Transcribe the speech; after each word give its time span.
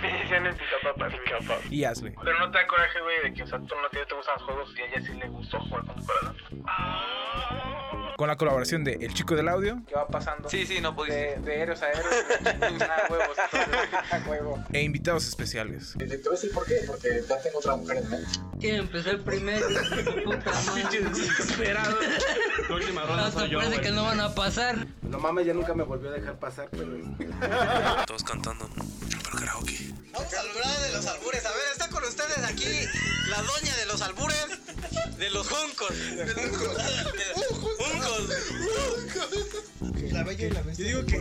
Me 0.00 0.12
decían 0.12 0.46
el 0.46 0.54
pica 0.54 0.76
papas. 0.82 1.12
y 1.70 1.84
Ashley. 1.84 2.14
Pero 2.22 2.38
no 2.38 2.50
te 2.50 2.58
da 2.58 2.66
coraje, 2.66 3.00
güey, 3.00 3.22
de 3.22 3.34
que, 3.34 3.42
o 3.42 3.46
sea, 3.46 3.58
tú 3.58 3.74
no 3.80 3.88
te, 3.90 4.04
te 4.04 4.14
gustan 4.14 4.34
los 4.36 4.42
juegos 4.44 4.74
y 4.76 4.80
a 4.82 4.86
ella 4.86 5.06
sí 5.06 5.12
le 5.18 5.28
gustó 5.28 5.58
jugar 5.60 5.84
con 5.86 5.96
tu 5.96 6.06
corazón. 6.06 6.36
Con 8.16 8.28
la 8.28 8.36
colaboración 8.36 8.82
de 8.82 8.94
El 8.94 9.12
Chico 9.12 9.34
del 9.36 9.46
Audio 9.48 9.82
¿Qué 9.86 9.94
va 9.94 10.08
pasando? 10.08 10.48
Sí, 10.48 10.64
sí, 10.64 10.80
no 10.80 10.96
pudiste. 10.96 11.38
De, 11.38 11.40
de 11.40 11.60
héroes 11.60 11.82
a 11.82 11.90
héroes, 11.90 12.06
a 12.82 13.12
huevos, 13.12 13.36
huevo. 14.26 14.64
e 14.72 14.82
invitados 14.82 15.26
especiales. 15.28 15.94
Te 15.98 16.06
voy 16.06 16.16
a 16.26 16.30
decir 16.30 16.50
por 16.52 16.64
qué, 16.66 16.80
porque 16.86 17.08
ya 17.28 17.38
tengo 17.42 17.58
otra 17.58 17.76
mujer 17.76 17.98
en 17.98 18.10
mente. 18.10 18.30
¿Quién 18.58 18.76
empezó 18.76 19.10
el 19.10 19.20
primero? 19.20 19.66
Puta 20.24 20.50
madre. 20.50 21.00
Desesperado. 21.10 21.96
La 22.68 22.74
última 22.74 23.02
ronda 23.02 23.30
soy 23.30 23.50
yo, 23.50 23.58
parece 23.58 23.80
que 23.82 23.90
no 23.90 24.04
van 24.04 24.20
a 24.20 24.34
pasar. 24.34 24.86
No 25.02 25.18
mames, 25.18 25.46
ya 25.46 25.52
nunca 25.54 25.74
me 25.74 25.84
volvió 25.84 26.08
a 26.08 26.12
dejar 26.14 26.38
pasar, 26.38 26.68
pero... 26.70 26.96
Todos 28.06 28.24
cantando. 28.24 28.68
Karaoke. 29.36 29.92
Vamos 30.12 30.32
a 30.34 30.40
hablar 30.40 30.80
de 30.80 30.92
los 30.92 31.06
albures. 31.06 31.44
A 31.44 31.50
ver, 31.50 31.60
está 31.72 31.88
con 31.88 32.02
ustedes 32.04 32.38
aquí 32.38 32.88
la 33.28 33.42
doña 33.42 33.76
de 33.76 33.86
los 33.86 34.00
albures, 34.02 34.46
de 35.18 35.30
los 35.30 35.46
juncos. 35.46 35.90
De 35.90 36.26
los 36.26 36.56
juncos. 37.58 37.86
La 40.12 40.22
bella 40.24 40.46
y 40.46 40.50
la 40.50 40.62
bestia. 40.62 40.88
Yo 40.88 41.02
digo 41.02 41.06
que, 41.06 41.18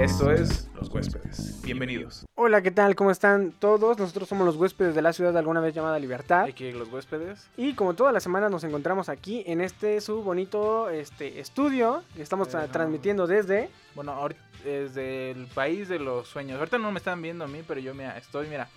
Esto 0.00 0.30
es 0.30 0.68
Los 0.74 0.88
Huéspedes. 0.90 1.60
Bienvenidos. 1.62 2.24
Hola, 2.36 2.62
¿qué 2.62 2.70
tal? 2.70 2.94
¿Cómo 2.94 3.10
están 3.10 3.52
todos? 3.52 3.98
Nosotros 3.98 4.28
somos 4.28 4.46
los 4.46 4.56
huéspedes 4.56 4.94
de 4.94 5.02
la 5.02 5.12
ciudad 5.12 5.36
alguna 5.36 5.60
vez 5.60 5.74
llamada 5.74 5.98
Libertad. 5.98 6.44
Aquí 6.44 6.70
los 6.72 6.92
huéspedes. 6.92 7.48
Y 7.56 7.74
como 7.74 7.94
todas 7.94 8.12
las 8.12 8.22
semanas 8.22 8.50
nos 8.50 8.62
encontramos 8.64 9.08
aquí 9.08 9.42
en 9.46 9.60
este 9.60 10.00
su 10.00 10.22
bonito 10.22 10.90
este, 10.90 11.40
estudio 11.40 12.02
que 12.14 12.22
estamos 12.22 12.52
tra- 12.54 12.70
transmitiendo 12.70 13.26
desde... 13.26 13.68
Bueno, 13.94 14.12
ahorita 14.12 14.40
desde 14.64 15.32
el 15.32 15.46
país 15.48 15.88
de 15.88 15.98
los 15.98 16.28
sueños. 16.28 16.58
Ahorita 16.58 16.78
no 16.78 16.90
me 16.92 16.98
están 16.98 17.20
viendo 17.20 17.44
a 17.44 17.48
mí, 17.48 17.62
pero 17.66 17.80
yo 17.80 17.94
mira, 17.94 18.16
estoy, 18.16 18.46
mira, 18.48 18.68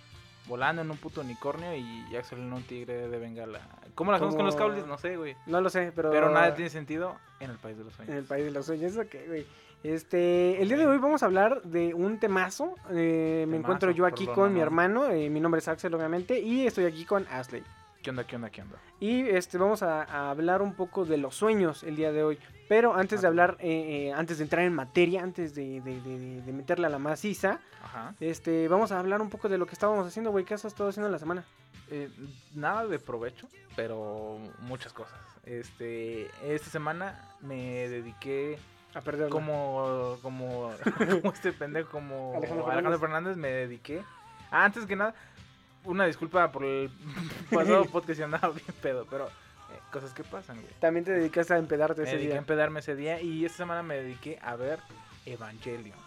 volando 0.48 0.82
en 0.82 0.92
un 0.92 0.98
puto 0.98 1.22
unicornio 1.22 1.76
y 1.76 2.16
Axel 2.16 2.40
en 2.40 2.52
un 2.52 2.64
tigre 2.64 3.08
de 3.08 3.18
bengala. 3.20 3.62
¿Cómo 3.96 4.12
lo 4.12 4.18
hacemos 4.18 4.36
con 4.36 4.46
los 4.46 4.56
cables? 4.56 4.86
No 4.86 4.98
sé, 4.98 5.16
güey. 5.18 5.36
No 5.46 5.62
lo 5.62 5.70
sé, 5.70 5.92
pero... 5.96 6.12
Pero 6.12 6.30
nada 6.30 6.56
tiene 6.56 6.70
sentido 6.70 7.16
en 7.40 7.52
el 7.52 7.58
país 7.58 7.78
de 7.78 7.84
los 7.86 7.94
En 7.94 7.98
sueños. 8.06 8.16
el 8.18 8.26
país 8.26 8.46
de 8.46 8.52
los 8.52 8.66
sueños, 8.66 8.98
ok, 8.98 9.16
güey. 9.28 9.46
Este, 9.84 10.62
el 10.62 10.68
día 10.68 10.78
de 10.78 10.88
hoy 10.88 10.98
vamos 10.98 11.24
a 11.24 11.28
hablar 11.28 11.62
de 11.64 11.94
un 11.94 12.20
temazo. 12.20 12.76
Eh, 12.92 13.46
me 13.48 13.58
encuentro 13.58 13.92
yo 13.92 14.06
aquí 14.06 14.26
con 14.28 14.52
mi 14.54 14.60
no. 14.60 14.66
hermano. 14.66 15.10
eh, 15.12 15.30
mi 15.30 15.40
nombre 15.40 15.60
es 15.60 15.68
Axel, 15.68 15.94
obviamente. 15.94 16.40
Y 16.40 16.66
estoy 16.68 16.86
aquí 16.86 17.06
con 17.06 17.26
Ashley. 17.30 17.64
¿Qué 18.02 18.10
onda, 18.10 18.26
qué 18.26 18.36
onda, 18.36 18.50
qué 18.50 18.62
onda? 18.62 18.78
Y 19.00 19.22
este, 19.22 19.58
vamos 19.58 19.84
a, 19.84 20.04
a 20.04 20.30
hablar 20.30 20.62
un 20.62 20.74
poco 20.74 21.06
de 21.06 21.18
los 21.18 21.36
sueños 21.36 21.84
el 21.84 21.96
día 21.96 22.12
de 22.12 22.24
hoy. 22.24 22.40
Pero 22.70 22.96
antes 22.96 23.22
de 23.22 23.28
hablar, 23.28 23.58
eh, 23.60 24.08
eh, 24.10 24.14
antes 24.14 24.38
de 24.40 24.44
entrar 24.44 24.66
en 24.66 24.74
materia, 24.74 25.24
antes 25.24 25.54
de, 25.56 25.80
de, 25.82 26.02
de- 26.02 26.42
de 26.42 26.54
meterle 26.54 26.88
a 26.88 26.90
la 26.90 27.00
maciza, 27.00 27.60
Ajá. 27.84 28.14
este, 28.20 28.68
vamos 28.68 28.92
a 28.92 29.00
hablar 29.00 29.22
un 29.22 29.30
poco 29.30 29.48
de 29.48 29.58
lo 29.58 29.66
que 29.66 29.74
estábamos 29.74 30.06
haciendo, 30.08 30.32
güey. 30.32 30.44
¿Qué 30.46 30.54
has 30.54 30.66
estado 30.66 30.90
haciendo 30.90 31.08
en 31.08 31.14
la 31.14 31.20
semana? 31.20 31.46
Eh, 31.90 32.10
nada 32.54 32.86
de 32.86 33.00
provecho, 33.00 33.48
pero 33.76 34.38
muchas 34.62 34.92
cosas. 34.92 35.18
Este, 35.46 36.28
esta 36.44 36.70
semana 36.70 37.30
me 37.42 37.88
dediqué 37.88 38.60
A 38.98 39.02
perder 39.02 39.30
como 39.30 40.18
como 40.22 40.72
como 41.22 41.34
este 41.34 41.54
pendejo 41.54 41.90
como 41.92 42.34
Alejandro 42.36 42.68
Alejandro, 42.72 43.00
Fernández. 43.00 43.38
Me 43.38 43.50
dediqué 43.50 44.02
Ah, 44.50 44.66
antes 44.66 44.86
que 44.86 44.96
nada 44.96 45.14
una 45.84 46.06
disculpa 46.06 46.52
por 46.52 46.64
el 46.66 46.90
pasado 47.52 47.86
podcast 47.92 48.20
y 48.20 48.24
andaba 48.24 48.50
bien 48.50 48.74
pedo 48.82 49.06
pero 49.10 49.28
eh, 49.28 49.80
cosas 49.92 50.14
que 50.14 50.24
pasan 50.24 50.60
güey 50.62 50.74
También 50.80 51.06
te 51.06 51.12
dedicaste 51.12 51.54
a 51.54 51.58
empedarte 51.58 52.02
me 52.02 52.08
ese 52.08 52.16
dediqué 52.18 52.32
a 52.32 52.36
día. 52.36 52.40
empedarme 52.40 52.80
ese 52.80 52.96
día 52.96 53.22
y 53.22 53.46
esta 53.46 53.58
semana 53.60 53.84
me 53.84 53.96
dediqué 53.96 54.40
a 54.42 54.56
ver 54.56 54.80
Evangelion 55.26 55.98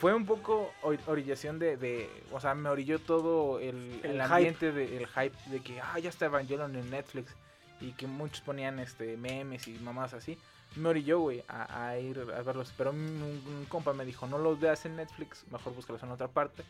fue 0.00 0.12
un 0.12 0.26
poco 0.26 0.72
or- 0.82 0.98
orillación 1.06 1.58
de, 1.60 1.76
de 1.76 2.10
o 2.32 2.40
sea 2.40 2.54
me 2.54 2.68
orilló 2.68 2.98
todo 2.98 3.60
el, 3.60 4.00
El 4.02 4.10
el 4.12 4.22
hype. 4.22 4.34
ambiente 4.34 4.72
de, 4.72 4.96
el 4.96 5.06
hype 5.06 5.36
de 5.50 5.60
que 5.60 5.80
ah 5.80 5.98
ya 6.00 6.08
está 6.08 6.26
Evangelion 6.26 6.74
en 6.74 6.90
Netflix 6.90 7.32
y 7.80 7.92
que 7.92 8.06
muchos 8.08 8.40
ponían 8.40 8.80
este 8.80 9.16
memes 9.16 9.68
y 9.68 9.78
mamás 9.78 10.12
así 10.14 10.36
me 10.76 10.88
orilló, 10.88 11.20
güey, 11.20 11.44
a, 11.48 11.88
a 11.88 11.98
ir 11.98 12.18
a 12.18 12.42
verlos. 12.42 12.72
Pero 12.76 12.90
un, 12.90 12.98
un 12.98 13.66
compa 13.68 13.92
me 13.92 14.04
dijo, 14.04 14.26
no 14.26 14.38
los 14.38 14.58
veas 14.60 14.84
en 14.86 14.96
Netflix, 14.96 15.44
mejor 15.50 15.74
búscalos 15.74 16.02
en 16.02 16.10
otra 16.10 16.28
parte, 16.28 16.64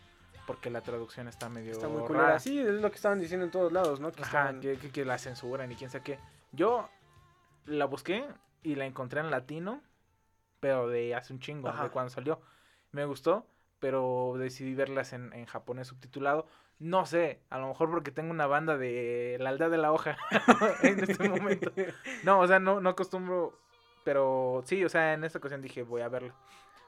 porque 0.47 0.71
la 0.71 0.81
traducción 0.83 1.29
está 1.29 1.49
medio 1.49 1.73
Está 1.73 1.89
muy 1.89 2.07
rara. 2.09 2.39
Sí, 2.39 2.59
es 2.59 2.67
lo 2.81 2.91
que 2.91 2.97
estaban 2.97 3.21
diciendo 3.21 3.45
en 3.47 3.51
todos 3.53 3.73
lados, 3.73 4.01
¿no? 4.01 4.13
Que 4.13 4.23
Ajá, 4.23 4.39
estaban- 4.51 4.61
que, 4.61 4.77
que- 4.79 4.91
que 4.91 5.05
la 5.05 5.19
censuran 5.19 5.71
y 5.73 5.77
quién 5.77 5.91
sabe 5.91 6.05
qué. 6.05 6.19
Yo 6.53 6.89
la 7.67 7.87
busqué 7.87 8.27
y 8.63 8.75
la 8.75 8.85
encontré 8.87 9.21
en 9.21 9.31
latino, 9.31 9.81
pero 10.61 10.89
de 10.89 11.15
hace 11.15 11.33
un 11.33 11.41
chingo, 11.41 11.69
Ajá. 11.69 11.85
de 11.85 11.91
cuando 11.91 12.11
salió. 12.11 12.41
Me 12.93 13.05
gustó, 13.07 13.47
pero 13.81 14.35
decidí 14.39 14.75
verlas 14.75 15.13
en, 15.13 15.33
en 15.33 15.47
japonés 15.47 15.89
subtitulado. 15.89 16.47
No 16.79 17.07
sé, 17.07 17.41
a 17.51 17.59
lo 17.59 17.69
mejor 17.69 17.89
porque 17.91 18.11
tengo 18.11 18.31
una 18.31 18.47
banda 18.47 18.77
de 18.77 19.37
la 19.41 19.51
aldea 19.51 19.69
de 19.69 19.79
la 19.79 19.93
hoja 19.93 20.17
en 20.83 21.01
este 21.05 21.29
momento. 21.29 21.73
No, 22.25 22.41
o 22.41 22.47
sea, 22.47 22.59
no, 22.59 22.81
no 22.81 22.91
acostumbro, 22.91 23.59
pero 24.05 24.63
sí, 24.67 24.85
o 24.85 24.89
sea, 24.89 25.15
en 25.15 25.25
esta 25.25 25.39
ocasión 25.39 25.61
dije, 25.63 25.83
voy 25.83 26.03
a 26.03 26.09
verla. 26.09 26.35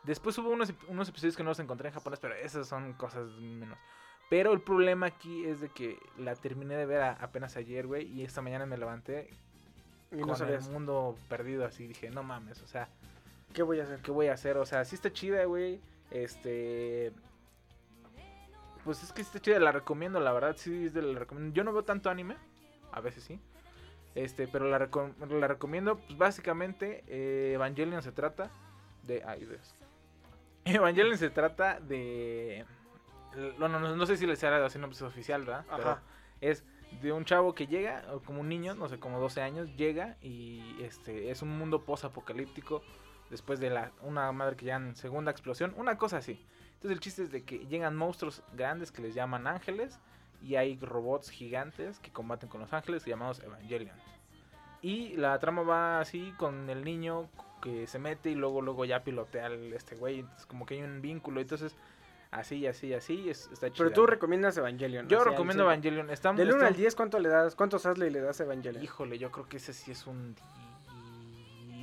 Después 0.05 0.39
hubo 0.39 0.51
unos, 0.51 0.73
unos 0.89 1.09
episodios 1.09 1.37
que 1.37 1.43
no 1.43 1.49
los 1.51 1.59
encontré 1.59 1.89
en 1.89 1.95
japonés, 1.95 2.21
pero 2.21 2.35
esas 2.35 2.69
son 2.69 2.93
cosas 2.93 3.29
menos. 3.41 3.77
Pero 4.31 4.53
el 4.53 4.61
problema 4.61 5.07
aquí 5.07 5.45
es 5.47 5.61
de 5.61 5.69
que 5.69 5.99
la 6.19 6.35
terminé 6.37 6.77
de 6.77 6.87
ver 6.87 7.01
a- 7.03 7.13
apenas 7.15 7.57
ayer, 7.57 7.87
güey, 7.87 8.07
y 8.07 8.23
esta 8.23 8.43
mañana 8.43 8.67
me 8.67 8.77
levanté 8.77 9.31
y 10.13 10.17
no 10.17 10.29
con 10.29 10.37
sabías 10.37 10.67
el 10.67 10.73
mundo 10.73 11.17
perdido, 11.29 11.65
así 11.65 11.87
dije, 11.89 12.11
no 12.11 12.23
mames, 12.23 12.61
o 12.63 12.67
sea, 12.69 12.89
qué 13.53 13.63
voy 13.63 13.81
a 13.81 13.85
hacer. 13.85 14.01
¿qué 14.01 14.11
voy 14.13 14.27
a 14.29 14.35
hacer? 14.35 14.57
O 14.59 14.67
sea, 14.67 14.85
sí 14.85 14.95
está 14.95 15.13
chida, 15.13 15.45
güey, 15.45 15.81
este... 16.11 17.13
Pues 18.85 19.03
es 19.03 19.13
que 19.13 19.23
está 19.23 19.41
chida, 19.41 19.59
la 19.59 19.73
recomiendo, 19.73 20.21
la 20.21 20.33
verdad, 20.33 20.55
sí, 20.57 20.87
es 20.87 20.95
de 20.95 21.03
la 21.03 21.19
recomiendo. 21.19 21.53
Yo 21.55 21.65
no 21.65 21.73
veo 21.73 21.83
tanto 21.83 22.09
anime, 22.09 22.37
a 22.93 23.01
veces 23.01 23.25
sí. 23.25 23.41
Este, 24.17 24.49
pero 24.49 24.69
la, 24.69 24.79
recom- 24.79 25.15
la 25.29 25.47
recomiendo, 25.47 25.99
pues 25.99 26.17
básicamente, 26.19 27.05
eh, 27.07 27.53
Evangelion 27.55 28.03
se 28.03 28.11
trata 28.13 28.51
de... 29.05 29.23
Ay, 29.25 29.45
Dios. 29.45 29.77
Evangelion 30.65 31.17
se 31.19 31.31
trata 31.31 31.79
de... 31.79 32.65
Bueno, 33.59 33.79
no, 33.79 33.95
no 33.95 34.07
sé 34.07 34.17
si 34.17 34.27
les 34.27 34.43
hará 34.43 34.59
la 34.59 34.71
sinopsis 34.71 35.03
oficial, 35.03 35.45
¿verdad? 35.45 35.67
Pero 35.77 35.91
Ajá. 35.91 36.03
es 36.41 36.65
de 37.03 37.13
un 37.13 37.27
chavo 37.27 37.55
que 37.55 37.67
llega, 37.67 38.05
o 38.11 38.21
como 38.21 38.41
un 38.41 38.49
niño, 38.49 38.75
no 38.75 38.89
sé, 38.89 38.99
como 38.99 39.21
12 39.21 39.43
años, 39.43 39.69
llega 39.77 40.17
y 40.23 40.77
este 40.83 41.31
es 41.31 41.43
un 41.43 41.51
mundo 41.51 41.85
post-apocalíptico 41.85 42.83
después 43.29 43.61
de 43.61 43.69
la, 43.69 43.93
una 44.01 44.33
madre 44.33 44.57
que 44.57 44.65
llaman 44.65 44.97
segunda 44.97 45.31
explosión, 45.31 45.75
una 45.77 45.99
cosa 45.99 46.17
así. 46.17 46.43
Entonces 46.77 46.93
el 46.93 47.01
chiste 47.01 47.23
es 47.25 47.31
de 47.31 47.45
que 47.45 47.67
llegan 47.67 47.95
monstruos 47.97 48.43
grandes 48.55 48.91
que 48.91 49.03
les 49.03 49.15
llaman 49.15 49.47
ángeles 49.47 50.01
y 50.43 50.57
hay 50.57 50.79
robots 50.79 51.31
gigantes 51.31 51.99
que 52.01 52.11
combaten 52.13 52.49
con 52.49 52.61
los 52.61 52.73
ángeles 52.73 53.05
llamados 53.05 53.41
Evangelion. 53.43 53.97
Y 54.83 55.17
la 55.17 55.39
trama 55.39 55.63
va 55.63 56.01
así 56.01 56.33
con 56.37 56.69
el 56.71 56.85
niño 56.85 57.29
que 57.63 57.87
se 57.87 57.99
mete 57.99 58.31
y 58.31 58.35
luego 58.35 58.61
luego 58.63 58.85
ya 58.85 59.03
pilotea 59.03 59.47
al 59.47 59.73
este 59.73 59.97
güey, 59.97 60.21
entonces 60.21 60.47
como 60.47 60.67
que 60.67 60.75
hay 60.75 60.83
un 60.83 61.01
vínculo, 61.01 61.41
entonces 61.41 61.75
así 62.31 62.67
así 62.67 62.93
así 62.93 63.29
es, 63.31 63.49
está 63.53 63.71
chido. 63.71 63.85
Pero 63.87 63.93
tú 63.95 64.07
recomiendas 64.07 64.57
Evangelion. 64.59 65.09
Yo 65.09 65.19
así 65.19 65.27
al 65.27 65.33
recomiendo 65.33 65.65
cien. 65.65 65.73
Evangelion. 65.73 66.11
Está, 66.11 66.33
Del 66.35 66.49
1 66.49 66.57
está- 66.57 66.67
al 66.69 66.77
10, 66.77 66.95
¿cuánto 66.95 67.19
le 67.19 67.29
das? 67.31 67.55
¿Cuántos 67.57 67.87
Asley 67.87 68.11
le 68.11 68.21
das 68.21 68.41
a 68.41 68.45
Evangelion? 68.45 68.85
Híjole, 68.85 69.19
yo 69.19 69.33
creo 69.33 69.49
que 69.49 69.57
ese 69.57 69.73
sí 69.73 69.91
es 69.91 70.07
un... 70.07 70.37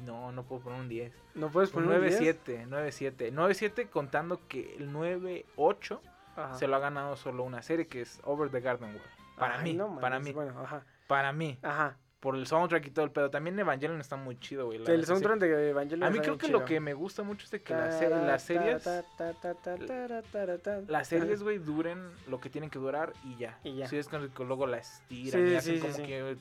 No, 0.06 0.32
no 0.34 0.44
puedo 0.44 0.64
poner 0.64 0.82
un 0.82 0.90
10. 0.90 1.14
¿No 1.36 1.50
puedes 1.50 1.74
Un 1.74 1.86
poner 1.86 2.02
un 2.02 2.08
10? 2.08 2.20
9-7, 2.46 2.68
9-7. 2.68 3.32
9-7 3.34 3.90
contando 3.90 4.40
que 4.50 4.76
el 4.76 4.92
9-8 4.92 6.00
Ajá. 6.36 6.54
se 6.56 6.68
lo 6.68 6.76
ha 6.76 6.80
ganado 6.80 7.16
solo 7.16 7.44
una 7.44 7.62
serie 7.62 7.88
que 7.88 8.02
es 8.02 8.20
Over 8.24 8.50
the 8.50 8.60
Garden 8.62 8.90
Wall. 8.92 9.02
Para 9.38 9.58
Ay, 9.60 9.64
mí, 9.64 9.74
no 9.74 10.00
para 10.00 10.20
mí, 10.20 10.32
Bueno, 10.32 10.60
ajá. 10.62 10.84
para 11.08 11.32
mí. 11.34 11.58
Ajá. 11.64 11.98
Por 12.20 12.36
el 12.38 12.48
soundtrack 12.48 12.86
y 12.88 12.92
todo 12.92 13.04
el 13.04 13.12
pedo. 13.12 13.30
También 13.30 13.60
Evangelion 13.60 14.00
está 14.00 14.16
muy 14.16 14.40
chido, 14.40 14.68
güey. 14.68 14.82
el 14.86 15.02
sí. 15.02 15.06
soundtrack 15.08 15.40
de 15.40 15.70
Evangelion 15.72 16.04
A 16.08 16.10
mí 16.10 16.20
creo 16.20 16.38
que 16.38 16.46
chido. 16.48 16.60
lo 16.60 16.66
que 16.66 16.80
me 16.80 16.94
gusta 16.94 17.22
mucho 17.24 17.44
es 17.44 17.52
de 17.52 17.62
que 17.62 17.74
las, 17.74 17.96
series... 18.44 18.86
Las 20.88 21.08
series, 21.08 21.44
güey, 21.44 21.58
duren 21.58 22.12
lo 22.28 22.40
que 22.40 22.50
tienen 22.50 22.70
que 22.70 22.80
durar 22.80 23.14
y 23.24 23.36
ya. 23.38 23.58
Y 23.64 23.76
ya. 23.76 23.88
Si 23.88 23.98
es 23.98 24.08
que 24.08 24.44
luego 24.46 24.68
la 24.68 24.78
estiran 24.78 25.32
Sí, 25.48 25.52
y 25.52 25.56
hacen 25.56 25.76
sí, 25.76 25.80
como 25.82 25.98
que 25.98 26.38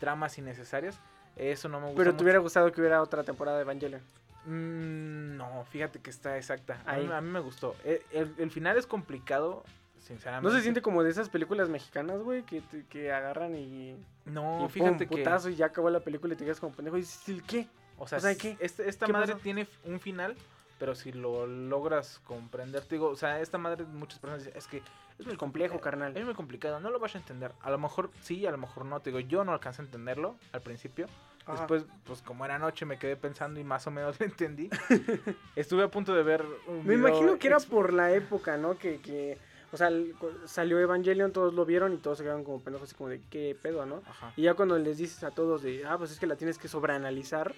tramas 0.00 0.36
innecesarias. 0.38 0.98
Eso 1.36 1.68
no 1.68 1.78
me 1.80 1.86
gusta 1.86 1.98
Pero 1.98 2.10
mucho. 2.12 2.16
te 2.18 2.24
hubiera 2.24 2.38
gustado 2.40 2.72
que 2.72 2.80
hubiera 2.80 3.00
otra 3.02 3.22
temporada 3.24 3.56
de 3.58 3.62
Evangelion. 3.62 4.02
Mm, 4.46 5.36
no, 5.36 5.64
fíjate 5.70 6.00
que 6.00 6.10
está 6.10 6.36
exacta. 6.36 6.82
A 6.86 6.96
mí, 6.96 7.08
a 7.12 7.20
mí 7.20 7.30
me 7.30 7.40
gustó. 7.40 7.76
El, 7.84 8.00
el- 8.12 8.34
el 8.38 8.50
final 8.50 8.76
es 8.76 8.86
complicado 8.86 9.64
sinceramente. 10.00 10.48
¿No 10.50 10.54
se 10.56 10.62
siente 10.62 10.82
como 10.82 11.02
de 11.02 11.10
esas 11.10 11.28
películas 11.28 11.68
mexicanas, 11.68 12.20
güey? 12.22 12.42
Que, 12.42 12.62
que 12.88 13.12
agarran 13.12 13.54
y. 13.56 13.96
No, 14.24 14.66
y 14.66 14.68
fíjate 14.68 15.06
pum, 15.06 15.16
que. 15.16 15.22
putazo 15.24 15.48
y 15.48 15.56
ya 15.56 15.66
acabó 15.66 15.90
la 15.90 16.00
película 16.00 16.34
y 16.34 16.36
te 16.36 16.44
quedas 16.44 16.60
como 16.60 16.74
pendejo. 16.74 16.96
Y 16.96 17.00
dices, 17.00 17.28
¿el 17.28 17.42
qué? 17.44 17.66
O 17.98 18.06
sea, 18.08 18.18
O 18.18 18.20
sea, 18.20 18.30
s- 18.32 18.40
¿qué? 18.40 18.56
este- 18.60 18.88
esta 18.88 19.06
¿Qué 19.06 19.12
madre 19.12 19.32
pasó? 19.32 19.42
tiene 19.42 19.68
un 19.84 20.00
final, 20.00 20.36
pero 20.78 20.94
si 20.94 21.12
lo 21.12 21.46
logras 21.46 22.20
comprender, 22.24 22.82
te 22.84 22.96
digo, 22.96 23.08
o 23.08 23.16
sea, 23.16 23.40
esta 23.40 23.58
madre 23.58 23.84
muchas 23.84 24.18
personas 24.18 24.44
dicen, 24.44 24.58
es 24.58 24.66
que 24.66 24.82
es 25.18 25.26
muy 25.26 25.36
Complejo, 25.36 25.78
carnal. 25.80 26.16
Es 26.16 26.24
muy 26.24 26.34
complicado, 26.34 26.80
no 26.80 26.90
lo 26.90 26.98
vas 26.98 27.14
a 27.14 27.18
entender. 27.18 27.52
A 27.60 27.70
lo 27.70 27.78
mejor 27.78 28.10
sí, 28.22 28.44
a 28.46 28.50
lo 28.50 28.58
mejor 28.58 28.86
no, 28.86 28.98
te 29.00 29.10
digo, 29.10 29.20
yo 29.20 29.44
no 29.44 29.52
alcancé 29.52 29.82
a 29.82 29.84
entenderlo 29.84 30.36
al 30.52 30.62
principio. 30.62 31.06
Ajá. 31.46 31.58
Después, 31.60 31.84
pues 32.04 32.22
como 32.22 32.44
era 32.44 32.58
noche, 32.58 32.84
me 32.86 32.98
quedé 32.98 33.16
pensando 33.16 33.58
y 33.58 33.64
más 33.64 33.86
o 33.86 33.90
menos 33.90 34.18
lo 34.20 34.26
entendí. 34.26 34.70
Estuve 35.56 35.84
a 35.84 35.88
punto 35.88 36.14
de 36.14 36.22
ver 36.22 36.44
un 36.66 36.86
Me 36.86 36.94
imagino 36.94 37.38
que 37.38 37.48
era 37.48 37.58
por 37.58 37.92
la 37.92 38.12
época, 38.12 38.56
¿no? 38.56 38.78
Que, 38.78 39.00
que 39.00 39.38
o 39.72 39.76
sea, 39.76 39.90
salió 40.44 40.78
Evangelion, 40.78 41.32
todos 41.32 41.54
lo 41.54 41.64
vieron 41.64 41.94
y 41.94 41.96
todos 41.96 42.18
se 42.18 42.24
quedaron 42.24 42.44
como 42.44 42.60
pendejos, 42.60 42.88
así 42.88 42.96
como 42.96 43.08
de 43.08 43.22
qué 43.30 43.56
pedo, 43.60 43.86
¿no? 43.86 44.02
Ajá. 44.08 44.32
Y 44.36 44.42
ya 44.42 44.54
cuando 44.54 44.78
les 44.78 44.98
dices 44.98 45.24
a 45.24 45.30
todos 45.30 45.62
de, 45.62 45.84
ah, 45.86 45.96
pues 45.96 46.10
es 46.10 46.20
que 46.20 46.26
la 46.26 46.36
tienes 46.36 46.58
que 46.58 46.68
sobreanalizar. 46.68 47.54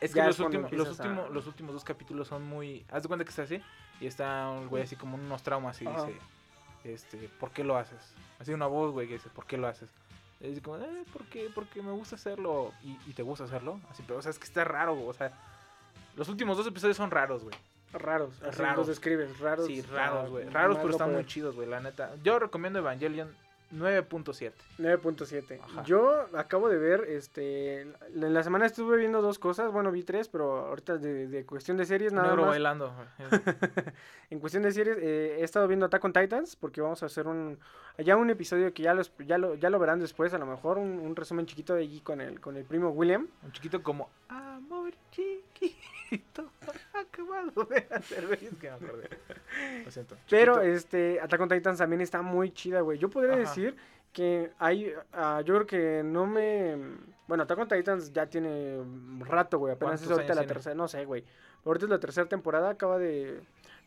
Es 0.00 0.14
que 0.14 0.22
los, 0.22 0.36
es 0.36 0.40
últimos, 0.40 0.72
los, 0.72 0.86
a- 0.88 1.02
últimos, 1.02 1.30
los 1.30 1.46
últimos 1.46 1.74
dos 1.74 1.84
capítulos 1.84 2.28
son 2.28 2.44
muy... 2.44 2.86
Haz 2.90 3.02
de 3.02 3.08
cuenta 3.08 3.24
que 3.24 3.30
está 3.30 3.42
así 3.42 3.60
y 4.00 4.06
está 4.06 4.48
un 4.48 4.68
güey 4.68 4.84
así 4.84 4.96
como 4.96 5.16
unos 5.16 5.42
traumas 5.42 5.82
y 5.82 5.86
Ajá. 5.86 6.06
dice, 6.06 6.18
este, 6.84 7.28
¿por 7.40 7.50
qué 7.50 7.64
lo 7.64 7.76
haces? 7.76 7.98
Así 8.38 8.52
una 8.54 8.66
voz, 8.66 8.92
güey, 8.92 9.08
que 9.08 9.14
dice, 9.14 9.28
¿por 9.28 9.44
qué 9.44 9.58
lo 9.58 9.66
haces? 9.66 9.90
Dice 10.40 10.62
como, 10.62 10.78
eh, 10.78 11.04
¿por 11.12 11.24
qué? 11.26 11.50
Porque 11.54 11.82
me 11.82 11.92
gusta 11.92 12.16
hacerlo 12.16 12.72
y, 12.82 12.96
y 13.06 13.12
te 13.12 13.22
gusta 13.22 13.44
hacerlo. 13.44 13.78
Así, 13.90 14.02
pero, 14.06 14.18
o 14.18 14.22
sea, 14.22 14.30
es 14.30 14.38
que 14.38 14.44
está 14.44 14.64
raro, 14.64 14.94
güey, 14.94 15.08
o 15.08 15.12
sea, 15.12 15.32
los 16.16 16.28
últimos 16.28 16.56
dos 16.56 16.66
episodios 16.66 16.96
son 16.96 17.10
raros, 17.10 17.44
güey. 17.44 17.54
Raros, 17.92 18.38
Raros. 18.40 18.76
los 18.76 18.86
describes, 18.86 19.38
raros. 19.40 19.66
Sí, 19.66 19.82
raros, 19.82 20.30
güey. 20.30 20.48
Raros, 20.48 20.78
pero 20.78 20.90
están 20.90 21.12
muy 21.12 21.26
chidos, 21.26 21.56
güey, 21.56 21.68
la 21.68 21.80
neta. 21.80 22.14
Yo 22.22 22.38
recomiendo 22.38 22.78
Evangelion 22.78 23.34
9.7. 23.72 24.52
9.7. 24.78 25.60
Ajá. 25.62 25.84
Yo 25.84 26.26
acabo 26.34 26.68
de 26.68 26.78
ver, 26.78 27.04
este, 27.08 27.82
en 27.82 28.34
la 28.34 28.42
semana 28.42 28.66
estuve 28.66 28.96
viendo 28.96 29.22
dos 29.22 29.38
cosas, 29.38 29.70
bueno, 29.72 29.92
vi 29.92 30.02
tres, 30.02 30.28
pero 30.28 30.66
ahorita 30.68 30.98
de, 30.98 31.28
de 31.28 31.46
cuestión 31.46 31.76
de 31.76 31.84
series 31.86 32.12
nada 32.12 32.28
Negro 32.28 32.42
más. 32.42 32.50
bailando. 32.50 32.92
En 34.30 34.38
cuestión 34.38 34.62
de 34.62 34.70
series, 34.70 34.96
eh, 35.00 35.38
he 35.40 35.42
estado 35.44 35.66
viendo 35.66 35.86
Attack 35.86 36.04
on 36.04 36.12
Titans 36.12 36.54
porque 36.54 36.80
vamos 36.80 37.02
a 37.02 37.06
hacer 37.06 37.26
un 37.26 37.58
ya 37.98 38.16
un 38.16 38.30
episodio 38.30 38.72
que 38.72 38.84
ya 38.84 38.94
lo, 38.94 39.02
ya 39.26 39.38
lo, 39.38 39.56
ya 39.56 39.70
lo 39.70 39.78
verán 39.80 39.98
después, 39.98 40.32
a 40.32 40.38
lo 40.38 40.46
mejor 40.46 40.78
un, 40.78 41.00
un 41.00 41.16
resumen 41.16 41.46
chiquito 41.46 41.74
de 41.74 41.82
allí 41.82 42.00
con 42.00 42.20
el 42.20 42.40
con 42.40 42.56
el 42.56 42.64
primo 42.64 42.90
William. 42.90 43.26
Un 43.42 43.52
chiquito 43.52 43.82
como 43.82 44.08
amor 44.28 44.92
chiquito 45.10 45.76
acabado 46.92 47.64
de 47.64 47.86
hacer 47.90 48.26
güey, 48.26 48.44
es 48.46 48.54
que 48.58 48.70
me 48.70 48.76
acordé. 48.76 49.08
Lo 49.84 49.90
siento. 49.90 50.16
Pero 50.28 50.54
Chiquito. 50.54 50.74
este 50.74 51.20
Attack 51.20 51.40
on 51.40 51.48
Titans 51.48 51.78
también 51.78 52.00
está 52.00 52.22
muy 52.22 52.52
chida, 52.52 52.80
güey. 52.80 52.98
Yo 52.98 53.10
podría 53.10 53.34
Ajá. 53.34 53.40
decir 53.40 53.76
que 54.12 54.50
hay 54.58 54.92
ah, 55.12 55.40
yo 55.44 55.54
creo 55.54 55.66
que 55.66 56.02
no 56.04 56.26
me 56.26 56.76
bueno, 57.28 57.44
Attack 57.44 57.58
on 57.58 57.68
Titans 57.68 58.12
ya 58.12 58.26
tiene 58.26 58.78
un 58.78 59.24
rato, 59.24 59.58
güey, 59.58 59.74
apenas 59.74 60.00
es 60.00 60.08
¿Cuántos 60.08 60.18
ahorita 60.18 60.34
la 60.34 60.40
tiene? 60.42 60.52
tercera, 60.54 60.74
no 60.74 60.88
sé, 60.88 61.04
güey. 61.04 61.24
Ahorita 61.64 61.86
es 61.86 61.90
la 61.90 62.00
tercera 62.00 62.28
temporada, 62.28 62.70
acaba 62.70 62.98
de 62.98 63.40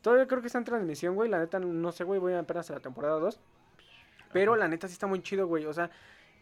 Todavía 0.03 0.27
creo 0.27 0.41
que 0.41 0.47
está 0.47 0.59
en 0.59 0.65
transmisión, 0.65 1.15
güey. 1.15 1.29
La 1.29 1.39
neta 1.39 1.59
no 1.59 1.91
sé, 1.93 2.03
güey, 2.03 2.19
voy 2.19 2.33
apenas 2.33 2.69
a 2.69 2.73
la 2.73 2.81
temporada 2.81 3.17
2. 3.19 3.39
Pero 4.33 4.57
la 4.57 4.67
neta 4.67 4.87
sí 4.87 4.93
está 4.93 5.07
muy 5.07 5.21
chido, 5.21 5.47
güey. 5.47 5.65
O 5.65 5.73
sea, 5.73 5.89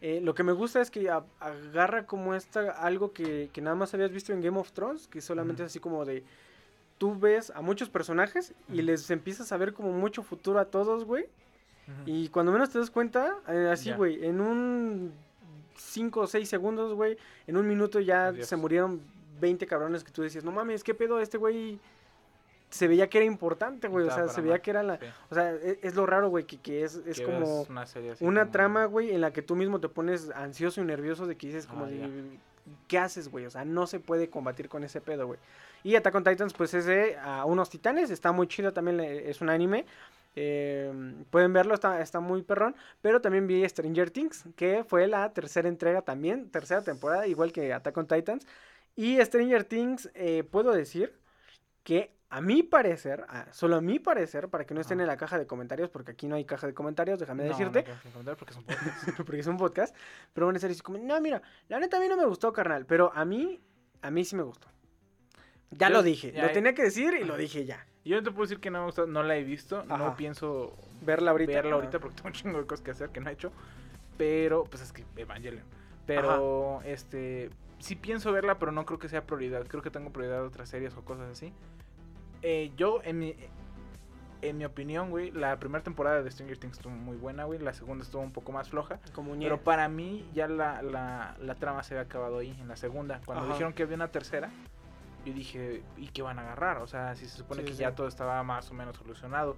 eh, 0.02 0.20
lo 0.22 0.34
que 0.34 0.42
me 0.42 0.52
gusta 0.52 0.80
es 0.82 0.90
que 0.90 1.08
a- 1.08 1.24
agarra 1.40 2.04
como 2.06 2.34
esta 2.34 2.70
algo 2.72 3.12
que, 3.12 3.48
que 3.52 3.60
nada 3.62 3.76
más 3.76 3.94
habías 3.94 4.10
visto 4.10 4.32
en 4.32 4.40
Game 4.42 4.58
of 4.58 4.72
Thrones, 4.72 5.06
que 5.08 5.20
solamente 5.20 5.62
es 5.62 5.66
así 5.68 5.80
como 5.80 6.04
de 6.04 6.22
tú 6.98 7.18
ves 7.18 7.50
a 7.54 7.62
muchos 7.62 7.88
personajes 7.88 8.52
y 8.72 8.82
les 8.82 9.10
empiezas 9.10 9.50
a 9.52 9.56
ver 9.56 9.72
como 9.72 9.92
mucho 9.92 10.22
futuro 10.22 10.58
a 10.60 10.66
todos, 10.66 11.04
güey. 11.04 11.26
Y 12.06 12.28
cuando 12.28 12.52
menos 12.52 12.70
te 12.70 12.78
das 12.78 12.90
cuenta, 12.90 13.38
eh, 13.48 13.68
así, 13.72 13.92
güey, 13.92 14.24
en 14.24 14.40
un 14.40 15.12
5 15.76 16.20
o 16.20 16.26
6 16.28 16.48
segundos, 16.48 16.94
güey, 16.94 17.16
en 17.46 17.56
un 17.56 17.66
minuto 17.66 17.98
ya 17.98 18.26
Adiós. 18.28 18.46
se 18.46 18.54
murieron 18.56 19.00
20 19.40 19.66
cabrones 19.66 20.04
que 20.04 20.12
tú 20.12 20.22
decías, 20.22 20.44
no 20.44 20.52
mames, 20.52 20.84
¿qué 20.84 20.94
pedo? 20.94 21.18
Este 21.20 21.38
güey 21.38 21.80
se 22.72 22.88
veía 22.88 23.08
que 23.08 23.18
era 23.18 23.24
importante, 23.26 23.86
güey. 23.86 24.06
O 24.06 24.10
sea, 24.10 24.26
se 24.28 24.40
veía 24.40 24.58
que 24.60 24.70
era 24.70 24.82
la... 24.82 24.96
sí. 24.98 25.06
O 25.30 25.34
sea, 25.34 25.52
e- 25.52 25.78
es, 25.82 25.94
lo 25.94 26.04
raro, 26.06 26.28
güey, 26.30 26.44
que, 26.44 26.58
que 26.58 26.82
es, 26.82 26.96
es 27.06 27.18
Que 27.18 27.24
como 27.24 27.62
una, 27.62 27.86
serie 27.86 28.10
así 28.12 28.24
una 28.24 28.40
como- 28.42 28.52
trama, 28.52 28.84
güey, 28.86 29.12
en 29.12 29.20
la 29.20 29.32
que 29.32 29.42
tú 29.42 29.54
mismo 29.56 29.78
te 29.80 29.88
pones 29.88 30.30
ansioso 30.34 30.80
y 30.80 30.84
nervioso 30.84 31.26
de 31.26 31.36
que 31.36 31.46
dices 31.46 31.66
como 31.66 31.84
Ah, 31.84 31.88
de. 31.88 32.38
¿qué 32.88 32.98
haces, 32.98 33.28
güey? 33.28 33.46
O 33.46 33.50
sea, 33.50 33.64
no 33.64 33.86
se 33.86 34.00
puede 34.00 34.28
combatir 34.30 34.68
con 34.68 34.84
ese 34.84 35.00
pedo, 35.00 35.26
güey. 35.26 35.38
Y 35.84 35.96
Attack 35.96 36.14
on 36.14 36.24
Titans, 36.24 36.52
pues 36.52 36.74
es 36.74 36.84
de 36.86 37.16
a 37.18 37.44
unos 37.44 37.68
titanes, 37.70 38.10
está 38.10 38.30
muy 38.32 38.46
chido 38.46 38.72
también, 38.72 39.00
es 39.00 39.40
un 39.40 39.50
anime. 39.50 39.84
eh, 40.36 40.90
pueden 41.30 41.52
verlo, 41.52 41.74
está, 41.74 42.00
está 42.00 42.20
muy 42.20 42.42
perrón. 42.42 42.74
Pero 43.02 43.20
también 43.20 43.46
vi 43.46 43.68
Stranger 43.68 44.10
Things, 44.10 44.44
que 44.56 44.84
fue 44.84 45.06
la 45.08 45.32
tercera 45.32 45.68
entrega 45.68 46.02
también, 46.02 46.48
tercera 46.50 46.82
temporada, 46.82 47.26
igual 47.26 47.52
que 47.52 47.72
Attack 47.72 47.96
on 47.98 48.06
Titans. 48.06 48.46
Y 48.96 49.20
Stranger 49.24 49.64
Things, 49.64 50.10
eh, 50.14 50.44
puedo 50.44 50.72
decir 50.72 51.12
que 51.84 52.12
a 52.34 52.40
mi 52.40 52.62
parecer, 52.62 53.24
a- 53.28 53.52
solo 53.52 53.76
a 53.76 53.80
mi 53.80 53.98
parecer, 53.98 54.48
para 54.48 54.64
que 54.64 54.72
no 54.74 54.80
estén 54.80 54.98
Ajá. 54.98 55.02
en 55.04 55.08
la 55.08 55.16
caja 55.16 55.38
de 55.38 55.46
comentarios, 55.46 55.90
porque 55.90 56.12
aquí 56.12 56.26
no 56.26 56.34
hay 56.36 56.44
caja 56.44 56.66
de 56.66 56.74
comentarios, 56.74 57.18
déjame 57.20 57.44
No, 57.44 57.50
no 57.50 57.56
decirte, 57.58 57.84
que 57.84 58.10
comentar 58.10 58.36
porque 58.36 58.52
es 58.52 58.56
un 58.58 58.64
podcast. 58.66 59.16
porque 59.24 59.40
es 59.40 59.46
un 59.46 59.56
podcast, 59.58 59.96
pero 60.32 60.46
van 60.46 60.56
a 60.56 60.58
así 60.58 60.80
como, 60.80 60.98
no, 60.98 61.20
mira, 61.20 61.42
la 61.68 61.78
neta 61.78 61.98
a 61.98 62.00
mí 62.00 62.08
no 62.08 62.16
me 62.16 62.24
gustó, 62.24 62.52
carnal, 62.52 62.86
pero 62.86 63.12
a 63.14 63.24
mí, 63.24 63.60
a 64.00 64.10
mí 64.10 64.24
sí 64.24 64.34
me 64.36 64.42
gustó. 64.42 64.66
Ya 65.70 65.88
Yo- 65.88 65.94
lo 65.94 66.02
dije, 66.02 66.32
ya- 66.32 66.46
lo 66.46 66.52
tenía 66.52 66.74
que 66.74 66.82
decir 66.82 67.14
y 67.14 67.24
lo 67.24 67.36
dije 67.36 67.64
ya. 67.64 67.86
Yo 68.04 68.16
no 68.16 68.22
te 68.22 68.30
puedo 68.30 68.42
decir 68.42 68.58
que 68.60 68.70
no 68.70 68.80
me 68.80 68.86
gusta, 68.86 69.06
no 69.06 69.22
la 69.22 69.36
he 69.36 69.44
visto, 69.44 69.80
Ajá. 69.88 69.96
no 69.98 70.16
pienso 70.16 70.76
Verla 71.02 71.30
ahorita. 71.30 71.52
verla 71.52 71.70
ajá. 71.70 71.74
ahorita 71.76 71.98
porque 72.00 72.16
tengo 72.16 72.28
un 72.28 72.32
chingo 72.34 72.58
de 72.58 72.66
cosas 72.66 72.84
que 72.84 72.90
hacer 72.90 73.10
que 73.10 73.20
no 73.20 73.30
he 73.30 73.32
hecho. 73.34 73.52
Pero, 74.18 74.64
pues 74.64 74.82
es 74.82 74.92
que 74.92 75.04
Evangelion. 75.16 75.64
Pero, 76.06 76.80
este, 76.84 77.50
sí 77.78 77.94
pienso 77.94 78.32
verla, 78.32 78.58
pero 78.58 78.72
no 78.72 78.84
creo 78.84 78.98
que 78.98 79.08
sea 79.08 79.24
prioridad. 79.24 79.66
Creo 79.66 79.82
que 79.82 79.90
tengo 79.90 80.10
prioridad 80.10 80.38
de 80.40 80.46
otras 80.48 80.68
series 80.68 80.94
o 80.96 81.04
cosas 81.04 81.30
así. 81.30 81.52
Eh, 82.42 82.72
yo, 82.76 83.00
en 83.04 83.18
mi, 83.18 83.36
en 84.42 84.58
mi 84.58 84.64
opinión, 84.64 85.10
güey, 85.10 85.30
la 85.30 85.56
primera 85.58 85.82
temporada 85.84 86.22
de 86.22 86.30
Stranger 86.30 86.58
Things 86.58 86.76
estuvo 86.78 86.92
muy 86.92 87.16
buena, 87.16 87.44
güey. 87.44 87.58
La 87.60 87.72
segunda 87.72 88.04
estuvo 88.04 88.22
un 88.22 88.32
poco 88.32 88.52
más 88.52 88.68
floja. 88.68 88.98
Como 89.14 89.34
Pero 89.38 89.60
para 89.62 89.88
mí 89.88 90.28
ya 90.34 90.48
la, 90.48 90.82
la, 90.82 91.36
la 91.40 91.54
trama 91.54 91.82
se 91.82 91.94
había 91.94 92.02
acabado 92.04 92.38
ahí, 92.38 92.56
en 92.60 92.68
la 92.68 92.76
segunda. 92.76 93.20
Cuando 93.24 93.44
Ajá. 93.44 93.52
dijeron 93.52 93.72
que 93.72 93.84
había 93.84 93.94
una 93.96 94.08
tercera, 94.08 94.50
yo 95.24 95.32
dije, 95.32 95.82
¿y 95.96 96.08
qué 96.08 96.22
van 96.22 96.38
a 96.40 96.42
agarrar? 96.42 96.78
O 96.78 96.86
sea, 96.88 97.14
si 97.14 97.26
se 97.26 97.36
supone 97.38 97.60
Sí, 97.62 97.68
que 97.68 97.72
sí. 97.74 97.78
ya 97.80 97.94
todo 97.94 98.08
estaba 98.08 98.42
más 98.42 98.68
o 98.70 98.74
menos 98.74 98.96
solucionado. 98.96 99.56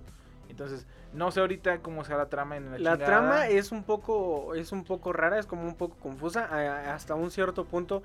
Entonces, 0.51 0.87
no 1.15 1.31
sé 1.31 1.41
ahorita 1.41 1.79
cómo 1.79 2.05
sea 2.05 2.19
la 2.19 2.29
trama 2.29 2.59
en 2.59 2.67
la, 2.67 2.79
La 2.79 2.93
chingada. 2.93 3.07
trama 3.07 3.49
es 3.49 3.73
un 3.73 3.83
poco 3.83 4.55
es 4.55 4.73
un 4.73 4.85
poco 4.85 5.11
rara, 5.15 5.39
es 5.39 5.47
como 5.47 5.63
un 5.63 5.75
poco 5.75 5.97
confusa, 5.97 6.45
a- 6.45 6.95
hasta 6.95 7.15
un 7.15 7.31
cierto 7.31 7.65
punto 7.65 8.03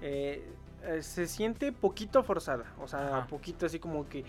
eh, 0.00 0.42
eh, 0.84 1.02
se 1.02 1.26
siente 1.26 1.72
poquito 1.72 2.22
forzada, 2.22 2.64
o 2.80 2.88
sea, 2.88 3.18
Ajá. 3.18 3.26
poquito 3.26 3.66
así 3.66 3.78
como 3.78 4.08
que 4.08 4.24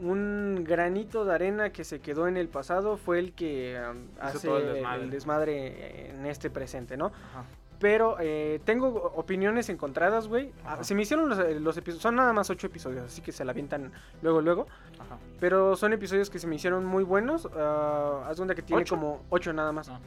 un 0.00 0.64
granito 0.66 1.24
de 1.24 1.34
arena 1.34 1.70
que 1.70 1.84
se 1.84 2.00
quedó 2.00 2.28
en 2.28 2.36
el 2.36 2.48
pasado 2.48 2.96
fue 2.96 3.18
el 3.18 3.32
que 3.32 3.80
um, 3.90 4.06
hace 4.20 4.46
todo 4.46 4.58
el 4.58 4.64
el 4.66 5.10
desmadre. 5.10 5.10
desmadre. 5.10 6.10
en 6.10 6.26
este 6.26 6.50
presente, 6.50 6.96
¿no? 6.96 7.06
Ajá. 7.06 7.44
Pero 7.80 8.16
eh, 8.18 8.60
tengo 8.64 8.88
opiniones 9.14 9.68
encontradas, 9.68 10.26
güey. 10.26 10.52
Ah. 10.64 10.82
Se 10.82 10.94
me 10.94 11.02
hicieron 11.02 11.28
los, 11.28 11.38
los 11.38 11.76
episodios, 11.76 12.02
son 12.02 12.16
nada 12.16 12.32
más 12.32 12.50
ocho 12.50 12.66
episodios, 12.66 13.04
así 13.04 13.22
que 13.22 13.30
se 13.30 13.44
la 13.44 13.52
avientan 13.52 13.92
luego, 14.20 14.40
luego. 14.40 14.66
Ajá. 14.98 15.18
Pero 15.38 15.76
son 15.76 15.92
episodios 15.92 16.28
que 16.28 16.40
se 16.40 16.48
me 16.48 16.56
hicieron 16.56 16.84
muy 16.84 17.04
buenos. 17.04 17.48
ah, 17.56 18.26
haz 18.28 18.40
que 18.54 18.62
tiene 18.62 18.82
¿Ocho? 18.82 18.96
como 18.96 19.22
ocho 19.30 19.52
nada 19.52 19.70
más. 19.70 19.88
Ah. 19.88 20.00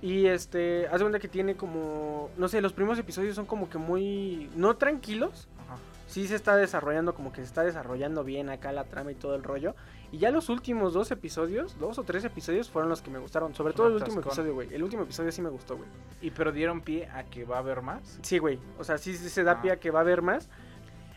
Y 0.00 0.26
este, 0.26 0.86
haz 0.86 0.94
de 0.94 1.00
cuenta 1.00 1.18
que 1.18 1.28
tiene 1.28 1.56
como, 1.56 2.30
no 2.36 2.48
sé, 2.48 2.60
los 2.60 2.72
primeros 2.72 2.98
episodios 2.98 3.34
son 3.34 3.46
como 3.46 3.68
que 3.68 3.78
muy, 3.78 4.48
no 4.54 4.76
tranquilos. 4.76 5.48
Ajá. 5.66 5.76
Sí 6.06 6.26
se 6.28 6.36
está 6.36 6.56
desarrollando, 6.56 7.14
como 7.14 7.32
que 7.32 7.40
se 7.40 7.46
está 7.46 7.64
desarrollando 7.64 8.22
bien 8.24 8.48
acá 8.48 8.70
la 8.72 8.84
trama 8.84 9.10
y 9.10 9.14
todo 9.16 9.34
el 9.34 9.42
rollo. 9.42 9.74
Y 10.12 10.18
ya 10.18 10.30
los 10.30 10.48
últimos 10.48 10.94
dos 10.94 11.10
episodios, 11.10 11.78
dos 11.78 11.98
o 11.98 12.04
tres 12.04 12.24
episodios 12.24 12.70
fueron 12.70 12.88
los 12.88 13.02
que 13.02 13.10
me 13.10 13.18
gustaron. 13.18 13.54
Sobre 13.54 13.74
todo 13.74 13.88
el 13.88 13.94
último 13.94 14.20
episodio, 14.20 14.54
güey. 14.54 14.72
El 14.72 14.82
último 14.82 15.02
episodio 15.02 15.32
sí 15.32 15.42
me 15.42 15.50
gustó, 15.50 15.76
güey. 15.76 15.88
Y 16.22 16.30
pero 16.30 16.50
dieron 16.52 16.80
pie 16.80 17.08
a 17.08 17.24
que 17.24 17.44
va 17.44 17.56
a 17.56 17.58
haber 17.58 17.82
más. 17.82 18.18
Sí, 18.22 18.38
güey. 18.38 18.58
O 18.78 18.84
sea, 18.84 18.96
sí, 18.98 19.14
sí 19.16 19.28
se 19.28 19.42
da 19.42 19.52
Ah. 19.52 19.62
pie 19.62 19.72
a 19.72 19.76
que 19.80 19.90
va 19.90 19.98
a 19.98 20.02
haber 20.02 20.22
más. 20.22 20.48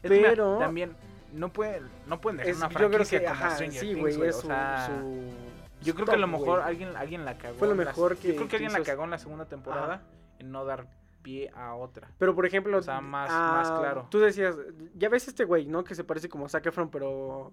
Es 0.04 0.10
que, 0.10 0.18
mira, 0.18 0.32
Pero- 0.32 0.58
también 0.58 0.94
no 1.34 1.54
pueden, 1.54 1.84
no 2.08 2.20
pueden 2.20 2.38
dejar 2.38 2.52
Es- 2.52 2.58
una 2.58 2.68
yo 2.70 2.76
creo 2.76 2.90
franquicia 2.90 3.20
que, 3.20 3.26
como 3.26 3.38
ajá, 3.38 3.50
Stranger 3.52 3.80
sí, 3.80 3.88
Things, 3.94 4.00
güey, 4.18 4.28
es 4.30 4.36
o 4.36 4.42
su, 4.42 4.48
sea, 4.48 4.88
su- 4.88 5.61
Yo 5.82 5.94
creo 5.96 6.06
que 6.06 6.14
a 6.14 6.18
lo 6.18 6.28
mejor 6.28 6.62
alguien, 6.62 6.96
alguien 6.96 7.26
la 7.26 7.38
cagó. 7.38 7.56
Fue 7.56 7.68
lo 7.68 7.76
mejor 7.76 8.18
que- 8.18 8.30
Yo 8.30 8.36
creo 8.36 8.48
que 8.48 8.50
que 8.52 8.56
alguien 8.58 8.74
la 8.74 8.84
cagó 8.84 9.04
en 9.04 9.10
la 9.12 9.18
segunda 9.18 9.46
temporada 9.46 10.02
en 10.40 10.52
no 10.52 10.66
dar 10.66 10.88
pie 11.22 11.52
a 11.56 11.76
otra. 11.76 12.08
Pero 12.18 12.34
por 12.36 12.46
ejemplo, 12.46 12.78
O 12.78 12.82
sea, 12.82 13.00
más- 13.02 13.30
ah, 13.32 13.52
más 13.56 13.72
claro. 13.80 14.08
Tú 14.10 14.20
decías, 14.20 14.56
ya 14.96 15.08
ves 15.10 15.28
este 15.28 15.44
güey, 15.46 15.66
¿no? 15.66 15.84
Que 15.84 15.94
se 15.96 16.04
parece 16.04 16.30
como 16.30 16.48
Zac 16.50 16.66
Efron, 16.66 16.90
pero 16.90 17.52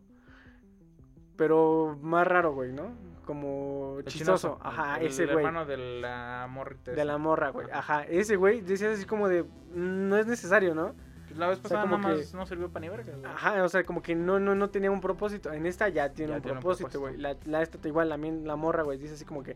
pero 1.36 1.96
más 2.02 2.26
raro, 2.26 2.52
güey, 2.52 2.72
¿no? 2.72 2.90
Como 3.24 4.00
chistoso. 4.06 4.48
chinoso, 4.54 4.58
Ajá, 4.62 4.96
el- 5.00 5.06
ese 5.08 5.24
El 5.24 5.32
güey. 5.32 5.44
hermano 5.44 5.66
de 5.66 5.76
la 5.76 6.46
morrita. 6.50 6.92
De 6.92 7.04
la 7.04 7.18
morra, 7.18 7.50
güey. 7.50 7.66
Ajá. 7.70 7.78
Ajá, 8.00 8.04
ese 8.04 8.36
güey 8.36 8.60
decías 8.62 8.94
así 8.96 9.04
como 9.04 9.28
de 9.28 9.42
"Mm, 9.44 10.08
no 10.08 10.16
es 10.16 10.26
necesario, 10.26 10.74
¿no? 10.74 10.94
La 11.36 11.48
vez 11.48 11.58
O 11.58 11.62
sea, 11.62 11.68
pasada 11.68 11.82
como 11.82 11.98
nada 11.98 12.14
que- 12.14 12.20
más 12.20 12.34
no 12.34 12.46
sirvió 12.46 12.68
para 12.70 12.80
ni 12.80 12.88
verga, 12.88 13.12
güey. 13.16 13.24
Ajá, 13.30 13.62
o 13.62 13.68
sea, 13.68 13.84
como 13.84 14.02
que 14.02 14.14
no, 14.14 14.38
no, 14.40 14.54
no 14.54 14.70
tenía 14.70 14.90
un 14.90 15.00
propósito. 15.00 15.52
En 15.52 15.66
esta 15.66 15.88
ya 15.88 16.10
tiene 16.10 16.30
Ya 16.30 16.36
un 16.36 16.42
tiene 16.42 16.60
propósito, 16.60 17.00
güey. 17.00 17.16
La, 17.16 17.36
la 17.44 17.62
esta 17.62 17.86
igual, 17.86 18.08
la, 18.08 18.16
la 18.16 18.56
morra, 18.56 18.82
güey, 18.82 18.98
dice 18.98 19.14
así 19.14 19.24
como 19.24 19.42
que, 19.42 19.54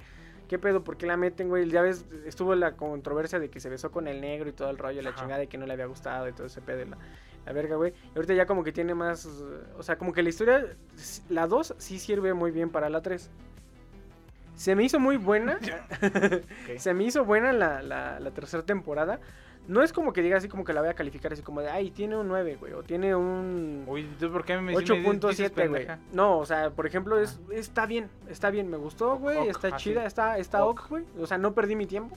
¿qué 0.48 0.58
pedo? 0.58 0.84
¿Por 0.84 0.96
qué 0.96 1.06
la 1.06 1.16
meten, 1.16 1.48
güey? 1.48 1.68
Ya 1.70 1.82
ves, 1.82 2.04
estuvo 2.26 2.54
la 2.54 2.72
controversia 2.76 3.38
de 3.38 3.48
que 3.50 3.58
se 3.60 3.68
besó 3.68 3.90
con 3.90 4.06
el 4.08 4.20
negro 4.20 4.48
y 4.48 4.52
todo 4.52 4.70
el 4.70 4.78
rollo, 4.78 5.00
la 5.02 5.10
Ajá. 5.10 5.20
chingada 5.20 5.40
de 5.40 5.46
que 5.48 5.58
no 5.58 5.66
le 5.66 5.72
había 5.72 5.86
gustado 5.86 6.28
y 6.28 6.32
todo 6.32 6.46
ese 6.46 6.60
pedo, 6.60 6.84
la, 6.84 6.98
la 7.46 7.52
verga, 7.52 7.76
güey. 7.76 7.92
Y 8.14 8.16
ahorita 8.16 8.34
ya 8.34 8.46
como 8.46 8.62
que 8.64 8.72
tiene 8.72 8.94
más, 8.94 9.26
o 9.78 9.82
sea, 9.82 9.96
como 9.96 10.12
que 10.12 10.22
la 10.22 10.28
historia, 10.28 10.64
la 11.30 11.46
2 11.46 11.74
sí 11.78 11.98
sirve 11.98 12.34
muy 12.34 12.50
bien 12.50 12.70
para 12.70 12.88
la 12.90 13.00
3. 13.02 13.30
Se 14.54 14.76
me 14.76 14.84
hizo 14.84 15.00
muy 15.00 15.16
buena. 15.16 15.58
Se 16.76 16.94
me 16.94 17.04
hizo 17.04 17.24
buena 17.24 17.52
la, 17.52 17.82
la, 17.82 18.20
la 18.20 18.30
tercera 18.32 18.62
temporada. 18.64 19.18
No 19.68 19.80
es 19.82 19.92
como 19.92 20.12
que 20.12 20.22
diga 20.22 20.36
así 20.38 20.48
como 20.48 20.64
que 20.64 20.72
la 20.72 20.80
voy 20.80 20.90
a 20.90 20.94
calificar 20.94 21.32
así 21.32 21.40
como 21.42 21.60
de, 21.60 21.70
ay, 21.70 21.90
tiene 21.92 22.16
un 22.16 22.26
9, 22.28 22.56
güey, 22.58 22.72
o 22.72 22.82
tiene 22.82 23.14
un 23.14 23.84
Uy, 23.86 24.04
¿tú 24.18 24.30
por 24.32 24.44
qué 24.44 24.56
me 24.60 24.72
dices- 24.72 24.90
me 24.90 24.96
dices 24.96 25.52
8.7, 25.52 25.68
güey. 25.68 25.86
No, 26.12 26.38
o 26.38 26.46
sea, 26.46 26.70
por 26.70 26.84
ejemplo, 26.86 27.16
es, 27.18 27.40
está 27.52 27.86
bien, 27.86 28.10
está 28.28 28.50
bien, 28.50 28.68
me 28.68 28.76
gustó, 28.76 29.16
güey, 29.18 29.38
Ok, 29.38 29.46
está 29.50 29.68
ah, 29.68 29.76
chida, 29.76 30.04
está, 30.04 30.36
está 30.38 30.64
Ok. 30.64 30.80
ok, 30.80 30.88
güey. 30.90 31.04
O 31.20 31.26
sea, 31.26 31.38
no 31.38 31.54
perdí 31.54 31.76
mi 31.76 31.86
tiempo, 31.86 32.16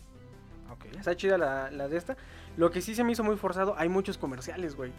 Ok. 0.72 0.86
está 0.98 1.16
chida 1.16 1.38
la, 1.38 1.70
la 1.70 1.88
de 1.88 1.98
esta. 1.98 2.18
Lo 2.58 2.72
que 2.72 2.82
sí 2.82 2.96
se 2.96 3.04
me 3.04 3.12
hizo 3.12 3.24
muy 3.24 3.36
forzado, 3.38 3.76
hay 3.78 3.90
muchos 3.90 4.18
comerciales, 4.18 4.76
güey. 4.76 4.92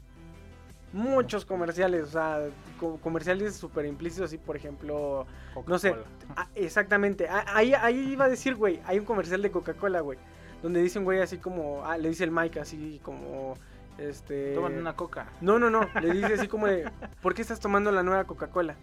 Muchos 0.92 1.44
comerciales, 1.44 2.04
o 2.04 2.10
sea, 2.12 2.40
co- 2.78 2.98
comerciales 2.98 3.56
súper 3.56 3.84
implícitos, 3.86 4.26
así, 4.26 4.38
por 4.38 4.56
ejemplo, 4.56 5.26
no 5.66 5.78
sé. 5.78 5.94
Ah, 6.36 6.48
exactamente. 6.54 7.26
Ah, 7.28 7.44
Ahí, 7.48 7.74
ahí 7.74 8.12
iba 8.12 8.26
a 8.26 8.28
decir, 8.28 8.54
güey. 8.54 8.80
Hay 8.86 8.98
un 8.98 9.04
comercial 9.04 9.42
de 9.42 9.50
Coca-Cola, 9.50 10.00
güey. 10.00 10.18
Donde 10.62 10.82
dice 10.82 10.98
un 10.98 11.04
güey 11.04 11.20
así 11.20 11.38
como. 11.38 11.84
Ah, 11.84 11.98
le 11.98 12.08
dice 12.08 12.24
el 12.24 12.30
Mike 12.30 12.60
así 12.60 13.00
como. 13.02 13.54
Este. 13.98 14.54
Toman 14.54 14.76
una 14.78 14.94
coca. 14.94 15.28
No, 15.40 15.58
no, 15.58 15.70
no. 15.70 15.88
Le 16.00 16.12
dice 16.12 16.34
así 16.34 16.48
como 16.48 16.66
de. 16.66 16.90
¿Por 17.22 17.34
qué 17.34 17.42
estás 17.42 17.60
tomando 17.60 17.90
la 17.92 18.02
nueva 18.02 18.24
Coca-Cola? 18.24 18.74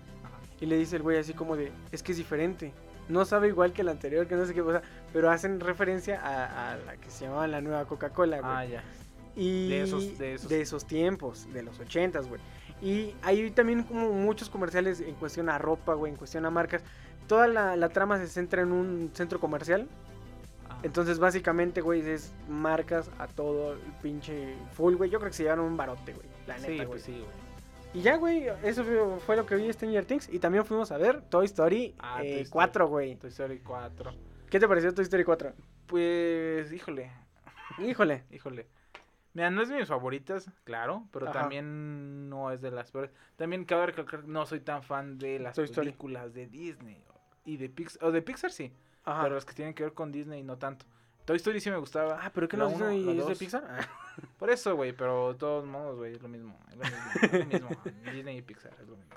Y 0.59 0.65
le 0.65 0.77
dice 0.77 0.95
el 0.95 1.01
güey 1.01 1.17
así 1.17 1.33
como 1.33 1.55
de. 1.55 1.71
Es 1.91 2.01
que 2.03 2.11
es 2.13 2.17
diferente. 2.17 2.73
No 3.09 3.25
sabe 3.25 3.49
igual 3.49 3.73
que 3.73 3.83
la 3.83 3.91
anterior, 3.91 4.27
que 4.27 4.35
no 4.35 4.45
sé 4.45 4.53
qué 4.53 4.61
cosa. 4.63 4.81
Pero 5.11 5.29
hacen 5.29 5.59
referencia 5.59 6.21
a, 6.21 6.71
a 6.73 6.77
la 6.77 6.95
que 6.97 7.09
se 7.11 7.25
llamaba 7.25 7.47
la 7.47 7.59
nueva 7.61 7.85
Coca-Cola, 7.85 8.39
güey. 8.39 8.51
Ah, 8.51 8.65
ya. 8.65 8.83
Y 9.35 9.69
De 9.69 9.81
esos- 9.83 10.17
de 10.17 10.61
esos- 10.61 10.85
tiempos, 10.85 11.51
de 11.51 11.63
los 11.63 11.79
ochentas, 11.79 12.27
güey. 12.29 12.39
Y 12.81 13.13
hay 13.23 13.49
también 13.51 13.83
como 13.83 14.11
muchos 14.13 14.49
comerciales 14.49 15.01
en 15.01 15.15
cuestión 15.15 15.49
a 15.49 15.57
ropa, 15.57 15.95
güey, 15.95 16.11
en 16.11 16.17
cuestión 16.17 16.45
a 16.45 16.49
marcas. 16.49 16.81
Toda 17.27 17.47
la, 17.47 17.75
la 17.75 17.89
trama 17.89 18.17
se 18.19 18.27
centra 18.27 18.61
en 18.61 18.71
un 18.71 19.11
centro 19.13 19.39
comercial. 19.39 19.87
Entonces, 20.83 21.17
básicamente, 21.19 21.81
güey, 21.81 22.01
es 22.07 22.33
marcas 22.49 23.09
a 23.17 23.27
todo 23.27 23.73
el 23.73 23.79
pinche 24.01 24.55
full, 24.73 24.95
güey. 24.95 25.09
Yo 25.09 25.19
creo 25.19 25.31
que 25.31 25.37
se 25.37 25.43
llevaron 25.43 25.65
un 25.65 25.77
barote, 25.77 26.13
güey. 26.13 26.27
La 26.45 26.55
neta, 26.57 26.67
sí, 26.67 26.75
güey. 26.75 26.87
pues 26.87 27.01
sí, 27.03 27.11
güey. 27.11 27.43
Y 27.95 28.01
ya, 28.01 28.17
güey, 28.17 28.47
eso 28.63 28.83
fue- 29.25 29.35
lo 29.37 29.45
que 29.45 29.55
vi 29.55 29.71
Stranger 29.71 30.05
Things. 30.05 30.27
Y 30.33 30.39
también 30.39 30.65
fuimos 30.65 30.91
a 30.91 30.97
ver 30.97 31.21
Toy 31.21 31.45
Story 31.45 31.95
Ah, 31.99 32.17
Toy 32.17 32.27
eh, 32.27 32.33
Story. 32.41 32.49
4, 32.49 32.87
güey. 32.87 33.15
Toy 33.15 33.29
Story 33.29 33.59
4. 33.59 34.11
¿Qué 34.49 34.59
te 34.59 34.67
pareció 34.67 34.93
Toy 34.93 35.03
Story 35.03 35.23
4? 35.23 35.53
Pues, 35.87 36.71
híjole, 36.73 37.11
Híjole. 37.79 38.23
híjole. 38.31 38.67
Mira, 39.35 39.49
no 39.49 39.61
es 39.63 39.69
de 39.69 39.75
mis 39.77 39.87
favoritas, 39.87 40.49
claro, 40.63 41.07
pero 41.11 41.29
Ajá. 41.29 41.41
también 41.41 42.29
no 42.29 42.51
es 42.51 42.61
de 42.61 42.69
las 42.71 42.91
peores. 42.91 43.11
También 43.35 43.65
cabe 43.65 43.87
recalcar, 43.87 44.27
no 44.27 44.45
soy 44.45 44.59
tan 44.59 44.83
fan 44.83 45.17
de 45.17 45.39
las 45.39 45.55
Toy 45.55 45.65
Story. 45.65 45.87
películas 45.87 46.33
de 46.33 46.45
Disney 46.47 47.03
y 47.45 47.57
de 47.57 47.69
Pixar. 47.69 48.03
O 48.05 48.11
de 48.11 48.21
Pixar 48.21 48.51
sí, 48.51 48.71
Ajá. 49.05 49.23
pero 49.23 49.35
las 49.35 49.45
que 49.45 49.53
tienen 49.53 49.73
que 49.73 49.83
ver 49.83 49.93
con 49.93 50.11
Disney 50.11 50.43
no 50.43 50.57
tanto. 50.57 50.85
Toy 51.25 51.37
Story 51.37 51.61
sí 51.61 51.69
me 51.69 51.77
gustaba. 51.77 52.19
ah, 52.21 52.31
pero 52.33 52.47
¿qué 52.49 52.57
dice 52.57 52.79
la 52.79 52.93
es 53.13 53.27
de. 53.27 53.35
Pixar? 53.35 53.63
Ah. 53.69 53.87
Por 54.39 54.49
eso, 54.49 54.75
güey, 54.75 54.91
pero 54.93 55.33
de 55.33 55.39
todos 55.39 55.65
modos, 55.65 55.97
güey, 55.97 56.13
es 56.13 56.21
lo 56.21 56.27
mismo. 56.27 56.57
Es 56.69 56.75
lo 56.77 56.83
mismo. 56.83 56.97
Es 57.21 57.33
lo 57.33 57.45
mismo. 57.45 57.69
Disney 58.11 58.37
y 58.37 58.41
Pixar 58.41 58.73
es 58.81 58.87
lo 58.87 58.97
mismo. 58.97 59.15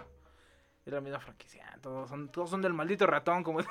Es 0.85 0.93
la 0.93 1.01
misma 1.01 1.19
franquicia. 1.19 1.65
Todos 1.83 2.09
son, 2.09 2.29
todos 2.29 2.49
son 2.49 2.63
del 2.63 2.73
maldito 2.73 3.07
ratón, 3.09 3.43
como. 3.43 3.59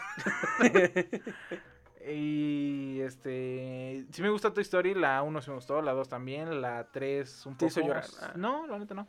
y 2.07 2.99
este. 3.01 4.05
Sí 4.11 4.21
me 4.21 4.29
gusta 4.29 4.53
Toy 4.53 4.63
Story. 4.63 4.93
La 4.93 5.23
1 5.23 5.41
sí 5.41 5.49
me 5.49 5.55
gustó. 5.55 5.81
La 5.81 5.93
2 5.93 6.09
también. 6.09 6.61
La 6.61 6.89
3 6.91 7.45
un 7.45 7.53
Te 7.53 7.67
poco. 7.67 7.79
hizo 7.79 7.87
llorar. 7.87 8.03
Ah. 8.21 8.33
No, 8.35 8.67
la 8.67 8.77
neta 8.77 8.93
no. 8.93 9.07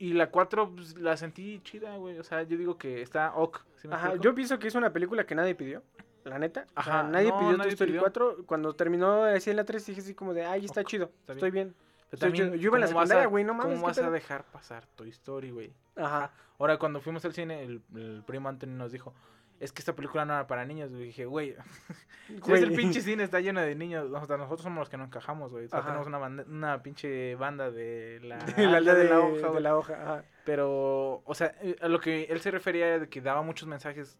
Y 0.00 0.14
la 0.14 0.30
4 0.30 0.74
pues, 0.74 0.98
la 0.98 1.16
sentí 1.16 1.60
chida, 1.62 1.96
güey. 1.98 2.18
O 2.18 2.24
sea, 2.24 2.42
yo 2.42 2.56
digo 2.56 2.76
que 2.78 3.02
está 3.02 3.34
ok. 3.36 3.60
¿sí 3.76 3.86
me 3.86 3.94
Ajá, 3.94 4.06
explico? 4.06 4.24
yo 4.24 4.34
pienso 4.34 4.58
que 4.58 4.66
es 4.66 4.74
una 4.74 4.92
película 4.92 5.24
que 5.26 5.34
nadie 5.36 5.54
pidió. 5.54 5.82
La 6.24 6.38
neta. 6.38 6.66
O 6.76 6.82
sea, 6.82 7.00
Ajá, 7.00 7.02
nadie 7.04 7.28
no, 7.28 7.38
pidió 7.38 7.50
nadie 7.52 7.62
Toy 7.70 7.74
Story 7.74 7.90
pidió. 7.92 8.00
4. 8.00 8.36
Cuando 8.46 8.74
terminó 8.74 9.24
así 9.24 9.50
en 9.50 9.56
la 9.56 9.64
3 9.64 9.86
dije 9.86 10.00
así 10.00 10.14
como 10.14 10.34
de, 10.34 10.44
ay, 10.44 10.64
está 10.64 10.82
chido. 10.84 11.12
está 11.20 11.34
estoy 11.34 11.50
bien. 11.50 11.74
Pero 12.10 12.20
también. 12.20 12.52
Yo 12.54 12.68
iba 12.68 12.76
en 12.76 12.80
la 12.80 12.86
¿cómo 12.88 12.98
vas 12.98 13.08
secundaria, 13.08 13.24
a- 13.24 13.26
güey, 13.28 13.44
no 13.44 13.54
mames, 13.54 13.74
¿Cómo 13.74 13.86
¿qué 13.86 14.00
vas 14.00 14.08
a 14.08 14.10
dejar 14.10 14.44
pasar 14.44 14.86
Toy 14.96 15.10
Story, 15.10 15.50
güey? 15.50 15.72
Ajá. 15.96 16.32
Ahora, 16.58 16.78
cuando 16.78 17.00
fuimos 17.00 17.24
al 17.24 17.32
cine, 17.34 17.62
el, 17.62 17.80
el 17.94 18.22
primo 18.26 18.48
Anthony 18.48 18.68
nos 18.70 18.90
dijo, 18.92 19.14
es 19.60 19.72
que 19.72 19.80
esta 19.80 19.94
película 19.94 20.24
no 20.24 20.32
era 20.32 20.46
para 20.46 20.64
niños. 20.64 20.90
Y 20.90 20.94
dije, 20.96 21.26
güey, 21.26 21.54
si 22.26 22.34
Güey. 22.40 22.62
el 22.62 22.72
pinche 22.74 23.00
cine 23.02 23.22
está 23.22 23.40
lleno 23.40 23.60
de 23.60 23.74
niños, 23.74 24.10
o 24.10 24.26
sea, 24.26 24.36
nosotros 24.36 24.62
somos 24.62 24.78
los 24.80 24.88
que 24.88 24.96
no 24.96 25.04
encajamos, 25.04 25.52
güey. 25.52 25.66
O 25.66 25.68
sea, 25.68 25.82
tenemos 25.84 26.06
una, 26.06 26.18
banda- 26.18 26.44
una 26.48 26.82
pinche 26.82 27.34
banda 27.36 27.70
de 27.70 28.18
la, 28.22 28.38
la 28.56 28.76
aldea 28.78 28.94
de, 28.94 29.04
de 29.04 29.08
la 29.10 29.20
hoja, 29.20 29.50
de 29.52 29.60
la 29.60 29.76
hoja. 29.76 30.02
ajá. 30.02 30.24
Pero, 30.44 31.22
o 31.24 31.34
sea, 31.34 31.54
a 31.80 31.88
lo 31.88 32.00
que 32.00 32.24
él 32.24 32.40
se 32.40 32.50
refería 32.50 32.86
era 32.88 32.98
de 33.00 33.08
que 33.08 33.20
daba 33.20 33.42
muchos 33.42 33.68
mensajes 33.68 34.18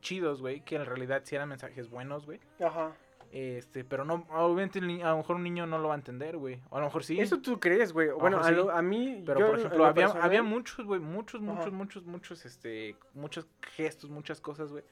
chidos, 0.00 0.40
güey, 0.40 0.60
que 0.64 0.76
en 0.76 0.84
realidad 0.84 1.22
sí 1.24 1.36
eran 1.36 1.48
mensajes 1.48 1.88
buenos, 1.88 2.26
güey. 2.26 2.40
Ajá. 2.60 2.92
Este, 3.34 3.82
pero 3.82 4.04
no, 4.04 4.26
obviamente 4.30 4.78
a 5.02 5.10
lo 5.10 5.16
mejor 5.16 5.36
un 5.36 5.42
niño 5.42 5.66
no 5.66 5.78
lo 5.78 5.88
va 5.88 5.94
a 5.94 5.96
entender, 5.96 6.36
güey. 6.36 6.60
O 6.68 6.76
a 6.76 6.80
lo 6.80 6.86
mejor 6.86 7.02
sí. 7.02 7.18
Eso 7.18 7.40
tú 7.40 7.58
crees, 7.58 7.94
güey. 7.94 8.10
Bueno, 8.10 8.38
a, 8.38 8.44
sí. 8.44 8.54
lo- 8.54 8.70
a 8.70 8.82
mí. 8.82 9.22
Pero 9.24 9.40
yo 9.40 9.46
por 9.46 9.58
ejemplo, 9.58 9.78
lo 9.78 9.86
había, 9.86 10.04
personal- 10.04 10.26
había 10.26 10.42
muchos, 10.42 10.84
güey, 10.84 11.00
muchos, 11.00 11.40
muchos, 11.40 11.66
Ajá. 11.68 11.70
muchos, 11.74 12.04
muchos, 12.04 12.44
este, 12.44 12.94
muchos 13.14 13.46
gestos, 13.74 14.10
muchas 14.10 14.38
cosas, 14.42 14.70
güey, 14.70 14.84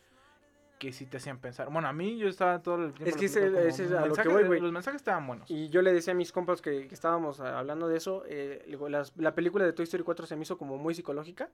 que 0.78 0.90
sí 0.90 1.04
te 1.04 1.18
hacían 1.18 1.36
pensar. 1.38 1.68
Bueno, 1.70 1.86
a 1.88 1.92
mí 1.92 2.16
yo 2.16 2.28
estaba 2.28 2.62
todo 2.62 2.76
el 2.86 2.94
tiempo. 2.94 3.10
Es 3.10 3.16
que 3.16 3.20
lo 3.20 3.26
ese- 3.26 3.40
como 3.52 3.58
ese 3.68 3.84
es 3.84 3.90
a 3.92 3.94
lo 3.96 4.00
que 4.04 4.08
mensajes- 4.08 4.32
voy, 4.32 4.44
güey. 4.44 4.60
Los 4.60 4.72
mensajes 4.72 5.00
estaban 5.02 5.26
buenos. 5.26 5.50
Y 5.50 5.68
yo 5.68 5.82
le 5.82 5.92
decía 5.92 6.14
a 6.14 6.16
mis 6.16 6.32
compas 6.32 6.62
que, 6.62 6.88
que 6.88 6.94
estábamos 6.94 7.40
hablando 7.40 7.88
de 7.88 7.98
eso, 7.98 8.24
eh, 8.26 8.64
las- 8.88 9.12
la 9.18 9.34
película 9.34 9.66
de 9.66 9.74
Toy 9.74 9.82
Story 9.84 10.02
4 10.02 10.24
se 10.24 10.34
me 10.36 10.42
hizo 10.44 10.56
como 10.56 10.78
muy 10.78 10.94
psicológica. 10.94 11.50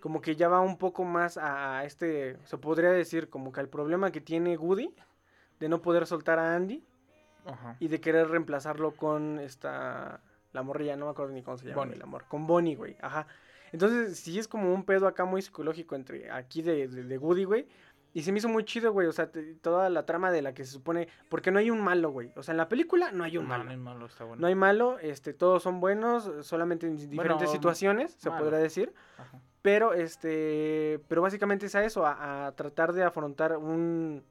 Como 0.00 0.22
que 0.22 0.34
ya 0.36 0.48
va 0.48 0.60
un 0.60 0.78
poco 0.78 1.04
más 1.04 1.36
a, 1.36 1.80
a 1.80 1.84
este, 1.84 2.38
se 2.44 2.56
podría 2.56 2.90
decir, 2.90 3.28
como 3.28 3.52
que 3.52 3.60
al 3.60 3.68
problema 3.68 4.10
que 4.10 4.22
tiene 4.22 4.56
Woody 4.56 4.90
de 5.62 5.68
no 5.68 5.80
poder 5.80 6.06
soltar 6.08 6.40
a 6.40 6.56
Andy 6.56 6.82
Ajá. 7.46 7.76
y 7.78 7.86
de 7.86 8.00
querer 8.00 8.28
reemplazarlo 8.28 8.96
con 8.96 9.38
esta, 9.38 10.20
la 10.52 10.62
morrilla, 10.64 10.96
no 10.96 11.04
me 11.04 11.12
acuerdo 11.12 11.32
ni 11.32 11.42
cómo 11.42 11.56
se 11.56 11.68
llama, 11.68 11.86
la 11.86 12.04
morra, 12.06 12.26
con 12.28 12.48
Bonnie, 12.48 12.74
güey, 12.74 12.96
ajá. 13.00 13.28
Entonces, 13.70 14.18
sí 14.18 14.38
es 14.40 14.48
como 14.48 14.74
un 14.74 14.84
pedo 14.84 15.06
acá 15.06 15.24
muy 15.24 15.40
psicológico 15.40 15.94
entre 15.94 16.30
aquí 16.32 16.62
de, 16.62 16.88
de, 16.88 17.04
de 17.04 17.16
Woody, 17.18 17.44
güey. 17.44 17.66
Y 18.12 18.22
se 18.22 18.32
me 18.32 18.38
hizo 18.38 18.48
muy 18.50 18.64
chido, 18.64 18.92
güey. 18.92 19.06
O 19.06 19.12
sea, 19.12 19.30
te- 19.30 19.54
toda 19.54 19.88
la 19.88 20.04
trama 20.04 20.30
de 20.30 20.42
la 20.42 20.52
que 20.52 20.66
se 20.66 20.72
supone. 20.72 21.08
Porque 21.30 21.50
no 21.50 21.58
hay 21.58 21.70
un 21.70 21.80
malo, 21.80 22.10
güey. 22.10 22.30
O 22.36 22.42
sea, 22.42 22.52
en 22.52 22.58
la 22.58 22.68
película 22.68 23.10
no 23.12 23.24
hay 23.24 23.38
un 23.38 23.44
No, 23.44 23.48
malo. 23.48 23.64
no 23.64 23.70
hay 23.70 23.76
malo, 23.78 24.04
está 24.04 24.24
bueno. 24.24 24.40
No 24.42 24.46
hay 24.48 24.54
malo, 24.54 24.98
este, 24.98 25.32
todos 25.32 25.62
son 25.62 25.80
buenos, 25.80 26.30
solamente 26.46 26.86
en 26.86 26.96
diferentes 26.98 27.50
situaciones, 27.50 28.12
se 28.18 28.30
podrá 28.30 28.58
decir. 28.58 28.92
Ajá. 29.16 29.40
Pero, 29.62 29.94
este, 29.94 31.00
pero 31.08 31.22
básicamente 31.22 31.64
es 31.64 31.74
a 31.74 31.82
eso, 31.84 32.04
a, 32.04 32.48
a 32.48 32.52
tratar 32.52 32.92
de 32.92 33.04
afrontar 33.04 33.56
un, 33.56 34.22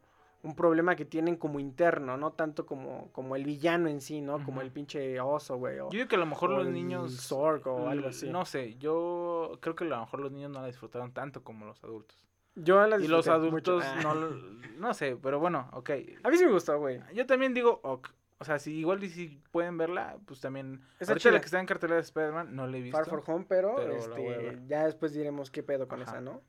un 0.44 0.56
problema 0.56 0.96
que 0.96 1.06
tienen 1.06 1.36
como 1.36 1.60
interno, 1.60 2.18
no 2.18 2.32
tanto 2.32 2.66
como, 2.66 3.12
como 3.12 3.36
el 3.36 3.46
villano 3.46 3.88
en 3.90 4.02
sí, 4.02 4.22
¿no? 4.22 4.44
Como 4.44 4.62
el 4.62 4.72
pinche 4.72 5.20
oso, 5.20 5.58
güey. 5.58 5.80
O, 5.80 5.86
Yo 5.86 5.98
digo 6.00 6.08
que 6.08 6.16
a 6.16 6.20
lo 6.20 6.26
mejor 6.26 6.50
los 6.50 6.68
niños. 6.68 7.16
Zorg 7.28 7.68
o 7.68 7.88
algo 7.90 8.08
así. 8.10 8.30
No 8.30 8.46
sé, 8.46 8.76
yo 8.78 9.58
creo 9.62 9.76
que 9.76 9.84
a 9.84 9.88
lo 9.88 10.00
mejor 10.00 10.20
los 10.20 10.32
niños 10.32 10.50
no 10.52 10.62
la 10.62 10.68
disfrutaron 10.68 11.12
tanto 11.14 11.44
como 11.44 11.66
los 11.66 11.84
adultos. 11.84 12.18
Yo 12.56 12.86
la 12.88 12.98
Y 12.98 13.08
los 13.08 13.24
disfruté 13.26 13.50
mucho. 13.52 13.72
adultos 13.80 13.84
Ah. 13.86 14.00
no 14.04 14.16
lo- 14.16 14.36
No 14.78 14.94
sé, 14.94 15.16
pero 15.22 15.40
bueno, 15.40 15.70
ok. 15.74 15.90
A 16.24 16.30
mí 16.30 16.38
sí 16.38 16.46
me 16.46 16.52
gustó, 16.52 16.78
güey. 16.80 17.00
Yo 17.14 17.26
también 17.26 17.54
digo, 17.54 17.80
ok. 17.84 18.10
O 18.40 18.44
sea, 18.44 18.58
si 18.58 18.74
igual 18.80 19.04
y 19.04 19.10
si 19.10 19.40
pueden 19.52 19.78
verla, 19.78 20.18
pues 20.26 20.42
también. 20.42 20.82
Está 21.00 21.14
Ahorita 21.14 21.30
la 21.30 21.34
chida. 21.36 21.40
que 21.40 21.46
está 21.46 21.60
en 21.60 21.66
cartelera 21.68 21.96
de 21.98 22.02
Spider-Man 22.02 22.56
no 22.56 22.66
la 22.66 22.78
he 22.78 22.82
visto. 22.82 22.98
Far 22.98 23.06
For 23.08 23.24
Home, 23.28 23.46
pero, 23.48 23.78
la 23.78 23.94
este, 23.96 24.60
ya 24.68 24.86
después 24.86 25.14
diremos 25.14 25.52
qué 25.52 25.62
pedo 25.62 25.88
con 25.88 26.02
Ajá. 26.02 26.12
esa, 26.14 26.22
¿no? 26.22 26.42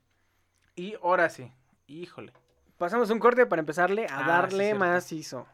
Y 0.75 0.95
ahora 1.03 1.29
sí, 1.29 1.53
híjole 1.87 2.33
pasamos 2.83 3.11
un 3.11 3.21
corte 3.21 3.47
para 3.47 3.61
empezarle 3.61 4.07
a 4.11 4.25
ah, 4.25 4.27
darle 4.27 4.73
sí, 4.73 4.75
más 4.77 5.13
ISO. 5.13 5.47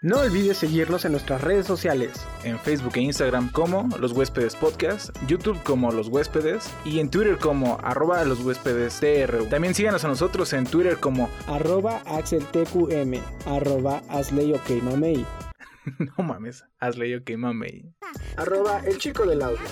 No 0.00 0.20
olvides 0.20 0.56
seguirnos 0.56 1.04
en 1.04 1.12
nuestras 1.12 1.42
redes 1.42 1.66
sociales. 1.66 2.26
En 2.42 2.58
Facebook 2.58 2.92
e 2.94 3.00
Instagram 3.00 3.52
como 3.52 3.86
Los 3.98 4.12
Huéspedes 4.12 4.56
Podcast, 4.56 5.14
YouTube 5.26 5.62
como 5.62 5.92
Los 5.92 6.08
Huéspedes 6.08 6.70
y 6.86 7.00
en 7.00 7.10
Twitter 7.10 7.36
como 7.36 7.76
arroba 7.82 8.24
Los 8.24 8.40
Huéspedes 8.40 8.98
TRU. 8.98 9.44
También 9.50 9.74
síganos 9.74 10.02
a 10.06 10.08
nosotros 10.08 10.54
en 10.54 10.64
Twitter 10.64 10.96
como 11.00 11.28
arroba 11.48 12.00
AxelTQM, 12.06 13.20
arroba 13.44 14.00
AsleyOKMamey. 14.08 15.45
no 16.18 16.24
mames, 16.24 16.64
has 16.78 16.96
leído 16.96 17.22
que 17.24 17.36
mame. 17.36 17.94
Arroba 18.36 18.80
el 18.84 18.98
chico 18.98 19.24
del 19.26 19.42
audio. 19.42 19.66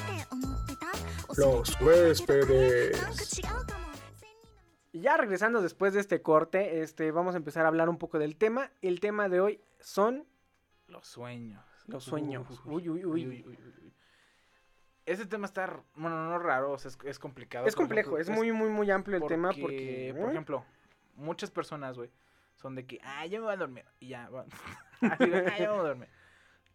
Los 1.36 1.80
huéspedes. 1.80 3.42
Ya 4.92 5.16
regresando 5.16 5.60
después 5.60 5.92
de 5.92 6.00
este 6.00 6.22
corte, 6.22 6.82
este, 6.82 7.10
vamos 7.10 7.34
a 7.34 7.38
empezar 7.38 7.64
a 7.64 7.68
hablar 7.68 7.88
un 7.88 7.98
poco 7.98 8.18
del 8.18 8.36
tema. 8.36 8.70
El 8.80 9.00
tema 9.00 9.28
de 9.28 9.40
hoy 9.40 9.60
son 9.80 10.26
los 10.86 11.06
sueños. 11.06 11.64
Los 11.86 12.04
sueños. 12.04 12.46
Uy, 12.64 12.88
uy, 12.88 13.04
uy. 13.04 13.26
uy, 13.26 13.44
uy. 13.46 13.94
Este 15.06 15.26
tema 15.26 15.46
está, 15.46 15.82
bueno, 15.96 16.30
no 16.30 16.38
raro, 16.38 16.76
es, 16.76 17.18
complicado. 17.18 17.66
Es 17.66 17.76
complejo, 17.76 18.16
es, 18.16 18.30
muy, 18.30 18.52
muy, 18.52 18.70
muy 18.70 18.90
amplio 18.90 19.18
el 19.18 19.26
tema 19.26 19.50
porque... 19.60 20.14
Por 20.16 20.28
¿eh? 20.28 20.30
ejemplo, 20.30 20.64
muchas 21.16 21.50
personas, 21.50 21.96
güey, 21.96 22.10
son 22.54 22.74
de 22.74 22.86
que, 22.86 22.98
ah, 23.02 23.26
ya 23.26 23.38
me 23.38 23.44
voy 23.46 23.54
a 23.54 23.56
dormir. 23.56 23.84
Y 24.00 24.08
ya, 24.08 24.28
Así, 25.00 25.28
güey, 25.30 25.46
ah, 25.46 25.58
ya 25.58 25.70
me 25.70 25.76
voy 25.76 25.78
a 25.84 25.88
dormir. 25.88 26.08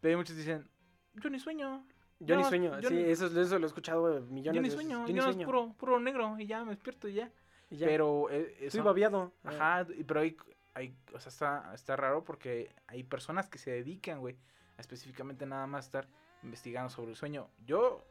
Pero 0.01 0.17
muchos 0.17 0.35
dicen, 0.35 0.67
yo 1.15 1.29
ni 1.29 1.39
sueño. 1.39 1.85
Yo 2.21 2.35
ni 2.35 2.43
sueño, 2.43 2.77
yo 2.81 2.89
sí, 2.89 2.95
ni- 2.95 3.03
eso, 3.03 3.27
eso 3.27 3.57
lo 3.59 3.65
he 3.65 3.67
escuchado 3.67 4.17
eh, 4.17 4.21
millones 4.21 4.43
Yo 4.43 4.51
ni 4.51 4.57
de 4.69 4.75
veces. 4.75 4.75
sueño, 4.75 5.01
Yo 5.01 5.07
yo 5.07 5.13
ni 5.13 5.19
no 5.19 5.19
es 5.29 5.33
sueño. 5.35 5.45
puro, 5.45 5.73
puro 5.77 5.99
negro 6.01 6.35
y 6.37 6.47
ya 6.47 6.63
me 6.65 6.71
despierto 6.71 7.07
y 7.07 7.13
ya. 7.13 7.31
Y 7.69 7.77
ya. 7.77 7.87
Pero 7.87 8.29
eh, 8.29 8.55
eh, 8.59 8.65
Estoy 8.65 8.81
babeado. 8.81 9.31
Ajá, 9.43 9.87
y- 9.97 10.03
pero 10.03 10.19
hay, 10.19 10.35
hay, 10.73 10.93
o 11.13 11.19
sea, 11.19 11.29
está, 11.29 11.73
está 11.73 11.95
raro 11.95 12.23
porque 12.25 12.73
hay 12.87 13.03
personas 13.03 13.47
que 13.49 13.57
se 13.57 13.71
dedican, 13.71 14.19
güey, 14.19 14.35
a 14.77 14.81
específicamente 14.81 15.45
nada 15.45 15.65
más 15.65 15.85
estar 15.85 16.07
investigando 16.43 16.89
sobre 16.89 17.11
el 17.11 17.15
sueño. 17.15 17.49
Yo, 17.65 18.03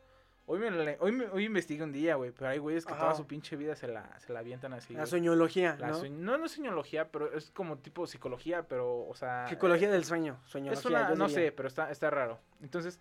hoy 0.48 0.58
me, 0.58 0.96
hoy, 0.98 1.12
me- 1.12 1.26
hoy 1.28 1.44
investigué 1.44 1.84
un 1.84 1.92
día, 1.92 2.16
güey, 2.16 2.32
pero 2.32 2.48
hay 2.50 2.58
güeyes 2.58 2.84
que 2.84 2.92
toda 2.94 3.14
su 3.14 3.26
pinche 3.26 3.54
vida 3.56 3.76
se 3.76 3.86
la, 3.86 4.18
se 4.18 4.32
la 4.32 4.40
avientan 4.40 4.72
así. 4.72 4.94
La 4.94 5.06
soñología, 5.06 5.76
La 5.78 5.88
¿no? 5.90 6.02
no, 6.08 6.38
no 6.38 6.44
es 6.46 6.52
soñología, 6.52 7.10
pero 7.12 7.32
es 7.32 7.50
como 7.50 7.78
tipo 7.78 8.06
psicología, 8.06 8.66
pero, 8.66 9.06
o 9.06 9.14
sea... 9.14 9.46
Psicología 9.48 9.90
del 9.90 10.04
sueño, 10.04 10.40
soñología. 10.46 10.78
Es 10.80 10.84
una, 10.86 11.08
no 11.14 11.26
diría. 11.28 11.28
sé, 11.48 11.52
pero 11.52 11.68
está, 11.68 11.90
está 11.90 12.10
raro. 12.10 12.38
Entonces, 12.60 13.00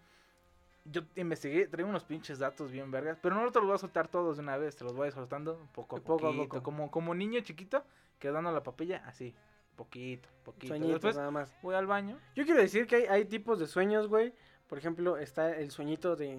yo 0.85 1.01
investigué, 1.15 1.67
traigo 1.67 1.89
unos 1.89 2.03
pinches 2.05 2.39
datos 2.39 2.71
bien 2.71 2.91
vergas, 2.91 3.17
pero 3.21 3.35
no 3.35 3.51
te 3.51 3.59
los 3.59 3.67
voy 3.67 3.75
a 3.75 3.79
soltar 3.79 4.07
todos 4.07 4.37
de 4.37 4.43
una 4.43 4.57
vez, 4.57 4.75
te 4.75 4.83
los 4.83 4.93
voy 4.93 5.05
a 5.05 5.07
ir 5.07 5.13
soltando 5.13 5.67
poco 5.73 5.97
a 5.97 5.99
Poco 5.99 6.27
a 6.27 6.31
poquito, 6.31 6.43
poco. 6.49 6.63
Como, 6.63 6.91
como 6.91 7.15
niño 7.15 7.39
chiquito 7.41 7.83
que 8.19 8.31
dando 8.31 8.51
la 8.51 8.63
papilla, 8.63 9.03
así, 9.05 9.33
poquito, 9.75 10.29
poquito. 10.43 10.67
Sueñitos 10.67 10.93
Después 10.93 11.17
nada 11.17 11.31
más. 11.31 11.53
voy 11.61 11.75
al 11.75 11.87
baño. 11.87 12.17
Yo 12.35 12.45
quiero 12.45 12.61
decir 12.61 12.87
que 12.87 12.95
hay, 12.97 13.05
hay 13.05 13.25
tipos 13.25 13.59
de 13.59 13.67
sueños, 13.67 14.07
güey. 14.07 14.33
Por 14.67 14.77
ejemplo, 14.77 15.17
está 15.17 15.55
el 15.55 15.71
sueñito 15.71 16.15
de, 16.15 16.37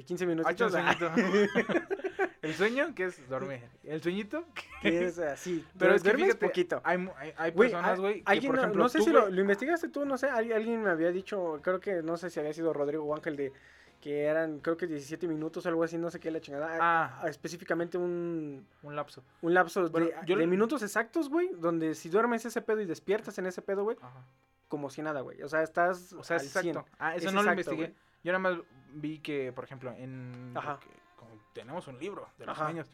de 0.00 0.04
15 0.06 0.24
Ay, 0.24 0.28
minutos. 0.28 0.74
el 2.42 2.54
sueño, 2.54 2.94
que 2.94 3.04
es 3.04 3.28
dormir. 3.28 3.60
El 3.84 4.02
sueñito, 4.02 4.44
que 4.82 5.06
es 5.06 5.18
así. 5.18 5.64
pero 5.78 5.94
es 5.94 6.02
que 6.02 6.08
duermes 6.08 6.26
fíjate, 6.28 6.46
poquito. 6.46 6.80
hay, 6.84 7.08
hay, 7.18 7.34
hay 7.36 7.52
personas, 7.52 8.00
güey, 8.00 8.14
que 8.22 8.22
alguien 8.26 8.50
por 8.50 8.56
no- 8.56 8.62
ejemplo 8.62 8.82
no 8.84 8.88
sé 8.88 8.98
tú, 8.98 9.04
si 9.04 9.10
lo, 9.10 9.28
investigaste 9.28 9.88
tú, 9.88 10.04
no 10.04 10.16
sé, 10.18 10.28
alguien, 10.28 10.82
me 10.82 10.90
había 10.90 11.10
dicho, 11.12 11.60
creo 11.62 11.80
que, 11.80 12.02
no 12.02 12.16
sé 12.16 12.30
si 12.30 12.40
había 12.40 12.52
sido 12.52 12.72
Rodrigo 12.72 13.04
o 13.04 13.14
Ángel 13.14 13.36
de 13.36 13.52
que 14.00 14.22
eran, 14.24 14.60
creo 14.60 14.78
que 14.78 14.86
17 14.86 15.28
minutos 15.28 15.66
o 15.66 15.68
algo 15.68 15.84
así, 15.84 15.98
no 15.98 16.10
sé 16.10 16.18
qué 16.20 16.30
la 16.30 16.40
chingada. 16.40 16.78
Ah. 16.80 17.20
Ah, 17.22 17.28
específicamente 17.28 17.98
un, 17.98 18.66
un 18.82 18.96
lapso. 18.96 19.22
un 19.42 19.52
lapso 19.52 19.90
Bueno, 19.90 20.06
de, 20.06 20.14
yo 20.24 20.36
de 20.36 20.44
lo- 20.46 20.50
minutos 20.50 20.82
exactos, 20.82 21.28
güey, 21.28 21.50
donde 21.58 21.94
si 21.94 22.08
duermes 22.08 22.44
ese 22.46 22.62
pedo 22.62 22.80
y 22.80 22.86
despiertas 22.86 23.36
en 23.38 23.44
ese 23.44 23.60
pedo, 23.60 23.84
güey, 23.84 23.98
Ajá. 24.00 24.24
Como 24.70 24.88
si 24.88 25.02
nada, 25.02 25.20
güey. 25.20 25.42
O 25.42 25.48
sea, 25.50 25.62
estás 25.62 26.14
O 26.14 26.22
sea, 26.24 26.36
es 26.38 26.56
al 26.56 26.62
100. 26.62 26.76
exacto. 26.78 26.96
Ah, 26.98 27.14
eso 27.14 27.28
Es 27.28 27.34
no 27.34 27.42
lo 27.42 27.50
exacto, 27.50 27.72
investigué. 27.74 27.92
güey. 27.92 28.10
Yo 28.24 28.32
nada 28.32 28.38
más 28.38 28.58
vi 28.94 29.18
que, 29.18 29.52
por 29.52 29.64
ejemplo, 29.64 29.92
en... 29.92 30.52
Ajá. 30.56 30.78
como 31.16 31.32
tenemos 31.52 31.86
un 31.88 31.98
libro 31.98 32.26
de 32.38 32.46
los 32.46 32.56
Ajá. 32.56 32.64
sueños 32.66 32.90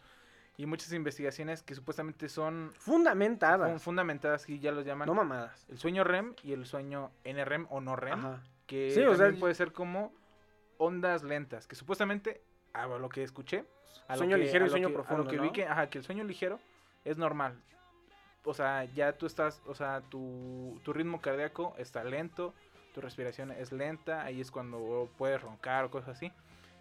y 0.56 0.66
muchas 0.66 0.92
investigaciones 0.92 1.62
que 1.62 1.74
supuestamente 1.74 2.28
son 2.28 2.72
Fundamentadas. 2.78 3.70
fun- 3.70 3.80
fundamentadas 3.80 4.48
y 4.48 4.58
ya 4.58 4.72
los 4.72 4.84
llaman 4.84 5.06
no 5.06 5.14
mamadas. 5.14 5.66
el 5.68 5.78
sueño 5.78 6.02
REM 6.02 6.34
y 6.42 6.52
el 6.52 6.64
sueño 6.66 7.10
NREM 7.24 7.66
o 7.70 7.80
no 7.80 7.94
REM, 7.94 8.18
Ajá. 8.18 8.42
que 8.66 8.90
Sí, 8.90 9.02
o 9.02 9.14
sea, 9.14 9.30
puede 9.38 9.54
ser 9.54 9.72
como 9.72 10.12
ondas 10.78 11.22
lentas, 11.22 11.66
que 11.68 11.74
supuestamente, 11.76 12.40
a 12.72 12.86
lo 12.86 13.08
que 13.10 13.22
escuché, 13.22 13.64
a 14.08 14.12
lo 14.14 14.18
Sueño 14.18 14.36
que- 14.36 14.42
ligero 14.44 14.60
y 14.60 14.62
a 14.62 14.66
lo 14.66 14.70
sueño 14.70 14.88
que- 14.88 14.94
a 14.94 14.96
profundo, 14.96 15.24
lo 15.24 15.30
que 15.30 15.38
vi 15.38 15.46
¿no? 15.48 15.52
que, 15.52 15.66
ajá, 15.66 15.88
que 15.90 15.98
el 15.98 16.04
sueño 16.04 16.24
ligero 16.24 16.58
es 17.04 17.16
normal. 17.18 17.60
O 18.46 18.54
sea, 18.54 18.84
ya 18.84 19.12
tú 19.12 19.26
estás, 19.26 19.60
o 19.66 19.74
sea, 19.74 20.00
tu, 20.08 20.80
tu 20.84 20.92
ritmo 20.92 21.20
cardíaco 21.20 21.74
está 21.78 22.02
lento, 22.04 22.54
tu 22.94 23.00
respiración 23.00 23.50
es 23.50 23.72
lenta, 23.72 24.22
ahí 24.22 24.40
es 24.40 24.50
cuando 24.50 25.10
puedes 25.18 25.42
roncar 25.42 25.84
o 25.84 25.90
cosas 25.90 26.16
así. 26.16 26.32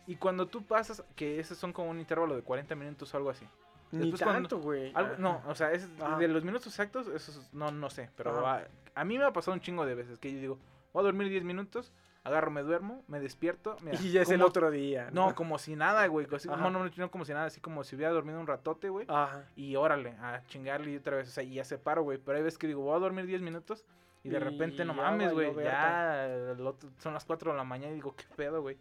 Y 0.07 0.15
cuando 0.17 0.47
tú 0.47 0.63
pasas, 0.63 1.03
que 1.15 1.39
esos 1.39 1.57
son 1.57 1.73
como 1.73 1.89
un 1.89 1.99
intervalo 1.99 2.35
de 2.35 2.43
40 2.43 2.75
minutos 2.75 3.13
o 3.13 3.17
algo 3.17 3.31
así. 3.31 3.45
Ni 3.91 4.11
Después 4.11 4.21
tanto, 4.21 4.59
güey. 4.59 4.93
No, 5.17 5.41
o 5.47 5.55
sea, 5.55 5.71
es 5.71 5.89
Ajá. 5.99 6.17
de 6.17 6.27
los 6.27 6.43
minutos 6.43 6.67
exactos, 6.67 7.07
eso 7.07 7.31
es- 7.31 7.53
no, 7.53 7.71
no 7.71 7.89
sé, 7.89 8.09
pero 8.15 8.45
a, 8.45 8.57
Ajá. 8.57 8.67
a 8.93 9.03
mí 9.03 9.17
me 9.17 9.23
ha 9.25 9.33
pasado 9.33 9.53
un 9.53 9.61
chingo 9.61 9.85
de 9.85 9.95
veces 9.95 10.19
que 10.19 10.31
yo 10.31 10.39
digo, 10.39 10.59
voy 10.93 11.01
a 11.01 11.03
dormir 11.05 11.29
10 11.29 11.43
minutos, 11.43 11.91
agarro, 12.25 12.51
me 12.51 12.61
duermo, 12.63 13.03
me 13.07 13.19
despierto, 13.21 13.77
mira, 13.81 13.97
Y 14.01 14.11
ya 14.11 14.21
es 14.23 14.29
el 14.31 14.41
otro 14.41 14.69
día. 14.71 15.09
No, 15.13 15.33
como 15.35 15.57
si 15.57 15.75
nada, 15.75 16.05
güey, 16.07 16.27
así, 16.35 16.47
no, 16.49 16.69
no, 16.69 16.89
no, 16.89 17.11
como 17.11 17.23
si 17.23 17.31
nada, 17.33 17.45
así 17.45 17.61
como 17.61 17.83
si 17.85 17.95
hubiera 17.95 18.11
dormido 18.11 18.39
un 18.39 18.47
ratote, 18.47 18.89
güey, 18.89 19.05
Ajá. 19.09 19.45
y 19.55 19.75
órale, 19.77 20.09
a 20.19 20.41
chingarle 20.47 20.91
y 20.91 20.97
otra 20.97 21.17
vez, 21.17 21.29
o 21.29 21.31
sea, 21.31 21.43
y 21.43 21.53
ya 21.53 21.63
se 21.63 21.77
paro, 21.77 22.03
güey, 22.03 22.17
pero 22.17 22.37
hay 22.37 22.43
veces 22.43 22.57
que 22.57 22.67
digo, 22.67 22.81
voy 22.81 22.95
a 22.95 22.99
dormir 22.99 23.25
10 23.25 23.41
minutos, 23.41 23.85
y 24.23 24.29
de 24.29 24.37
Y 24.37 24.39
repente, 24.39 24.83
no 24.85 24.93
mames, 24.95 25.31
güey, 25.33 25.53
ya 25.63 26.55
otro- 26.65 26.89
son 26.97 27.13
las 27.13 27.23
4 27.25 27.51
de 27.51 27.57
la 27.57 27.63
mañana 27.63 27.91
y 27.91 27.95
digo, 27.95 28.15
qué 28.15 28.25
pedo, 28.35 28.61
güey, 28.61 28.77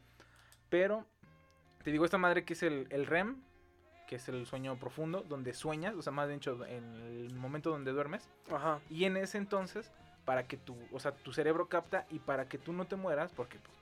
pero, 0.70 1.06
te 1.82 1.90
digo, 1.92 2.04
esta 2.04 2.18
madre 2.18 2.44
que 2.44 2.54
es 2.54 2.62
el, 2.62 2.86
el 2.90 3.06
REM, 3.06 3.42
que 4.08 4.16
es 4.16 4.28
el 4.28 4.46
sueño 4.46 4.76
profundo, 4.78 5.22
donde 5.28 5.52
sueñas, 5.54 5.94
o 5.96 6.02
sea, 6.02 6.12
más 6.12 6.28
bien 6.28 6.38
dicho, 6.40 6.64
en 6.66 6.84
el 7.28 7.34
momento 7.34 7.70
donde 7.70 7.92
duermes, 7.92 8.28
Ajá. 8.50 8.80
y 8.88 9.04
en 9.04 9.16
ese 9.18 9.38
entonces, 9.38 9.92
para 10.24 10.46
que 10.46 10.56
tu, 10.56 10.76
o 10.92 11.00
sea, 11.00 11.12
tu 11.12 11.32
cerebro 11.32 11.68
capta 11.68 12.06
y 12.10 12.18
para 12.18 12.48
que 12.48 12.58
tú 12.58 12.72
no 12.72 12.86
te 12.86 12.96
mueras, 12.96 13.32
porque 13.32 13.58
pues, 13.58 13.76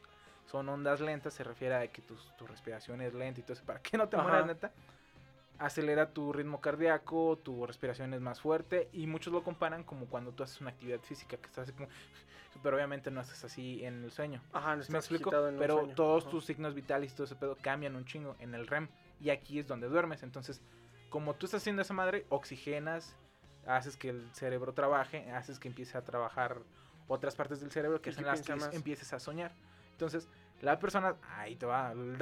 son 0.46 0.68
ondas 0.68 1.00
lentas, 1.00 1.34
se 1.34 1.44
refiere 1.44 1.74
a 1.74 1.86
que 1.88 2.02
tu, 2.02 2.16
tu 2.36 2.46
respiración 2.46 3.00
es 3.00 3.14
lenta 3.14 3.40
y 3.40 3.42
todo 3.42 3.54
eso, 3.54 3.64
para 3.66 3.80
que 3.80 3.96
no 3.96 4.08
te 4.08 4.16
Ajá. 4.16 4.24
mueras, 4.24 4.46
neta, 4.46 4.72
acelera 5.58 6.12
tu 6.12 6.32
ritmo 6.32 6.60
cardíaco, 6.60 7.38
tu 7.38 7.66
respiración 7.66 8.12
es 8.14 8.20
más 8.20 8.40
fuerte 8.40 8.88
y 8.92 9.06
muchos 9.06 9.32
lo 9.32 9.44
comparan 9.44 9.84
como 9.84 10.06
cuando 10.06 10.32
tú 10.32 10.42
haces 10.42 10.60
una 10.60 10.70
actividad 10.70 11.00
física, 11.00 11.36
que 11.36 11.46
estás 11.46 11.68
así 11.68 11.72
como, 11.72 11.88
pero 12.62 12.76
obviamente 12.76 13.10
no 13.10 13.20
haces 13.20 13.44
así 13.44 13.84
en 13.84 14.04
el 14.04 14.10
sueño. 14.10 14.42
Ajá, 14.52 14.76
no 14.76 14.82
¿Sí 14.82 14.92
¿Me 14.92 14.98
explico? 14.98 15.30
Pero 15.30 15.76
sueño. 15.76 15.94
todos 15.94 16.24
Ajá. 16.24 16.30
tus 16.30 16.44
signos 16.44 16.74
vitales 16.74 17.12
y 17.12 17.14
todo 17.14 17.24
ese 17.24 17.36
pedo 17.36 17.56
cambian 17.60 17.94
un 17.94 18.04
chingo 18.04 18.36
en 18.40 18.54
el 18.54 18.66
REM. 18.66 18.88
Y 19.20 19.30
aquí 19.30 19.60
es 19.60 19.68
donde 19.68 19.88
duermes. 19.88 20.24
Entonces, 20.24 20.60
como 21.08 21.34
tú 21.34 21.46
estás 21.46 21.62
haciendo 21.62 21.82
esa 21.82 21.94
madre, 21.94 22.26
oxigenas, 22.28 23.16
haces 23.66 23.96
que 23.96 24.10
el 24.10 24.28
cerebro 24.32 24.72
trabaje, 24.72 25.30
haces 25.32 25.58
que 25.58 25.68
empiece 25.68 25.96
a 25.96 26.02
trabajar 26.02 26.58
otras 27.08 27.34
partes 27.34 27.60
del 27.60 27.70
cerebro 27.70 28.00
que 28.00 28.12
son 28.12 28.24
las 28.24 28.42
que 28.42 28.54
más. 28.54 28.74
empieces 28.74 29.12
a 29.12 29.18
soñar. 29.18 29.52
Entonces, 29.92 30.28
la 30.60 30.78
persona, 30.78 31.16
ahí 31.36 31.56
te 31.56 31.66
va, 31.66 31.92
el, 31.92 32.16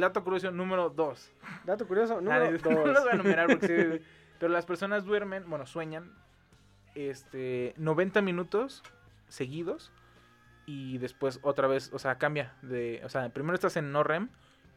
dato 0.00 0.22
curioso 0.24 0.50
número 0.50 0.88
2. 0.90 1.32
Dato 1.64 1.86
curioso, 1.86 2.20
número 2.20 2.50
no 2.50 2.58
dos. 2.58 2.62
lo 2.62 3.00
voy 3.00 3.10
a 3.10 3.14
enumerar 3.14 3.46
porque 3.48 3.98
sí, 3.98 4.04
Pero 4.38 4.52
las 4.52 4.66
personas 4.66 5.04
duermen, 5.04 5.48
bueno, 5.48 5.66
sueñan 5.66 6.12
este 6.94 7.74
90 7.76 8.22
minutos 8.22 8.82
seguidos 9.28 9.92
y 10.66 10.98
después 10.98 11.40
otra 11.42 11.68
vez, 11.68 11.90
o 11.92 11.98
sea, 11.98 12.18
cambia 12.18 12.54
de, 12.62 13.00
o 13.04 13.08
sea, 13.08 13.28
primero 13.30 13.54
estás 13.54 13.76
en 13.76 13.92
no 13.92 14.02
REM, 14.02 14.28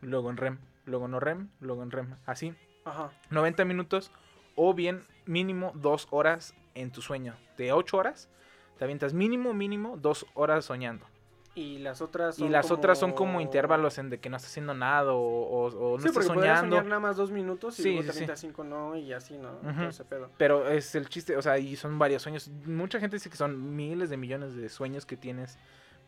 luego 0.02 0.30
en 0.30 0.38
REM, 0.38 0.60
luego 0.86 1.08
no 1.08 1.20
REM, 1.20 1.50
luego 1.60 1.84
en 1.84 1.92
REM, 1.92 2.16
así. 2.26 2.56
Ajá. 2.86 3.12
90 3.30 3.66
minutos 3.66 4.12
o 4.56 4.74
bien 4.74 5.04
mínimo 5.30 5.72
2 5.76 6.08
horas 6.10 6.54
en 6.74 6.92
tu 6.92 7.02
sueño. 7.02 7.36
De 7.58 7.72
8 7.72 7.98
horas, 7.98 8.30
te 8.78 8.84
avientas 8.84 9.14
mínimo, 9.14 9.54
mínimo 9.54 9.96
2 9.98 10.26
horas 10.34 10.66
soñando. 10.66 11.06
Y 11.56 11.80
las 11.80 12.02
otras 12.02 12.38
Y 12.38 12.44
son 12.44 12.52
las 12.52 12.72
otras 12.72 12.98
son 13.00 13.12
como 13.12 13.32
como- 13.34 13.42
intervalos 13.42 13.98
en 13.98 14.10
de 14.10 14.20
que 14.20 14.30
no 14.30 14.38
estás 14.38 14.52
haciendo 14.52 14.74
nada 14.74 15.14
o, 15.14 15.20
o- 15.20 15.66
o 15.68 15.98
no 15.98 16.02
Sí, 16.02 16.08
estás 16.08 16.26
soñando. 16.26 16.76
soñar 16.78 16.86
nada 16.86 17.00
más 17.02 17.18
dos 17.18 17.32
minutos 17.32 17.78
y 17.80 17.84
Sí, 17.84 17.94
luego 17.96 18.12
sí, 18.14 18.26
te 18.26 18.38
cinco 18.38 18.64
no 18.64 18.96
y 18.96 19.12
así, 19.14 19.38
¿no? 19.38 19.60
Ese 19.88 20.06
pedo. 20.06 20.30
Pero 20.38 20.68
es 20.70 20.96
el 20.96 21.10
chiste, 21.10 21.36
o 21.36 21.42
sea, 21.42 21.58
y 21.58 21.76
son 21.76 22.00
varios 22.00 22.22
sueños. 22.22 22.50
Mucha 22.66 23.00
gente 23.00 23.18
dice 23.18 23.30
que 23.30 23.36
son 23.36 23.76
miles 23.76 24.10
de 24.10 24.18
millones 24.18 24.56
de 24.56 24.70
sueños 24.70 25.06
que 25.06 25.18
tienes 25.18 25.58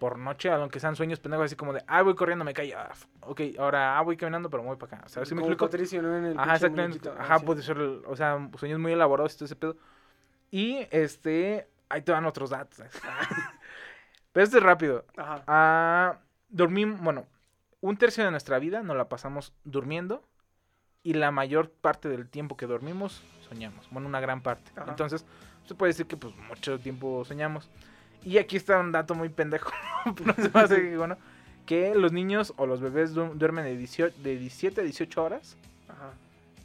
por 0.02 0.18
noche, 0.18 0.50
aunque 0.50 0.80
sean 0.80 0.96
sueños 0.96 1.20
pendejos, 1.20 1.46
así 1.46 1.56
como 1.56 1.74
de, 1.74 1.84
ah, 1.86 2.02
voy 2.02 2.16
corriendo, 2.16 2.44
me 2.44 2.56
caí, 2.56 2.72
ah, 2.72 2.92
ok, 3.20 3.40
ahora, 3.60 4.00
ah, 4.00 4.02
voy 4.02 4.18
caminando, 4.18 4.50
pero 4.50 4.64
voy 4.64 4.76
para 4.76 4.96
acá. 4.96 5.06
O 5.06 5.10
sea, 5.10 5.24
¿sí 5.26 5.36
me 5.36 5.42
explico? 5.42 5.68
Patricio, 5.68 6.02
¿no? 6.02 6.18
En 6.18 6.26
el 6.26 6.40
Ajá, 6.40 6.56
exactamente. 6.56 7.08
Ajá, 7.08 7.38
sí. 7.38 7.46
puede 7.46 7.62
ser, 7.62 7.78
o 7.80 8.16
sea, 8.16 8.50
sueños 8.58 8.80
muy 8.80 8.94
elaborados 8.94 9.36
y 9.36 9.38
todo 9.38 9.46
ese 9.46 9.56
pedo. 9.56 9.78
Y, 10.50 10.88
este, 10.90 11.68
ahí 11.88 12.02
te 12.02 12.12
dan 12.12 12.26
otros 12.26 12.50
datos. 12.50 12.80
¿eh? 12.80 12.90
Pero 14.32 14.44
este 14.44 14.58
es 14.58 14.64
rápido. 14.64 15.06
Ajá. 15.16 15.44
Ah, 15.46 16.18
dormimos, 16.50 17.00
bueno, 17.00 17.28
un 17.80 17.96
tercio 17.96 18.26
de 18.26 18.32
nuestra 18.32 18.58
vida 18.58 18.82
nos 18.82 18.98
la 18.98 19.08
pasamos 19.08 19.54
durmiendo 19.66 20.24
y 21.04 21.14
la 21.14 21.30
mayor 21.30 21.70
parte 21.70 22.10
del 22.10 22.28
tiempo 22.28 22.58
que 22.58 22.66
dormimos 22.66 23.22
soñamos. 23.48 23.88
Bueno, 23.92 24.08
una 24.08 24.20
gran 24.20 24.42
parte. 24.42 24.72
Ajá. 24.76 24.90
Entonces, 24.90 25.28
se 25.68 25.76
puede 25.76 25.92
decir 25.92 26.08
que 26.08 26.18
pues 26.18 26.36
mucho 26.50 26.80
tiempo 26.80 27.24
soñamos. 27.24 27.70
Y 28.24 28.38
aquí 28.38 28.58
está 28.58 28.80
un 28.80 28.92
dato 28.92 29.16
muy 29.16 29.30
pendejo, 29.30 29.72
no 30.26 30.34
se 30.36 30.50
me 30.50 30.60
hace 30.60 30.76
que, 30.82 30.98
bueno, 30.98 31.18
que 31.66 31.96
los 31.96 32.12
niños 32.12 32.54
o 32.58 32.66
los 32.66 32.82
bebés 32.82 33.14
du- 33.14 33.34
duermen 33.36 33.66
de, 33.66 33.76
18 33.78 34.16
de 34.22 34.38
17 34.38 34.82
a 34.82 34.84
18 34.84 35.24
horas, 35.24 35.58
Ajá. 35.90 36.12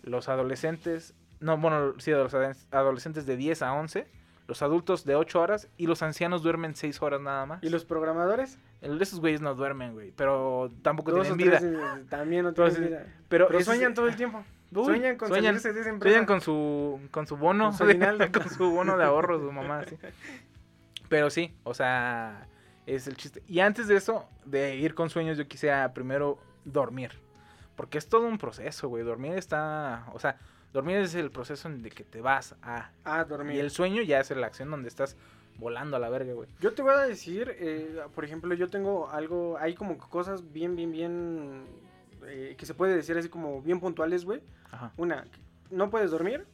los 0.02 0.28
adolescentes, 0.28 1.14
no, 1.40 1.56
bueno, 1.58 1.94
sí, 1.98 2.10
los 2.10 2.34
adolescentes 2.70 3.24
de 3.26 3.36
10 3.36 3.62
a 3.62 3.72
11, 3.72 4.06
los 4.48 4.62
adultos 4.62 5.04
de 5.04 5.16
8 5.16 5.40
horas 5.40 5.68
y 5.76 5.86
los 5.86 6.02
ancianos 6.02 6.42
duermen 6.42 6.76
6 6.76 7.00
horas 7.02 7.20
nada 7.20 7.46
más. 7.46 7.62
¿Y 7.62 7.68
los 7.68 7.84
programadores? 7.84 8.58
Esos 8.80 9.18
güeyes 9.20 9.40
no 9.40 9.54
duermen, 9.54 9.94
güey. 9.94 10.12
Pero 10.14 10.70
tampoco 10.82 11.10
Dos 11.10 11.22
tienen 11.26 11.38
vida. 11.38 11.58
tres 11.58 12.08
también 12.08 12.42
no 12.44 12.50
Entonces, 12.50 12.78
tienen 12.78 12.98
vida. 13.02 13.12
Pero, 13.28 13.46
Pero 13.48 13.58
ese- 13.58 13.64
sueñan 13.64 13.94
todo 13.94 14.06
el 14.06 14.14
tiempo. 14.14 14.44
Uy, 14.72 14.84
sueñan 14.84 15.16
con 15.16 15.28
sueñan, 15.28 15.54
de 15.54 15.58
esa 15.60 15.68
empresa. 15.70 15.98
sueñan 16.00 16.26
con 16.26 16.40
su, 16.40 17.00
con 17.10 17.26
su 17.26 17.36
bono. 17.36 17.68
Con 17.70 17.78
su 17.78 17.84
aguinaldo. 17.84 18.24
con 18.32 18.48
su 18.50 18.70
bono 18.70 18.96
de 18.96 19.04
ahorro, 19.04 19.38
su 19.40 19.50
mamá, 19.50 19.84
sí. 19.84 19.96
Pero 21.08 21.30
sí, 21.30 21.54
o 21.64 21.74
sea, 21.74 22.48
es 22.86 23.06
el 23.06 23.16
chiste. 23.16 23.42
Y 23.46 23.60
antes 23.60 23.88
de 23.88 23.96
eso, 23.96 24.28
de 24.44 24.76
ir 24.76 24.94
con 24.94 25.10
sueños, 25.10 25.38
yo 25.38 25.46
quisiera 25.46 25.92
primero 25.92 26.38
dormir. 26.64 27.12
Porque 27.76 27.98
es 27.98 28.08
todo 28.08 28.26
un 28.26 28.38
proceso, 28.38 28.88
güey. 28.88 29.04
Dormir 29.04 29.34
está. 29.34 30.06
O 30.12 30.18
sea, 30.18 30.38
dormir 30.72 30.96
es 30.96 31.14
el 31.14 31.30
proceso 31.30 31.68
en 31.68 31.84
el 31.84 31.94
que 31.94 32.04
te 32.04 32.20
vas 32.20 32.54
a. 32.62 32.90
Ah, 33.04 33.24
dormir. 33.24 33.56
Y 33.56 33.60
el 33.60 33.70
sueño 33.70 34.02
ya 34.02 34.20
es 34.20 34.30
la 34.30 34.46
acción 34.46 34.70
donde 34.70 34.88
estás 34.88 35.16
volando 35.58 35.96
a 35.96 36.00
la 36.00 36.08
verga, 36.08 36.32
güey. 36.32 36.48
Yo 36.60 36.72
te 36.74 36.82
voy 36.82 36.94
a 36.94 36.98
decir, 36.98 37.54
eh, 37.58 38.02
por 38.14 38.24
ejemplo, 38.24 38.54
yo 38.54 38.68
tengo 38.68 39.08
algo, 39.10 39.56
hay 39.58 39.74
como 39.74 39.96
cosas 39.98 40.52
bien, 40.52 40.76
bien, 40.76 40.92
bien, 40.92 41.64
eh, 42.26 42.54
que 42.58 42.66
se 42.66 42.74
puede 42.74 42.94
decir 42.94 43.16
así 43.16 43.28
como 43.28 43.62
bien 43.62 43.80
puntuales, 43.80 44.24
güey. 44.24 44.42
Ajá, 44.70 44.92
Una, 44.96 45.24
no 45.70 45.90
puedes 45.90 46.10
dormir, 46.10 46.46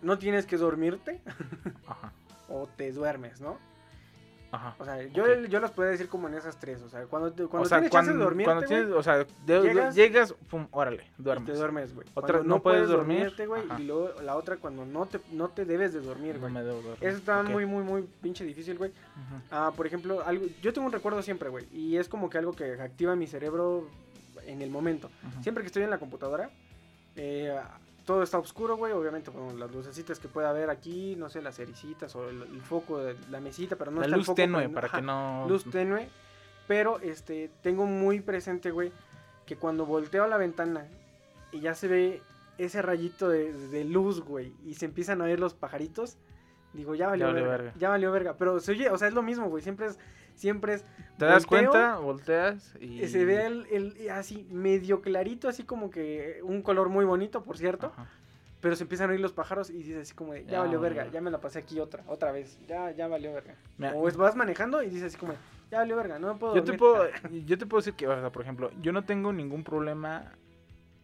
no 0.00 0.18
tienes 0.18 0.46
que 0.46 0.56
dormirte 0.56 1.20
ajá, 1.86 2.12
o 2.52 2.68
te 2.76 2.92
duermes, 2.92 3.40
¿no? 3.40 3.58
ajá. 4.54 4.74
O 4.78 4.84
sea, 4.84 5.02
yo, 5.04 5.44
yo 5.46 5.60
las 5.60 5.70
puedo 5.70 5.88
decir 5.88 6.08
como 6.10 6.28
en 6.28 6.34
esas 6.34 6.58
tres, 6.60 6.82
o 6.82 6.88
sea, 6.90 7.06
cuando, 7.06 7.32
cuando 7.48 7.60
o 7.62 7.64
sea, 7.64 7.78
tienes 7.78 7.90
cuando, 7.90 8.10
chance 8.10 8.12
de 8.18 8.22
dormirte, 8.22 8.44
cuando 8.52 8.66
tienes, 8.66 8.86
güey, 8.88 8.98
o 8.98 9.02
sea, 9.02 9.16
de- 9.46 9.60
llegas- 9.62 9.94
llegas, 9.94 10.34
pum, 10.50 10.66
órale, 10.72 11.04
y 11.18 11.22
duermes. 11.22 11.46
te 11.50 11.56
duermes, 11.56 11.94
güey. 11.94 12.06
Otra, 12.12 12.36
Cuando 12.40 12.54
no 12.56 12.62
puedes 12.62 12.86
dormir, 12.90 13.18
dormirte, 13.20 13.46
güey, 13.46 13.62
ajá. 13.64 13.80
y 13.80 13.84
luego 13.86 14.20
la 14.20 14.36
otra 14.36 14.58
cuando 14.58 14.84
no 14.84 15.06
te, 15.06 15.20
no 15.32 15.48
te 15.48 15.64
debes 15.64 15.94
de 15.94 16.00
dormir, 16.02 16.34
No 16.34 16.40
güey. 16.42 16.52
me 16.52 16.62
debo 16.64 16.82
dormir. 16.82 16.98
Eso 17.00 17.16
está 17.16 17.42
muy, 17.42 17.64
muy, 17.64 17.82
muy 17.82 18.02
pinche 18.20 18.44
difícil, 18.44 18.76
güey. 18.76 18.90
Ujú. 18.90 19.42
Ah, 19.50 19.72
por 19.74 19.86
ejemplo, 19.86 20.22
algo, 20.26 20.44
yo 20.60 20.70
tengo 20.74 20.86
un 20.86 20.92
recuerdo 20.92 21.22
siempre, 21.22 21.48
güey, 21.48 21.66
y 21.72 21.96
es 21.96 22.06
como 22.10 22.28
que 22.28 22.36
algo 22.36 22.52
que 22.52 22.72
activa 22.78 23.16
mi 23.16 23.26
cerebro 23.26 23.88
en 24.44 24.60
el 24.60 24.68
momento. 24.68 25.08
Siempre 25.40 25.62
que 25.62 25.68
estoy 25.68 25.84
en 25.84 25.88
la 25.90 25.96
computadora, 25.98 26.50
eh, 27.16 27.58
todo 28.04 28.22
está 28.22 28.38
oscuro, 28.38 28.76
güey, 28.76 28.92
obviamente 28.92 29.30
con 29.30 29.58
las 29.58 29.70
lucecitas 29.70 30.18
que 30.18 30.28
pueda 30.28 30.50
haber 30.50 30.70
aquí, 30.70 31.16
no 31.16 31.28
sé, 31.30 31.42
las 31.42 31.56
cericitas 31.56 32.14
o 32.16 32.28
el, 32.28 32.42
el 32.42 32.60
foco 32.60 32.98
de 32.98 33.16
la 33.30 33.40
mesita, 33.40 33.76
pero 33.76 33.90
no 33.90 34.00
la 34.00 34.06
está 34.06 34.14
el 34.14 34.20
luz 34.20 34.26
foco 34.26 34.36
tenue 34.36 34.68
para 34.68 34.86
ajá, 34.88 34.98
que 34.98 35.02
no. 35.02 35.46
luz 35.48 35.64
tenue, 35.70 36.08
pero 36.66 36.98
este 37.00 37.50
tengo 37.62 37.86
muy 37.86 38.20
presente, 38.20 38.70
güey, 38.70 38.92
que 39.46 39.56
cuando 39.56 39.86
volteo 39.86 40.24
a 40.24 40.28
la 40.28 40.36
ventana 40.36 40.86
y 41.52 41.60
ya 41.60 41.74
se 41.74 41.88
ve 41.88 42.22
ese 42.58 42.82
rayito 42.82 43.28
de, 43.28 43.52
de 43.52 43.84
luz, 43.84 44.20
güey, 44.20 44.52
y 44.64 44.74
se 44.74 44.86
empiezan 44.86 45.20
a 45.22 45.24
ver 45.24 45.40
los 45.40 45.54
pajaritos, 45.54 46.18
digo, 46.72 46.94
ya 46.94 47.08
valió, 47.08 47.26
valió 47.26 47.42
verga, 47.44 47.56
verga. 47.56 47.72
ya 47.78 47.88
valió 47.88 48.12
verga, 48.12 48.34
pero 48.38 48.60
se 48.60 48.72
oye, 48.72 48.90
o 48.90 48.98
sea, 48.98 49.08
es 49.08 49.14
lo 49.14 49.22
mismo, 49.22 49.48
güey, 49.48 49.62
siempre 49.62 49.86
es 49.86 49.98
siempre 50.42 50.74
es 50.74 50.84
Te 51.18 51.24
das 51.24 51.46
volteo, 51.46 51.70
cuenta, 51.70 51.96
volteas 51.98 52.74
y. 52.80 53.06
se 53.08 53.24
ve 53.24 53.46
el, 53.46 53.66
el- 53.70 54.10
así 54.10 54.46
medio 54.50 55.00
clarito, 55.00 55.48
así 55.48 55.62
como 55.62 55.88
que 55.90 56.40
un 56.42 56.62
color 56.62 56.88
muy 56.88 57.04
bonito, 57.04 57.42
por 57.44 57.56
cierto, 57.56 57.86
Ajá. 57.96 58.06
pero 58.60 58.74
se 58.76 58.82
empiezan 58.82 59.08
a 59.08 59.12
oír 59.12 59.20
los 59.20 59.32
pájaros 59.32 59.70
y 59.70 59.74
dices 59.74 60.02
así 60.02 60.14
como 60.14 60.32
de, 60.32 60.44
ya, 60.44 60.50
Ya 60.52 60.58
valió 60.58 60.80
valió 60.80 60.96
verga, 60.96 61.12
ya 61.12 61.20
me 61.20 61.30
la 61.30 61.38
pasé 61.40 61.60
aquí 61.60 61.78
otra, 61.80 62.02
otra 62.08 62.32
vez, 62.32 62.58
ya, 62.66 62.90
ya 62.90 63.06
valió 63.06 63.32
verga. 63.32 63.54
Mira, 63.78 63.94
o 63.94 64.08
es- 64.08 64.16
vas 64.16 64.34
manejando 64.36 64.82
y 64.82 64.86
dices 64.90 65.04
así 65.04 65.16
como, 65.16 65.34
ya 65.70 65.78
valió 65.78 65.94
verga, 65.96 66.18
no 66.18 66.34
me 66.34 66.38
puedo 66.40 66.54
Yo 66.56 66.64
te 66.64 66.72
dormir". 66.76 66.78
puedo, 66.80 67.04
yo 67.46 67.56
te 67.58 67.66
puedo 67.66 67.80
decir 67.80 67.94
que, 67.94 68.08
o 68.08 68.20
sea, 68.20 68.30
por 68.30 68.42
ejemplo, 68.42 68.70
yo 68.82 68.92
no 68.92 69.04
tengo 69.04 69.32
ningún 69.32 69.62
problema 69.62 70.32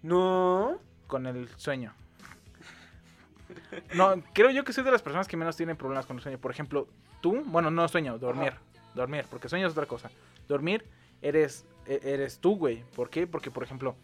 No, 0.03 0.79
con 1.07 1.27
el 1.27 1.48
sueño. 1.57 1.94
No, 3.94 4.14
creo 4.35 4.51
yo 4.51 4.62
que 4.64 4.72
soy 4.72 4.85
de 4.85 4.90
las 4.90 5.01
personas 5.03 5.27
que 5.29 5.37
menos 5.37 5.57
tienen 5.57 5.77
problemas 5.77 6.07
con 6.07 6.16
el 6.16 6.22
sueño. 6.22 6.38
Por 6.38 6.51
ejemplo, 6.51 6.87
tú, 7.20 7.42
bueno, 7.46 7.70
no 7.70 7.87
sueño, 7.88 8.18
dormir. 8.18 8.53
Dormir, 8.98 9.24
porque 9.30 9.48
sueño 9.48 9.66
es 9.66 9.72
otra 9.72 9.87
cosa. 9.87 10.11
Dormir 10.48 10.84
eres, 11.22 11.64
e- 11.87 12.00
eres 12.04 12.38
tú, 12.38 12.56
güey. 12.56 12.82
¿Por 12.94 13.08
qué? 13.11 13.26
Porque, 13.26 13.50
por 13.50 13.62
ejemplo, 13.62 13.96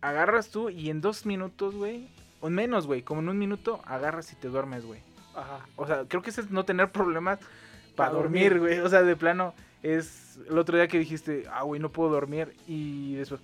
agarras 0.00 0.50
tú 0.50 0.70
y 0.70 0.90
en 0.90 1.00
dos 1.00 1.26
minutos, 1.26 1.74
güey, 1.74 2.08
o 2.40 2.50
menos, 2.50 2.86
güey, 2.86 3.02
como 3.02 3.20
en 3.20 3.28
un 3.28 3.38
minuto, 3.38 3.80
agarras 3.86 4.32
y 4.32 4.36
te 4.36 4.48
duermes, 4.48 4.84
güey. 4.84 5.00
ajá. 5.34 5.66
O 5.76 5.86
sea, 5.86 6.04
creo 6.08 6.22
que 6.22 6.30
ese 6.30 6.40
es 6.42 6.50
no 6.50 6.64
tener 6.64 6.90
problemas 6.90 7.38
Pa' 7.40 8.06
para 8.06 8.10
dormir, 8.12 8.58
güey. 8.58 8.78
O 8.80 8.88
sea, 8.88 9.02
de 9.02 9.16
plano, 9.16 9.54
es 9.82 10.38
el 10.48 10.58
otro 10.58 10.76
día 10.76 10.88
que 10.88 10.98
dijiste, 10.98 11.44
ah, 11.52 11.62
güey, 11.62 11.80
no 11.80 11.90
puedo 11.92 12.10
dormir. 12.10 12.54
Y 12.66 13.14
después. 13.16 13.40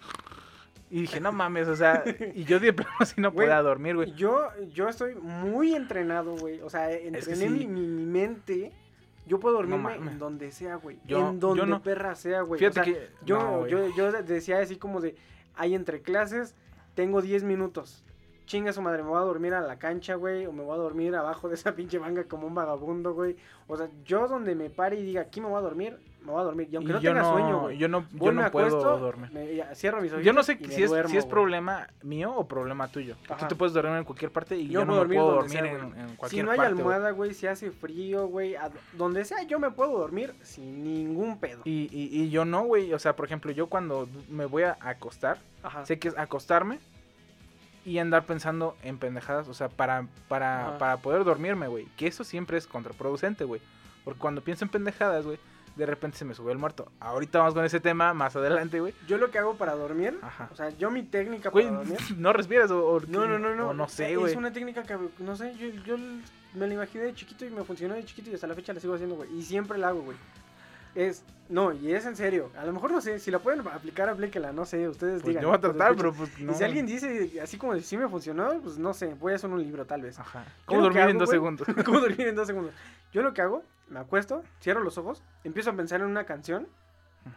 Y 0.90 1.02
dije, 1.02 1.20
no 1.20 1.32
mames, 1.32 1.68
o 1.68 1.76
sea, 1.76 2.02
y 2.34 2.44
yo 2.44 2.58
de 2.58 2.72
plano 2.72 2.90
así 3.00 3.20
no 3.20 3.30
podía 3.32 3.60
dormir, 3.60 3.94
güey. 3.96 4.14
Yo, 4.14 4.48
yo 4.72 4.88
estoy 4.88 5.14
muy 5.16 5.74
entrenado, 5.74 6.34
güey. 6.36 6.62
O 6.62 6.70
sea, 6.70 6.88
que 6.88 7.08
entrené 7.08 7.36
sí. 7.36 7.48
mi, 7.50 7.66
mi- 7.66 7.86
mi 7.86 8.04
mente. 8.06 8.72
Yo 9.28 9.38
puedo 9.38 9.56
dormirme 9.56 9.94
en 9.94 10.18
donde 10.18 10.50
sea, 10.50 10.76
güey. 10.76 10.98
Yo- 11.06 11.28
en 11.30 11.38
donde 11.38 11.60
yo 11.60 11.66
no. 11.66 11.82
perra 11.82 12.14
sea, 12.14 12.40
güey. 12.42 12.58
Fíjate 12.58 12.80
o 12.80 12.84
sea, 12.84 12.92
que. 12.92 13.08
yo, 13.24 13.38
no, 13.38 13.66
yo, 13.66 13.94
yo 13.94 14.10
decía 14.22 14.58
así 14.60 14.76
como 14.76 15.00
de, 15.00 15.16
hay 15.54 15.74
entre 15.74 16.00
clases, 16.02 16.54
tengo 16.94 17.20
10 17.22 17.44
minutos. 17.44 18.04
Chinga 18.48 18.72
su 18.72 18.80
madre, 18.80 19.02
me 19.02 19.10
voy 19.10 19.18
a 19.18 19.24
dormir 19.26 19.52
a 19.52 19.60
la 19.60 19.78
cancha, 19.78 20.14
güey. 20.14 20.46
O 20.46 20.52
me 20.52 20.62
voy 20.62 20.74
a 20.74 20.78
dormir 20.80 21.14
abajo 21.14 21.48
de 21.50 21.54
esa 21.54 21.72
pinche 21.76 22.00
manga 22.00 22.24
como 22.24 22.46
un 22.46 22.54
vagabundo, 22.54 23.12
güey. 23.12 23.36
O 23.66 23.76
sea, 23.76 23.88
yo 24.06 24.26
donde 24.26 24.54
me 24.54 24.70
pare 24.70 24.98
y 24.98 25.02
diga, 25.04 25.20
aquí 25.20 25.42
me 25.42 25.48
voy 25.48 25.58
a 25.58 25.60
dormir, 25.60 25.98
me 26.24 26.32
voy 26.32 26.40
a 26.40 26.44
dormir. 26.44 26.66
Y 26.72 26.76
aunque 26.76 26.92
Y 26.92 26.94
no 26.94 27.00
yo 27.02 27.10
tenga 27.12 27.30
sueño, 27.30 27.60
güey. 27.60 27.76
Yo 27.76 27.88
no, 27.88 28.00
yo 28.00 28.06
Voy, 28.12 28.34
me 28.34 28.42
no 28.44 28.50
puedo 28.50 28.66
acuesto, 28.66 28.98
dormir. 28.98 29.30
me- 29.32 29.54
ya, 29.54 29.74
cierro 29.74 30.00
mis 30.00 30.10
ojos. 30.14 30.24
Yo 30.24 30.32
no 30.32 30.42
sé 30.42 30.56
si 30.56 30.82
es, 30.82 30.90
si 31.08 31.16
es 31.18 31.26
problema 31.26 31.88
mío 32.02 32.32
o 32.34 32.48
problema 32.48 32.88
tuyo. 32.88 33.16
Tú 33.38 33.46
te 33.48 33.54
puedes 33.54 33.74
dormir 33.74 33.98
en 33.98 34.04
cualquier 34.04 34.30
parte 34.32 34.56
y 34.56 34.68
yo, 34.68 34.80
Yo 34.80 34.86
no 34.86 34.92
puedo 34.92 34.94
me 34.94 35.14
dormir 35.14 35.18
puedo 35.18 35.32
dormir 35.34 35.50
sea, 35.52 35.66
en, 35.66 35.88
güey. 35.90 36.00
en 36.00 36.08
Si 36.08 36.16
cualquier 36.16 36.44
no 36.46 36.50
hay 36.52 36.56
parte, 36.56 36.72
almohada, 36.72 37.10
güey, 37.10 37.34
si 37.34 37.46
hace 37.46 37.70
frío, 37.70 38.28
güey, 38.28 38.56
donde 38.94 39.26
sea 39.26 39.42
yo 39.42 39.58
me 39.58 39.70
puedo 39.70 39.98
dormir 39.98 40.32
sin 40.42 40.82
ningún 40.82 41.38
pedo. 41.38 41.60
Y, 41.66 41.90
y, 41.92 42.22
y 42.22 42.30
yo 42.30 42.46
no, 42.46 42.64
güey. 42.64 42.94
O 42.94 42.98
sea, 42.98 43.14
por 43.14 43.26
ejemplo, 43.26 43.50
yo 43.52 43.66
cuando 43.66 44.08
me 44.30 44.46
voy 44.46 44.62
a 44.62 44.78
acostar, 44.80 45.36
Ajá. 45.62 45.84
sé 45.84 45.98
que 45.98 46.08
es 46.08 46.16
acostarme 46.16 46.78
y 47.88 47.98
andar 47.98 48.24
pensando 48.26 48.76
en 48.82 48.98
pendejadas, 48.98 49.48
o 49.48 49.54
sea, 49.54 49.68
para, 49.68 50.06
para, 50.28 50.76
para 50.78 50.96
poder 50.98 51.24
dormirme, 51.24 51.68
güey. 51.68 51.86
Que 51.96 52.06
eso 52.06 52.24
siempre 52.24 52.58
es 52.58 52.66
contraproducente, 52.66 53.44
güey. 53.44 53.60
Porque 54.04 54.20
cuando 54.20 54.42
pienso 54.42 54.64
en 54.64 54.70
pendejadas, 54.70 55.24
güey, 55.24 55.38
de 55.76 55.86
repente 55.86 56.18
se 56.18 56.24
me 56.24 56.34
sube 56.34 56.50
el 56.52 56.58
muerto. 56.58 56.90
Ahorita 56.98 57.38
vamos 57.38 57.54
con 57.54 57.64
ese 57.64 57.78
tema, 57.80 58.12
más 58.14 58.34
adelante, 58.36 58.80
güey. 58.80 58.94
Yo 59.06 59.16
lo 59.18 59.30
que 59.30 59.38
hago 59.38 59.54
para 59.56 59.74
dormir, 59.74 60.18
Ajá. 60.22 60.48
o 60.52 60.56
sea, 60.56 60.70
yo 60.70 60.90
mi 60.90 61.02
técnica 61.02 61.50
Güey, 61.50 61.66
para 61.66 61.78
dormir. 61.78 61.98
no 62.16 62.32
respiras 62.32 62.70
o, 62.70 62.84
o- 62.86 63.00
No, 63.06 63.26
no, 63.26 63.38
no, 63.38 63.54
no. 63.54 63.68
o 63.68 63.74
no 63.74 63.88
sé, 63.88 64.12
Es 64.12 64.18
güey. 64.18 64.36
una 64.36 64.52
técnica 64.52 64.82
que, 64.82 64.96
no 65.20 65.36
sé, 65.36 65.54
yo, 65.56 65.68
yo 65.84 65.96
me 66.54 66.66
la 66.66 66.74
imaginé 66.74 67.04
de 67.04 67.14
chiquito 67.14 67.44
y 67.44 67.50
me 67.50 67.62
funcionó 67.62 67.94
de 67.94 68.04
chiquito 68.04 68.30
y 68.30 68.34
hasta 68.34 68.46
la 68.46 68.54
fecha 68.54 68.72
la 68.72 68.80
sigo 68.80 68.94
haciendo, 68.94 69.14
güey. 69.16 69.32
Y 69.36 69.42
siempre 69.42 69.78
la 69.78 69.88
hago, 69.88 70.00
güey. 70.02 70.16
Es, 70.98 71.24
no, 71.48 71.72
y 71.72 71.92
es 71.94 72.04
en 72.06 72.16
serio. 72.16 72.50
A 72.58 72.64
lo 72.66 72.72
mejor 72.72 72.90
no 72.90 73.00
sé, 73.00 73.20
si 73.20 73.30
la 73.30 73.38
pueden 73.38 73.60
aplicar, 73.68 74.08
aplíquela, 74.08 74.52
no 74.52 74.66
sé, 74.66 74.88
ustedes 74.88 75.22
Pues 75.22 75.28
digan. 75.28 75.42
yo 75.42 75.48
voy 75.48 75.56
a 75.56 75.60
pues, 75.60 75.72
tratar, 75.76 75.96
pero 75.96 76.12
pues 76.12 76.36
no. 76.40 76.50
Y 76.50 76.54
si 76.56 76.64
alguien 76.64 76.86
dice, 76.86 77.40
así 77.40 77.56
como 77.56 77.78
si 77.78 77.96
me 77.96 78.08
funcionó, 78.08 78.60
pues 78.60 78.78
no 78.78 78.92
sé, 78.92 79.14
voy 79.14 79.32
a 79.32 79.36
hacer 79.36 79.48
un 79.48 79.62
libro 79.62 79.86
tal 79.86 80.02
vez. 80.02 80.18
Ajá. 80.18 80.44
¿Cómo 80.66 80.82
dormir 80.82 81.02
en 81.04 81.18
dos 81.18 81.30
segundos? 81.30 81.68
¿Cómo 81.84 82.00
dormir 82.00 82.26
en 82.26 82.34
dos 82.34 82.48
segundos? 82.48 82.74
Yo 83.12 83.22
lo 83.22 83.32
que 83.32 83.42
hago, 83.42 83.62
me 83.88 84.00
acuesto, 84.00 84.42
cierro 84.60 84.82
los 84.82 84.98
ojos, 84.98 85.22
empiezo 85.44 85.70
a 85.70 85.74
pensar 85.74 86.00
en 86.00 86.08
una 86.08 86.24
canción, 86.24 86.66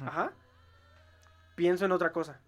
ajá, 0.04 0.32
pienso 1.54 1.86
en 1.86 1.92
otra 1.92 2.12
cosa. 2.12 2.40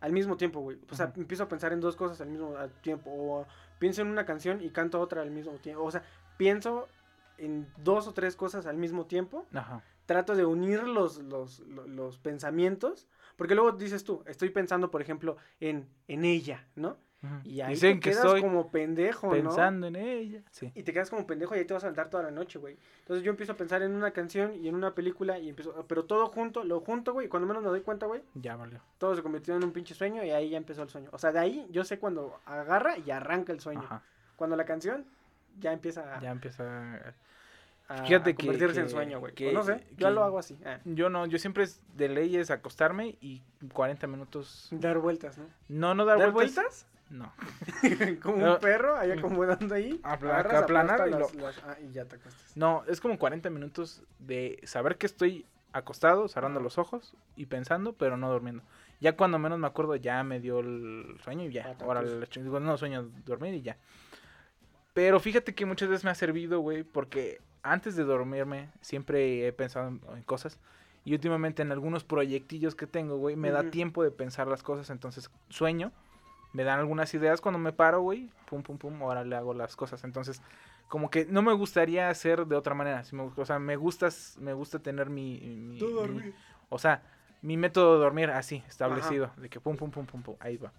Al 0.00 0.10
mismo 0.10 0.36
tiempo, 0.36 0.60
güey. 0.60 0.78
O 0.90 0.96
sea, 0.96 1.12
empiezo 1.14 1.44
a 1.44 1.48
pensar 1.48 1.72
en 1.72 1.80
dos 1.80 1.94
cosas 1.94 2.20
al 2.20 2.28
mismo 2.28 2.56
tiempo. 2.82 3.10
O 3.10 3.46
pienso 3.78 4.02
en 4.02 4.08
una 4.08 4.26
canción 4.26 4.60
y 4.60 4.70
canto 4.70 5.00
otra 5.00 5.22
al 5.22 5.30
mismo 5.30 5.52
tiempo. 5.52 5.84
O 5.84 5.90
sea, 5.92 6.02
pienso 6.36 6.88
en 7.38 7.66
dos 7.78 8.08
o 8.08 8.12
tres 8.12 8.36
cosas 8.36 8.66
al 8.66 8.76
mismo 8.76 9.06
tiempo. 9.06 9.46
Ajá. 9.54 9.80
Trato 10.06 10.34
de 10.34 10.44
unir 10.44 10.82
los, 10.82 11.18
los, 11.18 11.60
lo- 11.60 11.86
los 11.86 12.18
pensamientos. 12.18 13.08
Porque 13.36 13.54
luego 13.54 13.72
dices 13.72 14.04
tú, 14.04 14.22
estoy 14.26 14.50
pensando, 14.50 14.90
por 14.90 15.02
ejemplo, 15.02 15.36
en, 15.60 15.88
en 16.08 16.24
ella, 16.24 16.66
¿no? 16.76 16.96
Y 17.42 17.62
ahí 17.62 17.70
Dicen 17.72 18.00
te 18.00 18.10
que 18.10 18.10
quedas 18.10 18.38
como 18.42 18.70
pendejo, 18.70 19.28
¿no? 19.28 19.32
pensando 19.32 19.86
en 19.86 19.96
ella. 19.96 20.42
Sí. 20.50 20.70
Y 20.74 20.82
te 20.82 20.92
quedas 20.92 21.08
como 21.08 21.26
pendejo 21.26 21.56
y 21.56 21.60
ahí 21.60 21.64
te 21.64 21.72
vas 21.72 21.82
a 21.82 21.88
andar 21.88 22.10
toda 22.10 22.22
la 22.22 22.30
noche, 22.30 22.58
güey. 22.58 22.76
Entonces 22.98 23.24
yo 23.24 23.30
empiezo 23.30 23.52
a 23.52 23.56
pensar 23.56 23.80
en 23.82 23.92
una 23.94 24.10
canción 24.10 24.54
y 24.62 24.68
en 24.68 24.74
una 24.74 24.94
película 24.94 25.38
y 25.38 25.48
empiezo, 25.48 25.86
pero 25.88 26.04
todo 26.04 26.26
junto, 26.26 26.64
lo 26.64 26.80
junto, 26.82 27.14
güey. 27.14 27.24
y 27.26 27.28
Cuando 27.30 27.46
menos 27.48 27.62
me 27.62 27.70
doy 27.70 27.80
cuenta, 27.80 28.04
güey, 28.04 28.22
Ya 28.34 28.56
valió. 28.56 28.82
todo 28.98 29.16
se 29.16 29.22
convirtió 29.22 29.56
en 29.56 29.64
un 29.64 29.72
pinche 29.72 29.94
sueño 29.94 30.22
y 30.22 30.32
ahí 30.32 30.50
ya 30.50 30.58
empezó 30.58 30.82
el 30.82 30.90
sueño. 30.90 31.08
O 31.12 31.18
sea, 31.18 31.32
de 31.32 31.38
ahí 31.38 31.66
yo 31.70 31.82
sé 31.84 31.98
cuando 31.98 32.38
agarra 32.44 32.98
y 32.98 33.10
arranca 33.10 33.52
el 33.54 33.60
sueño. 33.60 33.84
Ajá. 33.84 34.02
Cuando 34.36 34.54
la 34.54 34.66
canción 34.66 35.06
ya 35.58 35.72
empieza 35.72 36.18
a, 36.18 36.20
Ya 36.20 36.30
empieza. 36.30 36.94
a- 36.94 37.14
fíjate 37.88 38.30
a 38.30 38.34
que- 38.34 38.46
yo 38.46 38.52
en 38.52 38.58
que- 38.58 38.88
sueño, 38.88 39.20
güey. 39.20 39.34
que- 39.34 39.52
no 39.52 39.62
sé, 39.62 39.80
que- 39.80 39.96
yo 39.96 40.10
lo 40.10 40.24
hago 40.24 40.38
así. 40.38 40.58
ah, 40.64 40.78
Yo 40.84 41.10
no, 41.10 41.26
yo 41.26 41.38
siempre 41.38 41.64
es 41.64 41.80
de 41.96 42.08
ley 42.08 42.36
es 42.36 42.50
acostarme 42.50 43.16
y 43.20 43.42
40 43.72 44.06
minutos. 44.06 44.68
Dar 44.70 44.98
vueltas, 44.98 45.36
¿no? 45.38 45.44
No, 45.68 45.94
no 45.94 46.04
dar, 46.04 46.18
¿Dar 46.18 46.32
vueltas. 46.32 46.54
vueltas? 46.56 46.86
No. 47.10 47.32
Como 48.22 48.36
No. 48.38 48.54
un 48.54 48.60
perro 48.60 48.96
ahí 48.96 49.10
acomodando 49.12 49.74
ahí. 49.74 50.00
Aplanar 50.02 50.54
aplastas 50.54 51.08
y 51.08 51.10
las- 51.10 51.34
las- 51.34 51.58
ah, 51.64 51.76
y 51.80 51.92
ya 51.92 52.06
te 52.06 52.16
acuestas. 52.16 52.56
No, 52.56 52.82
es 52.88 53.00
como 53.00 53.18
40 53.18 53.50
minutos 53.50 54.02
de 54.18 54.58
saber 54.64 54.96
que 54.96 55.06
estoy 55.06 55.44
acostado, 55.72 56.28
cerrando 56.28 56.60
los 56.60 56.78
ojos 56.78 57.14
y 57.36 57.46
pensando, 57.46 57.92
pero 57.92 58.16
no 58.16 58.32
durmiendo. 58.32 58.62
Ya 59.00 59.16
cuando 59.16 59.38
menos 59.38 59.58
me 59.58 59.66
acuerdo, 59.66 59.96
ya 59.96 60.22
me 60.24 60.40
dio 60.40 60.60
el 60.60 61.16
sueño 61.22 61.44
y 61.44 61.52
ya. 61.52 61.76
Ah, 61.78 61.84
Ahora 61.84 62.02
digo, 62.02 62.58
no 62.60 62.78
sueño 62.78 63.10
dormir 63.26 63.52
y 63.54 63.60
ya. 63.62 63.76
Pero 64.94 65.20
fíjate 65.20 65.54
que 65.54 65.66
muchas 65.66 65.88
veces 65.88 66.04
me 66.04 66.10
ha 66.10 66.14
servido, 66.14 66.60
güey, 66.60 66.84
porque 66.84 67.40
antes 67.64 67.96
de 67.96 68.04
dormirme, 68.04 68.68
siempre 68.80 69.46
he 69.46 69.52
pensado 69.52 69.88
en, 69.88 70.22
cosas. 70.22 70.60
Y 71.04 71.12
últimamente 71.14 71.62
en 71.62 71.72
algunos 71.72 72.04
proyectillos 72.04 72.74
que 72.74 72.86
tengo, 72.86 73.16
güey, 73.16 73.36
me 73.36 73.50
da 73.50 73.60
Ujú. 73.62 73.70
tiempo 73.70 74.02
de 74.04 74.10
pensar 74.10 74.46
las 74.46 74.62
cosas. 74.62 74.90
Entonces 74.90 75.30
sueño, 75.48 75.90
me 76.52 76.62
dan 76.62 76.78
algunas 76.78 77.12
ideas 77.14 77.40
cuando 77.40 77.58
me 77.58 77.72
paro, 77.72 78.00
güey. 78.00 78.30
Pum, 78.48 78.62
pum, 78.62 78.78
pum, 78.78 79.02
ahora 79.02 79.24
le 79.24 79.34
hago 79.34 79.52
las 79.54 79.76
cosas. 79.76 80.04
Entonces, 80.04 80.40
como 80.88 81.10
que 81.10 81.26
no 81.26 81.42
me 81.42 81.52
gustaría 81.52 82.08
hacer 82.08 82.46
de 82.46 82.54
otra 82.56 82.74
manera. 82.74 83.02
Si 83.04 83.16
me, 83.16 83.24
gu- 83.24 83.32
o 83.36 83.44
sea, 83.44 83.58
me 83.58 83.76
gusta, 83.76 84.08
me 84.38 84.52
gusta 84.52 84.78
tener 84.78 85.10
mi... 85.10 85.40
mi- 85.40 85.78
mi- 85.96 86.32
o 86.68 86.78
sea, 86.78 87.02
mi 87.42 87.56
método 87.56 87.94
de 87.94 88.04
dormir 88.04 88.30
así, 88.30 88.62
establecido. 88.68 89.30
De 89.36 89.48
que 89.50 89.60
pum, 89.60 89.76
pum, 89.76 89.90
pum, 89.90 90.06
pum, 90.06 90.22
pum, 90.22 90.36
ahí 90.40 90.56
va. 90.56 90.72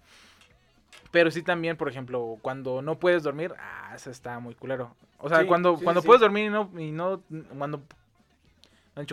Pero 1.10 1.30
sí 1.30 1.42
también, 1.42 1.76
por 1.76 1.88
ejemplo, 1.88 2.38
cuando 2.42 2.82
no 2.82 2.98
puedes 2.98 3.22
dormir, 3.22 3.54
ah, 3.58 3.92
eso 3.94 4.10
está 4.10 4.38
muy 4.38 4.54
culero. 4.54 4.94
O 5.18 5.28
sea, 5.28 5.40
Sí, 5.40 5.46
cuando, 5.46 5.76
sí, 5.76 5.84
cuando 5.84 6.00
sí. 6.02 6.06
puedes 6.06 6.20
dormir 6.20 6.46
y 6.46 6.50
no, 6.50 6.70
y 6.78 6.90
no, 6.92 7.22
cuando, 7.56 7.82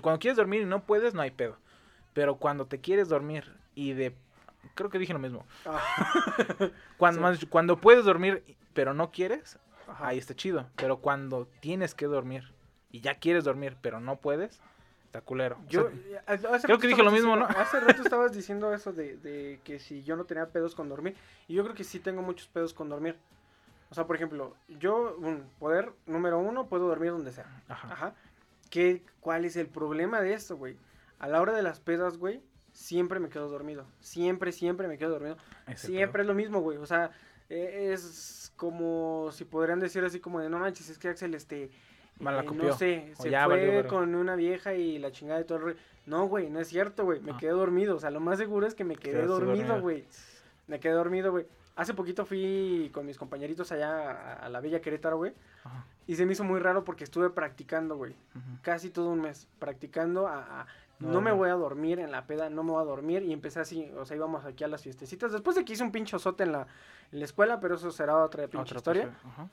cuando 0.02 0.20
quieres 0.20 0.38
dormir 0.38 0.62
y 0.62 0.66
no 0.66 0.84
puedes, 0.84 1.14
no 1.14 1.22
hay 1.22 1.32
pedo. 1.32 1.58
Pero 2.14 2.36
cuando 2.36 2.66
te 2.66 2.80
quieres 2.80 3.10
dormir 3.10 3.56
y 3.76 3.94
de, 3.94 4.14
creo 4.76 4.90
que 4.90 5.00
dije 5.00 5.14
lo 5.14 5.20
mismo. 5.20 5.46
Cuando, 6.98 7.22
más 7.22 7.40
dicho, 7.40 7.50
cuando 7.50 7.78
puedes 7.78 8.06
dormir 8.06 8.44
pero 8.74 8.94
no 8.94 9.12
quieres, 9.12 9.60
Ajá. 9.88 10.08
ahí 10.08 10.18
está 10.18 10.34
chido. 10.36 10.68
Pero 10.76 10.98
cuando 10.98 11.48
tienes 11.60 11.94
que 11.96 12.06
dormir 12.06 12.52
y 12.92 13.02
ya 13.02 13.16
quieres 13.16 13.44
dormir 13.44 13.76
pero 13.82 14.00
no 14.00 14.16
puedes, 14.18 14.62
está 15.14 15.22
culero. 15.22 15.58
O 15.64 15.70
Yo, 15.70 15.90
sea, 15.92 16.36
eh, 16.36 16.60
creo 16.64 16.80
que 16.80 16.88
dije 16.88 17.04
lo 17.04 17.12
mismo, 17.12 17.36
¿no? 17.36 17.46
Hace 17.46 17.80
rato 17.80 18.02
estabas 18.04 18.34
diciendo 18.34 18.74
eso 18.74 18.92
de, 18.92 19.18
de 19.18 19.60
que 19.64 19.78
si 19.78 20.02
yo 20.02 20.16
no 20.16 20.26
tenía 20.26 20.48
pedos 20.48 20.74
con 20.74 20.90
dormir. 20.90 21.16
Y 21.48 21.54
yo 21.54 21.64
creo 21.64 21.76
que 21.76 21.84
sí 21.84 22.00
tengo 22.00 22.24
muchos 22.24 22.48
pedos 22.48 22.74
con 22.74 22.90
dormir. 22.90 23.16
O 23.92 23.94
sea, 23.96 24.08
por 24.08 24.16
ejemplo, 24.16 24.56
yo, 24.80 25.16
un 25.20 25.44
poder 25.60 25.92
número 26.08 26.40
uno, 26.40 26.66
puedo 26.66 26.88
dormir 26.88 27.12
donde 27.12 27.32
sea. 27.32 27.46
Ajá. 27.68 27.94
Ajá. 27.94 28.16
¿Qué, 28.72 29.04
¿Cuál 29.20 29.46
es 29.46 29.56
el 29.56 29.68
problema 29.68 30.20
de 30.20 30.34
esto, 30.34 30.58
güey? 30.58 30.78
A 31.20 31.28
la 31.28 31.42
hora 31.42 31.54
de 31.54 31.62
las 31.62 31.80
pedas, 31.80 32.18
güey, 32.18 32.42
siempre 32.72 33.20
me 33.20 33.30
quedo 33.30 33.50
dormido. 33.50 33.86
Siempre, 34.00 34.52
siempre 34.52 34.88
me 34.88 34.98
quedo 34.98 35.12
dormido. 35.12 35.38
ese 35.68 35.88
Siempre 35.88 36.24
es 36.24 36.28
lo 36.28 36.34
mismo, 36.34 36.62
güey. 36.62 36.80
O 36.80 36.88
sea, 36.88 37.12
eh, 37.50 37.92
es 37.94 38.52
como 38.56 39.30
si 39.32 39.46
podrían 39.46 39.80
decir 39.80 40.04
así 40.04 40.20
como 40.20 40.40
de, 40.40 40.50
no 40.50 40.58
manches, 40.58 40.90
es 40.90 40.98
que 40.98 41.10
Axel, 41.10 41.36
este... 41.36 41.70
Mal 42.24 42.36
la 42.38 42.42
eh, 42.44 42.46
copió, 42.46 42.64
no 42.70 42.74
sé, 42.78 43.14
o 43.18 43.24
se 43.24 43.30
ya 43.30 43.46
fue 43.46 43.86
con 43.88 44.16
una 44.16 44.36
vieja 44.36 44.74
y 44.74 44.98
la 45.00 45.12
chingada 45.12 45.40
de 45.40 45.46
todo 45.46 45.58
el 45.60 45.64
rollo. 45.66 45.78
No, 46.06 46.26
güey, 46.28 46.50
no 46.50 46.60
es 46.60 46.68
cierto, 46.68 47.06
güey. 47.06 47.20
Me 47.22 47.32
Ah. 47.34 47.38
quedé 47.40 47.52
dormido. 47.52 47.96
O 47.96 48.00
sea, 48.00 48.12
lo 48.12 48.20
más 48.20 48.38
seguro 48.38 48.66
es 48.68 48.76
que 48.76 48.84
me 48.84 48.96
quedé 48.96 49.26
dormido, 49.26 49.80
güey. 49.82 50.06
Me 50.68 50.80
quedé 50.80 50.94
dormido, 50.94 51.32
güey. 51.32 51.46
Hace 51.76 51.94
poquito 51.94 52.26
fui 52.26 52.92
con 52.94 53.06
mis 53.06 53.18
compañeritos 53.18 53.72
allá 53.72 54.12
a, 54.12 54.34
a 54.46 54.50
la 54.50 54.60
Bella 54.62 54.80
Querétaro, 54.82 55.18
güey. 55.18 55.34
Y 56.06 56.16
se 56.16 56.26
me 56.26 56.34
hizo 56.34 56.44
muy 56.44 56.60
raro 56.60 56.84
porque 56.84 57.04
estuve 57.04 57.30
practicando, 57.30 57.96
güey. 57.96 58.16
Casi 58.62 58.90
todo 58.90 59.10
un 59.10 59.22
mes. 59.22 59.48
Practicando 59.60 60.28
a... 60.28 60.62
a- 60.62 60.68
No 61.00 61.12
no 61.14 61.22
me 61.22 61.32
voy 61.32 61.50
a 61.50 61.54
dormir 61.56 62.00
en 62.00 62.12
la 62.12 62.28
peda, 62.28 62.50
no 62.50 62.64
me 62.64 62.72
voy 62.72 62.82
a 62.82 62.86
dormir. 62.86 63.24
Y 63.24 63.34
empecé 63.34 63.60
así, 63.60 63.92
o 63.98 64.06
sea, 64.06 64.16
íbamos 64.16 64.46
aquí 64.46 64.64
a 64.64 64.68
las 64.68 64.84
fiestecitas. 64.84 65.32
Después 65.32 65.56
de 65.56 65.66
que 65.66 65.74
hice 65.74 65.84
un 65.84 65.92
pinche 65.92 66.16
osote 66.16 66.44
en 66.44 66.52
la, 66.52 66.68
en 67.12 67.20
la 67.20 67.26
escuela, 67.26 67.60
pero 67.60 67.76
eso 67.76 67.92
será 67.92 68.18
otra 68.24 68.44
pinche 68.48 68.60
Otra 68.62 68.78
historia. 68.78 69.10
ajá. 69.26 69.48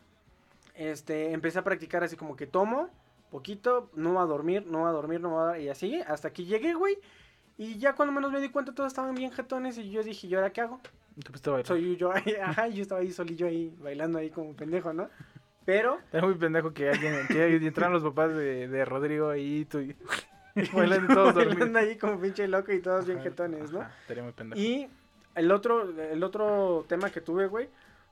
Este, 0.74 1.32
empecé 1.32 1.58
a 1.58 1.64
practicar 1.64 2.02
así 2.04 2.16
como 2.16 2.36
que 2.36 2.46
tomo, 2.46 2.88
poquito, 3.30 3.90
no 3.94 4.14
va 4.14 4.22
a 4.22 4.26
dormir, 4.26 4.66
no 4.66 4.82
va 4.82 4.90
a 4.90 4.92
dormir, 4.92 5.20
no 5.20 5.34
va 5.34 5.52
a 5.52 5.58
y 5.58 5.68
así, 5.68 6.00
hasta 6.06 6.32
que 6.32 6.44
llegué, 6.44 6.74
güey. 6.74 6.98
Y 7.58 7.78
ya 7.78 7.94
cuando 7.94 8.12
menos 8.12 8.32
me 8.32 8.40
di 8.40 8.48
cuenta, 8.48 8.74
todos 8.74 8.88
estaban 8.88 9.14
bien 9.14 9.30
jetones, 9.32 9.76
y 9.78 9.90
yo 9.90 10.02
dije, 10.02 10.26
¿y 10.26 10.34
ahora 10.34 10.50
qué 10.50 10.62
hago? 10.62 10.80
Soy 11.64 11.96
yo, 11.96 12.12
ahí, 12.12 12.34
ajá, 12.42 12.68
yo 12.68 12.82
estaba 12.82 13.00
ahí 13.00 13.12
solillo 13.12 13.46
ahí, 13.46 13.74
bailando 13.78 14.18
ahí 14.18 14.30
como 14.30 14.54
pendejo, 14.54 14.92
¿no? 14.92 15.08
Pero, 15.66 15.98
Era 16.12 16.26
muy 16.26 16.36
pendejo 16.36 16.72
que 16.72 16.88
alguien, 16.88 17.14
que 17.28 17.56
entraran 17.66 17.92
los 17.92 18.02
papás 18.02 18.34
de, 18.34 18.66
de 18.66 18.84
Rodrigo 18.84 19.28
ahí 19.28 19.66
tú, 19.66 19.80
y 19.80 19.94
bailando 20.72 21.12
y 21.12 21.14
todos 21.14 21.34
dormidos. 21.34 21.58
bailando 21.58 21.78
ahí 21.78 21.96
como 21.98 22.18
pinche 22.18 22.48
loco 22.48 22.72
y 22.72 22.80
todos 22.80 23.06
bien 23.06 23.20
jetones, 23.20 23.70
¿no? 23.70 23.82
ajá, 23.82 23.92
Estaría 24.00 24.22
muy 24.22 24.32
pendejo. 24.32 24.60
Y 24.60 24.88
el 25.34 25.52
otro, 25.52 25.82
el 26.00 26.22
otro 26.24 26.84
tema 26.88 27.10
que 27.10 27.20
tuve, 27.20 27.46
güey, 27.46 27.68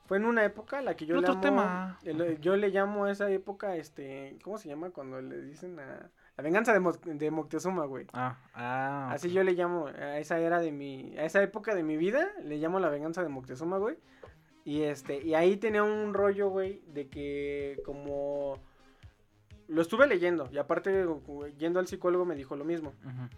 fue 0.09 0.17
en 0.17 0.25
una 0.25 0.43
época 0.43 0.81
la 0.81 0.95
que 0.95 1.05
yo 1.05 1.15
¿Qué 1.15 1.21
le 1.21 1.27
llamo, 1.27 1.39
tema? 1.41 1.99
el- 2.03 2.41
yo 2.41 2.55
le 2.57 2.69
llamo 2.69 3.05
a 3.05 3.11
esa 3.11 3.29
época, 3.29 3.75
este, 3.75 4.37
¿cómo 4.43 4.57
se 4.57 4.67
llama 4.67 4.89
cuando 4.89 5.21
le 5.21 5.39
dicen 5.43 5.79
a 5.79 6.09
la 6.35 6.43
venganza 6.43 6.73
de, 6.73 6.79
Mo- 6.79 6.93
de 6.93 7.29
Moctezuma, 7.29 7.85
güey? 7.85 8.07
Ah, 8.13 8.35
ah. 8.55 9.11
Así 9.13 9.31
yo 9.31 9.43
le 9.43 9.53
llamo 9.53 9.85
a 9.85 10.17
esa 10.17 10.39
era 10.39 10.59
de 10.59 10.71
mi, 10.71 11.15
a 11.15 11.25
esa 11.25 11.43
época 11.43 11.75
de 11.75 11.83
mi 11.83 11.95
vida, 11.95 12.27
le 12.43 12.57
llamo 12.57 12.79
la 12.79 12.89
venganza 12.89 13.21
de 13.21 13.29
Moctezuma, 13.29 13.77
güey. 13.77 13.97
Y 14.65 14.81
este, 14.81 15.21
y 15.23 15.35
ahí 15.35 15.57
tenía 15.57 15.83
un 15.83 16.13
rollo, 16.15 16.49
güey, 16.49 16.81
de 16.87 17.07
que 17.07 17.79
como 17.85 18.57
lo 19.67 19.81
estuve 19.83 20.07
leyendo 20.07 20.49
y 20.51 20.57
aparte 20.57 21.05
güey, 21.05 21.53
yendo 21.57 21.79
al 21.79 21.85
psicólogo 21.85 22.25
me 22.25 22.33
dijo 22.33 22.55
lo 22.55 22.65
mismo. 22.65 22.93
Ujú. 23.05 23.29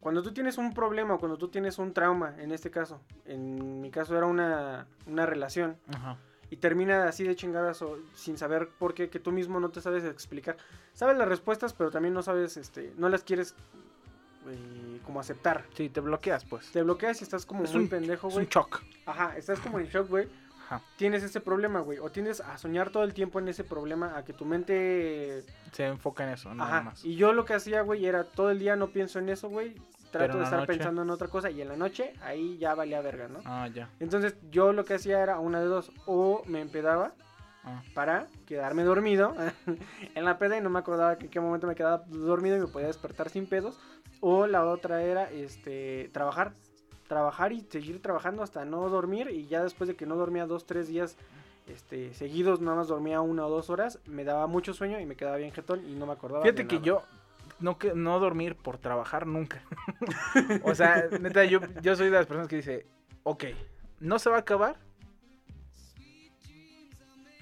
Cuando 0.00 0.22
tú 0.22 0.32
tienes 0.32 0.56
un 0.58 0.72
problema, 0.72 1.14
o 1.14 1.18
cuando 1.18 1.36
tú 1.38 1.48
tienes 1.48 1.78
un 1.78 1.92
trauma, 1.92 2.34
en 2.38 2.52
este 2.52 2.70
caso, 2.70 3.00
en 3.24 3.80
mi 3.80 3.90
caso 3.90 4.16
era 4.16 4.26
una, 4.26 4.86
una 5.06 5.26
relación, 5.26 5.76
Ajá. 5.92 6.16
y 6.50 6.56
termina 6.58 7.08
así 7.08 7.24
de 7.24 7.34
chingadas 7.34 7.82
o 7.82 7.98
sin 8.14 8.38
saber 8.38 8.68
por 8.78 8.94
qué, 8.94 9.08
que 9.10 9.18
tú 9.18 9.32
mismo 9.32 9.58
no 9.58 9.70
te 9.70 9.80
sabes 9.80 10.04
explicar. 10.04 10.56
Sabes 10.92 11.16
las 11.16 11.26
respuestas, 11.28 11.72
pero 11.72 11.90
también 11.90 12.14
no 12.14 12.22
sabes, 12.22 12.56
este, 12.56 12.92
no 12.96 13.08
las 13.08 13.24
quieres 13.24 13.54
eh, 14.48 15.00
como 15.04 15.18
aceptar. 15.18 15.64
Sí, 15.74 15.88
te 15.88 16.00
bloqueas, 16.00 16.44
pues. 16.44 16.70
Te 16.70 16.82
bloqueas 16.82 17.20
y 17.20 17.24
estás 17.24 17.44
como 17.46 17.64
Es 17.64 17.72
muy 17.72 17.82
un- 17.84 17.88
pendejo, 17.88 18.28
Es 18.28 18.34
güey. 18.34 18.46
un 18.46 18.50
shock. 18.50 18.82
Ajá, 19.06 19.36
estás 19.36 19.58
como 19.60 19.80
en 19.80 19.86
shock, 19.86 20.08
güey. 20.08 20.28
Ajá. 20.66 20.82
Tienes 20.96 21.22
ese 21.22 21.40
problema, 21.40 21.80
güey. 21.80 21.98
O 21.98 22.10
tienes 22.10 22.40
a 22.40 22.58
soñar 22.58 22.90
todo 22.90 23.04
el 23.04 23.14
tiempo 23.14 23.38
en 23.38 23.48
ese 23.48 23.64
problema, 23.64 24.16
a 24.18 24.24
que 24.24 24.32
tu 24.32 24.44
mente... 24.44 25.44
Se 25.72 25.86
enfoca 25.86 26.24
en 26.24 26.30
eso, 26.30 26.54
nada 26.54 26.70
Ajá. 26.70 26.82
más. 26.82 27.04
Y 27.04 27.16
yo 27.16 27.32
lo 27.32 27.44
que 27.44 27.54
hacía, 27.54 27.82
güey, 27.82 28.04
era 28.06 28.24
todo 28.24 28.50
el 28.50 28.58
día 28.58 28.76
no 28.76 28.88
pienso 28.88 29.18
en 29.18 29.28
eso, 29.28 29.48
güey. 29.48 29.74
Trato 30.10 30.38
de 30.38 30.44
estar 30.44 30.60
noche- 30.60 30.72
pensando 30.72 31.02
en 31.02 31.10
otra 31.10 31.28
cosa 31.28 31.50
y 31.50 31.60
en 31.60 31.68
la 31.68 31.76
noche 31.76 32.14
ahí 32.22 32.56
ya 32.58 32.74
valía 32.74 33.00
verga, 33.00 33.28
¿no? 33.28 33.40
Ah, 33.44 33.68
ya. 33.72 33.90
Entonces 34.00 34.36
yo 34.50 34.72
lo 34.72 34.84
que 34.84 34.94
hacía 34.94 35.20
era 35.20 35.38
una 35.40 35.60
de 35.60 35.66
dos. 35.66 35.90
O 36.06 36.42
me 36.46 36.60
empedaba 36.60 37.12
Ah. 37.68 37.82
para 37.94 38.28
quedarme 38.46 38.84
dormido 38.84 39.34
en 40.14 40.24
la 40.24 40.38
peda 40.38 40.56
y 40.56 40.60
no 40.60 40.70
me 40.70 40.78
acordaba 40.78 41.18
que 41.18 41.24
en 41.24 41.30
qué 41.32 41.40
momento 41.40 41.66
me 41.66 41.74
quedaba 41.74 42.04
dormido 42.06 42.56
y 42.56 42.60
me 42.60 42.68
podía 42.68 42.86
despertar 42.86 43.28
sin 43.28 43.46
pedos. 43.48 43.78
O 44.20 44.46
la 44.46 44.64
otra 44.64 45.02
era 45.02 45.28
este 45.30 46.08
trabajar. 46.12 46.52
Trabajar 47.08 47.52
y 47.52 47.60
seguir 47.60 48.02
trabajando 48.02 48.42
hasta 48.42 48.64
no 48.64 48.88
dormir. 48.88 49.30
Y 49.30 49.46
ya 49.46 49.62
después 49.62 49.88
de 49.88 49.96
que 49.96 50.06
no 50.06 50.16
dormía 50.16 50.46
dos, 50.46 50.66
tres 50.66 50.88
días 50.88 51.16
este, 51.66 52.14
seguidos, 52.14 52.60
nada 52.60 52.76
más 52.76 52.88
dormía 52.88 53.20
una 53.20 53.46
o 53.46 53.50
dos 53.50 53.70
horas, 53.70 53.98
me 54.06 54.24
daba 54.24 54.46
mucho 54.46 54.74
sueño 54.74 55.00
y 55.00 55.06
me 55.06 55.16
quedaba 55.16 55.36
bien 55.36 55.52
jetón 55.52 55.84
y 55.88 55.94
no 55.94 56.06
me 56.06 56.12
acordaba. 56.12 56.42
Fíjate 56.42 56.62
de 56.62 56.68
que 56.68 56.76
nada. 56.76 56.86
yo 56.86 57.02
no 57.60 57.78
que 57.78 57.94
no 57.94 58.18
dormir 58.18 58.56
por 58.56 58.78
trabajar 58.78 59.26
nunca. 59.26 59.62
o 60.64 60.74
sea, 60.74 61.08
neta, 61.20 61.44
yo, 61.44 61.60
yo 61.82 61.96
soy 61.96 62.06
de 62.06 62.12
las 62.12 62.26
personas 62.26 62.48
que 62.48 62.56
dice, 62.56 62.86
ok, 63.22 63.44
no 64.00 64.18
se 64.18 64.30
va 64.30 64.36
a 64.36 64.40
acabar. 64.40 64.76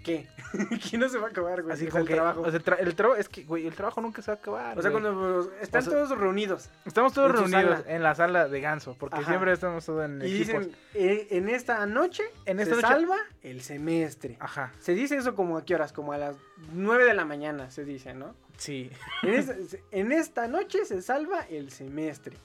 ¿Qué? 0.04 0.28
¿Qué 0.90 0.98
no 0.98 1.08
se 1.08 1.18
va 1.18 1.28
a 1.28 1.30
acabar, 1.30 1.62
güey? 1.62 1.74
Así 1.74 1.86
Es 1.86 1.90
como 1.90 2.02
el 2.02 2.06
que, 2.08 2.14
trabajo. 2.14 2.42
o 2.42 2.50
sea, 2.50 2.60
tra- 2.60 2.78
el 2.78 2.94
trabajo, 2.94 3.18
es 3.18 3.28
que, 3.28 3.42
güey, 3.44 3.66
el 3.66 3.74
trabajo 3.74 4.00
nunca 4.00 4.22
se 4.22 4.30
va 4.30 4.36
a 4.36 4.38
acabar. 4.40 4.78
O 4.78 4.82
sea, 4.82 4.90
güey. 4.90 5.02
cuando 5.02 5.42
pues, 5.50 5.62
están 5.62 5.80
O 5.80 5.84
sea, 5.84 5.92
todos 5.94 6.18
reunidos 6.18 6.68
Estamos 6.84 7.12
todos 7.14 7.30
en 7.30 7.36
reunidos 7.50 7.84
en 7.88 8.02
la 8.02 8.14
sala 8.14 8.46
de 8.46 8.60
ganso, 8.60 8.94
porque 9.00 9.16
Ajá. 9.16 9.26
siempre 9.26 9.52
estamos 9.52 9.84
todos 9.84 10.04
en 10.04 10.20
y 10.22 10.26
equipos. 10.26 10.46
dicen, 10.66 10.76
"Eh, 10.94 11.26
en 11.30 11.48
esta 11.48 11.84
noche 11.86 12.22
En 12.44 12.60
esta 12.60 12.76
se 12.76 12.82
noche- 12.82 12.94
salva 12.94 13.16
el 13.42 13.62
semestre. 13.62 14.36
Ajá, 14.40 14.72
Se 14.78 14.94
dice 14.94 15.16
eso 15.16 15.34
como 15.34 15.56
a 15.56 15.64
qué 15.64 15.74
horas, 15.74 15.92
como 15.92 16.12
a 16.12 16.18
las 16.18 16.36
9 16.72 17.04
de 17.04 17.14
la 17.14 17.24
mañana, 17.24 17.70
se 17.70 17.84
dice, 17.84 18.14
¿no? 18.14 18.34
sí. 18.58 18.90
En, 19.22 19.34
es- 19.34 19.78
en 19.90 20.12
esta 20.12 20.46
noche 20.48 20.84
se 20.84 21.00
salva 21.02 21.40
el 21.48 21.70
semestre. 21.72 22.36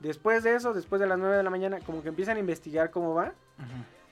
Después 0.00 0.42
de 0.42 0.56
eso, 0.56 0.72
después 0.72 0.98
de 1.00 1.06
las 1.06 1.18
9 1.18 1.36
de 1.36 1.42
la 1.44 1.50
mañana, 1.50 1.78
como 1.80 2.02
que 2.02 2.08
empiezan 2.08 2.36
a 2.38 2.40
investigar 2.40 2.90
cómo 2.90 3.14
va. 3.14 3.32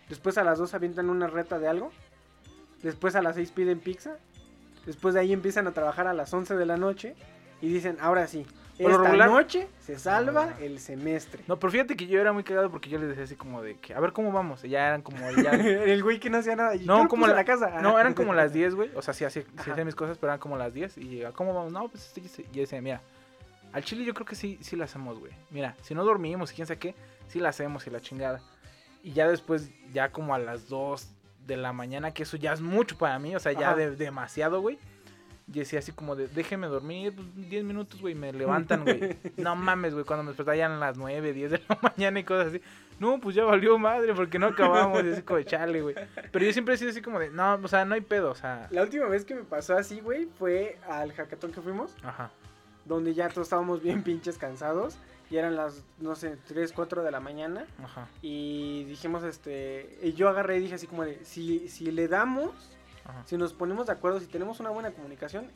Después 0.09 0.39
a 0.39 0.45
las 0.45 0.59
2 0.59 0.75
avientan 0.75 1.09
una 1.11 1.27
reta 1.27 1.59
de 1.59 1.67
algo. 1.67 1.91
Después 2.83 3.15
a 3.17 3.23
las 3.23 3.37
6 3.37 3.51
piden 3.53 3.81
pizza. 3.81 4.17
Después 4.87 5.15
de 5.15 5.21
ahí 5.21 5.33
empiezan 5.33 5.67
a 5.67 5.73
trabajar 5.73 6.07
a 6.07 6.15
las 6.15 6.33
11 6.33 6.57
de 6.57 6.67
la 6.67 6.77
noche. 6.77 7.15
Y 7.63 7.69
dicen, 7.69 7.99
ahora 8.01 8.27
sí, 8.27 8.47
Por 8.81 8.91
esta 8.93 9.03
regular- 9.05 9.29
noche 9.29 9.69
se 9.81 9.99
salva 9.99 10.55
Ah. 10.55 10.63
el 10.63 10.79
semestre. 10.81 11.43
No, 11.47 11.59
pero 11.59 11.71
fíjate 11.71 11.95
que 11.95 12.07
yo 12.07 12.19
era 12.19 12.33
muy 12.33 12.43
cagado 12.43 12.71
porque 12.71 12.89
yo 12.89 12.99
les 12.99 13.09
decía 13.11 13.25
así 13.25 13.37
como 13.37 13.61
de 13.61 13.77
que, 13.77 13.93
a 13.93 14.01
ver 14.01 14.13
cómo 14.15 14.33
vamos. 14.33 14.65
Y 14.65 14.71
ya 14.71 14.87
eran 14.89 15.03
como, 15.03 15.19
ya, 15.19 15.51
el 15.95 16.03
güey 16.03 16.19
que 16.19 16.31
no 16.31 16.39
hacía 16.39 16.57
nada. 16.57 16.73
No, 16.87 17.07
como 17.09 17.27
la- 17.27 17.35
la 17.35 17.45
casa. 17.45 17.83
No, 17.83 17.99
eran 18.01 18.15
como 18.15 18.33
las 18.33 18.55
10, 18.55 18.75
güey. 18.75 18.91
O 18.97 19.03
sea, 19.03 19.13
sí 19.13 19.27
hacía, 19.27 19.43
sí 19.63 19.85
mis 19.85 19.95
cosas, 19.95 20.17
pero 20.17 20.33
eran 20.33 20.41
como 20.41 20.57
las 20.57 20.73
10. 20.73 20.97
Y 20.97 21.09
llega, 21.09 21.33
¿cómo 21.33 21.53
vamos? 21.53 21.71
No, 21.73 21.87
pues 21.89 22.07
este, 22.07 22.23
este. 22.23 22.43
Y 22.51 22.55
yo 22.57 22.61
decía, 22.63 22.81
mira, 22.81 23.03
al 23.75 23.85
chile 23.85 24.05
yo 24.07 24.15
creo 24.15 24.27
que 24.27 24.35
sí, 24.35 24.57
sí 24.63 24.75
la 24.75 24.87
hacemos, 24.87 25.19
güey. 25.19 25.33
Mira, 25.51 25.77
si 25.83 25.95
no 25.95 26.03
dormimos 26.03 26.51
y 26.53 26.55
quién 26.55 26.67
sabe 26.67 26.79
qué, 26.81 26.95
sí 27.29 27.41
la 27.41 27.51
hacemos 27.51 27.87
y 27.87 27.91
la 27.91 28.01
chingada. 28.01 28.41
Y 29.03 29.13
ya 29.13 29.29
después, 29.29 29.71
ya 29.93 30.11
como 30.13 30.35
a 30.35 30.39
las 30.39 30.69
2 30.71 31.07
de 31.51 31.57
la 31.59 31.73
mañana, 31.73 32.13
que 32.13 32.23
eso 32.23 32.37
ya 32.37 32.53
es 32.53 32.61
mucho 32.61 32.97
para 32.97 33.19
mí, 33.19 33.35
o 33.37 33.41
sea, 33.41 33.53
ya 33.53 33.75
de- 33.75 33.97
demasiado, 33.97 34.61
güey. 34.61 34.79
Y 35.53 35.59
decía 35.59 35.81
así 35.81 35.91
como 35.91 36.15
de, 36.15 36.29
déjeme 36.29 36.69
dormir, 36.69 37.13
pues 37.15 37.27
10 37.51 37.65
minutos, 37.65 38.01
güey, 38.01 38.15
me 38.15 38.33
levantan, 38.33 38.85
güey. 38.85 39.17
No 39.37 39.57
mames, 39.57 39.95
güey, 39.95 40.05
cuando 40.05 40.23
me 40.23 40.29
despertaba 40.31 40.55
ya 40.57 40.67
eran 40.67 40.79
las 40.79 40.97
9, 40.97 41.33
10 41.33 41.51
de 41.51 41.59
la 41.69 41.79
mañana 41.83 42.21
y 42.21 42.25
cosas 42.25 42.49
así. 42.49 42.63
No, 43.01 43.19
pues 43.19 43.35
ya 43.35 43.45
valió 43.45 43.77
madre 43.79 44.15
porque 44.15 44.39
no 44.39 44.47
acabamos. 44.47 45.03
Y 45.03 45.09
así 45.11 45.23
como 45.23 45.39
de 45.39 45.45
chale, 45.47 45.83
güey. 45.83 45.97
Pero 46.31 46.45
yo 46.45 46.53
siempre 46.53 46.75
he 46.75 46.79
sido 46.79 46.91
así 46.91 47.03
como 47.03 47.19
de, 47.19 47.31
no, 47.31 47.55
o 47.55 47.67
sea, 47.69 47.85
no 47.85 47.95
hay 47.97 48.01
pedo, 48.01 48.31
o 48.31 48.35
sea. 48.37 48.69
La 48.71 48.83
última 48.83 49.07
vez 49.07 49.25
que 49.25 49.35
me 49.35 49.43
pasó 49.43 49.77
así, 49.77 50.01
güey, 50.01 50.27
fue 50.39 50.79
al 50.89 51.13
hackathon 51.13 51.51
que 51.51 51.61
fuimos, 51.61 51.97
Ajá. 52.05 52.31
donde 52.85 53.13
ya 53.15 53.29
todos 53.29 53.47
estábamos 53.47 53.83
bien 53.83 54.03
pinches 54.05 54.39
cansados. 54.39 54.99
Y 55.31 55.37
eran 55.37 55.55
las, 55.55 55.85
no 56.01 56.17
sé, 56.17 56.37
3, 56.49 56.73
4 56.73 57.03
de 57.05 57.11
la 57.13 57.21
mañana. 57.21 57.65
Ajá. 57.83 58.09
Y 58.21 58.85
dijimos, 58.85 59.23
este, 59.23 59.99
y 60.03 60.13
yo 60.15 60.29
agarré 60.29 60.57
y 60.59 60.61
dije 60.61 60.75
así 60.75 60.87
como 60.89 61.05
de, 61.05 61.25
si, 61.25 61.69
si 61.69 61.91
le 61.93 62.09
damos, 62.09 62.51
Ajá. 63.05 63.23
si 63.27 63.37
nos 63.37 63.53
ponemos 63.53 63.87
de 63.87 63.93
acuerdo, 63.93 64.19
si 64.19 64.27
tenemos 64.27 64.59
una 64.59 64.71
buena 64.71 64.91
comunicación, 64.91 65.47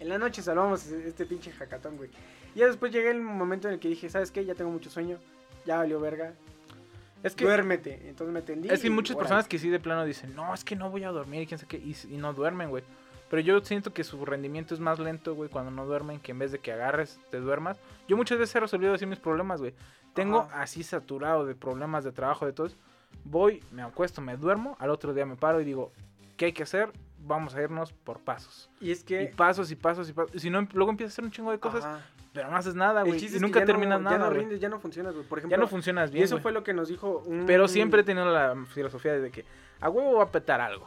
en 0.00 0.08
la 0.10 0.18
noche 0.18 0.42
salvamos 0.42 0.86
e- 0.90 1.08
este 1.08 1.24
pinche 1.24 1.50
hackathon, 1.52 1.96
güey. 1.96 2.10
Y 2.54 2.58
ya 2.58 2.66
después 2.66 2.92
llegué 2.92 3.10
el 3.10 3.22
momento 3.22 3.68
en 3.68 3.74
el 3.74 3.80
que 3.80 3.88
dije, 3.88 4.10
¿sabes 4.10 4.30
qué? 4.30 4.44
Ya 4.44 4.54
tengo 4.54 4.70
mucho 4.70 4.90
sueño, 4.90 5.18
ya 5.64 5.78
valió 5.78 5.98
verga, 5.98 6.34
Es 7.22 7.34
que, 7.34 7.44
duérmete. 7.44 8.08
Entonces 8.10 8.34
me 8.34 8.42
tendí. 8.42 8.68
es 8.68 8.80
que 8.82 8.88
y 8.88 8.90
muchas 8.90 9.16
personas 9.16 9.48
que 9.48 9.58
sí 9.58 9.70
de 9.70 9.80
plano 9.80 10.04
dicen, 10.04 10.34
no, 10.34 10.52
es 10.52 10.62
que 10.62 10.76
no 10.76 10.90
voy 10.90 11.04
a 11.04 11.10
dormir 11.10 11.40
y 11.42 11.46
quién 11.46 11.58
sabe 11.58 11.68
qué, 11.68 11.78
y, 11.78 11.96
y 12.10 12.18
no 12.18 12.34
duermen, 12.34 12.68
güey. 12.68 12.84
Pero 13.32 13.40
yo 13.40 13.58
siento 13.64 13.94
que 13.94 14.04
su 14.04 14.22
rendimiento 14.26 14.74
es 14.74 14.80
más 14.80 14.98
lento, 14.98 15.34
güey, 15.34 15.48
cuando 15.48 15.70
no 15.70 15.86
duermen, 15.86 16.20
que 16.20 16.32
en 16.32 16.38
vez 16.38 16.52
de 16.52 16.58
que 16.58 16.70
agarres, 16.70 17.18
te 17.30 17.38
duermas. 17.40 17.80
Yo 18.06 18.14
muchas 18.18 18.36
veces 18.36 18.54
he 18.54 18.60
resolvido 18.60 18.92
así 18.92 19.06
mis 19.06 19.18
problemas, 19.18 19.58
güey. 19.62 19.72
Tengo 20.12 20.40
Ajá. 20.40 20.60
así 20.60 20.82
saturado 20.82 21.46
de 21.46 21.54
problemas 21.54 22.04
de 22.04 22.12
trabajo, 22.12 22.44
de 22.44 22.52
todo. 22.52 22.66
eso. 22.66 22.76
Voy, 23.24 23.64
me 23.72 23.80
acuesto, 23.80 24.20
me 24.20 24.36
duermo, 24.36 24.76
al 24.78 24.90
otro 24.90 25.14
día 25.14 25.24
me 25.24 25.36
paro 25.36 25.62
y 25.62 25.64
digo, 25.64 25.92
¿qué 26.36 26.44
hay 26.44 26.52
que 26.52 26.64
hacer? 26.64 26.92
Vamos 27.20 27.54
a 27.54 27.62
irnos 27.62 27.94
por 27.94 28.20
pasos. 28.20 28.68
Y 28.82 28.90
es 28.90 29.00
Y 29.00 29.04
que... 29.06 29.32
pasos 29.34 29.70
y 29.70 29.76
pasos 29.76 30.10
y 30.10 30.12
pasos. 30.12 30.34
Y 30.34 30.38
si 30.38 30.50
no, 30.50 30.68
luego 30.74 30.90
empiezas 30.90 31.12
a 31.12 31.14
hacer 31.14 31.24
un 31.24 31.30
chingo 31.30 31.52
de 31.52 31.58
cosas, 31.58 31.86
ajá. 31.86 32.00
pero 32.34 32.50
no 32.50 32.56
haces 32.58 32.74
nada, 32.74 33.02
güey. 33.02 33.24
Y 33.34 33.38
nunca 33.40 33.64
terminas 33.64 33.98
no, 33.98 34.10
nada. 34.10 34.18
Ya 34.18 34.24
no 34.24 34.30
rindes, 34.30 34.60
ya 34.60 34.68
no 34.68 34.78
funcionas, 34.78 35.14
güey. 35.14 35.26
Por 35.26 35.38
ejemplo, 35.38 35.56
Ya 35.56 35.58
no 35.58 35.68
funcionas 35.68 36.10
y 36.10 36.14
bien. 36.14 36.24
eso 36.24 36.34
güey. 36.34 36.42
fue 36.42 36.52
lo 36.52 36.62
que 36.64 36.74
nos 36.74 36.88
dijo 36.88 37.22
un... 37.24 37.46
Pero 37.46 37.66
siempre 37.66 38.02
he 38.02 38.04
tenido 38.04 38.30
la 38.30 38.56
filosofía 38.74 39.14
de 39.18 39.30
que 39.30 39.46
a 39.80 39.88
huevo 39.88 40.18
va 40.18 40.24
a 40.24 40.30
petar 40.30 40.60
algo. 40.60 40.86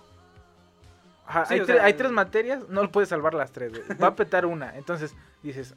Ajá, 1.28 1.46
Sí, 1.46 1.56
hay, 1.56 1.60
tre- 1.62 1.66
sea, 1.66 1.84
hay 1.86 1.94
tres 1.94 2.12
materias, 2.12 2.68
no 2.70 2.90
puedes 2.92 3.10
salvar 3.10 3.34
las 3.34 3.52
tres, 3.52 3.72
güey. 3.72 3.98
Va 4.00 4.08
a 4.08 4.16
petar 4.16 4.46
una. 4.46 4.76
Entonces 4.78 5.16
dices, 5.44 5.74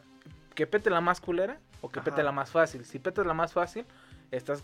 que 0.55 0.67
pete 0.67 0.91
la 0.91 1.01
más 1.01 1.21
culera 1.21 1.59
o 1.81 1.89
que 1.89 2.01
pete 2.01 2.17
Ajá. 2.21 2.23
la 2.25 2.33
más 2.33 2.51
fácil. 2.51 2.85
Si 2.85 2.99
petas 2.99 3.25
la 3.27 3.35
más 3.35 3.53
fácil, 3.53 3.87
estás 4.31 4.63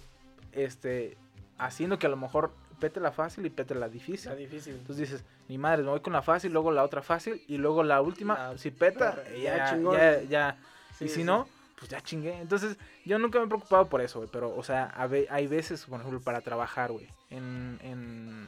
este, 0.52 1.16
haciendo 1.58 1.98
que 1.98 2.06
a 2.06 2.10
lo 2.10 2.16
mejor 2.16 2.52
pete 2.80 3.00
la 3.00 3.12
fácil 3.12 3.46
y 3.46 3.50
pete 3.50 3.74
la 3.74 3.88
difícil. 3.88 4.30
Está 4.30 4.34
difícil. 4.34 4.74
Entonces 4.74 5.08
dices, 5.10 5.24
ni 5.48 5.56
madre, 5.58 5.82
me 5.82 5.90
voy 5.90 6.00
con 6.00 6.12
la 6.12 6.22
fácil, 6.22 6.52
luego 6.52 6.70
la 6.72 6.82
otra 6.82 7.02
fácil 7.02 7.42
y 7.48 7.56
luego 7.56 7.82
la 7.82 8.00
última, 8.02 8.34
La 8.50 8.58
si 8.58 8.70
peta, 8.70 9.22
ya, 9.32 9.38
ya 9.38 9.56
ya, 9.56 9.70
chingón. 9.70 9.96
ya, 10.28 10.56
Sí, 10.98 11.06
y 11.06 11.08
si 11.08 11.14
sí. 11.16 11.24
no, 11.24 11.48
pues 11.78 11.90
ya 11.90 12.00
chingué. 12.00 12.38
Entonces, 12.40 12.76
yo 13.04 13.18
nunca 13.18 13.38
me 13.38 13.46
he 13.46 13.48
preocupado 13.48 13.88
por 13.88 14.00
eso, 14.00 14.18
güey. 14.20 14.30
Pero, 14.32 14.54
o 14.54 14.62
sea, 14.62 14.92
hay 15.30 15.46
veces, 15.46 15.84
por 15.86 15.98
ejemplo, 15.98 16.20
para 16.20 16.40
trabajar, 16.40 16.92
güey, 16.92 17.08
en, 17.30 17.78
en, 17.82 18.46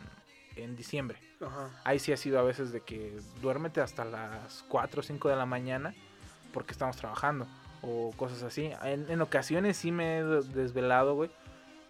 en 0.56 0.76
diciembre. 0.76 1.18
Ajá. 1.40 1.70
Ahí 1.84 1.98
sí 1.98 2.12
ha 2.12 2.16
sido 2.16 2.38
a 2.38 2.42
veces 2.42 2.72
de 2.72 2.80
que 2.80 3.18
duérmete 3.42 3.80
hasta 3.80 4.04
las 4.04 4.64
4 4.68 5.00
o 5.00 5.02
5 5.02 5.28
de 5.28 5.36
la 5.36 5.46
mañana 5.46 5.94
porque 6.52 6.72
estamos 6.72 6.96
trabajando. 6.96 7.46
O 7.82 8.12
cosas 8.16 8.42
así. 8.42 8.70
En, 8.82 9.08
en 9.10 9.20
ocasiones 9.20 9.76
sí 9.76 9.92
me 9.92 10.18
he 10.18 10.24
de- 10.24 10.42
desvelado, 10.42 11.14
güey. 11.14 11.30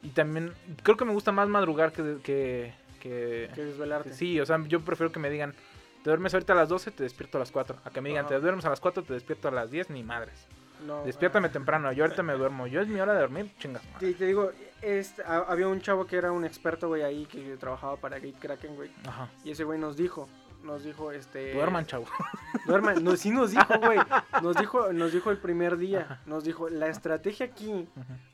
Y 0.02 0.11
también, 0.11 0.52
creo 0.83 0.96
que 0.96 1.05
me 1.05 1.12
gusta 1.12 1.33
más 1.33 1.48
madrugar 1.48 1.92
que... 1.92 2.18
que, 2.22 2.74
que- 3.00 3.48
Que 3.55 3.64
desvelarte. 3.64 4.12
Sí, 4.12 4.38
o 4.40 4.46
sea, 4.46 4.61
yo 4.66 4.81
prefiero 4.85 5.11
que 5.12 5.18
me 5.20 5.31
digan, 5.31 5.55
te 6.02 6.11
duermes 6.11 6.35
ahorita 6.35 6.52
a 6.52 6.57
las 6.57 6.68
12, 6.68 6.90
te 6.90 7.02
despierto 7.05 7.38
a 7.38 7.40
las 7.40 7.50
4. 7.52 7.79
A 7.85 7.90
que 7.90 8.00
me 8.00 8.09
digan, 8.11 8.26
Ajá. 8.26 8.35
te 8.35 8.40
duermes 8.40 8.64
a 8.64 8.70
las 8.70 8.81
4, 8.81 9.05
te 9.05 9.14
despierto 9.14 9.48
a 9.48 9.52
las 9.52 9.70
10, 9.70 9.90
ni 9.90 10.02
madres. 10.02 10.46
No, 10.84 11.04
Despiértame 11.04 11.48
temprano, 11.48 11.92
yo 11.92 12.04
ahorita 12.04 12.22
me 12.22 12.34
duermo. 12.34 12.66
Yo 12.66 12.80
es 12.80 12.88
mi 12.88 13.00
hora 13.00 13.14
de 13.14 13.20
dormir, 13.20 13.50
chingas. 13.58 13.82
Sí, 14.00 14.14
te 14.14 14.26
digo, 14.26 14.50
este, 14.82 15.22
ha- 15.24 15.44
había 15.48 15.68
un 15.68 15.80
chavo 15.80 16.06
que 16.06 16.16
era 16.16 16.32
un 16.32 16.44
experto, 16.44 16.88
güey, 16.88 17.02
ahí 17.02 17.26
que 17.26 17.56
trabajaba 17.56 17.96
para 17.96 18.16
Gate 18.18 18.36
Kraken, 18.38 18.74
güey. 18.76 18.90
Ajá. 19.06 19.28
Y 19.44 19.50
ese 19.52 19.64
güey 19.64 19.78
nos 19.78 19.96
dijo, 19.96 20.28
nos 20.62 20.84
dijo, 20.84 21.12
este... 21.12 21.54
Duerman, 21.54 21.86
chavo. 21.86 22.06
Duerman, 22.66 23.02
no, 23.02 23.16
sí 23.16 23.30
nos 23.30 23.52
dijo, 23.52 23.78
güey. 23.80 23.98
Nos 24.42 24.56
dijo, 24.56 24.92
nos 24.92 25.12
dijo 25.12 25.30
el 25.30 25.38
primer 25.38 25.76
día. 25.78 26.20
Nos 26.26 26.44
dijo, 26.44 26.68
la 26.68 26.88
estrategia 26.88 27.46
aquí, 27.46 27.88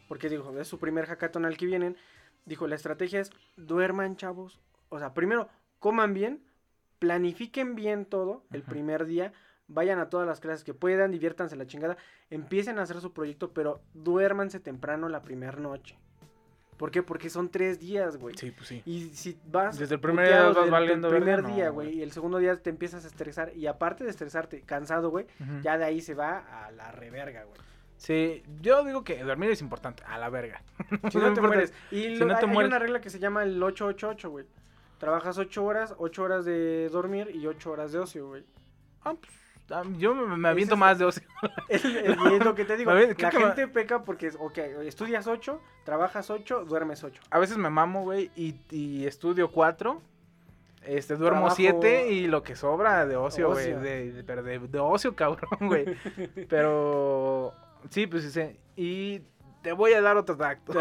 porque 0.08 0.28
dijo, 0.28 0.58
es 0.58 0.66
su 0.66 0.78
primer 0.80 1.06
hackathon 1.06 1.44
al 1.44 1.56
que 1.56 1.66
vienen. 1.66 1.96
Dijo, 2.44 2.66
la 2.66 2.74
estrategia 2.74 3.20
es 3.20 3.30
duerman, 3.56 4.16
chavos. 4.16 4.58
O 4.88 4.98
sea, 4.98 5.14
primero, 5.14 5.48
coman 5.78 6.12
bien, 6.12 6.42
planifiquen 6.98 7.74
bien 7.74 8.04
todo 8.04 8.44
el 8.52 8.62
primer 8.62 9.06
día. 9.06 9.32
Vayan 9.72 9.98
a 9.98 10.08
todas 10.10 10.26
las 10.26 10.40
clases 10.40 10.64
que 10.64 10.74
puedan, 10.74 11.10
diviértanse 11.10 11.56
la 11.56 11.66
chingada. 11.66 11.96
Empiecen 12.30 12.78
a 12.78 12.82
hacer 12.82 13.00
su 13.00 13.12
proyecto, 13.12 13.50
pero 13.52 13.80
duérmanse 13.94 14.60
temprano 14.60 15.08
la 15.08 15.22
primera 15.22 15.58
noche. 15.58 15.96
¿Por 16.76 16.90
qué? 16.90 17.02
Porque 17.02 17.30
son 17.30 17.48
tres 17.48 17.78
días, 17.78 18.16
güey. 18.16 18.36
Sí, 18.36 18.50
pues 18.50 18.66
sí. 18.68 18.82
Y 18.84 19.10
si 19.14 19.38
vas. 19.46 19.78
Desde 19.78 19.94
el 19.94 20.00
primer 20.00 20.26
día 20.26 20.38
vas 20.44 20.48
desde 20.54 20.64
el 20.64 20.70
valiendo 20.70 21.08
primer 21.10 21.42
verga, 21.42 21.48
día, 21.54 21.68
güey. 21.70 21.98
Y 21.98 22.02
el 22.02 22.10
segundo 22.12 22.38
día 22.38 22.56
te 22.60 22.70
empiezas 22.70 23.04
a 23.04 23.08
estresar. 23.08 23.52
Y 23.56 23.66
aparte 23.66 24.02
de 24.04 24.10
estresarte, 24.10 24.62
cansado, 24.62 25.10
güey, 25.10 25.26
ya 25.62 25.78
de 25.78 25.84
ahí 25.84 26.00
se 26.00 26.14
va 26.14 26.38
a 26.66 26.70
la 26.72 26.90
reverga, 26.90 27.44
güey. 27.44 27.56
Sí, 27.98 28.42
yo 28.60 28.84
digo 28.84 29.04
que 29.04 29.22
dormir 29.22 29.50
es 29.52 29.60
importante, 29.60 30.02
a 30.06 30.18
la 30.18 30.28
verga. 30.28 30.62
Si 31.12 31.18
No 31.18 31.28
no 31.28 31.34
te 31.34 31.40
mueres. 31.40 31.72
Y 31.92 32.02
Si 32.02 32.16
lo- 32.16 32.26
no 32.26 32.34
te 32.36 32.46
hay, 32.46 32.50
mueres- 32.52 32.68
una 32.68 32.78
regla 32.80 33.00
que 33.00 33.10
se 33.10 33.20
llama 33.20 33.44
el 33.44 33.62
888, 33.62 34.30
güey. 34.30 34.44
Trabajas 34.98 35.38
8 35.38 35.64
horas, 35.64 35.94
8 35.98 36.22
horas 36.24 36.44
de 36.44 36.88
dormir 36.90 37.30
y 37.32 37.46
8 37.46 37.70
horas 37.70 37.92
de 37.92 38.00
ocio, 38.00 38.26
güey. 38.28 38.44
Ah, 39.04 39.14
pues, 39.14 39.32
yo 39.98 40.14
me, 40.14 40.48
aviento 40.48 40.74
es- 40.74 40.80
más 40.80 40.98
de 40.98 41.04
ocio. 41.06 41.22
Es, 41.68 41.84
es- 41.84 42.44
lo 42.44 42.54
que 42.54 42.64
te 42.64 42.76
digo. 42.76 42.92
Ver, 42.92 43.20
la 43.20 43.30
gente 43.30 43.68
peca 43.68 44.04
porque, 44.04 44.26
es, 44.28 44.36
ok, 44.38 44.58
estudias 44.84 45.26
8, 45.26 45.60
trabajas 45.84 46.30
8, 46.30 46.64
duermes 46.64 47.02
8. 47.04 47.20
A 47.30 47.38
veces 47.38 47.56
me 47.56 47.70
mamo, 47.70 48.02
güey, 48.02 48.30
y, 48.36 48.54
y 48.70 49.06
estudio 49.06 49.50
cuatro. 49.50 50.02
Este, 50.84 51.14
duermo 51.16 51.42
Trabajo- 51.42 51.56
siete 51.56 52.10
y 52.10 52.26
lo 52.26 52.42
que 52.42 52.56
sobra 52.56 53.06
de 53.06 53.16
ocio, 53.16 53.50
güey. 53.52 53.72
De, 53.74 54.12
de- 54.12 54.24
pero 54.24 54.42
de, 54.42 54.58
de 54.58 54.78
ocio, 54.80 55.14
cabrón, 55.16 55.48
güey. 55.60 55.84
Pero, 56.48 57.52
sí, 57.90 58.06
pues 58.08 58.24
sí. 58.32 58.58
Y 58.76 59.20
te 59.62 59.72
voy 59.72 59.92
a 59.92 60.02
dar 60.02 60.16
otro 60.16 60.36
tacto. 60.36 60.72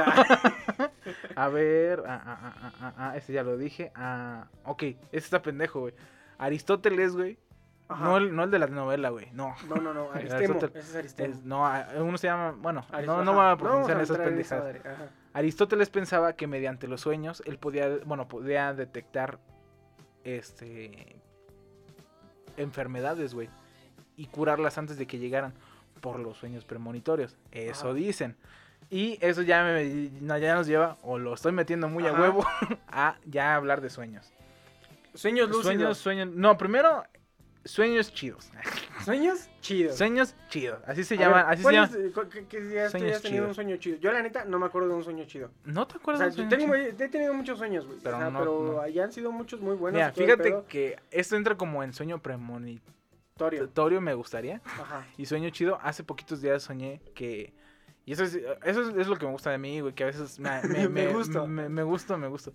a 1.36 1.47
ver, 1.49 2.04
ah, 2.08 2.21
ah, 2.25 2.39
ah, 2.41 2.54
ah, 2.62 2.71
ah, 2.82 2.93
ah, 2.97 3.17
ese 3.17 3.34
ya 3.34 3.43
lo 3.43 3.58
dije. 3.58 3.91
Ah, 3.95 4.47
ok, 4.65 4.84
ese 4.84 4.97
está 5.12 5.41
pendejo, 5.41 5.82
güey. 5.82 5.93
Aristóteles, 6.38 7.15
güey. 7.15 7.38
Ajá. 7.91 8.04
No 8.04 8.17
el, 8.17 8.36
no 8.36 8.43
el 8.43 8.51
de 8.51 8.60
la 8.60 8.67
novela, 8.67 9.10
güey. 9.10 9.27
No. 9.34 9.56
No, 9.67 9.75
no, 9.75 9.93
no, 9.93 10.12
Aristemo. 10.13 10.38
Aristóteles. 10.38 10.75
Ese 10.75 10.89
es 10.91 10.95
Aristemo. 10.95 11.34
Es- 11.34 11.43
no, 11.43 11.63
uno 12.04 12.17
se 12.17 12.27
llama. 12.27 12.51
Bueno, 12.58 12.86
no, 13.06 13.23
no 13.23 13.36
va 13.36 13.51
a 13.51 13.58
profundizar 13.58 13.97
en 13.97 14.01
esas 14.04 14.17
pendejadas. 14.17 14.75
Aristóteles 15.34 15.89
pensaba 15.89 16.34
que 16.34 16.47
mediante 16.47 16.88
los 16.88 17.01
sueños 17.01 17.41
él 17.45 17.58
podía, 17.58 17.89
bueno, 18.06 18.27
podía 18.27 18.73
detectar 18.73 19.39
este 20.23 21.15
enfermedades, 22.58 23.34
güey, 23.34 23.49
y 24.17 24.27
curarlas 24.27 24.77
antes 24.77 24.97
de 24.97 25.08
que 25.08 25.19
llegaran 25.19 25.54
por 26.01 26.19
los 26.19 26.38
sueños 26.38 26.65
premonitorios. 26.65 27.38
Eso 27.51 27.88
Ajá. 27.89 27.93
dicen. 27.93 28.36
Y 28.89 29.17
eso 29.21 29.41
ya 29.41 29.63
me 29.63 30.10
no, 30.19 30.38
ya 30.38 30.56
nos 30.56 30.67
lleva 30.67 30.97
o 31.04 31.17
lo 31.17 31.34
estoy 31.34 31.51
metiendo 31.54 31.88
muy 31.88 32.06
a 32.08 32.13
huevo 32.13 32.45
a 32.89 33.15
ya 33.25 33.56
hablar 33.56 33.80
de 33.80 33.89
sueños. 33.89 34.34
Sueños 35.13 35.47
lúcidos. 35.49 35.65
Sueños, 35.65 35.97
sueños, 35.97 36.27
no, 36.30 36.58
primero 36.58 37.04
sueños 37.65 38.13
chidos. 38.13 38.52
Sueños 39.06 39.50
chidos. 39.62 39.97
Sueños 39.97 40.36
chidos, 40.50 40.80
así 40.86 41.04
se 41.04 41.15
A 41.15 41.17
llama, 41.17 41.36
ver, 41.38 41.45
así 41.47 41.58
se 41.58 41.62
¿cuál 41.63 41.76
llama. 41.76 41.88
es, 41.88 41.95
eh, 41.95 42.12
que, 42.32 42.45
que 42.45 42.69
si 42.69 42.78
has, 42.78 42.91
tenido 43.21 43.47
un 43.47 43.56
sueño 43.56 43.78
chido. 43.78 43.97
Yo, 43.97 44.12
la 44.12 44.21
neta, 44.21 44.45
no 44.45 44.60
me 44.60 44.65
acuerdo 44.67 44.89
de 44.89 44.93
un 44.95 45.04
sueño 45.04 45.26
chido. 45.26 45.50
¿No 45.65 45.88
te 45.88 45.95
O 45.95 45.97
acuerdas 45.97 46.19
sea, 46.19 46.28
de 46.28 46.43
un 46.43 46.50
sueño 46.50 46.65
tengo, 46.71 46.76
chido? 46.91 47.06
he 47.06 47.10
tenido 47.10 47.34
muchos 47.34 47.58
sueños, 47.58 47.86
güey. 47.88 48.00
Pero 48.04 48.17
o 48.17 48.19
sea, 48.19 48.30
no- 48.30 48.39
pero 48.39 48.71
no. 48.74 48.82
allá 48.82 49.04
han 49.06 49.12
sido 49.12 49.32
muchos 49.32 49.60
muy 49.62 49.76
buenos. 49.76 49.97
Mira, 50.00 50.12
fíjate 50.12 50.63
que 50.67 50.97
esto 51.10 51.36
entra 51.36 51.56
como 51.56 51.84
en 51.84 51.93
sueño 51.93 52.21
premonitorio, 52.21 53.69
Torio. 53.69 54.02
me 54.02 54.13
gustaría. 54.13 54.62
Ajá. 54.65 55.06
Y 55.17 55.26
sueño 55.26 55.50
chido, 55.50 55.80
hace 55.82 56.04
poquitos 56.04 56.41
días 56.41 56.63
soñé 56.63 57.02
que... 57.15 57.54
Y 58.06 58.13
eso 58.13 58.24
es, 58.24 58.36
eso 58.63 58.82
es, 58.89 58.95
es 58.97 59.08
lo 59.08 59.15
que 59.15 59.26
me 59.28 59.32
gusta 59.32 59.52
de 59.52 59.60
mí, 59.60 59.80
güey, 59.80 59.93
que 59.93 60.04
a 60.04 60.08
veces 60.08 60.39
me, 60.39 60.50
me, 60.63 60.67
Me 60.89 61.06
me- 61.06 61.13
gusta. 61.13 61.45
Me, 61.45 61.69
me 61.69 61.84
gusta, 61.84 62.17
me 62.17 62.28
gusta. 62.28 62.52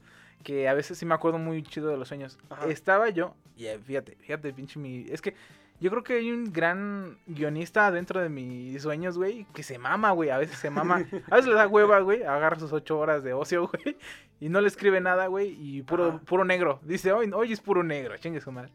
Que 0.47 0.69
a 0.69 0.75
veces 0.75 0.97
sí 0.97 1.05
me 1.05 1.13
acuerdo 1.13 1.39
muy 1.39 1.61
chido 1.65 1.89
de 1.89 1.97
los 1.97 2.07
sueños. 2.07 2.39
Ajá. 2.51 2.69
Estaba 2.69 3.11
yo, 3.11 3.35
y 3.57 3.67
eh, 3.67 3.81
fíjate, 3.81 4.15
fíjate, 4.15 4.53
pinche 4.53 4.79
mi... 4.79 5.05
Es 5.11 5.21
que 5.21 5.35
yo 5.81 5.91
creo 5.91 6.05
que 6.05 6.13
hay 6.13 6.31
un 6.31 6.53
gran 6.53 7.19
guionista 7.27 7.91
dentro 7.91 8.21
de 8.21 8.29
mis 8.29 8.81
sueños, 8.81 9.19
güey, 9.19 9.45
que 9.53 9.65
se 9.65 9.77
mama, 9.77 10.13
güey, 10.13 10.31
a 10.31 10.39
veces 10.39 10.57
se 10.57 10.71
mama. 10.71 11.05
A 11.33 11.35
veces 11.35 11.49
le 11.49 11.57
da 11.57 11.67
hueva, 11.67 11.99
güey, 11.99 12.23
agarra 12.23 12.61
sus 12.61 12.73
ocho 12.73 12.97
horas 12.97 13.25
de 13.25 13.33
ocio, 13.33 13.67
güey, 13.67 13.97
y 14.39 14.49
no 14.49 14.61
le 14.61 14.69
escribe 14.69 15.01
nada, 15.01 15.27
güey, 15.27 15.57
y 15.59 15.83
puro, 15.83 16.11
Ajá. 16.11 16.19
puro 16.21 16.45
negro. 16.45 16.79
Dice, 16.85 17.11
hoy, 17.11 17.29
hoy 17.35 17.53
es 17.53 17.61
puro 17.61 17.83
negro, 17.83 18.17
chingue 18.19 18.41
su 18.41 18.53
madre. 18.53 18.71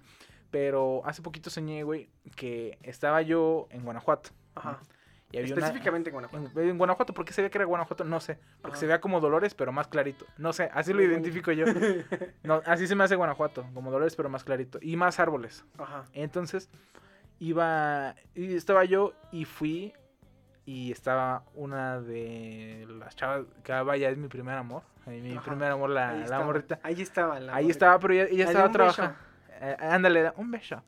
Pero 0.49 1.03
hace 1.05 1.21
poquito 1.21 1.49
soñé, 1.49 1.83
güey, 1.83 2.09
que 2.35 2.79
estaba 2.83 3.21
yo 3.21 3.69
en 3.69 3.85
Guanajuato. 3.85 4.31
Ajá. 4.55 4.81
Y 5.31 5.37
había 5.37 5.53
una- 5.53 5.65
Específicamente 5.65 6.09
en 6.09 6.13
Guanajuato. 6.13 6.59
en, 6.61 6.69
en 6.69 6.77
Guanajuato, 6.77 7.13
¿por 7.13 7.25
qué 7.25 7.33
se 7.33 7.41
ve 7.41 7.49
que 7.49 7.57
era 7.57 7.65
Guanajuato? 7.65 8.03
No 8.03 8.19
sé. 8.19 8.37
Porque 8.61 8.77
se 8.77 8.87
vea 8.87 8.99
como 9.01 9.19
Dolores, 9.19 9.53
pero 9.55 9.71
más 9.71 9.87
clarito. 9.87 10.25
No 10.37 10.51
sé, 10.53 10.69
así 10.73 10.93
lo 10.93 11.01
identifico 11.01 11.51
yo. 11.51 11.65
No, 12.43 12.61
así 12.65 12.87
se 12.87 12.95
me 12.95 13.03
hace 13.03 13.15
Guanajuato, 13.15 13.65
como 13.73 13.91
Dolores, 13.91 14.15
pero 14.15 14.29
más 14.29 14.43
clarito. 14.43 14.79
Y 14.81 14.95
más 14.97 15.19
árboles. 15.19 15.63
Ajá. 15.77 16.03
Entonces, 16.13 16.69
iba, 17.39 18.15
y 18.35 18.55
estaba 18.55 18.85
yo 18.85 19.13
y 19.31 19.45
fui 19.45 19.93
y 20.65 20.91
estaba 20.91 21.43
una 21.55 21.99
de 22.01 22.85
las 22.99 23.15
chavas, 23.15 23.45
que 23.63 23.73
vaya, 23.73 24.09
es 24.09 24.17
mi 24.17 24.27
primer 24.27 24.57
amor, 24.57 24.83
mi 25.07 25.31
Ajá. 25.35 25.41
primer 25.49 25.71
amor, 25.71 25.89
la, 25.89 26.09
Ahí 26.11 26.27
la 26.27 26.39
morrita. 26.41 26.79
Ahí 26.83 27.01
estaba. 27.01 27.39
la 27.39 27.53
Ahí 27.55 27.63
morrita. 27.63 27.71
estaba, 27.71 27.99
pero 27.99 28.13
ella, 28.13 28.25
ella 28.29 28.45
estaba 28.45 28.71
trabajando. 28.71 29.15
Eh, 29.63 29.77
ándale, 29.79 30.31
un 30.37 30.49
beso. 30.51 30.81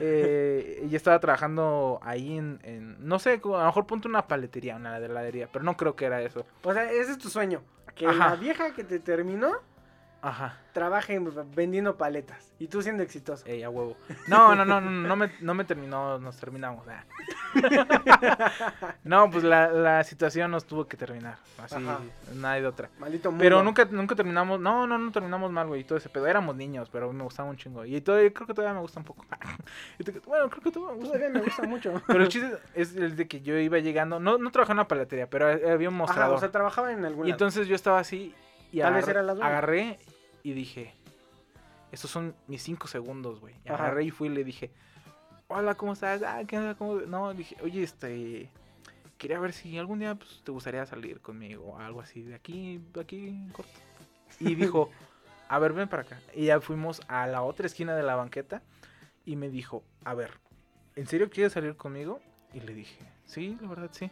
Eh, 0.00 0.80
ella 0.84 0.96
estaba 0.96 1.18
trabajando 1.20 2.00
ahí 2.02 2.36
en, 2.36 2.58
en- 2.64 2.96
no 2.98 3.18
sé, 3.18 3.34
a 3.44 3.48
lo 3.48 3.64
mejor 3.66 3.86
ponte 3.86 4.08
una 4.08 4.26
paletería, 4.26 4.76
una 4.76 4.96
heladería, 4.98 5.48
pero 5.52 5.64
no 5.64 5.76
creo 5.76 5.94
que 5.96 6.04
era 6.06 6.20
eso. 6.20 6.44
O 6.64 6.72
sea, 6.72 6.90
ese 6.90 7.12
es 7.12 7.18
tu 7.18 7.28
sueño. 7.28 7.62
Que 7.94 8.06
Ajá. 8.06 8.30
la 8.30 8.36
vieja 8.36 8.74
que 8.74 8.84
te 8.84 8.98
terminó 9.00 9.52
Ajá. 10.20 10.58
trabaje 10.72 11.14
en- 11.14 11.30
vendiendo 11.54 11.96
paletas. 11.96 12.52
Y 12.58 12.66
tú 12.68 12.82
siendo 12.82 13.02
exitoso. 13.02 13.44
Ey, 13.46 13.62
a 13.62 13.70
huevo. 13.70 13.96
No, 14.26 14.54
no, 14.56 14.64
no, 14.64 14.80
no, 14.80 14.90
no 14.90 15.16
me, 15.16 15.30
no 15.40 15.54
me 15.54 15.64
terminó, 15.64 16.18
nos 16.18 16.36
terminamos. 16.38 16.86
ah. 16.88 17.04
No, 19.04 19.30
pues 19.30 19.44
la, 19.44 19.68
la 19.72 20.04
situación 20.04 20.50
nos 20.50 20.64
tuvo 20.64 20.86
que 20.86 20.96
terminar. 20.96 21.36
Así, 21.62 21.76
Ajá. 21.76 22.00
nada 22.34 22.54
de 22.56 22.66
otra. 22.66 22.90
Maldito 22.98 23.30
mundo. 23.30 23.42
Pero 23.42 23.62
nunca, 23.62 23.84
nunca 23.90 24.14
terminamos, 24.14 24.60
no, 24.60 24.86
no, 24.86 24.98
no 24.98 25.10
terminamos 25.12 25.50
mal, 25.50 25.66
güey, 25.66 25.80
y 25.80 25.84
todo 25.84 25.98
ese 25.98 26.08
pedo. 26.08 26.26
Éramos 26.26 26.56
niños, 26.56 26.88
pero 26.90 27.12
me 27.12 27.22
gustaba 27.24 27.48
un 27.48 27.56
chingo. 27.56 27.84
Y 27.84 28.00
todavía, 28.00 28.32
creo 28.32 28.46
que 28.46 28.54
todavía 28.54 28.74
me 28.74 28.80
gusta 28.80 29.00
un 29.00 29.04
poco. 29.04 29.24
Bueno, 30.26 30.48
creo 30.50 30.62
que 30.62 30.70
todavía 30.70 30.94
me 30.96 31.00
gusta. 31.00 31.18
Todavía 31.18 31.38
me 31.38 31.44
gusta 31.44 31.62
mucho. 31.66 32.02
Pero 32.06 32.22
el 32.22 32.28
chiste 32.28 32.58
es 32.74 32.94
el 32.96 33.16
de 33.16 33.26
que 33.28 33.40
yo 33.40 33.56
iba 33.58 33.78
llegando, 33.78 34.20
no, 34.20 34.38
no 34.38 34.50
trabajaba 34.50 34.74
en 34.74 34.78
una 34.80 34.88
paletería, 34.88 35.28
pero 35.28 35.46
había 35.48 35.88
un 35.88 35.94
Ajá, 35.94 36.04
mostrador. 36.04 36.36
o 36.36 36.40
sea, 36.40 36.50
trabajaba 36.50 36.92
en 36.92 37.04
algún 37.04 37.26
Y 37.26 37.30
entonces 37.30 37.66
yo 37.66 37.74
estaba 37.74 37.98
así 37.98 38.34
y 38.72 38.80
Tal 38.80 38.94
vez 38.94 39.04
agarré, 39.04 39.10
era 39.10 39.22
la 39.22 39.34
dueña. 39.34 39.48
agarré 39.48 39.98
y 40.42 40.52
dije, 40.52 40.94
estos 41.92 42.10
son 42.10 42.34
mis 42.46 42.62
cinco 42.62 42.86
segundos, 42.88 43.40
güey. 43.40 43.54
Agarré 43.66 44.04
y 44.04 44.10
fui 44.10 44.28
y 44.28 44.32
le 44.32 44.44
dije, 44.44 44.70
hola, 45.48 45.74
¿cómo 45.74 45.94
estás? 45.94 46.22
Ah, 46.22 46.42
¿qué 46.46 46.58
onda? 46.58 46.74
¿Cómo? 46.74 46.96
No, 47.00 47.32
dije, 47.34 47.56
oye, 47.62 47.82
este, 47.82 48.50
quería 49.16 49.38
ver 49.40 49.52
si 49.52 49.76
algún 49.78 49.98
día 49.98 50.14
pues, 50.14 50.42
te 50.44 50.52
gustaría 50.52 50.84
salir 50.86 51.20
conmigo 51.20 51.64
o 51.64 51.78
algo 51.78 52.00
así, 52.00 52.22
de 52.22 52.34
aquí, 52.34 52.80
de 52.92 53.00
aquí 53.00 53.48
corto. 53.52 53.72
Y 54.40 54.54
dijo, 54.54 54.90
a 55.48 55.58
ver, 55.58 55.72
ven 55.72 55.88
para 55.88 56.02
acá. 56.02 56.20
Y 56.34 56.46
ya 56.46 56.60
fuimos 56.60 57.00
a 57.08 57.26
la 57.26 57.42
otra 57.42 57.66
esquina 57.66 57.96
de 57.96 58.02
la 58.02 58.14
banqueta 58.16 58.62
y 59.24 59.36
me 59.36 59.48
dijo, 59.48 59.82
a 60.04 60.14
ver, 60.14 60.32
¿en 60.96 61.06
serio 61.06 61.30
quieres 61.30 61.52
salir 61.52 61.76
conmigo? 61.76 62.20
Y 62.52 62.60
le 62.60 62.74
dije, 62.74 63.04
sí, 63.24 63.58
la 63.60 63.68
verdad, 63.68 63.90
sí. 63.92 64.10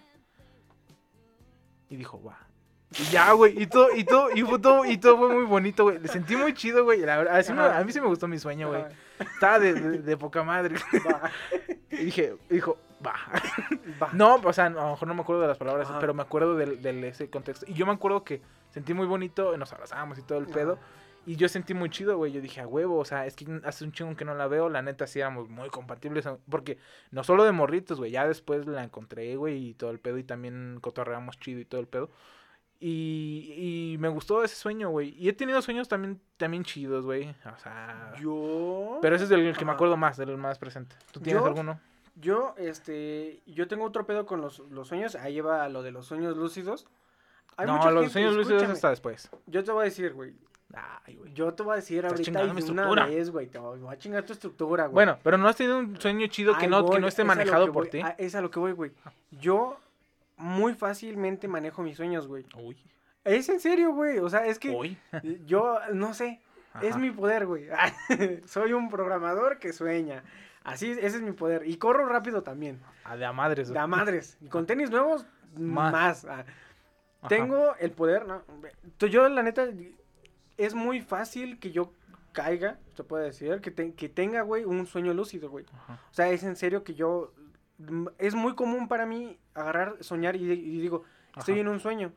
Y 1.88 1.96
dijo, 1.96 2.22
va. 2.22 2.45
Y 2.92 3.02
ya, 3.10 3.32
güey, 3.32 3.60
y 3.60 3.66
todo, 3.66 3.88
y 3.94 4.04
todo, 4.04 4.28
y 4.34 4.42
fue 4.42 4.58
todo, 4.58 4.84
y 4.84 4.96
todo 4.96 5.18
fue 5.18 5.28
muy 5.34 5.44
bonito, 5.44 5.82
güey. 5.84 5.98
Le 5.98 6.08
sentí 6.08 6.36
muy 6.36 6.54
chido, 6.54 6.84
güey. 6.84 7.00
La 7.00 7.16
verdad, 7.18 7.36
así 7.36 7.52
me- 7.52 7.62
Ajá. 7.62 7.78
a 7.78 7.84
mí 7.84 7.92
sí 7.92 8.00
me 8.00 8.06
gustó 8.06 8.28
mi 8.28 8.38
sueño, 8.38 8.68
güey. 8.68 8.84
Estaba 9.18 9.58
de, 9.58 9.74
de- 9.74 9.98
de 9.98 10.16
poca 10.16 10.42
madre. 10.44 10.76
Va, 11.10 11.30
Y 11.90 11.96
dije, 12.06 12.36
dijo, 12.48 12.78
va. 13.04 13.14
va. 14.00 14.10
No, 14.12 14.36
o 14.36 14.52
sea, 14.52 14.66
a 14.66 14.70
lo 14.70 14.90
mejor 14.90 15.08
no 15.08 15.14
me 15.14 15.22
acuerdo 15.22 15.42
de 15.42 15.48
las 15.48 15.58
palabras, 15.58 15.88
Ajá. 15.90 15.98
pero 15.98 16.14
me 16.14 16.22
acuerdo 16.22 16.54
del, 16.56 16.80
del 16.80 17.02
ese 17.04 17.28
contexto. 17.28 17.66
Y 17.68 17.74
yo 17.74 17.86
me 17.86 17.92
acuerdo 17.92 18.22
que 18.24 18.40
sentí 18.70 18.94
muy 18.94 19.06
bonito, 19.06 19.56
nos 19.56 19.72
abrazamos 19.72 20.18
y 20.18 20.22
todo 20.22 20.38
el 20.38 20.44
Ajá. 20.44 20.54
pedo. 20.54 20.78
Y 21.28 21.34
yo 21.34 21.48
sentí 21.48 21.74
muy 21.74 21.90
chido, 21.90 22.16
güey. 22.16 22.30
Yo 22.30 22.40
dije, 22.40 22.60
a 22.60 22.68
huevo, 22.68 22.98
o 22.98 23.04
sea, 23.04 23.26
es 23.26 23.34
que 23.34 23.46
hace 23.64 23.82
un 23.84 23.90
chingo 23.90 24.14
que 24.16 24.24
no 24.24 24.36
la 24.36 24.46
veo. 24.46 24.68
La 24.68 24.80
neta, 24.80 25.08
sí 25.08 25.18
éramos 25.18 25.48
muy 25.48 25.68
compatibles. 25.70 26.24
Porque 26.48 26.78
no 27.10 27.24
solo 27.24 27.42
de 27.44 27.50
morritos, 27.50 27.98
güey. 27.98 28.12
Ya 28.12 28.28
después 28.28 28.64
la 28.66 28.84
encontré, 28.84 29.34
güey, 29.34 29.70
y 29.70 29.74
todo 29.74 29.90
el 29.90 29.98
pedo. 29.98 30.18
Y 30.18 30.22
también 30.22 30.78
cotorreamos 30.80 31.36
chido 31.40 31.58
y 31.58 31.64
todo 31.64 31.80
el 31.80 31.88
pedo. 31.88 32.10
Y, 32.78 33.92
y 33.94 33.98
me 33.98 34.08
gustó 34.08 34.44
ese 34.44 34.54
sueño, 34.56 34.90
güey. 34.90 35.14
Y 35.18 35.28
he 35.28 35.32
tenido 35.32 35.60
sueños 35.62 35.88
también, 35.88 36.20
también 36.36 36.62
chidos, 36.64 37.04
güey. 37.04 37.30
O 37.30 37.58
sea. 37.58 38.12
Yo. 38.20 38.98
Pero 39.02 39.16
ese 39.16 39.24
es 39.24 39.30
del 39.30 39.56
que 39.56 39.64
me 39.64 39.72
acuerdo 39.72 39.96
más, 39.96 40.16
del 40.16 40.36
más 40.36 40.58
presente. 40.58 40.94
¿Tú 41.12 41.20
tienes 41.20 41.42
Yo- 41.42 41.46
alguno? 41.46 41.80
Yo, 42.16 42.54
este. 42.58 43.42
Yo 43.46 43.68
tengo 43.68 43.84
otro 43.84 44.06
pedo 44.06 44.24
con 44.26 44.40
los, 44.40 44.58
los 44.70 44.88
sueños. 44.88 45.14
Ahí 45.16 45.40
va 45.40 45.68
lo 45.68 45.82
de 45.82 45.90
los 45.90 46.06
sueños 46.06 46.36
lúcidos. 46.36 46.86
Hay 47.58 47.66
no, 47.66 47.76
los 47.90 47.94
gente, 48.04 48.10
sueños 48.10 48.34
lúcidos 48.36 48.62
hasta 48.64 48.90
después. 48.90 49.30
Yo 49.46 49.64
te 49.64 49.72
voy 49.72 49.82
a 49.82 49.84
decir, 49.84 50.12
güey. 50.12 50.34
Ay, 50.74 51.14
güey. 51.16 51.32
Yo 51.32 51.54
te 51.54 51.62
voy 51.62 51.72
a 51.74 51.76
decir 51.76 52.04
ahorita 52.04 52.30
y 52.44 52.60
de 52.62 52.72
una 52.72 53.06
vez, 53.06 53.30
güey. 53.30 53.46
Te 53.46 53.58
voy 53.58 53.80
a 53.88 53.96
chingar 53.98 54.24
tu 54.24 54.32
estructura, 54.34 54.84
güey. 54.86 54.94
Bueno, 54.94 55.18
pero 55.22 55.38
no 55.38 55.48
has 55.48 55.56
tenido 55.56 55.78
un 55.78 55.98
sueño 56.00 56.26
chido 56.26 56.56
que 56.58 56.66
no, 56.66 56.88
que 56.90 56.98
no 56.98 57.08
esté 57.08 57.24
manejado 57.24 57.72
por 57.72 57.86
ti. 57.88 58.00
a- 58.00 58.10
Es 58.18 58.34
a 58.34 58.40
lo 58.42 58.50
que 58.50 58.58
voy, 58.58 58.72
güey. 58.72 58.92
Yo 59.30 59.78
muy 60.36 60.74
fácilmente 60.74 61.48
manejo 61.48 61.82
mis 61.82 61.96
sueños, 61.96 62.26
güey. 62.26 62.44
Uy, 62.56 62.76
Es 63.24 63.48
en 63.48 63.60
serio, 63.60 63.92
güey. 63.92 64.18
O 64.18 64.28
sea, 64.28 64.46
es 64.46 64.58
que 64.58 64.70
uy. 64.70 64.98
yo 65.46 65.78
no 65.92 66.14
sé. 66.14 66.40
Es 66.82 66.96
mi 66.98 67.10
poder, 67.10 67.46
güey. 67.46 67.68
Soy 68.46 68.72
un 68.74 68.90
programador 68.90 69.58
que 69.58 69.72
sueña. 69.72 70.22
Así, 70.62 70.90
ese 70.90 71.06
es 71.16 71.22
mi 71.22 71.32
poder. 71.32 71.66
Y 71.66 71.76
corro 71.78 72.06
rápido 72.06 72.42
también. 72.42 72.80
Ah, 73.04 73.16
de 73.16 73.24
a 73.24 73.32
madres. 73.32 73.70
Da 73.72 73.86
madres. 73.86 74.36
Y 74.40 74.48
con 74.48 74.66
tenis 74.66 74.90
nuevos, 74.90 75.24
Más. 75.56 75.92
más. 75.92 76.24
Ah. 76.26 76.44
Tengo 77.28 77.74
el 77.76 77.92
poder, 77.92 78.26
¿no? 78.26 78.42
Yo, 78.98 79.28
la 79.28 79.42
neta, 79.42 79.66
es 80.58 80.74
muy 80.74 81.00
fácil 81.00 81.58
que 81.58 81.72
yo 81.72 81.92
caiga, 82.32 82.78
se 82.94 83.02
puede 83.04 83.24
decir, 83.24 83.60
que, 83.62 83.70
te- 83.70 83.94
que 83.94 84.08
tenga, 84.10 84.42
güey, 84.42 84.64
un 84.64 84.86
sueño 84.86 85.14
lúcido, 85.14 85.48
güey. 85.48 85.64
Ajá. 85.72 85.94
O 86.10 86.14
sea, 86.14 86.28
es 86.28 86.42
en 86.42 86.56
serio 86.56 86.84
que 86.84 86.94
yo... 86.94 87.32
Es 88.18 88.34
muy 88.34 88.54
común 88.54 88.88
para 88.88 89.06
mí 89.06 89.38
agarrar, 89.54 89.96
soñar 90.00 90.36
y, 90.36 90.50
y 90.50 90.80
digo, 90.80 91.04
estoy 91.36 91.54
Ajá. 91.54 91.60
en 91.60 91.68
un 91.68 91.80
sueño. 91.80 92.12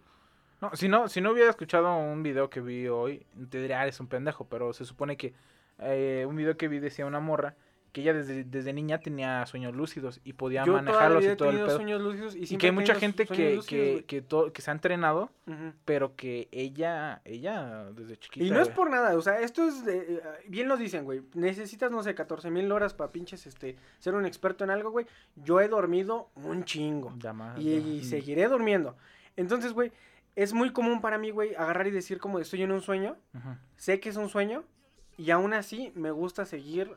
No, 0.61 0.75
si 0.75 0.89
no, 0.89 1.07
si 1.07 1.21
no 1.21 1.31
hubiera 1.31 1.49
escuchado 1.49 1.95
un 1.97 2.21
video 2.21 2.49
que 2.49 2.59
vi 2.59 2.87
hoy, 2.87 3.25
te 3.49 3.61
diría, 3.61 3.79
ah, 3.79 3.83
eres 3.83 3.99
un 3.99 4.07
pendejo, 4.07 4.45
pero 4.47 4.73
se 4.73 4.83
supone 4.85 5.15
que 5.15 5.33
eh, 5.79 6.25
un 6.27 6.35
video 6.35 6.57
que 6.57 6.67
vi 6.67 6.79
decía 6.79 7.05
una 7.05 7.19
morra 7.19 7.55
que 7.91 8.01
ella 8.01 8.13
desde, 8.13 8.43
desde 8.43 8.71
niña 8.73 8.99
tenía 8.99 9.45
sueños 9.45 9.75
lúcidos 9.75 10.21
y 10.23 10.33
podía 10.33 10.63
yo 10.65 10.73
manejarlos 10.73 11.23
y 11.25 11.35
todo 11.35 11.49
el 11.49 11.57
pedo. 11.57 11.75
sueños 11.75 12.01
lúcidos 12.01 12.35
y, 12.35 12.53
Y 12.53 12.57
que 12.57 12.67
hay 12.67 12.71
mucha 12.71 12.95
gente 12.95 13.25
que, 13.25 13.55
lúcidos, 13.55 13.65
que, 13.65 14.05
que, 14.07 14.51
que 14.53 14.61
se 14.61 14.69
ha 14.69 14.73
entrenado, 14.73 15.31
pero 15.85 16.15
que 16.15 16.47
ella, 16.51 17.21
ella 17.25 17.85
desde 17.95 18.17
chiquita. 18.17 18.45
Y 18.45 18.51
no 18.51 18.61
es 18.61 18.69
por 18.69 18.89
nada, 18.91 19.17
o 19.17 19.21
sea, 19.21 19.39
esto 19.41 19.67
es, 19.67 19.83
de- 19.85 19.97
eh, 20.15 20.21
bien 20.47 20.67
lo 20.67 20.77
dicen, 20.77 21.03
güey, 21.03 21.21
necesitas, 21.33 21.89
no 21.91 22.03
sé, 22.03 22.13
14 22.15 22.51
mil 22.51 22.71
horas 22.71 22.93
para 22.93 23.11
pinches, 23.11 23.47
este, 23.47 23.75
ser 23.99 24.13
un 24.15 24.25
experto 24.25 24.63
en 24.63 24.69
algo, 24.69 24.91
güey. 24.91 25.07
Yo 25.35 25.59
he 25.61 25.67
dormido 25.67 26.29
un 26.35 26.63
chingo. 26.65 27.13
Ya 27.17 27.33
más, 27.33 27.59
Y, 27.59 27.63
ya. 27.81 27.87
y 27.87 28.03
seguiré 28.03 28.47
durmiendo. 28.47 28.95
Entonces, 29.35 29.73
güey, 29.73 29.91
es 30.35 30.53
muy 30.53 30.71
común 30.71 31.01
para 31.01 31.17
mí, 31.17 31.31
güey, 31.31 31.55
agarrar 31.55 31.87
y 31.87 31.91
decir 31.91 32.19
como 32.19 32.39
estoy 32.39 32.61
en 32.61 32.71
un 32.71 32.81
sueño, 32.81 33.17
sé 33.77 33.99
que 33.99 34.09
es 34.09 34.15
un 34.15 34.29
sueño, 34.29 34.63
y 35.17 35.31
aún 35.31 35.53
así 35.53 35.91
me 35.95 36.11
gusta 36.11 36.45
seguir 36.45 36.91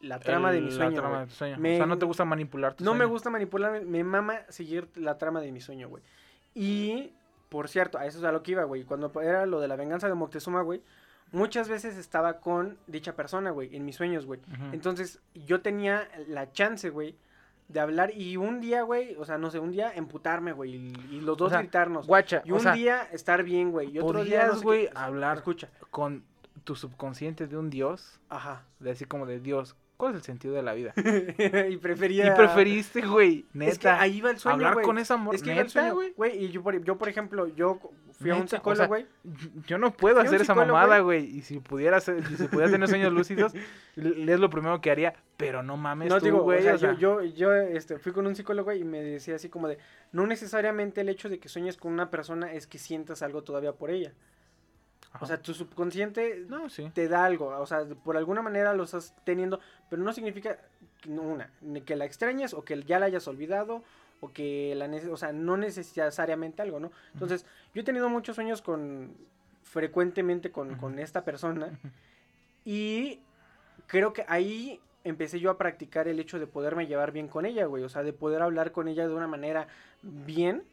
la 0.00 0.18
trama 0.18 0.50
de 0.52 0.60
mi 0.60 0.70
la 0.70 0.76
sueño. 0.76 1.00
trama 1.00 1.08
güey. 1.10 1.20
de 1.20 1.26
tu 1.26 1.34
sueño. 1.34 1.56
Me- 1.58 1.74
O 1.74 1.76
sea, 1.78 1.86
no 1.86 1.98
te 1.98 2.06
gusta 2.06 2.24
manipular 2.24 2.74
tu 2.74 2.84
No 2.84 2.94
me 2.94 3.04
gusta 3.04 3.30
manipular, 3.30 3.82
me 3.84 4.02
mama 4.04 4.38
seguir 4.48 4.88
la 4.94 5.18
trama 5.18 5.40
de 5.40 5.52
mi 5.52 5.60
sueño, 5.60 5.88
güey. 5.88 6.02
Y, 6.54 7.12
por 7.48 7.68
cierto, 7.68 7.98
a 7.98 8.06
eso 8.06 8.18
es 8.18 8.24
a 8.24 8.32
lo 8.32 8.42
que 8.42 8.52
iba, 8.52 8.64
güey. 8.64 8.84
Cuando 8.84 9.12
era 9.20 9.46
lo 9.46 9.60
de 9.60 9.68
la 9.68 9.76
venganza 9.76 10.08
de 10.08 10.14
Moctezuma, 10.14 10.62
güey, 10.62 10.82
muchas 11.32 11.68
veces 11.68 11.96
estaba 11.96 12.40
con 12.40 12.78
dicha 12.86 13.14
persona, 13.14 13.50
güey, 13.50 13.74
en 13.76 13.84
mis 13.84 13.96
sueños, 13.96 14.26
güey. 14.26 14.40
Entonces, 14.72 15.20
yo 15.34 15.60
tenía 15.60 16.08
la 16.28 16.50
chance, 16.52 16.90
güey, 16.90 17.16
de 17.68 17.78
hablar 17.78 18.10
y 18.16 18.36
un 18.36 18.60
día, 18.60 18.82
güey, 18.82 19.14
o 19.16 19.24
sea, 19.24 19.38
no 19.38 19.48
sé, 19.50 19.60
un 19.60 19.70
día 19.70 19.92
emputarme, 19.94 20.50
güey, 20.52 20.74
y, 20.74 20.92
y 21.12 21.20
los 21.20 21.36
dos 21.36 21.50
sea, 21.50 21.60
gritarnos. 21.60 22.08
Guacha, 22.08 22.42
y 22.44 22.50
un 22.50 22.58
sea, 22.60 22.72
día 22.72 23.02
estar 23.12 23.44
bien, 23.44 23.70
güey, 23.70 23.90
y 23.92 24.00
otro 24.00 24.24
día, 24.24 24.40
no 24.40 24.46
podías, 24.46 24.58
sé 24.58 24.64
güey, 24.64 24.86
qué. 24.88 24.92
hablar 24.96 25.36
Escucha, 25.36 25.68
con 25.90 26.24
tu 26.64 26.74
subconsciente 26.74 27.46
de 27.46 27.56
un 27.56 27.70
dios, 27.70 28.18
ajá. 28.28 28.64
de 28.80 28.90
así 28.90 29.04
como 29.04 29.24
de 29.24 29.38
Dios, 29.38 29.76
¿cuál 30.00 30.12
es 30.12 30.16
el 30.16 30.22
sentido 30.24 30.54
de 30.54 30.62
la 30.62 30.72
vida? 30.72 30.94
y 31.68 31.76
prefería... 31.76 32.26
Y 32.26 32.30
preferiste, 32.34 33.02
güey, 33.02 33.44
neta, 33.52 33.70
Es 33.70 33.78
que 33.78 33.88
ahí 33.88 34.20
va 34.22 34.30
el 34.30 34.38
sueño, 34.38 34.54
hablar 34.66 34.82
con 34.82 34.96
esa 34.98 35.18
morra, 35.18 35.36
Es 35.36 35.42
que 35.42 35.54
neta, 35.54 35.92
güey. 35.92 36.44
Y 36.44 36.48
yo 36.48 36.62
por, 36.62 36.82
yo, 36.82 36.96
por 36.96 37.10
ejemplo, 37.10 37.46
yo 37.48 37.78
fui 38.18 38.30
a 38.30 38.36
un 38.36 38.42
o 38.42 38.48
psicólogo, 38.48 38.76
sea, 38.76 38.86
güey. 38.86 39.06
Yo 39.66 39.76
no 39.76 39.92
puedo 39.92 40.20
hacer 40.20 40.40
esa 40.40 40.54
mamada, 40.54 41.00
güey. 41.00 41.24
Y 41.26 41.42
si 41.42 41.60
pudiera 41.60 41.98
hacer, 41.98 42.24
si 42.36 42.48
pudiera 42.48 42.70
tener 42.70 42.88
sueños 42.88 43.12
lúcidos, 43.12 43.52
es 43.94 44.40
lo 44.40 44.48
primero 44.48 44.80
que 44.80 44.90
haría. 44.90 45.14
Pero 45.36 45.62
no 45.62 45.76
mames 45.76 46.08
No 46.08 46.18
tú, 46.18 46.24
digo, 46.24 46.42
güey. 46.42 46.60
o 46.60 46.62
sea, 46.62 46.74
o 46.74 46.78
sea, 46.78 46.92
yo, 46.94 47.22
yo, 47.22 47.52
este, 47.52 47.98
fui 47.98 48.12
con 48.12 48.26
un 48.26 48.34
psicólogo 48.34 48.72
y 48.72 48.84
me 48.84 49.02
decía 49.02 49.36
así 49.36 49.50
como 49.50 49.68
de, 49.68 49.78
no 50.12 50.26
necesariamente 50.26 51.02
el 51.02 51.10
hecho 51.10 51.28
de 51.28 51.38
que 51.38 51.48
sueñes 51.48 51.76
con 51.76 51.92
una 51.92 52.10
persona 52.10 52.52
es 52.52 52.66
que 52.66 52.78
sientas 52.78 53.22
algo 53.22 53.42
todavía 53.42 53.72
por 53.72 53.90
ella. 53.90 54.12
Ajá. 55.12 55.24
O 55.24 55.28
sea, 55.28 55.42
tu 55.42 55.54
subconsciente 55.54 56.44
no, 56.48 56.68
sí. 56.68 56.90
te 56.94 57.08
da 57.08 57.24
algo, 57.24 57.48
o 57.48 57.66
sea, 57.66 57.84
por 58.04 58.16
alguna 58.16 58.42
manera 58.42 58.74
lo 58.74 58.84
estás 58.84 59.14
teniendo, 59.24 59.60
pero 59.88 60.02
no 60.02 60.12
significa 60.12 60.58
una, 61.06 61.50
que 61.84 61.96
la 61.96 62.04
extrañes 62.04 62.54
o 62.54 62.62
que 62.62 62.82
ya 62.82 62.98
la 62.98 63.06
hayas 63.06 63.26
olvidado 63.28 63.82
o 64.20 64.32
que 64.32 64.74
la 64.76 64.90
o 65.10 65.16
sea, 65.16 65.32
no 65.32 65.56
necesariamente 65.56 66.62
algo, 66.62 66.78
¿no? 66.78 66.92
Entonces, 67.14 67.46
yo 67.74 67.80
he 67.80 67.84
tenido 67.84 68.08
muchos 68.08 68.36
sueños 68.36 68.60
con 68.60 69.14
frecuentemente 69.62 70.50
con, 70.50 70.76
con 70.76 70.98
esta 70.98 71.24
persona 71.24 71.78
y 72.64 73.20
creo 73.86 74.12
que 74.12 74.24
ahí 74.28 74.80
empecé 75.04 75.40
yo 75.40 75.50
a 75.50 75.58
practicar 75.58 76.08
el 76.08 76.20
hecho 76.20 76.38
de 76.38 76.46
poderme 76.46 76.86
llevar 76.86 77.12
bien 77.12 77.28
con 77.28 77.46
ella, 77.46 77.66
güey, 77.66 77.82
o 77.84 77.88
sea, 77.88 78.02
de 78.02 78.12
poder 78.12 78.42
hablar 78.42 78.72
con 78.72 78.88
ella 78.88 79.08
de 79.08 79.14
una 79.14 79.26
manera 79.26 79.68
bien 80.02 80.64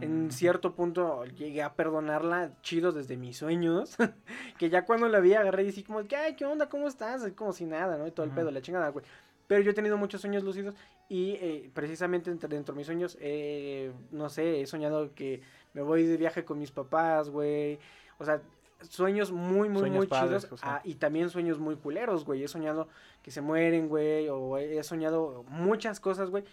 en 0.00 0.26
Mm, 0.26 0.30
cierto 0.30 0.74
punto 0.74 1.24
llegué 1.24 1.62
a 1.62 1.74
perdonarla 1.74 2.52
chido 2.62 2.92
desde 2.92 3.16
mis 3.16 3.36
sueños. 3.36 3.96
que 4.58 4.70
ya 4.70 4.84
cuando 4.84 5.08
la 5.08 5.20
vi 5.20 5.34
agarré 5.34 5.62
y 5.64 5.66
dije 5.66 5.84
como, 5.84 6.04
que, 6.06 6.16
ay, 6.16 6.36
¿qué 6.36 6.44
onda? 6.44 6.68
¿Cómo 6.68 6.86
estás? 6.88 7.26
Como 7.34 7.52
si 7.52 7.64
nada, 7.66 7.96
¿no? 7.98 8.06
Y 8.06 8.10
todo 8.12 8.24
el 8.24 8.32
pedo, 8.32 8.50
la 8.50 8.60
chingada, 8.62 8.88
güey. 8.90 9.04
Pero 9.48 9.62
yo 9.62 9.72
he 9.72 9.74
tenido 9.74 9.96
muchos 9.96 10.20
sueños 10.20 10.44
lúcidos 10.44 10.74
y 11.08 11.32
eh, 11.40 11.70
precisamente 11.74 12.30
entre- 12.30 12.48
dentro 12.48 12.74
de 12.74 12.78
mis 12.78 12.86
sueños, 12.86 13.18
eh, 13.20 13.92
no 14.12 14.28
sé, 14.30 14.60
he 14.62 14.66
soñado 14.66 15.12
que 15.14 15.42
me 15.74 15.82
voy 15.82 16.06
de 16.06 16.16
viaje 16.16 16.44
con 16.44 16.58
mis 16.58 16.70
papás, 16.70 17.28
güey. 17.28 17.78
O 18.18 18.24
sea, 18.24 18.40
sueños 18.88 19.30
muy, 19.32 19.68
muy, 19.68 19.80
Sueños 19.80 19.96
muy 19.98 20.06
padres, 20.06 20.44
chidos. 20.44 20.52
o 20.52 20.56
sea. 20.56 20.76
ah, 20.76 20.80
y 20.84 20.94
también 20.94 21.28
sueños 21.28 21.58
muy 21.58 21.76
culeros, 21.76 22.24
güey. 22.24 22.42
He 22.44 22.48
soñado 22.48 22.88
que 23.22 23.30
se 23.32 23.40
mueren, 23.40 23.88
güey. 23.88 24.28
O 24.28 24.56
he 24.58 24.82
soñado 24.84 25.44
muchas 25.48 25.98
cosas, 26.00 26.30
güey. 26.30 26.44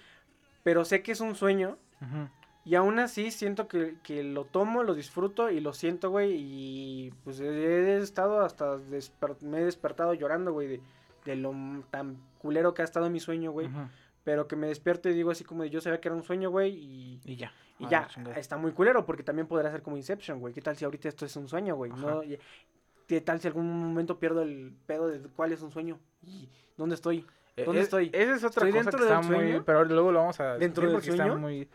Pero 0.64 0.84
sé 0.84 1.02
que 1.04 1.12
es 1.14 1.22
un 1.22 1.36
sueño. 1.36 1.78
Y 2.70 2.76
aún 2.76 2.99
así 2.99 3.32
siento 3.32 3.67
que, 3.67 3.95
que 4.03 4.24
lo 4.24 4.45
tomo, 4.45 4.84
lo 4.84 4.93
disfruto 4.93 5.49
y 5.49 5.59
lo 5.59 5.74
siento, 5.74 6.11
güey. 6.11 6.34
Y 6.38 7.13
pues 7.24 7.39
he 7.39 7.97
estado 7.97 8.41
hasta... 8.41 8.78
me 9.41 9.61
he 9.61 9.65
despertado 9.65 10.13
llorando, 10.13 10.53
güey, 10.53 10.67
de, 10.67 10.82
de 11.26 11.36
lo 11.36 11.51
tan 11.89 12.17
culero 12.38 12.76
que 12.76 12.84
ha 12.84 12.86
estado 12.86 13.09
mi 13.09 13.20
sueño, 13.20 13.51
güey. 13.51 13.67
Pero 14.24 14.47
que 14.47 14.55
me 14.55 14.67
despierto 14.67 15.09
y 15.09 15.13
digo 15.13 15.32
así 15.32 15.43
como 15.43 15.63
de 15.63 15.72
yo 15.72 15.82
sabía 15.82 15.99
que 15.99 16.09
era 16.09 16.15
un 16.15 16.22
sueño, 16.22 16.51
güey. 16.51 16.76
Y, 16.76 17.22
Y 17.26 17.36
ya. 17.38 17.51
y 17.80 17.86
Ah, 17.86 17.89
ya, 17.89 18.07
chingada. 18.07 18.36
está 18.38 18.57
muy 18.57 18.72
culero 18.74 19.03
porque 19.03 19.24
también 19.24 19.47
podrá 19.47 19.72
ser 19.72 19.82
como 19.82 19.97
Inception, 19.97 20.39
güey. 20.39 20.53
¿Qué 20.53 20.61
tal 20.61 20.76
si 20.76 20.86
ahorita 20.86 21.09
esto 21.09 21.26
es 21.26 21.36
un 21.38 21.47
sueño, 21.47 21.76
güey? 21.76 21.91
No, 21.91 22.22
¿Qué 23.07 23.22
tal 23.22 23.39
si 23.39 23.47
algún 23.47 23.67
momento 23.67 24.20
pierdo 24.20 24.43
el 24.43 24.76
pedo 24.86 25.07
de 25.07 25.20
cuál 25.36 25.51
es 25.53 25.63
un 25.63 25.72
sueño? 25.72 25.97
¿Y 26.22 26.47
dónde 26.78 26.93
estoy? 26.93 27.26
Eh, 27.57 27.63
¿Dónde 27.65 27.82
es- 27.82 27.86
estoy? 27.88 28.11
Esa 28.13 28.36
es 28.36 28.43
otra 28.43 28.67
¿Estoy 28.67 28.72
cosa 28.74 28.84
dentro 28.84 28.99
que 28.99 29.05
está 29.05 29.17
del 29.22 29.26
muy... 29.28 29.36
sueño? 29.38 29.63
Pero 29.65 29.86
luego 29.86 30.11
lo 30.11 30.20
vamos 30.20 30.39
a... 30.39 30.57
¿Dentro 30.57 30.84
del 30.84 30.91
porque 30.93 31.09
está 31.09 31.24
sueño? 31.26 31.39
muy... 31.39 31.67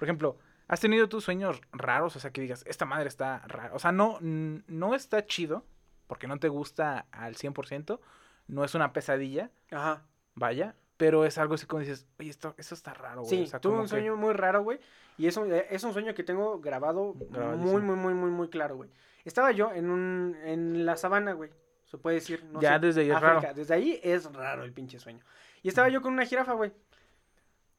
Por 0.00 0.08
ejemplo, 0.08 0.36
¿has 0.66 0.80
tenido 0.80 1.08
tus 1.08 1.22
sueños 1.24 1.60
raros? 1.72 2.16
O 2.16 2.20
sea, 2.20 2.32
que 2.32 2.40
digas, 2.40 2.64
esta 2.66 2.84
madre 2.86 3.06
está 3.08 3.38
rara. 3.46 3.70
O 3.74 3.78
sea, 3.78 3.92
no, 3.92 4.18
no 4.20 4.94
está 4.96 5.24
chido 5.26 5.64
porque 6.08 6.26
no 6.26 6.38
te 6.38 6.48
gusta 6.48 7.06
al 7.12 7.36
100%. 7.36 8.00
No 8.48 8.64
es 8.64 8.74
una 8.74 8.92
pesadilla, 8.92 9.50
Ajá. 9.70 10.02
vaya. 10.34 10.74
Pero 10.96 11.24
es 11.24 11.38
algo 11.38 11.54
así 11.54 11.66
como 11.66 11.80
dices, 11.80 12.06
oye, 12.18 12.30
esto, 12.30 12.54
esto 12.58 12.74
está 12.74 12.92
raro, 12.94 13.22
güey. 13.22 13.30
Sí, 13.30 13.42
o 13.44 13.46
sea, 13.46 13.60
tuve 13.60 13.76
un 13.76 13.82
que- 13.82 13.88
sueño 13.88 14.16
muy 14.16 14.34
raro, 14.34 14.62
güey. 14.62 14.80
Y 15.18 15.26
es 15.28 15.36
un, 15.36 15.52
eh, 15.52 15.66
es 15.70 15.84
un 15.84 15.92
sueño 15.92 16.14
que 16.14 16.24
tengo 16.24 16.60
grabado 16.60 17.14
muy, 17.14 17.80
muy, 17.82 17.94
muy, 17.96 18.14
muy, 18.14 18.30
muy 18.30 18.48
claro, 18.48 18.76
güey. 18.76 18.90
Estaba 19.24 19.52
yo 19.52 19.72
en 19.72 19.88
un 19.90 20.36
en 20.44 20.84
la 20.86 20.96
sabana, 20.96 21.32
güey. 21.34 21.50
Se 21.84 21.98
puede 21.98 22.16
decir. 22.16 22.42
No 22.44 22.60
Ya 22.60 22.74
sé, 22.74 22.86
desde 22.86 23.00
ahí 23.02 23.10
es 23.10 23.16
África. 23.16 23.40
raro. 23.40 23.54
Desde 23.54 23.74
ahí 23.74 24.00
es 24.02 24.32
raro 24.32 24.64
el 24.64 24.72
pinche 24.72 24.98
sueño. 24.98 25.24
Y 25.62 25.68
estaba 25.68 25.88
yo 25.90 26.00
con 26.02 26.12
una 26.14 26.24
jirafa, 26.26 26.52
güey. 26.54 26.72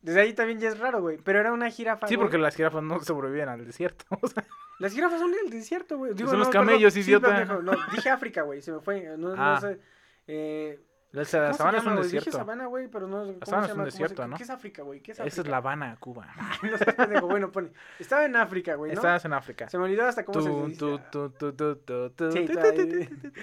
Desde 0.02 0.22
ahí 0.22 0.34
también 0.34 0.60
ya 0.60 0.70
es 0.70 0.80
raro, 0.80 1.02
güey. 1.02 1.18
Pero 1.24 1.40
era 1.40 1.54
una 1.54 1.70
jirafa. 1.70 2.08
Sí, 2.08 2.16
güey. 2.16 2.26
porque 2.26 2.38
las 2.38 2.56
jirafas 2.56 2.82
no 2.84 3.00
sobreviven 3.02 3.50
al 3.50 3.66
desierto. 3.66 4.06
o 4.22 4.28
sea, 4.28 4.44
Las 4.80 4.94
jirafas 4.94 5.20
son 5.20 5.32
del 5.32 5.50
desierto, 5.50 5.98
güey. 5.98 6.14
Digo, 6.14 6.30
Son 6.30 6.40
los 6.40 6.48
no, 6.48 6.52
perdón. 6.52 6.68
camellos, 6.68 6.94
Sí, 6.94 7.02
idiota. 7.02 7.28
pendejo. 7.28 7.62
No, 7.62 7.74
dije 7.92 8.10
África, 8.10 8.42
güey. 8.42 8.62
Se 8.62 8.72
me 8.72 8.80
fue. 8.80 9.16
No, 9.18 9.36
no 9.36 9.36
Ah. 9.38 9.60
sé. 9.62 9.80
Eh, 10.28 10.80
las 11.12 11.30
¿cómo 11.30 11.44
las 11.44 11.52
se 11.52 11.58
sabanas 11.58 11.82
llama, 11.82 11.84
son 11.84 11.94
güey? 11.98 12.04
Dije 12.06 12.16
desierto. 12.18 12.38
sabana, 12.38 12.66
güey, 12.68 12.88
pero 12.88 13.06
no. 13.08 13.18
¿cómo 13.26 13.38
sabana 13.46 13.68
se 13.68 13.74
es 13.74 13.78
un 13.78 13.84
se- 13.84 13.92
desierto, 13.92 14.28
¿no? 14.28 14.38
¿Qué 14.38 14.44
es 14.44 14.50
África, 14.50 14.82
güey? 14.82 15.02
¿Qué 15.02 15.12
es 15.12 15.20
Esa 15.20 15.28
es 15.28 15.34
África? 15.34 15.50
La 15.52 15.58
Habana, 15.58 15.98
Cuba. 16.00 16.28
No 16.64 16.78
pendejo. 16.96 17.28
Bueno, 17.28 17.52
pone. 17.52 17.72
Estaba 18.00 18.26
en 18.26 18.36
África, 18.38 18.76
güey, 18.76 18.92
¿no? 18.92 18.96
Estabas 18.96 19.26
en 19.26 19.34
África. 19.34 19.70
Se 19.70 19.78
me 19.78 19.84
olvidó 19.84 20.06
hasta 20.06 20.24
cómo 20.26 20.42
se 20.42 20.50
Tu, 20.78 20.98
dice. 20.98 21.10
Sí. 22.32 22.48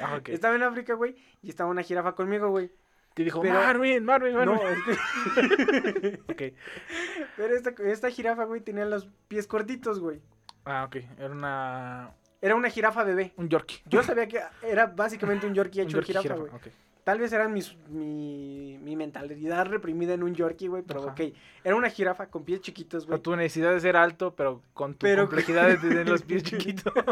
Ah. 0.02 0.20
Estaba 0.26 0.54
en 0.56 0.62
África, 0.62 0.94
güey, 0.94 1.14
y 1.42 1.50
estaba 1.50 1.70
una 1.70 1.82
jirafa 1.82 2.12
conmigo, 2.14 2.48
güey. 2.50 2.70
Te 3.18 3.24
dijo, 3.24 3.40
pero- 3.40 3.54
Marvin, 3.54 4.04
Marvin, 4.04 4.32
Marvin. 4.34 4.54
No, 4.54 4.68
es 4.68 4.78
que... 4.84 6.20
Ok. 6.32 6.54
Pero 7.36 7.54
esta, 7.56 7.74
esta 7.84 8.10
jirafa, 8.10 8.44
güey, 8.44 8.60
tenía 8.60 8.84
los 8.84 9.08
pies 9.26 9.48
cortitos, 9.48 9.98
güey. 9.98 10.20
Ah, 10.64 10.84
ok. 10.84 10.96
Era 11.18 11.30
una... 11.32 12.10
Era 12.40 12.54
una 12.54 12.70
jirafa 12.70 13.02
bebé. 13.02 13.32
Un 13.36 13.48
Yorkie. 13.48 13.78
Yo 13.86 14.04
sabía 14.04 14.28
que 14.28 14.40
era 14.62 14.86
básicamente 14.86 15.48
un 15.48 15.54
Yorkie 15.54 15.80
Un 15.82 15.88
hecho 15.88 15.96
de 16.00 16.04
Yorkie 16.06 16.22
jirafa, 16.22 16.40
güey. 16.40 16.52
Tal 17.02 17.18
vez 17.18 17.32
era 17.32 17.48
mis, 17.48 17.74
mi, 17.88 18.78
mi 18.82 18.94
mentalidad 18.94 19.66
reprimida 19.66 20.14
en 20.14 20.22
un 20.22 20.34
Yorkie, 20.36 20.68
güey, 20.68 20.84
pero 20.86 21.00
Ajá. 21.00 21.10
ok. 21.12 21.20
Era 21.64 21.74
una 21.74 21.90
jirafa 21.90 22.26
con 22.26 22.44
pies 22.44 22.60
chiquitos, 22.60 23.04
güey. 23.06 23.18
tu 23.20 23.34
necesidad 23.34 23.72
de 23.72 23.80
ser 23.80 23.96
alto, 23.96 24.34
pero 24.36 24.62
con 24.74 24.92
tu 24.92 24.98
Pero- 25.06 25.22
complejidad 25.22 25.66
de 25.68 25.78
tener 25.78 26.08
los 26.08 26.22
pies 26.28 26.44
chiquitos. 26.44 26.92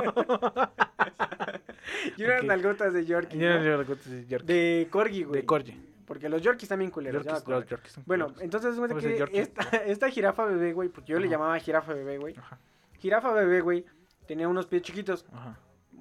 Y 2.16 2.24
unas 2.24 2.40
ok. 2.40 2.46
nalgotas 2.46 2.92
de 2.92 3.04
Yorkie, 3.04 3.38
Yo 3.38 3.48
no 3.48 3.76
recuerdo 3.78 4.02
ese 4.02 4.26
Yorkie. 4.26 4.46
De 4.46 4.88
corgi, 4.90 5.22
güey. 5.24 5.40
De 5.40 5.46
Corgi. 5.46 5.80
Porque 6.06 6.28
los 6.28 6.40
Yorkies 6.42 6.68
también 6.68 6.90
culeros, 6.90 7.24
ya 7.24 7.32
me 7.32 7.38
Yorkies, 7.38 7.48
los 7.54 7.66
Yorkies 7.66 7.92
son 7.92 8.04
Bueno, 8.06 8.24
culeros. 8.26 8.42
entonces 8.44 8.68
haz 8.70 8.74
de 8.76 8.78
cuenta 8.80 8.94
¿Cómo 8.94 9.06
es 9.14 9.20
el 9.20 9.28
que 9.28 9.40
esta, 9.40 9.62
esta 9.86 10.08
jirafa 10.10 10.44
bebé, 10.44 10.72
güey, 10.72 10.88
porque 10.88 11.12
yo 11.12 11.18
le 11.18 11.28
llamaba 11.28 11.58
jirafa 11.58 11.92
bebé, 11.94 12.18
güey. 12.18 12.36
Ajá, 12.38 12.58
Jirafa 12.98 13.32
bebé, 13.32 13.60
güey, 13.60 13.84
tenía 14.26 14.48
unos 14.48 14.66
pies 14.66 14.82
chiquitos. 14.82 15.26
ajá. 15.32 15.58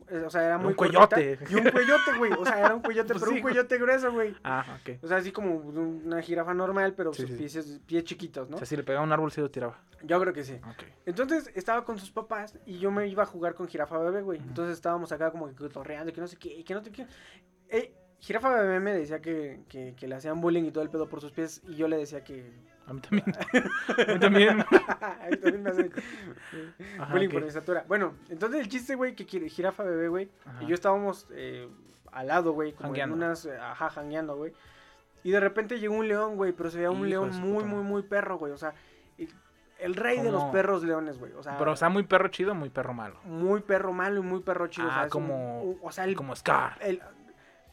eh, 0.10 0.24
O 0.26 0.30
sea, 0.30 0.46
era 0.46 0.58
muy 0.58 0.70
Un 0.70 0.74
cuellote. 0.76 1.40
Y 1.50 1.56
un 1.56 1.70
cuellote, 1.70 2.18
güey. 2.18 2.32
O 2.34 2.46
sea, 2.46 2.60
era 2.60 2.76
un 2.76 2.82
cuellote, 2.82 3.08
Pues 3.14 3.20
pero 3.22 3.32
sí, 3.32 3.38
un 3.38 3.42
cuellote 3.42 3.78
grueso, 3.80 4.12
güey. 4.14 4.36
Ah, 4.44 4.66
ok. 4.82 5.00
O 5.04 5.08
sea, 5.08 5.18
así 5.18 5.32
como 5.32 5.56
una 5.56 6.22
jirafa 6.22 6.54
normal, 6.54 6.94
pero 6.96 7.14
Sí, 7.14 7.24
sus 7.24 7.32
sí. 7.32 7.38
pies, 7.38 7.82
pies 7.86 8.04
chiquitos, 8.04 8.50
¿no? 8.50 8.56
O 8.56 8.60
sea, 8.60 8.66
si 8.68 8.78
le 8.78 8.84
pegaba 8.84 9.04
un 9.04 9.12
árbol, 9.12 9.32
se 9.32 9.42
lo 9.42 9.50
tiraba. 9.52 9.80
Yo 10.04 10.20
creo 10.22 10.34
que 10.34 10.44
sí. 10.44 10.54
Ok. 10.54 10.84
Entonces 11.08 11.50
estaba 11.56 11.84
con 11.84 11.98
sus 11.98 12.12
papás 12.12 12.58
y 12.66 12.78
yo 12.78 12.92
me 12.92 13.08
iba 13.08 13.24
a 13.24 13.26
jugar 13.26 13.56
con 13.56 13.68
Jirafa 13.68 13.98
Bebé, 13.98 14.22
güey. 14.22 14.40
Entonces 14.40 14.76
estábamos 14.76 15.12
acá 15.12 15.32
como 15.32 15.48
que 15.48 15.56
cotorreando, 15.56 16.14
que 16.14 16.22
no 16.22 16.28
sé 16.28 16.38
qué, 16.38 16.64
que 16.64 16.74
no 16.76 16.84
sé 16.84 16.92
qué. 16.92 17.08
Eh, 17.70 17.94
Jirafa 18.20 18.50
Bebé 18.50 18.80
me 18.80 18.94
decía 18.94 19.22
que, 19.22 19.60
que, 19.70 19.94
que 19.96 20.08
le 20.08 20.16
hacían 20.16 20.42
bullying 20.42 20.64
y 20.64 20.72
todo 20.72 20.84
el 20.84 20.90
pedo 20.90 21.08
por 21.08 21.22
sus 21.22 21.32
pies 21.32 21.62
y 21.68 21.76
yo 21.76 21.88
le 21.88 21.98
decía 21.98 22.24
que... 22.24 22.52
A 22.88 22.94
mí 22.94 23.02
también. 23.02 23.26
A 23.36 24.14
mí 24.14 24.20
también. 24.20 24.60
A 25.02 25.28
mí 25.32 25.38
también 25.38 25.64
me 25.64 25.70
hacen 25.72 25.92
Ajá, 27.00 27.12
bullying 27.14 27.30
por 27.30 27.42
mi 27.42 27.48
estatura. 27.48 27.84
Bueno, 27.88 28.14
entonces 28.30 28.62
el 28.62 28.70
chiste, 28.70 28.94
güey, 28.96 29.16
que 29.16 29.26
Jirafa 29.26 29.84
Bebé, 29.84 30.08
güey, 30.08 30.30
y 30.62 30.68
yo 30.68 30.76
estábamos 30.76 31.28
eh, 31.32 31.68
al 32.12 32.28
lado, 32.28 32.54
güey, 32.54 32.74
como 32.74 32.90
Jangueando. 32.90 33.16
en 33.16 33.24
unas... 33.24 33.46
eh, 33.46 33.58
Ajá, 33.58 33.90
jangueando, 33.90 34.36
güey. 34.38 34.54
Y 35.24 35.32
de 35.32 35.40
repente 35.40 35.80
llegó 35.80 35.96
un 35.96 36.08
león, 36.08 36.36
güey, 36.36 36.52
pero 36.52 36.70
se 36.70 36.78
veía 36.78 36.92
un 36.92 37.10
león 37.10 37.32
muy, 37.42 37.64
puta 37.64 37.66
muy, 37.66 37.84
muy 37.84 38.02
perro, 38.04 38.38
güey. 38.38 38.54
O 38.54 38.58
sea, 38.58 38.76
el, 39.18 39.30
el 39.80 39.96
rey 39.96 40.20
de 40.22 40.32
los 40.32 40.44
perros 40.46 40.84
leones, 40.84 41.18
güey. 41.18 41.32
O 41.34 41.42
sea, 41.42 41.58
Pero, 41.58 41.72
o 41.72 41.76
sea, 41.76 41.90
muy 41.90 42.04
perro 42.04 42.28
chido, 42.28 42.54
muy 42.54 42.70
perro 42.70 42.94
malo. 42.94 43.20
muy 43.24 43.62
perro 43.62 43.92
malo 43.94 44.20
y 44.20 44.24
muy 44.24 44.42
perro 44.42 44.68
chido. 44.68 44.88
o 44.88 44.92
sea, 44.92 45.00
Ah, 45.02 45.06
es 45.08 45.16
un- 45.16 45.22
como- 45.24 45.64
un- 45.64 45.80
o 45.82 45.92
sea, 45.92 46.04
el, 46.04 46.16
Como 46.16 46.36
Scar. 46.36 46.78
el- 46.82 47.02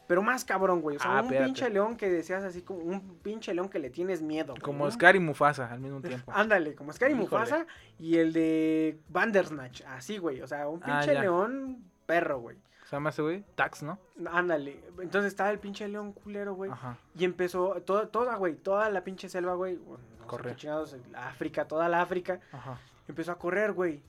pero 0.07 0.21
más 0.21 0.43
cabrón, 0.45 0.81
güey. 0.81 0.97
O 0.97 0.99
sea, 0.99 1.11
Ah, 1.11 1.19
un 1.19 1.25
espérate. 1.25 1.45
pinche 1.45 1.69
león 1.69 1.95
que 1.97 2.09
decías 2.09 2.43
así 2.43 2.61
como 2.61 2.79
un 2.79 3.17
pinche 3.19 3.53
león 3.53 3.69
que 3.69 3.79
le 3.79 3.89
tienes 3.89 4.21
miedo. 4.21 4.53
güey, 4.53 4.61
Como 4.61 4.85
¿no? 4.85 4.91
Scar 4.91 5.15
y 5.15 5.19
Mufasa 5.19 5.71
al 5.71 5.79
mismo 5.79 6.01
tiempo. 6.01 6.31
Ándale, 6.35 6.75
como 6.75 6.91
Scar 6.93 7.09
y 7.09 7.13
Híjole. 7.13 7.23
Mufasa 7.29 7.65
y 7.99 8.17
el 8.17 8.33
de 8.33 8.99
Bandersnatch. 9.09 9.81
Así, 9.87 10.17
güey. 10.17 10.41
O 10.41 10.47
sea, 10.47 10.67
un 10.67 10.81
Ah, 10.83 10.99
pinche 11.01 11.19
león 11.19 11.83
perro, 12.05 12.39
güey. 12.39 12.57
Se 12.89 12.97
llama 12.97 13.09
ese 13.11 13.21
güey. 13.21 13.43
Tax, 13.55 13.81
¿no? 13.83 13.97
Ándale. 14.31 14.79
Entonces 15.01 15.31
estaba 15.31 15.49
el 15.49 15.59
pinche 15.59 15.87
león 15.87 16.11
culero, 16.13 16.53
güey. 16.53 16.69
Ajá. 16.69 16.97
Y 17.17 17.23
empezó 17.25 17.81
toda, 17.81 18.07
toda, 18.07 18.35
güey, 18.35 18.55
toda 18.55 18.89
la 18.89 19.03
pinche 19.03 19.29
selva, 19.29 19.55
güey. 19.55 19.77
bueno, 19.77 20.03
no 20.27 20.53
chingados, 20.55 20.95
África, 21.15 21.65
toda 21.67 21.87
la 21.89 22.01
África. 22.01 22.39
Ajá. 22.51 22.79
Empezó 23.07 23.33
a 23.33 23.37
correr, 23.37 23.73
güey. 23.73 24.01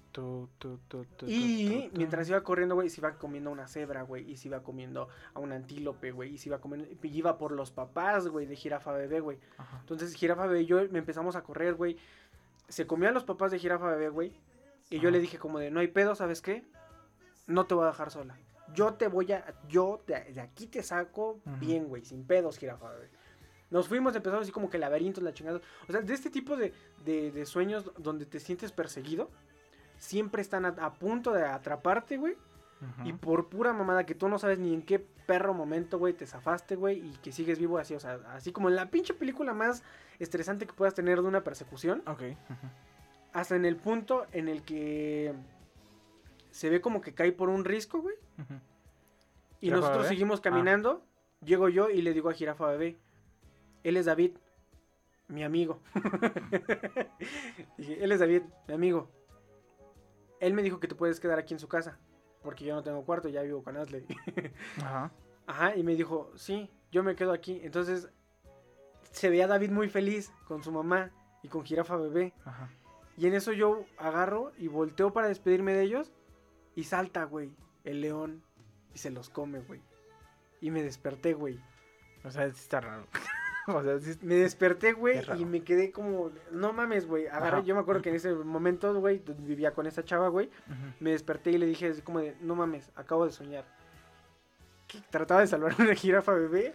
Y 1.27 1.91
mientras 1.95 2.29
iba 2.29 2.41
corriendo, 2.43 2.77
güey, 2.77 2.89
se 2.89 3.01
iba 3.01 3.15
comiendo 3.19 3.51
una 3.51 3.67
cebra, 3.67 4.03
güey. 4.03 4.31
Y 4.31 4.37
se 4.37 4.49
iba 4.49 4.63
comiendo 4.63 5.09
a 5.35 5.41
un 5.41 5.53
antílope, 5.53 6.13
güey. 6.13 6.35
Y 6.35 6.39
se 6.39 6.49
iba 6.49 6.61
comiendo. 6.61 6.87
Y 6.89 7.09
iba 7.09 7.37
por 7.37 7.51
los 7.51 7.73
papás, 7.73 8.29
güey, 8.29 8.47
de 8.47 8.55
jirafa 8.55 8.93
bebé, 8.93 9.19
güey. 9.21 9.39
Entonces, 9.81 10.15
jirafa 10.15 10.47
bebé 10.47 10.63
y 10.63 10.67
yo 10.67 10.77
me 10.91 11.01
empezamos 11.01 11.35
a 11.35 11.43
correr, 11.43 11.75
güey. 11.75 11.97
Se 12.69 12.87
comía 12.87 13.09
a 13.09 13.13
los 13.13 13.25
papás 13.25 13.51
de 13.51 13.59
jirafa 13.59 13.91
bebé, 13.91 14.09
güey. 14.11 14.33
Y 14.91 15.01
yo 15.01 15.11
le 15.11 15.19
dije, 15.19 15.39
como 15.39 15.59
de, 15.59 15.71
no 15.73 15.81
hay 15.81 15.89
pedo, 15.89 16.15
¿sabes 16.15 16.41
qué? 16.41 16.65
No 17.47 17.67
te 17.67 17.75
voy 17.75 17.85
a 17.85 17.89
dejar 17.89 18.11
sola. 18.11 18.39
Yo 18.75 18.95
te 18.95 19.09
voy 19.09 19.33
a. 19.33 19.55
Yo 19.69 20.03
de, 20.07 20.33
de 20.33 20.41
aquí 20.41 20.67
te 20.69 20.83
saco 20.85 21.41
bien, 21.59 21.89
güey, 21.89 22.05
sin 22.05 22.25
pedos, 22.25 22.59
jirafa 22.59 22.91
bebé. 22.91 23.11
Nos 23.75 23.89
fuimos, 23.89 24.15
empezamos 24.15 24.45
así 24.45 24.53
como 24.53 24.71
que 24.71 24.79
laberintos, 24.79 25.23
la 25.25 25.35
chingada. 25.35 25.61
O 25.89 25.93
sea, 25.93 26.01
de 26.01 26.15
este 26.15 26.31
tipo 26.31 26.57
de, 26.57 26.73
de- 27.05 27.33
de 27.33 27.45
sueños 27.45 27.91
donde 27.99 28.25
te 28.25 28.39
sientes 28.39 28.71
perseguido, 28.71 29.31
siempre 29.99 30.43
están 30.43 30.65
a, 30.65 30.69
a 30.69 30.95
punto 30.95 31.33
de 31.33 31.45
atraparte, 31.45 32.17
güey. 32.17 32.37
Y 33.05 33.15
por 33.15 33.49
pura 33.49 33.73
mamada 33.73 34.05
que 34.05 34.15
tú 34.15 34.29
no 34.29 34.39
sabes 34.39 34.59
ni 34.59 34.75
en 34.75 34.83
qué 34.83 34.99
perro 34.99 35.55
momento, 35.55 35.99
güey, 35.99 36.13
te 36.13 36.27
zafaste, 36.27 36.77
güey, 36.77 36.99
y 36.99 37.17
que 37.23 37.33
sigues 37.33 37.59
vivo 37.59 37.79
así, 37.79 37.95
o 37.95 38.01
sea, 38.01 38.19
así 38.35 38.53
como 38.53 38.69
en 38.69 38.77
la 38.77 38.91
pinche 38.91 39.15
película 39.15 39.55
más 39.55 39.83
estresante 40.19 40.67
que 40.67 40.75
puedas 40.75 40.93
tener 40.95 41.23
de 41.23 41.27
una 41.27 41.43
persecución, 41.43 42.03
Ok. 42.07 42.23
Hasta 43.33 43.57
en 43.57 43.65
el 43.65 43.77
punto 43.77 44.27
en 44.33 44.49
el 44.49 44.63
que 44.63 45.33
se 46.51 46.69
ve 46.71 46.81
como 46.83 47.01
que 47.01 47.15
cae 47.15 47.33
por 47.33 47.49
un 47.49 47.65
risco, 47.65 48.03
güey, 48.03 48.17
y 48.39 49.67
¿Jirafa 49.67 49.81
nosotros 49.81 50.03
bebé? 50.05 50.09
seguimos 50.15 50.39
Ah. 50.41 50.43
caminando, 50.43 51.03
llego 51.43 51.69
yo 51.71 51.89
y 51.91 52.03
le 52.03 52.13
digo 52.13 52.29
a 52.29 52.35
Jirafa 52.35 52.67
Bebé, 52.67 52.99
él 53.85 53.97
es 53.97 54.07
David, 54.07 54.33
mi 55.29 55.45
amigo. 55.45 55.81
Dije, 57.79 58.03
él 58.03 58.13
es 58.13 58.21
David, 58.21 58.43
mi 58.67 58.75
amigo. 58.75 59.11
Él 60.41 60.55
me 60.55 60.63
dijo 60.63 60.81
que 60.81 60.89
te 60.89 60.95
puedes 60.95 61.21
quedar 61.21 61.39
aquí 61.39 61.55
en 61.55 61.61
su 61.61 61.69
casa, 61.69 61.99
porque 62.43 62.65
yo 62.65 62.75
no 62.75 62.83
tengo 62.83 63.05
cuarto, 63.05 63.29
ya 63.29 63.43
vivo 63.43 63.63
con 63.63 63.77
Asley. 63.77 64.07
Ajá. 64.79 65.13
Ajá, 65.47 65.77
y 65.77 65.83
me 65.83 65.95
dijo, 65.95 66.33
sí, 66.35 66.71
yo 66.91 67.03
me 67.03 67.15
quedo 67.15 67.33
aquí. 67.33 67.61
Entonces, 67.63 68.09
se 69.13 69.29
veía 69.29 69.47
David 69.47 69.71
muy 69.71 69.89
feliz 69.89 70.33
con 70.49 70.65
su 70.65 70.73
mamá 70.73 71.13
y 71.43 71.49
con 71.49 71.65
Jirafa 71.65 71.97
Bebé. 71.97 72.33
Ajá. 72.45 72.71
Y 73.17 73.27
en 73.27 73.35
eso 73.35 73.53
yo 73.53 73.85
agarro 73.97 74.53
y 74.59 74.69
volteo 74.69 75.13
para 75.13 75.29
despedirme 75.29 75.73
de 75.73 75.83
ellos. 75.83 76.13
Y 76.75 76.85
salta, 76.85 77.25
güey, 77.25 77.55
el 77.85 78.01
león. 78.01 78.43
Y 78.95 78.99
se 78.99 79.11
los 79.11 79.29
come, 79.29 79.61
güey. 79.61 79.83
Y 80.61 80.71
me 80.71 80.83
desperté, 80.83 81.35
güey. 81.35 81.61
O 82.25 82.31
sea, 82.31 82.47
está 82.47 82.81
raro. 82.81 83.07
o 83.69 83.83
sea, 83.83 84.17
Me 84.23 84.35
desperté, 84.37 84.93
güey, 84.93 85.21
y 85.39 85.45
me 85.45 85.63
quedé 85.63 85.91
como, 85.91 86.31
no 86.53 86.73
mames, 86.73 87.07
güey. 87.07 87.27
Agarré, 87.29 87.65
yo 87.65 87.75
me 87.75 87.81
acuerdo 87.81 88.03
que 88.03 88.11
en 88.11 88.17
ese 88.17 88.33
momento, 88.35 88.93
güey, 89.01 89.23
vivía 89.39 89.73
con 89.73 89.87
esa 89.87 90.05
chava, 90.05 90.29
güey. 90.29 90.51
Me 91.01 91.11
desperté 91.11 91.51
y 91.53 91.59
le 91.59 91.67
dije 91.67 91.89
así 91.89 92.03
como 92.03 92.21
de, 92.21 92.37
no 92.41 92.55
mames, 92.55 92.91
acabo 92.97 93.25
de 93.25 93.33
soñar. 93.33 93.65
Que 94.87 94.99
trataba 95.11 95.41
de 95.41 95.47
salvar 95.47 95.75
una 95.79 95.95
jirafa 95.95 96.33
bebé 96.35 96.75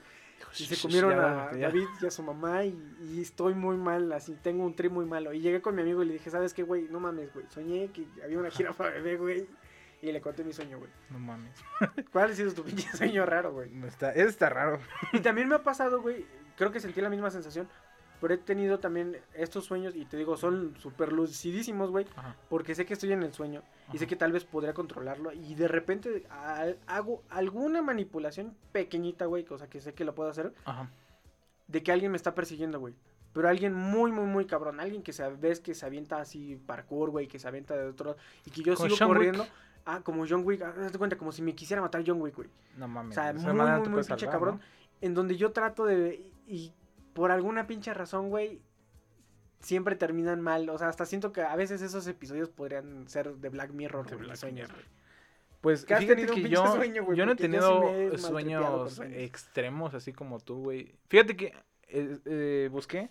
y 0.58 0.64
se 0.66 0.82
comieron 0.82 1.12
Ya, 1.12 1.50
a 1.50 1.54
ya. 1.54 1.68
David 1.68 1.86
y 2.02 2.06
a 2.08 2.12
su 2.12 2.24
mamá 2.24 2.64
y, 2.66 2.76
y 3.12 3.22
estoy 3.22 3.54
muy 3.54 3.78
mal, 3.78 4.12
así, 4.14 4.36
tengo 4.42 4.66
un 4.66 4.76
trip 4.76 4.92
muy 4.92 5.06
malo. 5.06 5.32
Y 5.34 5.42
llegué 5.42 5.62
con 5.62 5.76
mi 5.76 5.82
amigo 5.84 6.02
y 6.02 6.08
le 6.08 6.14
dije, 6.14 6.30
¿sabes 6.32 6.54
qué, 6.54 6.64
güey? 6.64 6.88
No 6.90 7.00
mames, 7.00 7.32
güey, 7.34 7.46
soñé 7.50 7.90
que 7.92 8.08
había 8.24 8.40
una 8.40 8.50
jirafa 8.50 8.86
bebé, 8.90 9.18
güey. 9.18 9.48
Y 10.02 10.14
le 10.14 10.22
conté 10.22 10.46
mi 10.46 10.54
sueño, 10.54 10.80
güey. 10.80 10.90
No 11.10 11.20
mames. 11.20 11.54
¿Cuál 12.14 12.32
ha 12.32 12.34
sido 12.34 12.54
tu 12.54 12.64
pinche 12.64 12.90
sueño 12.98 13.26
raro, 13.26 13.52
güey? 13.52 13.70
No 13.70 13.86
Está, 13.86 14.12
ese 14.14 14.30
está 14.30 14.50
raro. 14.50 14.80
Y 15.12 15.20
también 15.20 15.50
me 15.50 15.56
ha 15.56 15.62
pasado, 15.64 16.02
güey, 16.02 16.26
creo 16.60 16.72
que 16.72 16.80
sentí 16.80 17.02
la 17.02 17.10
misma 17.10 17.32
sensación, 17.32 17.68
pero 18.22 18.34
he 18.34 18.38
tenido 18.38 18.80
también 18.80 19.18
estos 19.34 19.64
sueños 19.66 19.96
y 19.96 20.04
te 20.04 20.18
digo, 20.18 20.36
son 20.36 20.76
súper 20.78 21.14
lucidísimos, 21.14 21.90
güey, 21.90 22.06
porque 22.50 22.76
sé 22.76 22.86
que 22.86 22.94
estoy 22.94 23.14
en 23.14 23.24
el 23.24 23.34
sueño 23.34 23.64
y 23.94 23.98
sé 23.98 24.06
que 24.08 24.18
tal 24.18 24.34
vez 24.34 24.44
podría 24.44 24.74
controlarlo 24.74 25.32
y 25.32 25.56
de 25.56 25.70
repente 25.70 26.28
hago 26.86 27.24
alguna 27.30 27.82
manipulación 27.82 28.56
pequeñita, 28.74 29.26
güey, 29.26 29.46
cosa 29.46 29.70
que 29.70 29.80
sé 29.80 29.94
que 29.94 30.04
lo 30.04 30.14
puedo 30.14 30.30
hacer, 30.30 30.54
Ajá. 30.66 30.90
de 31.68 31.82
que 31.82 31.92
alguien 31.94 32.12
me 32.12 32.18
está 32.18 32.36
persiguiendo, 32.36 32.80
güey. 32.80 32.94
Pero 33.32 33.48
alguien 33.48 33.74
muy, 33.74 34.12
muy, 34.12 34.26
muy 34.26 34.46
cabrón. 34.46 34.80
Alguien 34.80 35.04
que 35.04 35.14
se, 35.14 35.28
ves 35.30 35.60
que 35.60 35.76
se 35.76 35.86
avienta 35.86 36.20
así 36.20 36.56
parkour, 36.66 37.12
güey, 37.12 37.28
que 37.28 37.38
se 37.38 37.48
avienta 37.48 37.76
de 37.78 37.88
otro... 37.88 38.18
Y 38.44 38.50
que 38.50 38.64
yo 38.64 38.76
sigo 38.76 38.90
Wick. 38.90 39.00
corriendo. 39.06 39.46
Ah, 39.86 40.02
como 40.04 40.26
John 40.28 40.42
Wick. 40.44 40.64
ah, 40.64 40.74
Haz 40.86 40.92
de 40.92 40.98
cuenta, 40.98 41.16
como 41.16 41.32
si 41.32 41.44
me 41.44 41.54
quisiera 41.54 41.80
matar 41.80 42.04
John 42.06 42.20
Wick, 42.20 42.36
güey. 42.36 42.50
No 42.76 42.88
mames. 42.88 43.16
O 43.16 43.22
sea, 43.22 43.32
muy, 43.34 43.54
muy, 43.54 43.88
muy 43.90 44.04
pinche 44.04 44.28
cabrón. 44.28 44.56
¿no? 44.56 44.62
En 45.02 45.14
donde 45.14 45.38
yo 45.38 45.52
trato 45.52 45.86
de... 45.86 46.32
Y, 46.50 46.74
por 47.14 47.32
alguna 47.32 47.68
pinche 47.68 47.94
razón, 47.94 48.30
güey, 48.30 48.62
siempre 49.60 49.96
terminan 49.96 50.42
mal. 50.42 50.68
O 50.70 50.78
sea, 50.78 50.90
hasta 50.90 51.06
siento 51.06 51.32
que 51.32 51.42
a 51.42 51.56
veces 51.56 51.82
esos 51.82 52.08
episodios 52.08 52.50
podrían 52.50 53.08
ser 53.08 53.36
de 53.38 53.50
Black 53.50 53.72
Mirror, 53.72 54.08
De 54.08 54.16
güey, 54.16 54.26
Black 54.26 54.38
sueños, 54.38 54.68
Mirror. 54.70 54.84
güey. 54.84 55.00
Pues 55.62 55.86
¿Que 55.86 55.94
has 55.94 56.00
fíjate 56.00 56.16
tenido 56.16 56.34
un 56.34 56.42
que 56.42 56.48
pinche 56.48 56.64
yo, 56.64 56.66
sueño, 56.76 57.04
güey? 57.06 57.18
yo 57.18 57.26
no 57.26 57.34
he 57.34 57.36
sí 57.36 57.42
tenido 57.44 58.18
sueños. 58.18 59.00
extremos 59.00 59.94
así 59.94 60.12
como 60.14 60.40
tú, 60.40 60.64
güey. 60.64 60.96
Fíjate 61.08 61.36
que 61.38 61.54
eh, 61.88 62.18
eh, 62.26 62.70
busqué. 62.72 63.10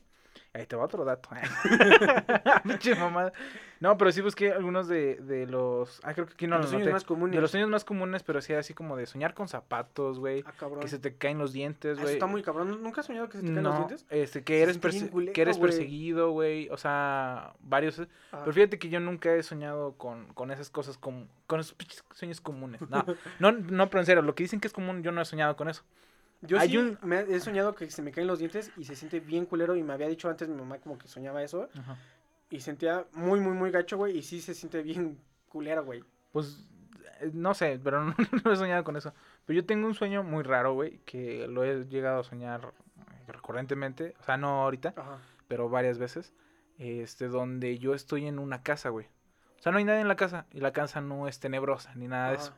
Ahí 0.55 0.67
te 0.67 0.77
va 0.77 0.85
otro 0.85 1.05
dato. 1.05 1.29
Pinche 2.65 2.95
mamada. 2.95 3.33
No, 3.81 3.97
pero 3.97 4.11
sí 4.11 4.21
busqué 4.23 4.51
algunos 4.53 4.89
de, 4.89 5.17
de 5.17 5.47
los. 5.47 6.01
Ah, 6.03 6.15
creo 6.15 6.27
que 6.27 6.33
aquí 6.33 6.47
no 6.47 6.57
Los 6.57 6.65
los 6.65 6.71
sueños 6.73 6.93
más 6.93 7.05
comunes. 7.05 7.35
De 7.37 7.41
los 7.41 7.51
sueños 7.51 7.69
más 7.71 7.85
comunes, 7.85 8.23
pero 8.25 8.41
sí 8.41 8.53
así 8.55 8.75
como 8.75 8.97
de 8.97 9.07
soñar 9.07 9.35
con 9.35 9.47
zapatos, 9.47 10.19
güey. 10.19 10.43
Ah, 10.47 10.53
cabrón. 10.59 10.81
Que 10.81 10.89
se 10.89 10.99
te 10.99 11.15
caen 11.17 11.39
los 11.39 11.53
dientes, 11.53 11.93
Eso 11.93 12.03
güey. 12.03 12.15
está 12.15 12.27
muy 12.27 12.43
cabrón. 12.43 12.83
¿Nunca 12.83 13.03
has 13.03 13.07
soñado 13.07 13.29
que 13.29 13.37
se 13.39 13.43
te 13.43 13.53
caen 13.53 13.63
no, 13.63 13.69
los 13.71 13.79
dientes? 13.79 14.07
Este, 14.11 14.43
que 14.43 14.63
eres, 14.63 14.79
que 14.79 15.43
eres 15.43 15.59
perseguido, 15.59 16.31
güey. 16.33 16.69
O 16.71 16.77
sea, 16.77 17.53
varios. 17.61 18.01
Ah. 18.33 18.41
Pero 18.41 18.53
fíjate 18.53 18.79
que 18.79 18.89
yo 18.89 18.99
nunca 19.01 19.33
he 19.35 19.43
soñado 19.43 19.93
con, 19.97 20.33
con 20.35 20.51
esas 20.51 20.71
cosas, 20.71 20.99
com- 20.99 21.29
con 21.47 21.61
esos 21.61 21.75
pinches 21.75 22.05
sueños 22.15 22.41
comunes. 22.41 22.81
No, 22.89 23.05
no, 23.39 23.53
no, 23.53 23.91
pero 23.91 24.01
en 24.01 24.07
serio, 24.07 24.23
lo 24.23 24.35
que 24.35 24.43
dicen 24.45 24.61
que 24.61 24.67
es 24.67 24.73
común, 24.73 25.03
yo 25.03 25.13
no 25.13 25.21
he 25.21 25.25
soñado 25.25 25.57
con 25.57 25.69
eso. 25.69 25.85
Yo 26.41 26.59
Hay 26.59 26.71
sí 26.71 26.77
un- 26.79 26.99
me 27.03 27.21
he 27.21 27.41
soñado 27.41 27.75
que 27.75 27.91
se 27.91 28.01
me 28.03 28.13
caen 28.13 28.27
los 28.29 28.39
dientes 28.39 28.71
y 28.77 28.85
se 28.85 28.95
siente 28.95 29.19
bien 29.21 29.45
culero 29.47 29.75
y 29.77 29.83
me 29.83 29.93
había 29.93 30.07
dicho 30.09 30.29
antes 30.29 30.49
mi 30.49 30.55
mamá 30.57 30.79
como 30.79 30.97
que 30.97 31.09
soñaba 31.09 31.43
eso 31.43 31.69
y 32.51 32.61
sentía 32.61 33.07
muy 33.13 33.41
muy 33.41 33.53
muy 33.55 33.71
gacho, 33.71 33.97
güey, 33.97 34.17
y 34.19 34.23
sí 34.23 34.41
se 34.41 34.55
siente 34.55 34.83
bien 34.83 35.19
culero, 35.49 35.85
güey. 35.85 36.05
Pues, 36.33 36.65
eh, 37.21 37.31
no 37.35 37.55
sé, 37.55 37.81
pero 37.83 38.05
no, 38.05 38.15
no 38.45 38.53
he 38.53 38.57
soñado 38.57 38.85
con 38.85 38.97
eso. 38.97 39.13
Pero 39.47 39.61
yo 39.61 39.67
tengo 39.67 39.87
un 39.87 39.95
sueño 39.95 40.23
muy 40.23 40.45
raro, 40.45 40.75
güey, 40.75 40.99
que 41.05 41.49
lo 41.49 41.65
he 41.65 41.85
llegado 41.87 42.21
a 42.21 42.25
soñar 42.25 42.73
recurrentemente. 43.27 44.15
O 44.21 44.25
sea, 44.25 44.37
no 44.37 44.63
ahorita, 44.63 44.95
Ajá. 44.97 45.19
pero 45.49 45.69
varias 45.69 45.99
veces. 45.99 46.33
Este, 46.79 47.27
donde 47.27 47.79
yo 47.79 47.95
estoy 47.95 48.27
en 48.27 48.39
una 48.39 48.63
casa, 48.63 48.91
güey. 48.91 49.07
O 49.59 49.63
sea, 49.63 49.73
no 49.73 49.79
hay 49.79 49.85
nadie 49.85 50.01
en 50.01 50.09
la 50.09 50.15
casa 50.17 50.47
y 50.53 50.61
la 50.61 50.73
casa 50.73 51.01
no 51.01 51.27
es 51.27 51.41
tenebrosa 51.41 51.93
ni 51.97 52.07
nada 52.07 52.29
de 52.29 52.35
Ajá. 52.37 52.45
eso. 52.45 52.55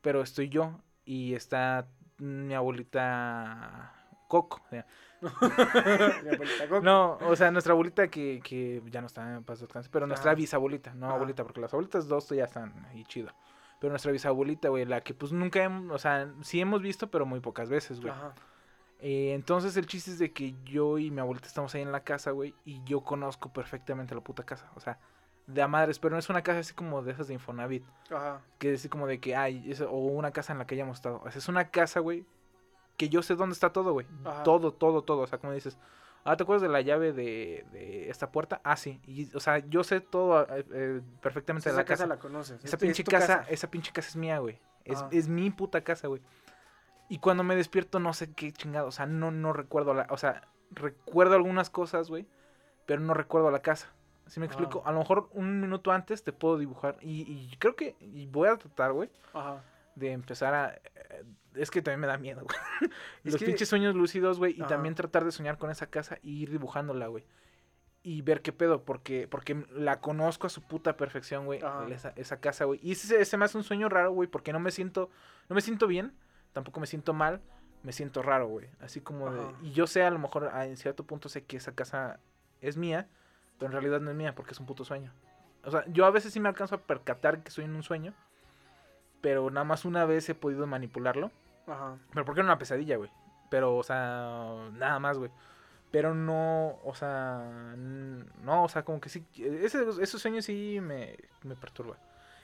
Pero 0.00 0.22
estoy 0.22 0.48
yo 0.48 0.80
y 1.04 1.34
está 1.34 1.86
mi 2.20 2.54
abuelita 2.54 3.92
Coco. 4.28 4.60
o 4.64 4.68
sea, 4.68 4.86
Mi 6.22 6.28
abuelita 6.34 6.68
Coco. 6.68 6.80
No, 6.82 7.18
o 7.22 7.36
sea, 7.36 7.50
nuestra 7.50 7.72
abuelita 7.72 8.08
que, 8.08 8.40
que 8.44 8.82
ya 8.86 9.00
no 9.00 9.06
está 9.06 9.36
en 9.36 9.44
paz 9.44 9.60
descanse, 9.60 9.88
pero 9.90 10.06
nuestra 10.06 10.30
Ajá. 10.32 10.36
bisabuelita, 10.36 10.94
no 10.94 11.06
Ajá. 11.06 11.14
abuelita, 11.16 11.42
porque 11.42 11.60
las 11.60 11.72
abuelitas 11.72 12.08
dos 12.08 12.28
ya 12.28 12.44
están 12.44 12.86
ahí 12.86 13.04
chido. 13.04 13.30
Pero 13.80 13.90
nuestra 13.90 14.12
bisabuelita, 14.12 14.68
güey, 14.68 14.84
la 14.84 15.00
que 15.00 15.14
pues 15.14 15.32
nunca 15.32 15.62
hemos, 15.62 15.90
o 15.94 15.98
sea, 15.98 16.32
sí 16.42 16.60
hemos 16.60 16.82
visto, 16.82 17.10
pero 17.10 17.24
muy 17.26 17.40
pocas 17.40 17.68
veces, 17.68 18.00
güey. 18.00 18.12
Ajá. 18.12 18.34
Eh, 19.00 19.32
entonces 19.34 19.76
el 19.78 19.86
chiste 19.86 20.10
es 20.10 20.18
de 20.18 20.32
que 20.32 20.54
yo 20.64 20.98
y 20.98 21.10
mi 21.10 21.20
abuelita 21.20 21.48
estamos 21.48 21.74
ahí 21.74 21.80
en 21.82 21.90
la 21.90 22.04
casa, 22.04 22.32
güey, 22.32 22.54
y 22.66 22.82
yo 22.84 23.00
conozco 23.00 23.50
perfectamente 23.50 24.14
la 24.14 24.20
puta 24.20 24.44
casa, 24.44 24.70
o 24.74 24.80
sea, 24.80 24.98
de 25.52 25.62
a 25.62 25.68
madres, 25.68 25.98
pero 25.98 26.14
no 26.14 26.18
es 26.18 26.28
una 26.30 26.42
casa 26.42 26.60
así 26.60 26.72
como 26.74 27.02
de 27.02 27.12
esas 27.12 27.28
de 27.28 27.34
Infonavit, 27.34 27.84
Ajá. 28.10 28.40
que 28.58 28.72
es 28.74 28.80
así 28.80 28.88
como 28.88 29.06
de 29.06 29.18
que 29.20 29.36
hay, 29.36 29.72
o 29.88 29.96
una 29.98 30.30
casa 30.32 30.52
en 30.52 30.58
la 30.58 30.66
que 30.66 30.74
hayamos 30.74 30.98
estado. 30.98 31.20
O 31.24 31.30
sea, 31.30 31.38
es 31.38 31.48
una 31.48 31.68
casa, 31.70 32.00
güey, 32.00 32.24
que 32.96 33.08
yo 33.08 33.22
sé 33.22 33.34
dónde 33.34 33.54
está 33.54 33.72
todo, 33.72 33.92
güey. 33.92 34.06
Todo, 34.44 34.72
todo, 34.72 35.02
todo. 35.02 35.22
O 35.22 35.26
sea, 35.26 35.38
como 35.38 35.52
dices, 35.52 35.78
ah, 36.24 36.36
¿te 36.36 36.42
acuerdas 36.42 36.62
de 36.62 36.68
la 36.68 36.80
llave 36.82 37.12
de, 37.12 37.64
de 37.72 38.10
esta 38.10 38.30
puerta? 38.30 38.60
Ah, 38.64 38.76
sí. 38.76 39.00
Y, 39.06 39.34
o 39.34 39.40
sea, 39.40 39.58
yo 39.58 39.84
sé 39.84 40.00
todo 40.00 40.42
eh, 40.54 40.64
eh, 40.72 41.00
perfectamente 41.22 41.68
de 41.68 41.72
Esa 41.72 41.80
la 41.80 41.84
casa. 41.84 42.04
casa 42.04 42.14
la 42.14 42.20
conoces. 42.20 42.64
Esa 42.64 42.76
es- 42.76 42.80
pinche 42.82 43.02
es 43.02 43.08
casa, 43.08 43.44
esa 43.48 43.70
pinche 43.70 43.92
casa 43.92 44.08
es 44.08 44.16
mía, 44.16 44.38
güey. 44.38 44.58
Es, 44.84 44.98
Ajá. 44.98 45.08
es 45.12 45.28
mi 45.28 45.50
puta 45.50 45.80
casa, 45.82 46.08
güey. 46.08 46.20
Y 47.08 47.18
cuando 47.18 47.42
me 47.42 47.56
despierto 47.56 47.98
no 48.00 48.12
sé 48.12 48.32
qué 48.32 48.52
chingado, 48.52 48.86
o 48.88 48.92
sea, 48.92 49.06
no, 49.06 49.30
no 49.30 49.52
recuerdo 49.52 49.94
la, 49.94 50.06
o 50.10 50.16
sea, 50.16 50.46
recuerdo 50.70 51.34
algunas 51.34 51.68
cosas, 51.70 52.08
güey, 52.08 52.26
pero 52.86 53.00
no 53.00 53.14
recuerdo 53.14 53.50
la 53.50 53.60
casa. 53.62 53.88
¿Sí 54.30 54.40
me 54.40 54.46
explico? 54.46 54.82
Ah. 54.84 54.88
A 54.90 54.92
lo 54.92 55.00
mejor 55.00 55.28
un 55.32 55.60
minuto 55.60 55.90
antes 55.92 56.22
te 56.24 56.32
puedo 56.32 56.56
dibujar 56.56 56.96
y, 57.00 57.22
y 57.22 57.56
creo 57.58 57.76
que 57.76 57.96
y 58.00 58.26
voy 58.26 58.48
a 58.48 58.56
tratar, 58.56 58.92
güey, 58.92 59.10
Ajá. 59.34 59.62
de 59.96 60.12
empezar 60.12 60.54
a... 60.54 60.74
eh, 60.74 61.24
Es 61.54 61.70
que 61.70 61.82
también 61.82 62.00
me 62.00 62.06
da 62.06 62.16
miedo, 62.16 62.42
güey. 62.44 62.56
Los 63.24 63.36
que- 63.36 63.46
pinches 63.46 63.68
sueños 63.68 63.94
lúcidos, 63.94 64.38
güey, 64.38 64.54
y 64.56 64.60
Ajá. 64.60 64.68
también 64.68 64.94
tratar 64.94 65.24
de 65.24 65.32
soñar 65.32 65.58
con 65.58 65.70
esa 65.70 65.88
casa 65.88 66.18
y 66.22 66.42
ir 66.42 66.50
dibujándola, 66.50 67.08
güey. 67.08 67.24
Y 68.02 68.22
ver 68.22 68.40
qué 68.40 68.52
pedo, 68.52 68.84
porque, 68.84 69.28
porque 69.28 69.66
la 69.72 70.00
conozco 70.00 70.46
a 70.46 70.50
su 70.50 70.62
puta 70.62 70.96
perfección, 70.96 71.44
güey, 71.44 71.60
esa, 71.90 72.14
esa 72.16 72.40
casa, 72.40 72.64
güey. 72.64 72.80
Y 72.82 72.92
ese, 72.92 73.20
ese 73.20 73.36
me 73.36 73.44
hace 73.44 73.58
un 73.58 73.64
sueño 73.64 73.90
raro, 73.90 74.12
güey, 74.12 74.26
porque 74.26 74.52
no 74.54 74.60
me 74.60 74.70
siento, 74.70 75.10
no 75.50 75.54
me 75.54 75.60
siento 75.60 75.86
bien, 75.86 76.14
tampoco 76.54 76.80
me 76.80 76.86
siento 76.86 77.12
mal, 77.12 77.42
me 77.82 77.92
siento 77.92 78.22
raro, 78.22 78.46
güey. 78.48 78.68
Así 78.80 79.00
como 79.02 79.30
de... 79.30 79.42
Y 79.62 79.72
yo 79.72 79.86
sé, 79.86 80.02
a 80.02 80.10
lo 80.10 80.18
mejor, 80.18 80.48
ah, 80.54 80.64
en 80.66 80.78
cierto 80.78 81.04
punto 81.04 81.28
sé 81.28 81.44
que 81.44 81.58
esa 81.58 81.74
casa 81.74 82.20
es 82.62 82.78
mía, 82.78 83.06
pero 83.60 83.68
en 83.68 83.72
realidad 83.72 84.00
no 84.00 84.10
es 84.10 84.16
mía 84.16 84.34
porque 84.34 84.52
es 84.52 84.58
un 84.58 84.66
puto 84.66 84.84
sueño. 84.84 85.12
O 85.64 85.70
sea, 85.70 85.84
yo 85.88 86.06
a 86.06 86.10
veces 86.10 86.32
sí 86.32 86.40
me 86.40 86.48
alcanzo 86.48 86.74
a 86.74 86.78
percatar 86.78 87.42
que 87.42 87.50
estoy 87.50 87.66
en 87.66 87.76
un 87.76 87.82
sueño, 87.82 88.14
pero 89.20 89.50
nada 89.50 89.64
más 89.64 89.84
una 89.84 90.06
vez 90.06 90.26
he 90.30 90.34
podido 90.34 90.66
manipularlo. 90.66 91.30
Ajá. 91.66 91.98
Pero 92.12 92.24
porque 92.24 92.40
era 92.40 92.48
una 92.48 92.58
pesadilla, 92.58 92.96
güey. 92.96 93.10
Pero, 93.50 93.76
o 93.76 93.82
sea, 93.82 94.70
nada 94.72 94.98
más, 94.98 95.18
güey. 95.18 95.30
Pero 95.90 96.14
no, 96.14 96.78
o 96.84 96.94
sea, 96.94 97.74
no, 97.76 98.64
o 98.64 98.68
sea, 98.68 98.82
como 98.82 98.98
que 98.98 99.10
sí, 99.10 99.26
ese, 99.36 99.84
esos 100.00 100.22
sueños 100.22 100.46
sí 100.46 100.78
me, 100.80 101.16
me 101.42 101.54
perturba. 101.54 101.98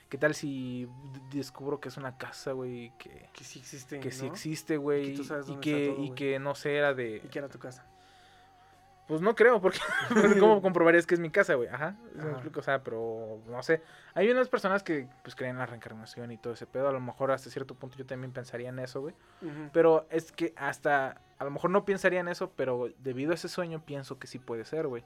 ¿Qué 0.09 0.17
tal 0.19 0.35
si 0.35 0.87
descubro 1.31 1.79
que 1.79 1.89
es 1.89 1.97
una 1.97 2.17
casa, 2.17 2.51
güey, 2.51 2.93
que, 2.99 3.29
Que 3.33 3.43
sí 3.43 3.59
existe. 3.59 3.99
que 3.99 4.11
sí 4.11 4.27
¿no? 4.27 4.31
existe, 4.31 4.77
güey, 4.77 5.15
tú 5.15 5.23
sabes 5.23 5.49
y 5.49 5.55
que, 5.55 5.85
está 5.85 5.95
todo, 5.95 6.05
y 6.05 6.11
que 6.11 6.39
no 6.39 6.55
sé, 6.55 6.75
era 6.75 6.93
de... 6.93 7.21
Y 7.23 7.27
que 7.27 7.39
era 7.39 7.49
tu 7.49 7.57
casa. 7.57 7.85
Pues 9.07 9.21
no 9.21 9.35
creo, 9.35 9.61
porque 9.61 9.79
porque 10.09 10.39
¿cómo 10.39 10.61
comprobarías 10.61 11.05
que 11.05 11.15
es 11.15 11.19
mi 11.19 11.29
casa, 11.29 11.53
güey? 11.55 11.69
Ajá, 11.69 11.95
¿sí 12.11 12.17
me 12.17 12.21
Ajá. 12.23 12.31
explico? 12.31 12.59
O 12.59 12.63
sea, 12.63 12.83
pero 12.83 13.39
no 13.47 13.63
sé. 13.63 13.81
Hay 14.13 14.29
unas 14.29 14.49
personas 14.49 14.83
que 14.83 15.07
pues 15.23 15.35
creen 15.35 15.51
en 15.51 15.59
la 15.59 15.65
reencarnación 15.65 16.31
y 16.31 16.37
todo 16.37 16.53
ese 16.53 16.65
pedo. 16.65 16.89
A 16.89 16.91
lo 16.91 16.99
mejor 16.99 17.31
hasta 17.31 17.49
cierto 17.49 17.75
punto 17.75 17.97
yo 17.97 18.05
también 18.05 18.33
pensaría 18.33 18.69
en 18.69 18.79
eso, 18.79 19.01
güey. 19.01 19.15
Pero 19.71 20.07
es 20.09 20.31
que 20.31 20.53
hasta, 20.57 21.21
a 21.39 21.43
lo 21.45 21.51
mejor 21.51 21.69
no 21.69 21.85
pensaría 21.85 22.19
en 22.19 22.27
eso, 22.27 22.51
pero 22.55 22.89
debido 22.99 23.31
a 23.31 23.35
ese 23.35 23.47
sueño 23.47 23.81
pienso 23.85 24.19
que 24.19 24.27
sí 24.27 24.39
puede 24.39 24.65
ser, 24.65 24.87
güey. 24.87 25.03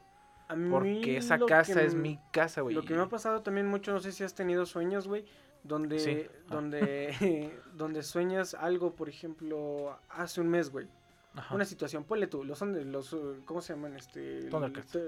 A 0.47 0.55
mí 0.55 0.69
Porque 0.69 1.15
esa 1.15 1.39
casa 1.39 1.81
es 1.81 1.95
mi 1.95 2.19
casa, 2.31 2.61
güey. 2.61 2.75
Lo 2.75 2.83
que 2.83 2.93
me 2.93 3.01
ha 3.01 3.07
pasado 3.07 3.41
también 3.41 3.67
mucho, 3.67 3.93
no 3.93 3.99
sé 4.01 4.11
si 4.11 4.23
has 4.23 4.33
tenido 4.33 4.65
sueños, 4.65 5.07
güey, 5.07 5.25
donde, 5.63 5.99
Sí. 5.99 6.25
Ah. 6.27 6.33
donde, 6.49 7.53
donde 7.73 8.03
sueñas 8.03 8.53
algo, 8.53 8.95
por 8.95 9.07
ejemplo, 9.07 9.97
hace 10.09 10.41
un 10.41 10.49
mes, 10.49 10.69
güey. 10.69 10.87
Ajá. 11.35 11.55
Una 11.55 11.63
situación, 11.65 12.03
ponle 12.03 12.27
tú, 12.27 12.43
los, 12.43 12.57
son- 12.57 12.91
los 12.91 13.13
uh, 13.13 13.41
¿cómo 13.45 13.61
se 13.61 13.73
llaman? 13.73 13.95
Este, 13.95 14.39
el, 14.39 14.49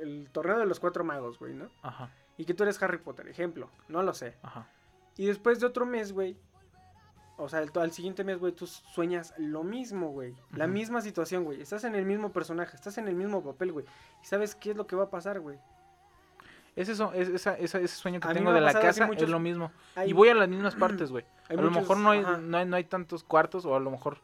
el 0.04 0.30
torneo 0.32 0.58
de 0.58 0.66
los 0.66 0.80
cuatro 0.80 1.04
magos, 1.04 1.38
güey, 1.38 1.54
¿no? 1.54 1.70
Ajá, 1.82 2.10
Y 2.38 2.46
que 2.46 2.54
tú 2.54 2.64
eres 2.64 2.82
Harry 2.82 2.98
Potter, 2.98 3.28
ejemplo, 3.28 3.70
no 3.90 4.02
lo 4.04 4.14
sé. 4.14 4.38
ajá. 4.42 4.68
Y 5.18 5.26
después 5.26 5.60
de 5.60 5.66
otro 5.68 5.86
mes, 5.86 6.12
güey, 6.14 6.36
o 7.38 7.50
sea, 7.50 7.60
el, 7.62 7.72
al 7.76 7.92
siguiente 7.92 8.24
mes, 8.24 8.40
güey, 8.40 8.54
tú 8.54 8.66
sueñas 8.68 9.34
lo 9.38 9.64
mismo, 9.64 10.10
güey. 10.12 10.34
La 10.54 10.66
misma 10.68 11.02
situación, 11.02 11.44
güey. 11.44 11.62
Estás 11.62 11.84
en 11.84 11.94
el 11.96 12.06
mismo 12.06 12.32
personaje, 12.32 12.76
estás 12.76 12.98
en 12.98 13.08
el 13.08 13.16
mismo 13.16 13.44
papel, 13.44 13.72
güey. 13.74 13.86
Y 14.24 14.26
sabes 14.26 14.56
qué 14.56 14.72
es 14.72 14.78
lo 14.78 14.88
que 14.88 14.96
va 14.96 15.04
a 15.06 15.10
pasar, 15.10 15.40
güey. 15.40 15.60
Es 16.76 16.90
eso, 16.90 17.12
es 17.14 17.30
esa, 17.30 17.56
esa- 17.58 17.80
ese 17.80 17.96
sueño 17.96 18.20
que 18.20 18.28
A 18.28 18.34
tengo 18.34 18.52
de 18.54 18.62
la 18.62 18.74
casa, 18.74 19.06
muchos- 19.06 19.24
es 19.24 19.30
lo 19.30 19.40
mismo. 19.40 19.72
Hay- 19.96 20.10
Y 20.10 20.14
voy 20.14 20.30
a 20.30 20.34
las 20.36 20.50
mismas 20.50 20.74
partes, 20.76 21.12
güey. 21.12 21.26
A 21.50 21.54
lo 21.54 21.70
mejor 21.70 21.98
no 21.98 22.10
hay, 22.12 22.22
no, 22.42 22.58
hay, 22.58 22.66
no 22.66 22.76
hay 22.76 22.84
tantos 22.86 23.24
cuartos, 23.24 23.66
o 23.66 23.76
a 23.76 23.80
lo 23.80 23.92
mejor 23.92 24.18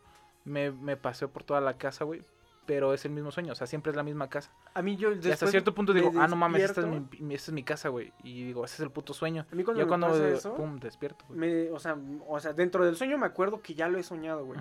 me, 0.50 0.72
me 0.72 0.98
paseo 0.98 1.30
por 1.30 1.44
toda 1.44 1.62
la 1.62 1.78
casa, 1.78 2.04
güey. 2.04 2.22
pero 2.66 2.94
es 2.94 3.04
el 3.06 3.12
mismo 3.12 3.32
sueño, 3.32 3.54
o 3.54 3.56
sea, 3.56 3.66
siempre 3.66 3.90
es 3.90 3.96
la 3.96 4.04
misma 4.04 4.30
casa. 4.30 4.52
A 4.76 4.82
mí 4.84 4.96
yo 4.96 5.12
Y 5.14 5.32
hasta 5.32 5.48
cierto 5.48 5.74
punto 5.74 5.92
digo, 5.92 6.12
ah, 6.20 6.28
no 6.28 6.36
mames, 6.36 6.62
esta 6.64 6.82
es, 6.82 6.88
mi, 6.88 7.00
mi- 7.20 7.34
esta 7.34 7.50
es 7.50 7.54
mi 7.56 7.64
casa, 7.64 7.90
güey. 7.90 8.14
Y 8.24 8.44
digo, 8.46 8.64
ese 8.64 8.76
es 8.76 8.80
el 8.82 8.92
puto 8.92 9.12
sueño. 9.14 9.48
A 9.52 9.56
mí 9.56 9.64
cuando 9.64 9.80
ya 9.80 9.86
me 9.86 9.90
cuando, 9.90 10.08
pasa 10.08 10.28
eh, 10.28 10.34
eso, 10.34 10.54
pum, 10.56 10.78
despierto, 10.80 11.26
güey. 11.28 11.40
me- 11.40 11.70
o, 11.72 11.80
sea, 11.80 11.98
o 12.28 12.40
sea, 12.40 12.54
dentro 12.54 12.86
del 12.86 12.96
sueño 12.96 13.18
me 13.18 13.26
acuerdo 13.26 13.60
que 13.62 13.74
ya 13.74 13.88
lo 13.88 13.98
he 13.98 14.04
soñado, 14.04 14.46
güey. 14.46 14.60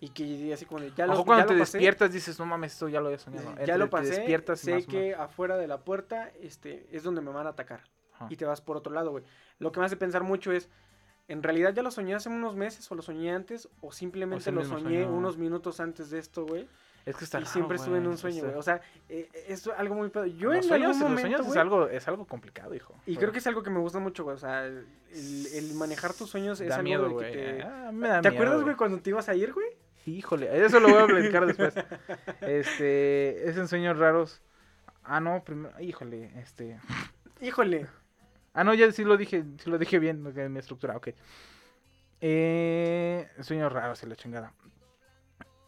Y 0.00 0.08
que 0.08 0.52
así 0.54 0.64
como 0.66 0.80
de, 0.80 0.92
ya 0.96 1.04
Ojo, 1.06 1.16
lo, 1.16 1.24
cuando 1.24 1.42
ya 1.44 1.46
te 1.48 1.54
lo 1.54 1.58
pasé, 1.60 1.78
despiertas 1.78 2.12
dices, 2.12 2.38
no 2.38 2.46
mames, 2.46 2.72
esto 2.72 2.88
ya 2.88 3.00
lo 3.00 3.06
había 3.06 3.18
soñado. 3.18 3.44
ya 3.54 3.60
Entre 3.60 3.78
lo 3.78 3.84
te 3.86 3.90
pasé, 3.90 4.08
despiertas 4.10 4.60
sé 4.60 4.72
más 4.74 4.86
que 4.86 5.14
afuera 5.14 5.56
de 5.58 5.66
la 5.66 5.78
puerta 5.78 6.30
este, 6.40 6.86
es 6.92 7.02
donde 7.02 7.20
me 7.20 7.30
van 7.30 7.46
a 7.46 7.50
atacar. 7.50 7.82
Ajá. 8.14 8.26
Y 8.30 8.36
te 8.36 8.44
vas 8.46 8.60
por 8.62 8.76
otro 8.78 8.92
lado, 8.92 9.10
güey. 9.10 9.24
Lo 9.58 9.70
que 9.70 9.80
me 9.80 9.86
hace 9.86 9.96
pensar 9.96 10.22
mucho 10.22 10.50
es, 10.52 10.68
¿en 11.28 11.42
realidad 11.42 11.72
ya 11.74 11.82
lo 11.82 11.90
soñé 11.90 12.14
hace 12.14 12.28
unos 12.28 12.56
meses 12.56 12.90
o 12.90 12.94
lo 12.94 13.02
soñé 13.02 13.32
antes? 13.32 13.68
¿O 13.80 13.92
simplemente 13.92 14.50
el 14.50 14.56
lo 14.56 14.64
soñé 14.64 15.02
sueño. 15.02 15.12
unos 15.16 15.36
minutos 15.38 15.80
antes 15.80 16.10
de 16.10 16.18
esto, 16.18 16.46
güey? 16.46 16.66
Es 17.06 17.16
que 17.16 17.24
está 17.24 17.38
Y 17.38 17.42
raro, 17.42 17.52
siempre 17.52 17.76
estuve 17.76 17.98
en 17.98 18.04
güey, 18.04 18.12
un 18.12 18.18
sueño, 18.18 18.44
güey. 18.44 18.54
O 18.54 18.62
sea, 18.62 18.80
eh, 19.10 19.28
es 19.46 19.66
algo 19.68 19.94
muy 19.94 20.08
pedo. 20.08 20.24
Yo 20.24 20.48
los 20.48 20.56
en 20.56 20.62
sueños, 20.64 20.72
algún 20.72 20.88
los 20.88 20.98
momento, 20.98 21.20
sueños 21.20 21.40
es 21.40 21.46
güey, 21.46 21.58
algo, 21.58 21.88
es 21.88 22.08
algo 22.08 22.26
complicado, 22.26 22.74
hijo. 22.74 22.94
Y 23.04 23.16
creo 23.16 23.30
que 23.30 23.38
es 23.38 23.46
algo 23.46 23.62
que 23.62 23.68
me 23.70 23.78
gusta 23.78 23.98
mucho, 23.98 24.24
güey. 24.24 24.36
O 24.36 24.38
sea, 24.38 24.64
el, 24.64 24.86
el 25.12 25.74
manejar 25.74 26.14
tus 26.14 26.30
sueños 26.30 26.60
es 26.62 26.70
da 26.70 26.76
algo 26.76 26.84
miedo, 26.84 27.02
de 27.02 27.08
que 27.08 27.14
güey. 27.14 27.32
te... 27.32 27.62
Ah, 27.62 27.90
me 27.92 28.08
da 28.08 28.20
¿Te 28.22 28.30
miedo, 28.30 28.42
acuerdas, 28.42 28.62
güey, 28.62 28.76
cuando 28.76 28.98
te 29.00 29.10
ibas 29.10 29.28
a 29.28 29.34
ir, 29.34 29.52
güey? 29.52 29.66
Híjole, 30.06 30.64
eso 30.64 30.80
lo 30.80 30.88
voy 30.88 31.02
a 31.02 31.06
platicar 31.06 31.46
después. 31.46 31.74
Este, 32.40 33.48
es 33.48 33.56
en 33.56 33.68
sueños 33.68 33.98
raros. 33.98 34.40
Ah, 35.02 35.20
no, 35.20 35.42
primero, 35.44 35.78
híjole, 35.80 36.30
este. 36.38 36.78
Híjole. 37.42 37.86
Ah, 38.54 38.62
no, 38.62 38.72
ya 38.72 38.90
sí 38.92 39.02
lo 39.04 39.16
dije, 39.16 39.44
sí 39.58 39.68
lo 39.68 39.78
dije 39.78 39.98
bien, 39.98 40.24
ok, 40.24 40.36
mi 40.48 40.60
estructura, 40.60 40.96
ok. 40.96 41.08
Eh, 42.20 43.28
sueños 43.40 43.72
raros 43.72 44.02
y 44.02 44.06
la 44.06 44.14
chingada. 44.14 44.52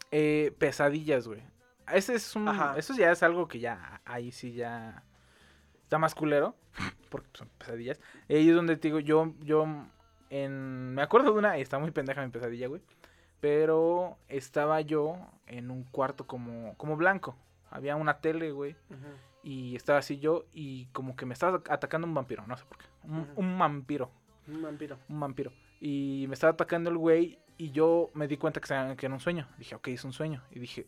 Eh, 0.09 0.53
pesadillas, 0.57 1.27
güey. 1.27 1.43
Ese 1.91 2.15
es 2.15 2.35
un, 2.35 2.49
eso 2.77 2.93
ya 2.95 3.11
es 3.11 3.23
algo 3.23 3.47
que 3.47 3.59
ya, 3.59 4.01
ahí 4.05 4.31
sí 4.31 4.53
ya 4.53 5.03
está 5.83 5.97
más 5.97 6.15
culero, 6.15 6.55
porque 7.11 7.27
son 7.33 7.49
pesadillas. 7.57 7.99
Ahí 8.29 8.49
es 8.49 8.55
donde 8.55 8.77
te 8.77 8.87
digo, 8.87 8.99
yo, 8.99 9.33
yo, 9.41 9.65
en, 10.29 10.95
me 10.95 11.01
acuerdo 11.01 11.33
de 11.33 11.39
una, 11.39 11.57
está 11.57 11.79
muy 11.79 11.91
pendeja 11.91 12.23
mi 12.23 12.31
pesadilla, 12.31 12.67
güey. 12.67 12.81
Pero 13.39 14.17
estaba 14.29 14.81
yo 14.81 15.17
en 15.45 15.71
un 15.71 15.83
cuarto 15.83 16.25
como, 16.25 16.75
como 16.77 16.95
blanco. 16.95 17.37
Había 17.69 17.95
una 17.95 18.19
tele, 18.19 18.51
güey. 18.51 18.75
Y 19.47 19.77
estaba 19.77 19.99
así 19.99 20.19
yo 20.19 20.43
y 20.53 20.87
como 20.87 21.15
que 21.15 21.25
me 21.25 21.33
estaba 21.33 21.63
atacando 21.69 22.05
un 22.05 22.13
vampiro, 22.13 22.45
no 22.47 22.57
sé 22.57 22.65
por 22.65 22.79
qué. 22.79 22.85
Un, 23.05 23.57
vampiro, 23.57 24.11
Un 24.45 24.61
vampiro. 24.61 24.99
un 25.07 25.21
vampiro. 25.21 25.53
Y 25.79 26.25
me 26.27 26.33
estaba 26.33 26.51
atacando 26.51 26.89
el 26.89 26.97
güey 26.97 27.39
y 27.57 27.71
yo 27.71 28.09
me 28.13 28.27
di 28.27 28.35
cuenta 28.35 28.59
que, 28.59 28.73
era 28.73 29.13
un 29.13 29.21
sueño. 29.21 29.47
Dije, 29.57 29.75
ok, 29.75 29.87
es 29.87 30.03
un 30.03 30.11
sueño. 30.11 30.43
Y 30.51 30.59
dije, 30.59 30.85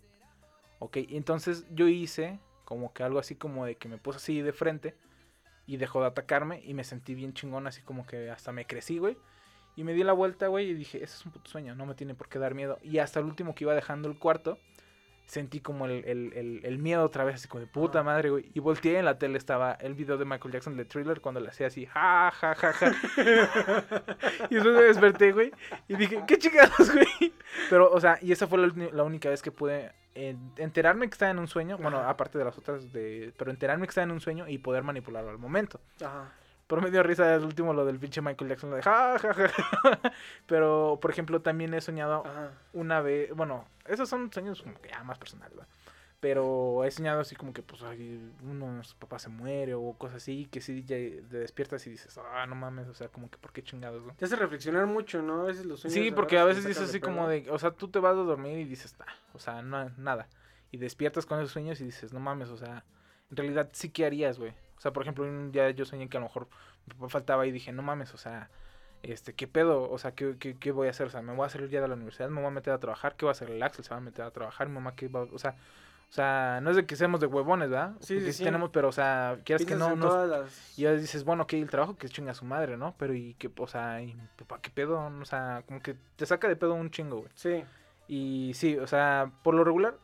ok. 0.80 0.98
Y 0.98 1.16
entonces 1.16 1.68
yo 1.72 1.88
hice 1.88 2.42
como 2.66 2.92
que 2.92 3.02
algo 3.02 3.20
así 3.20 3.34
como 3.36 3.66
de 3.66 3.76
que 3.76 3.88
me 3.88 3.98
puse 3.98 4.18
así 4.18 4.42
de 4.42 4.52
frente 4.52 4.98
y 5.66 5.78
dejó 5.78 6.02
de 6.02 6.08
atacarme 6.08 6.62
y 6.62 6.74
me 6.74 6.84
sentí 6.84 7.16
bien 7.16 7.34
chingón, 7.34 7.66
así 7.66 7.82
como 7.82 8.06
que 8.06 8.30
hasta 8.30 8.52
me 8.52 8.66
crecí, 8.66 8.98
güey. 8.98 9.18
Y 9.78 9.86
me 9.86 9.94
di 9.94 10.04
la 10.04 10.12
vuelta, 10.12 10.48
güey, 10.48 10.72
y 10.72 10.74
dije, 10.74 11.02
ese 11.02 11.16
es 11.16 11.26
un 11.26 11.32
puto 11.32 11.50
sueño, 11.50 11.76
no 11.76 11.86
me 11.86 11.96
tiene 11.96 12.14
por 12.14 12.28
qué 12.28 12.40
dar 12.40 12.56
miedo. 12.56 12.78
Y 12.84 12.98
hasta 12.98 13.22
el 13.22 13.26
último 13.26 13.56
que 13.56 13.64
iba 13.64 13.74
dejando 13.74 14.10
el 14.10 14.20
cuarto, 14.20 14.58
sentí 15.30 15.60
como 15.60 15.86
el, 15.86 16.04
el- 16.06 16.34
el- 16.34 16.62
el 16.64 16.78
miedo 16.80 17.04
otra 17.04 17.24
vez, 17.24 17.36
así 17.36 17.48
como 17.48 17.62
de 17.62 17.68
puta 17.68 18.02
madre, 18.02 18.32
güey. 18.32 18.50
Y 18.56 18.60
volteé 18.60 18.98
en 18.98 19.06
la 19.06 19.20
tele, 19.20 19.38
estaba 19.38 19.74
el 19.74 19.94
video 19.94 20.18
de 20.18 20.26
Michael 20.26 20.52
Jackson 20.54 20.76
de 20.76 20.86
Thriller 20.86 21.22
cuando 21.22 21.40
le 21.40 21.50
hacía 21.50 21.68
así, 21.68 21.86
ja, 21.86 22.32
ja, 22.32 22.56
ja, 22.56 22.74
ja. 22.74 22.92
y 24.50 24.56
después 24.56 24.76
me 24.76 24.82
desperté, 24.82 25.32
güey, 25.32 25.52
y 25.88 25.96
dije, 25.96 26.24
¿qué 26.28 26.38
chingados, 26.38 26.92
güey? 26.92 27.34
Pero, 27.70 27.92
o 27.92 28.00
sea, 28.00 28.18
y 28.22 28.32
esa 28.32 28.48
fue 28.48 28.58
la, 28.58 28.74
la 28.92 29.04
única 29.04 29.30
vez 29.30 29.42
que 29.42 29.52
pude 29.52 29.92
eh, 30.16 30.36
enterarme 30.58 31.08
que 31.08 31.14
estaba 31.14 31.32
en 31.32 31.40
un 31.40 31.48
sueño, 31.48 31.78
bueno, 31.78 32.00
Ajá. 32.00 32.10
aparte 32.10 32.38
de 32.40 32.46
las 32.46 32.58
otras, 32.58 32.92
de, 32.92 33.32
pero 33.38 33.52
enterarme 33.52 33.86
que 33.86 33.92
estaba 33.92 34.06
en 34.06 34.12
un 34.12 34.22
sueño 34.22 34.48
y 34.48 34.58
poder 34.58 34.84
manipularlo 34.84 35.30
al 35.30 35.38
momento. 35.38 35.80
Ajá. 36.04 36.34
Pero 36.70 36.84
me 36.84 36.92
dio 36.92 37.02
risa 37.02 37.34
el 37.34 37.44
último, 37.44 37.74
lo 37.74 37.84
del 37.84 37.98
pinche 37.98 38.22
Michael 38.22 38.52
Jackson, 38.52 38.70
lo 38.70 38.76
de 38.76 38.84
ja, 38.84 39.18
ja, 39.18 39.34
ja, 39.34 39.48
ja. 39.48 40.14
Pero, 40.46 41.00
por 41.02 41.10
ejemplo, 41.10 41.42
también 41.42 41.74
he 41.74 41.82
soñado 41.82 42.24
Ajá. 42.24 42.52
una 42.74 43.02
vez, 43.02 43.34
bueno, 43.34 43.66
esos 43.88 44.08
son 44.08 44.32
sueños 44.32 44.62
como 44.62 44.80
que 44.80 44.90
ya 44.90 45.04
más 45.04 45.18
personales, 45.18 45.58
¿verdad? 45.58 45.68
Pero 46.20 46.84
he 46.84 46.92
soñado 46.92 47.22
así 47.22 47.36
como 47.36 47.54
que, 47.54 47.64
pues, 47.64 47.82
ay, 47.82 48.32
uno 48.44 48.78
de 48.78 48.84
sus 48.84 48.94
papás 48.94 49.24
se 49.24 49.30
muere 49.30 49.74
o 49.74 49.94
cosas 49.94 50.18
así, 50.18 50.46
que 50.46 50.62
sí 50.62 50.84
ya 50.84 50.96
te 50.96 51.40
despiertas 51.40 51.88
y 51.88 51.90
dices, 51.90 52.16
ah, 52.20 52.46
no 52.46 52.54
mames, 52.54 52.88
o 52.88 52.94
sea, 52.94 53.08
como 53.08 53.32
que, 53.32 53.40
¿por 53.40 53.52
qué 53.52 53.64
chingados, 53.64 54.06
no? 54.06 54.14
Te 54.14 54.26
hace 54.26 54.36
reflexionar 54.36 54.86
mucho, 54.86 55.24
¿no? 55.24 55.42
A 55.42 55.46
veces 55.46 55.66
los 55.66 55.80
sueños. 55.80 55.96
Sí, 55.96 56.12
porque 56.12 56.38
a 56.38 56.44
veces 56.44 56.66
dices 56.66 56.88
así 56.88 57.00
como 57.00 57.28
de, 57.28 57.50
o 57.50 57.58
sea, 57.58 57.72
tú 57.72 57.88
te 57.88 57.98
vas 57.98 58.12
a 58.12 58.22
dormir 58.22 58.60
y 58.60 58.66
dices, 58.66 58.96
ah, 59.00 59.12
o 59.34 59.40
sea, 59.40 59.64
no, 59.64 59.90
nada. 59.98 60.28
Y 60.70 60.78
despiertas 60.78 61.26
con 61.26 61.40
esos 61.40 61.52
sueños 61.52 61.82
y 61.82 61.86
dices, 61.86 62.14
no 62.14 62.20
mames, 62.20 62.50
o 62.50 62.58
sea, 62.58 62.86
en 63.32 63.38
realidad 63.38 63.70
sí 63.72 63.90
que 63.90 64.06
harías, 64.06 64.38
güey. 64.38 64.54
O 64.80 64.82
sea, 64.82 64.92
por 64.92 65.04
ejemplo, 65.04 65.26
un 65.26 65.52
día 65.52 65.70
yo 65.72 65.84
soñé 65.86 66.08
que 66.10 66.16
a 66.18 66.22
lo 66.22 66.28
mejor 66.28 66.48
mi 66.88 66.94
papá 66.96 67.10
faltaba 67.10 67.46
y 67.46 67.52
dije, 67.52 67.72
no 67.74 67.82
mames, 67.84 68.14
o 68.14 68.18
sea, 68.18 68.50
este, 69.04 69.34
¿qué 69.34 69.46
pedo? 69.46 69.92
O 69.92 69.98
sea, 69.98 70.14
¿qué, 70.14 70.38
qué, 70.40 70.56
qué 70.58 70.72
voy 70.72 70.88
a 70.88 70.92
hacer? 70.92 71.08
O 71.08 71.10
sea, 71.10 71.22
me 71.22 71.36
voy 71.36 71.46
a 71.46 71.50
salir 71.50 71.70
ya 71.70 71.82
de 71.82 71.88
la 71.90 71.96
universidad, 71.96 72.30
me 72.30 72.40
voy 72.40 72.48
a 72.48 72.52
meter 72.52 72.74
a 72.74 72.80
trabajar, 72.80 73.16
¿qué 73.16 73.26
va 73.26 73.32
a 73.32 73.34
hacer 73.34 73.52
el 73.52 73.62
Axel? 73.62 73.84
Se 73.84 73.92
va 73.92 73.98
a 73.98 74.02
meter 74.02 74.24
a 74.24 74.32
trabajar, 74.32 74.70
mi 74.70 74.76
mamá, 74.76 74.96
¿qué 74.96 75.10
va? 75.10 75.22
O 75.22 75.38
sea, 75.38 75.56
o 76.10 76.12
sea, 76.14 76.60
no 76.64 76.70
es 76.72 76.76
de 76.78 76.86
que 76.86 76.96
seamos 76.96 77.20
de 77.20 77.28
huevones, 77.28 77.70
¿verdad? 77.70 77.92
Sí, 78.00 78.20
sí, 78.22 78.34
sí. 78.34 78.44
tenemos, 78.44 78.72
pero, 78.72 78.88
o 78.88 78.92
sea, 78.92 79.38
quieras 79.44 79.66
que 79.66 79.76
no, 79.76 79.96
no, 79.96 80.26
las- 80.26 80.80
y 80.80 80.84
ya 80.84 80.94
dices, 80.94 81.24
bueno, 81.24 81.44
ok, 81.44 81.54
el 81.54 81.70
trabajo 81.70 81.98
que 81.98 82.10
chinga 82.10 82.34
su 82.34 82.46
madre, 82.46 82.78
¿no? 82.78 82.96
Pero 82.98 83.14
y 83.14 83.36
que, 83.36 83.52
o 83.58 83.68
sea, 83.68 84.02
y, 84.02 84.18
papá, 84.38 84.60
¿qué 84.62 84.70
pedo? 84.72 85.00
O 85.00 85.26
sea, 85.26 85.64
como 85.68 85.82
que 85.82 85.96
te 86.16 86.26
saca 86.26 86.48
de 86.48 86.56
pedo 86.56 86.74
un 86.74 86.90
chingo, 86.90 87.18
güey. 87.18 87.30
Sí. 87.36 87.64
Y 88.08 88.54
sí, 88.56 88.78
o 88.78 88.88
sea, 88.88 89.30
por 89.44 89.54
lo 89.54 89.64
regular. 89.64 89.96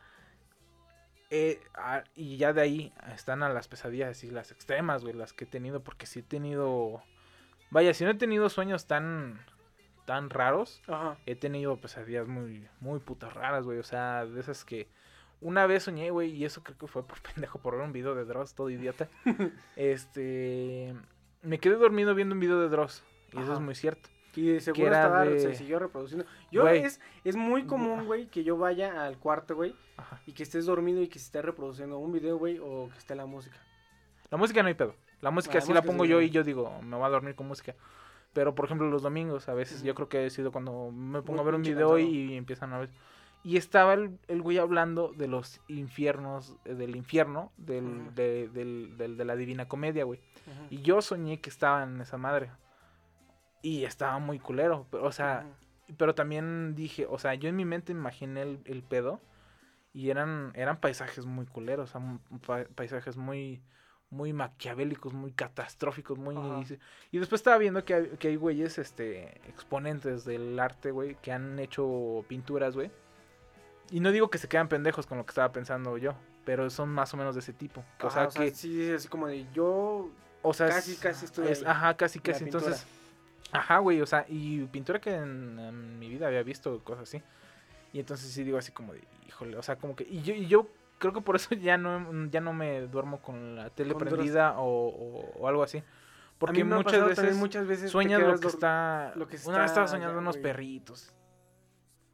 Eh, 1.30 1.60
ah, 1.74 2.04
y 2.14 2.36
ya 2.36 2.52
de 2.52 2.60
ahí 2.60 2.92
están 3.14 3.42
a 3.42 3.48
las 3.48 3.68
pesadillas 3.68 4.10
así, 4.10 4.30
las 4.30 4.52
extremas, 4.52 5.02
güey, 5.02 5.14
las 5.14 5.32
que 5.32 5.44
he 5.44 5.46
tenido, 5.46 5.82
porque 5.82 6.06
sí 6.06 6.20
he 6.20 6.22
tenido. 6.22 7.02
Vaya, 7.70 7.92
si 7.94 8.04
no 8.04 8.10
he 8.10 8.14
tenido 8.14 8.48
sueños 8.48 8.86
tan. 8.86 9.40
tan 10.04 10.30
raros, 10.30 10.82
Ajá. 10.86 11.16
he 11.26 11.34
tenido 11.34 11.76
pesadillas 11.76 12.28
muy, 12.28 12.68
muy 12.80 13.00
putas 13.00 13.34
raras, 13.34 13.64
güey. 13.64 13.78
O 13.78 13.84
sea, 13.84 14.26
de 14.26 14.40
esas 14.40 14.64
que. 14.64 14.88
Una 15.40 15.66
vez 15.66 15.82
soñé, 15.82 16.10
güey, 16.10 16.30
y 16.30 16.46
eso 16.46 16.62
creo 16.62 16.78
que 16.78 16.86
fue 16.86 17.06
por 17.06 17.20
pendejo, 17.34 17.58
por 17.58 17.76
ver 17.76 17.84
un 17.84 17.92
video 17.92 18.14
de 18.14 18.24
Dross, 18.24 18.54
todo 18.54 18.70
idiota. 18.70 19.08
este. 19.76 20.94
Me 21.42 21.58
quedé 21.58 21.76
dormido 21.76 22.14
viendo 22.14 22.34
un 22.34 22.40
video 22.40 22.60
de 22.60 22.68
Dross. 22.68 23.02
Y 23.32 23.40
eso 23.40 23.52
es 23.52 23.60
muy 23.60 23.74
cierto. 23.74 24.08
Y 24.36 24.48
de 24.48 24.60
seguro 24.60 24.86
estaba, 24.92 25.24
de- 25.24 25.40
se 25.40 25.54
siguió 25.54 25.78
reproduciendo. 25.78 26.26
Yo 26.52 26.62
Güey. 26.62 26.84
es, 26.84 27.00
es 27.24 27.34
muy 27.36 27.64
común, 27.64 28.04
güey, 28.06 28.26
que 28.26 28.44
yo 28.44 28.56
vaya 28.56 29.04
al 29.04 29.18
cuarto, 29.18 29.56
güey, 29.56 29.74
Ajá. 29.96 30.20
y 30.26 30.32
que 30.32 30.42
estés 30.42 30.66
dormido 30.66 31.00
y 31.02 31.08
que 31.08 31.18
se 31.18 31.24
esté 31.26 31.42
reproduciendo 31.42 31.98
un 31.98 32.12
video, 32.12 32.36
güey, 32.38 32.58
o 32.58 32.88
que 32.92 32.98
esté 32.98 33.14
la 33.14 33.26
música. 33.26 33.56
La 34.30 34.36
música 34.38 34.62
no 34.62 34.68
hay 34.68 34.74
pedo. 34.74 34.94
La 35.22 35.30
música 35.30 35.54
La 35.54 35.60
sí 35.62 35.72
la 35.72 35.82
pongo 35.82 36.04
yo 36.04 36.20
y 36.20 36.28
yo 36.30 36.44
digo, 36.44 36.70
me 36.82 36.96
voy 36.96 37.06
a 37.06 37.08
dormir 37.08 37.34
con 37.34 37.48
música. 37.48 37.74
Pero 38.34 38.54
por 38.54 38.66
ejemplo 38.66 38.90
los 38.90 39.02
domingos 39.02 39.48
a 39.48 39.54
veces 39.54 39.82
yo 39.82 39.94
creo 39.94 40.10
que 40.10 40.26
he 40.26 40.30
sido 40.30 40.52
cuando 40.52 40.90
me 40.90 41.22
pongo 41.22 41.38
Muy 41.38 41.40
a 41.40 41.44
ver 41.44 41.54
un 41.54 41.62
video 41.62 41.88
cansado. 41.92 41.98
y, 41.98 42.36
empiezan 42.36 42.72
a 42.74 42.78
ver. 42.80 42.90
Y 43.42 43.56
estaba 43.56 43.94
el, 43.94 44.18
el 44.28 44.42
güey 44.42 44.58
hablando 44.58 45.12
de 45.16 45.28
los 45.28 45.60
infiernos, 45.68 46.54
eh, 46.66 46.74
del 46.74 46.96
infierno, 46.96 47.50
del, 47.56 48.14
de, 48.14 48.48
del- 48.48 48.98
del- 48.98 49.16
de 49.16 49.24
la 49.24 49.36
Divina 49.36 49.68
Comedia, 49.68 50.04
güey. 50.04 50.20
Y 50.68 50.82
yo 50.82 51.00
soñé 51.00 51.40
que 51.40 51.48
estaba 51.48 51.84
en 51.84 52.00
esa 52.00 52.18
madre. 52.18 52.50
Y 53.62 53.84
estaba 53.84 54.18
muy 54.18 54.38
culero. 54.38 54.86
Pero, 54.90 55.04
o 55.04 55.12
sea, 55.12 55.46
pero 55.96 56.14
también 56.14 56.74
dije, 56.74 57.06
o 57.08 57.18
sea, 57.18 57.34
yo 57.34 57.48
en 57.48 57.56
mi 57.56 57.64
mente 57.64 57.92
imaginé 57.92 58.42
el, 58.42 58.60
el 58.64 58.82
pedo 58.82 59.20
y 59.92 60.10
eran, 60.10 60.52
eran 60.54 60.78
paisajes 60.80 61.24
muy 61.26 61.46
culeros, 61.46 61.94
o 61.94 61.98
sea, 62.44 62.66
paisajes 62.74 63.16
muy, 63.16 63.62
muy 64.10 64.32
maquiavélicos, 64.32 65.14
muy 65.14 65.32
catastróficos, 65.32 66.18
muy... 66.18 66.36
Ajá. 66.36 66.62
Y 67.10 67.18
después 67.18 67.40
estaba 67.40 67.58
viendo 67.58 67.84
que 67.84 67.94
hay, 67.94 68.06
que 68.18 68.28
hay 68.28 68.36
güeyes, 68.36 68.78
este, 68.78 69.40
exponentes 69.48 70.24
del 70.24 70.58
arte, 70.60 70.90
güey, 70.90 71.16
que 71.22 71.32
han 71.32 71.58
hecho 71.58 72.24
pinturas, 72.28 72.74
güey. 72.74 72.90
Y 73.90 74.00
no 74.00 74.10
digo 74.12 74.28
que 74.30 74.38
se 74.38 74.48
quedan 74.48 74.68
pendejos 74.68 75.06
con 75.06 75.16
lo 75.18 75.24
que 75.24 75.30
estaba 75.30 75.50
pensando 75.52 75.96
yo, 75.96 76.14
pero 76.44 76.68
son 76.70 76.88
más 76.90 77.14
o 77.14 77.16
menos 77.16 77.34
de 77.34 77.40
ese 77.40 77.52
tipo. 77.52 77.82
O 78.02 78.06
Ajá, 78.08 78.30
sea, 78.30 78.44
que... 78.44 78.50
sí, 78.54 78.82
es 78.82 78.96
así 78.96 79.08
como 79.08 79.28
de 79.28 79.46
yo 79.54 80.10
O 80.42 80.52
sea, 80.52 80.68
casi, 80.68 80.92
es- 80.92 80.98
casi 80.98 81.24
estoy 81.24 81.48
es- 81.48 81.64
Ajá, 81.64 81.96
casi, 81.96 82.18
casi. 82.20 82.44
pintura. 82.44 82.76
Ajá, 83.52 83.78
güey, 83.78 84.00
o 84.00 84.06
sea, 84.06 84.24
y 84.28 84.64
pintura 84.66 85.00
que 85.00 85.14
en, 85.14 85.58
en 85.58 85.98
mi 85.98 86.08
vida 86.08 86.26
había 86.26 86.42
visto, 86.42 86.82
cosas 86.84 87.04
así. 87.04 87.22
Y 87.92 88.00
entonces 88.00 88.30
sí 88.30 88.42
digo 88.44 88.58
así 88.58 88.72
como 88.72 88.92
de, 88.92 89.02
híjole, 89.28 89.56
o 89.56 89.62
sea, 89.62 89.76
como 89.76 89.94
que, 89.96 90.04
y 90.04 90.20
yo, 90.22 90.34
y 90.34 90.46
yo 90.46 90.68
creo 90.98 91.12
que 91.12 91.20
por 91.20 91.36
eso 91.36 91.54
ya 91.54 91.78
no, 91.78 92.28
ya 92.30 92.40
no 92.40 92.52
me 92.52 92.82
duermo 92.82 93.20
con 93.22 93.54
la 93.56 93.70
tele 93.70 93.94
prendida 93.94 94.58
o, 94.58 94.88
o- 94.88 95.32
o 95.38 95.48
algo 95.48 95.62
así. 95.62 95.82
Porque 96.38 96.64
muchas 96.64 96.84
pasado 96.84 97.06
veces, 97.08 97.36
muchas 97.36 97.66
veces 97.66 97.90
sueñas 97.90 98.20
lo 98.20 98.38
que 98.38 98.48
está... 98.48 99.12
lo 99.16 99.26
que 99.26 99.38
una 99.46 99.58
vez 99.58 99.66
estaba 99.70 99.86
está 99.86 99.86
soñando 99.86 100.14
ya, 100.16 100.20
unos 100.20 100.34
güey. 100.36 100.42
perritos. 100.42 101.14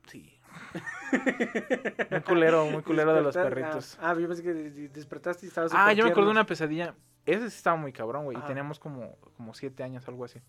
Sí. 0.07 0.39
muy 2.11 2.20
culero, 2.20 2.66
muy 2.66 2.83
culero 2.83 3.14
de 3.14 3.22
los 3.22 3.35
perritos. 3.35 3.99
Ah, 4.01 4.11
ah, 4.11 4.20
yo 4.20 4.28
pensé 4.28 4.43
que 4.43 4.53
de- 4.55 4.70
de- 4.70 4.89
despertaste 4.91 5.47
y 5.47 5.49
estabas 5.49 5.72
Ah, 5.74 5.93
yo 5.93 6.05
me 6.05 6.11
acuerdo 6.11 6.28
de 6.28 6.33
una 6.33 6.47
pesadilla. 6.47 6.95
Ese 7.26 7.51
sí 7.51 7.57
estaba 7.57 7.76
muy 7.76 7.93
cabrón, 7.93 8.24
güey. 8.24 8.37
Y 8.37 8.39
Ajá. 8.39 8.47
teníamos 8.49 8.78
como, 8.78 9.16
como 9.37 9.55
siete 9.55 9.83
años, 9.83 10.07
algo 10.09 10.24
así. 10.24 10.41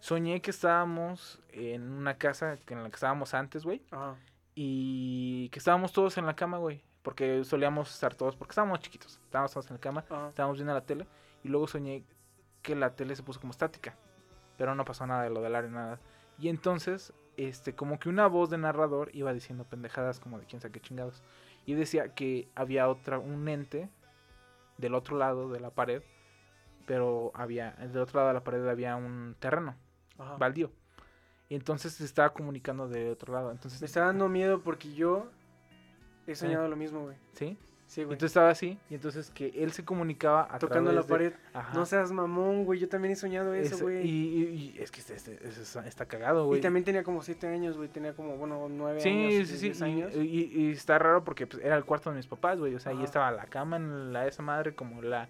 Soñé 0.00 0.40
que 0.40 0.50
estábamos 0.50 1.40
en 1.50 1.90
una 1.90 2.16
casa 2.16 2.58
en 2.68 2.82
la 2.82 2.88
que 2.88 2.94
estábamos 2.94 3.34
antes, 3.34 3.64
güey. 3.64 3.82
Ajá. 3.90 4.16
Y 4.54 5.48
que 5.50 5.58
estábamos 5.58 5.92
todos 5.92 6.16
en 6.18 6.26
la 6.26 6.36
cama, 6.36 6.58
güey. 6.58 6.82
Porque 7.02 7.44
solíamos 7.44 7.92
estar 7.92 8.14
todos, 8.14 8.36
porque 8.36 8.52
estábamos 8.52 8.80
chiquitos. 8.80 9.20
Estábamos 9.24 9.52
todos 9.52 9.66
en 9.68 9.74
la 9.74 9.80
cama, 9.80 10.04
Ajá. 10.08 10.28
estábamos 10.28 10.58
viendo 10.58 10.74
la 10.74 10.84
tele. 10.84 11.06
Y 11.44 11.48
luego 11.48 11.66
soñé 11.66 12.04
que 12.62 12.74
la 12.74 12.94
tele 12.94 13.16
se 13.16 13.22
puso 13.22 13.40
como 13.40 13.52
estática. 13.52 13.96
Pero 14.56 14.74
no 14.74 14.84
pasó 14.84 15.06
nada 15.06 15.22
de 15.22 15.30
lo 15.30 15.40
del 15.40 15.54
área, 15.54 15.70
nada. 15.70 16.00
Y 16.38 16.48
entonces, 16.48 17.12
este, 17.36 17.74
como 17.74 17.98
que 17.98 18.08
una 18.08 18.26
voz 18.26 18.50
de 18.50 18.58
narrador 18.58 19.10
iba 19.14 19.32
diciendo 19.32 19.64
pendejadas 19.64 20.20
como 20.20 20.38
de 20.38 20.46
quién 20.46 20.60
sabe 20.60 20.72
qué 20.72 20.80
chingados. 20.80 21.22
Y 21.64 21.74
decía 21.74 22.14
que 22.14 22.48
había 22.54 22.88
otra, 22.88 23.18
un 23.18 23.48
ente 23.48 23.90
del 24.78 24.94
otro 24.94 25.16
lado 25.16 25.48
de 25.50 25.60
la 25.60 25.70
pared. 25.70 26.02
Pero 26.86 27.32
había, 27.34 27.72
del 27.72 27.98
otro 27.98 28.20
lado 28.20 28.28
de 28.28 28.34
la 28.34 28.44
pared 28.44 28.66
había 28.68 28.94
un 28.96 29.34
terreno 29.40 29.74
Ajá. 30.18 30.36
baldío. 30.36 30.70
Y 31.48 31.54
entonces 31.54 31.92
se 31.94 32.04
estaba 32.04 32.32
comunicando 32.32 32.88
de 32.88 33.10
otro 33.10 33.32
lado. 33.32 33.50
Entonces, 33.52 33.80
Me 33.80 33.86
está 33.86 34.00
dando 34.06 34.28
miedo 34.28 34.60
porque 34.62 34.92
yo 34.94 35.28
he 36.26 36.34
soñado 36.34 36.68
lo 36.68 36.76
mismo, 36.76 37.02
güey. 37.02 37.16
¿Sí? 37.34 37.56
Sí, 37.86 38.00
Y 38.00 38.04
güey. 38.04 38.14
entonces 38.14 38.30
estaba 38.32 38.50
así. 38.50 38.80
Y 38.90 38.94
entonces 38.96 39.30
que 39.30 39.46
él 39.62 39.70
se 39.70 39.84
comunicaba 39.84 40.48
a 40.50 40.58
Tocando 40.58 40.90
la 40.90 41.02
de- 41.02 41.06
pared. 41.08 41.32
Ajá. 41.54 41.72
No 41.72 41.86
seas 41.86 42.10
mamón, 42.10 42.64
güey. 42.64 42.80
Yo 42.80 42.88
también 42.88 43.12
he 43.12 43.16
soñado 43.16 43.54
eso, 43.54 43.78
güey. 43.78 44.04
y, 44.04 44.10
Y, 44.10 44.42
y- 44.42 44.74
y 44.76 44.82
es 44.82 44.90
que 44.90 44.98
este, 44.98 45.14
este- 45.14 45.38
ese 45.46 45.62
está, 45.86 46.06
cagado, 46.06 46.46
güey. 46.46 46.60
también 46.60 46.84
tenía 46.84 47.04
como 47.04 47.22
siete 47.22 47.46
años, 47.46 47.76
güey. 47.76 47.88
Tenía 47.88 48.12
como, 48.16 48.36
bueno, 48.38 48.66
nueve 48.68 49.00
Sí, 49.00 49.08
años. 49.10 49.46
sí, 49.48 49.56
sí. 49.56 49.64
diez 49.66 49.80
y- 49.80 49.84
años. 49.84 50.16
Y, 50.16 50.18
y 50.52 50.70
está 50.72 50.98
raro 50.98 51.22
porque 51.22 51.46
pues, 51.46 51.62
era 51.62 51.76
el 51.76 51.84
cuarto 51.84 52.10
de 52.10 52.16
mis 52.16 52.26
papás, 52.26 52.58
güey. 52.58 52.74
O 52.74 52.80
sea, 52.80 52.90
ahí 52.90 53.04
estaba 53.04 53.30
la 53.30 53.44
cama 53.44 53.76
en 53.76 54.12
la 54.12 54.26
esa 54.26 54.42
madre, 54.42 54.74
como 54.74 55.00
la. 55.00 55.28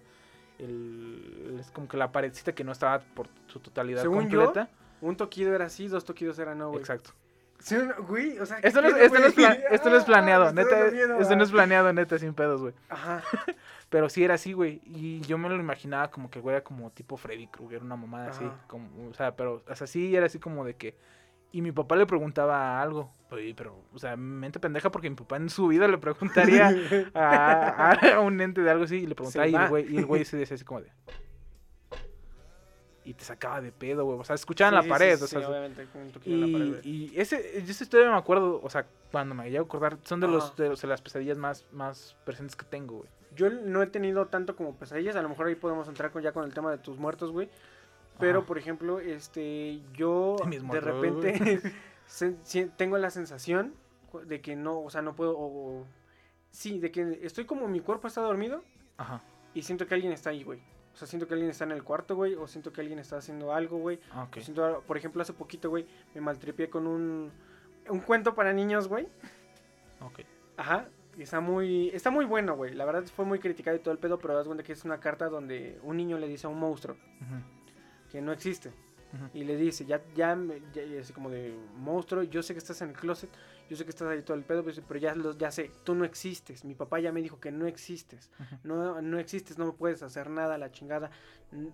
El, 0.59 1.57
es 1.59 1.71
como 1.71 1.87
que 1.87 1.97
la 1.97 2.11
paredcita 2.11 2.53
que 2.53 2.63
no 2.63 2.71
estaba 2.71 2.99
por 2.99 3.27
su 3.47 3.59
totalidad 3.59 4.01
Según 4.01 4.29
yo, 4.29 4.43
completa. 4.45 4.69
Un 5.01 5.15
toquido 5.15 5.53
era 5.53 5.65
así, 5.65 5.87
dos 5.87 6.05
toquidos 6.05 6.39
eran 6.39 6.57
no, 6.57 6.69
güey. 6.69 6.79
Exacto. 6.79 7.11
Sí, 7.59 7.75
no, 7.75 8.03
güey, 8.03 8.37
o 8.37 8.45
sea, 8.45 8.59
Esto 8.59 8.81
no, 8.81 8.87
es, 8.87 8.93
¿qué 8.93 9.09
pedo, 9.09 9.25
esto, 9.27 9.41
no 9.41 9.47
es 9.47 9.59
esto 9.71 9.89
no 9.89 9.97
es 9.97 10.03
Ah, 10.03 10.05
planeado, 10.05 10.49
está 10.49 10.63
neta. 10.63 10.91
miedo, 10.91 11.19
Esto 11.19 11.35
no 11.35 11.41
ah. 11.41 11.45
es 11.45 11.51
planeado, 11.51 11.93
neta, 11.93 12.19
sin 12.19 12.33
pedos, 12.33 12.61
güey. 12.61 12.73
Ajá. 12.89 13.23
Pero 13.89 14.09
sí 14.09 14.23
era 14.23 14.35
así, 14.35 14.53
güey. 14.53 14.81
Y 14.85 15.21
yo 15.21 15.37
me 15.37 15.49
lo 15.49 15.55
imaginaba 15.55 16.11
como 16.11 16.29
que 16.29 16.39
el 16.39 16.43
güey 16.43 16.55
era 16.55 16.63
como 16.63 16.91
tipo 16.91 17.17
Freddy 17.17 17.47
Krueger, 17.47 17.81
una 17.81 17.95
mamada 17.95 18.29
así. 18.29 18.45
Como, 18.67 19.09
o 19.09 19.13
sea, 19.13 19.35
pero 19.35 19.63
o 19.65 19.75
sea, 19.75 19.87
sí 19.87 20.15
era 20.15 20.25
así 20.25 20.39
como 20.39 20.65
de 20.65 20.75
que. 20.75 20.95
Y 21.51 21.61
mi 21.61 21.71
papá 21.71 21.95
le 21.95 22.05
preguntaba 22.05 22.81
algo. 22.81 23.11
Pero, 23.29 23.41
pero, 23.55 23.81
o 23.93 23.99
sea, 23.99 24.15
mente 24.17 24.59
pendeja 24.59 24.91
porque 24.91 25.09
mi 25.09 25.15
papá 25.15 25.37
en 25.37 25.49
su 25.49 25.67
vida 25.67 25.87
le 25.87 25.97
preguntaría 25.97 26.69
a, 27.13 27.91
a 28.15 28.19
un 28.19 28.39
ente 28.41 28.61
de 28.61 28.69
algo 28.69 28.83
así. 28.83 28.97
Y 28.97 29.07
le 29.07 29.15
preguntaba 29.15 29.45
Se 29.45 29.51
y 29.51 29.55
el, 29.55 29.67
güey, 29.69 29.93
y 29.93 29.97
el 29.97 30.05
güey 30.05 30.25
se 30.25 30.37
decía 30.37 30.55
así 30.55 30.65
como 30.65 30.81
de. 30.81 30.91
Y 33.05 33.13
te 33.13 33.23
sacaba 33.23 33.61
de 33.61 33.71
pedo, 33.71 34.03
güey. 34.03 34.19
O 34.19 34.23
sea, 34.25 34.35
escuchaban 34.35 34.81
Sí, 34.83 34.87
la 34.89 34.93
pared. 34.93 35.17
sí, 35.17 35.23
o 35.23 35.27
sí, 35.27 35.35
sea, 35.37 35.49
obviamente, 35.49 35.87
un 35.93 36.11
en 36.25 36.41
la 36.51 36.59
pared, 36.59 36.83
y, 36.83 37.05
y 37.15 37.19
ese, 37.19 37.57
esa 37.57 37.83
historia 37.83 38.11
me 38.11 38.17
acuerdo, 38.17 38.59
o 38.61 38.69
sea, 38.69 38.85
cuando 39.11 39.33
me 39.33 39.49
llego 39.49 39.63
a 39.63 39.67
acordar, 39.67 39.97
son 40.03 40.19
de, 40.19 40.27
los, 40.27 40.53
de, 40.57 40.67
los- 40.69 40.81
de 40.81 40.87
las 40.89 41.01
pesadillas 41.01 41.37
más, 41.37 41.65
más 41.71 42.17
presentes 42.25 42.57
que 42.57 42.65
tengo, 42.65 42.97
güey. 42.97 43.09
Yo 43.33 43.49
no 43.49 43.81
he 43.81 43.87
tenido 43.87 44.25
tanto 44.27 44.55
como 44.57 44.75
pesadillas, 44.75 45.15
a 45.15 45.21
lo 45.21 45.29
mejor 45.29 45.47
ahí 45.47 45.55
podemos 45.55 45.87
entrar 45.87 46.11
con, 46.11 46.21
ya 46.21 46.33
con 46.33 46.43
el 46.43 46.53
tema 46.53 46.69
de 46.71 46.79
tus 46.79 46.97
muertos, 46.97 47.31
güey. 47.31 47.49
Pero, 48.19 48.39
Ajá. 48.39 48.47
por 48.47 48.57
ejemplo, 48.57 48.99
este, 48.99 49.81
yo 49.93 50.35
De 50.71 50.79
repente 50.81 51.61
tengo 52.77 52.97
la 52.97 53.09
sensación 53.09 53.73
de 54.25 54.41
que 54.41 54.55
no, 54.55 54.79
o 54.81 54.89
sea, 54.89 55.01
no 55.01 55.15
puedo, 55.15 55.37
o- 55.37 55.79
o- 55.81 55.85
sí, 56.51 56.79
de 56.79 56.91
que 56.91 57.19
estoy 57.21 57.45
como 57.45 57.67
mi 57.67 57.79
cuerpo 57.81 58.07
está 58.07 58.21
dormido 58.21 58.63
Ajá. 58.97 59.21
y 59.53 59.61
siento 59.61 59.85
que 59.85 59.93
alguien 59.93 60.11
está 60.13 60.29
ahí, 60.31 60.43
güey. 60.43 60.59
O 60.93 60.97
sea, 60.97 61.07
siento 61.07 61.27
que 61.27 61.35
alguien 61.35 61.51
está 61.51 61.63
en 61.65 61.71
el 61.73 61.83
cuarto, 61.83 62.15
güey, 62.15 62.33
o 62.33 62.47
siento 62.47 62.73
que 62.73 62.81
alguien 62.81 62.97
está 62.97 63.17
haciendo 63.17 63.53
algo, 63.53 63.77
güey. 63.77 63.99
Ah, 64.11 64.23
ok. 64.23 64.37
o 64.37 64.41
siento 64.41 64.65
algo- 64.65 64.81
por 64.81 64.97
ejemplo, 64.97 65.21
hace 65.21 65.33
poquito, 65.33 65.69
güey, 65.69 65.85
me 66.15 66.21
maltripié 66.21 66.69
con 66.69 66.87
un, 66.87 67.31
un 67.89 67.99
cuento 67.99 68.33
para 68.33 68.51
niños, 68.53 68.87
güey. 68.87 69.07
Ok. 70.01 70.21
Ajá. 70.57 70.87
y 71.17 71.21
Está 71.23 71.39
muy, 71.39 71.89
está 71.89 72.09
muy 72.09 72.25
bueno, 72.25 72.55
güey. 72.55 72.73
La 72.73 72.85
verdad 72.85 73.03
fue 73.15 73.25
muy 73.25 73.37
criticado 73.39 73.75
y 73.77 73.79
todo 73.79 73.91
el 73.91 73.99
pedo, 73.99 74.17
pero 74.17 74.35
das 74.35 74.45
cuenta 74.47 74.63
que 74.63 74.71
es 74.73 74.85
una 74.85 74.99
carta 74.99 75.29
donde 75.29 75.79
un 75.83 75.97
niño 75.97 76.17
le 76.17 76.27
dice 76.27 76.47
a 76.47 76.49
un 76.49 76.59
monstruo 76.59 76.95
Ujú. 76.95 77.56
Que 78.11 78.21
no 78.21 78.31
existe. 78.31 78.71
Y 79.33 79.45
le 79.45 79.55
dice, 79.55 79.85
ya, 79.85 80.03
ya, 80.15 80.37
ya- 80.73 80.99
así 80.99 81.13
como 81.13 81.29
de, 81.29 81.57
monstruo, 81.77 82.23
yo 82.23 82.43
sé 82.43 82.53
que 82.53 82.59
estás 82.59 82.81
en 82.81 82.89
el 82.89 82.95
closet, 82.95 83.29
yo 83.69 83.75
sé 83.77 83.83
que 83.85 83.89
estás 83.89 84.07
ahí 84.09 84.21
todo 84.21 84.35
el 84.35 84.43
pedo, 84.43 84.63
pues, 84.63 84.81
pero 84.85 84.99
ya, 84.99 85.15
ya 85.37 85.49
sé, 85.49 85.71
tú 85.85 85.95
no 85.95 86.03
existes. 86.05 86.65
Mi 86.65 86.75
papá 86.75 86.99
ya 86.99 87.11
me 87.13 87.21
dijo 87.21 87.39
que 87.39 87.49
no 87.51 87.65
existes. 87.67 88.29
No, 88.63 89.01
no 89.01 89.17
existes, 89.17 89.57
no 89.57 89.73
puedes 89.75 90.03
hacer 90.03 90.29
nada, 90.29 90.57
la 90.57 90.71
chingada. 90.71 91.09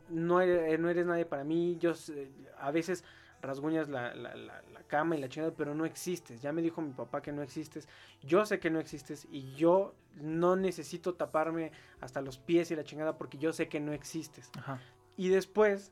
No 0.10 0.42
eres, 0.42 0.80
no 0.80 0.90
eres 0.90 1.06
nadie 1.08 1.26
para 1.26 1.44
mí. 1.44 1.78
Yo 1.80 1.94
a 2.60 2.72
veces 2.72 3.04
rasguñas 3.42 3.90
la, 3.90 4.14
la, 4.16 4.36
la, 4.36 4.62
la 4.62 4.84
cama 4.84 5.16
y 5.18 5.20
la 5.20 5.28
chingada, 5.28 5.54
pero 5.58 5.74
no 5.76 5.86
existes. 5.86 6.40
Ya 6.42 6.54
me 6.54 6.62
dijo 6.62 6.82
mi 6.82 6.94
papá 6.94 7.22
que 7.22 7.32
no 7.34 7.42
existes. 7.42 7.88
Yo 8.22 8.46
sé 8.46 8.60
que 8.60 8.70
no 8.70 8.80
existes 8.80 9.28
y 9.32 9.54
yo 9.56 9.96
no 10.16 10.56
necesito 10.56 11.16
taparme 11.16 11.72
hasta 12.00 12.22
los 12.22 12.38
pies 12.38 12.70
y 12.72 12.76
la 12.76 12.84
chingada 12.84 13.18
porque 13.18 13.38
yo 13.40 13.52
sé 13.52 13.68
que 13.68 13.80
no 13.80 13.92
existes. 13.92 14.50
Ajá. 14.58 14.80
Y 15.18 15.30
después 15.30 15.92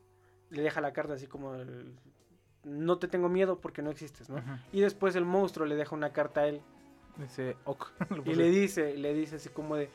le 0.51 0.61
deja 0.61 0.79
la 0.81 0.93
carta 0.93 1.15
así 1.15 1.25
como 1.25 1.55
el, 1.55 1.95
no 2.63 2.99
te 2.99 3.07
tengo 3.07 3.27
miedo 3.27 3.59
porque 3.59 3.81
no 3.81 3.89
existes, 3.89 4.29
¿no? 4.29 4.41
Y 4.71 4.81
después 4.81 5.15
el 5.15 5.25
monstruo 5.25 5.65
le 5.65 5.75
deja 5.75 5.95
una 5.95 6.13
carta 6.13 6.41
a 6.41 6.47
él 6.47 6.61
Dice, 7.17 7.57
ok. 7.65 7.91
Y 8.25 8.35
le 8.35 8.49
dice, 8.49 8.95
le 8.97 9.13
dice 9.13 9.37
así 9.37 9.49
como 9.49 9.75
de 9.75 9.89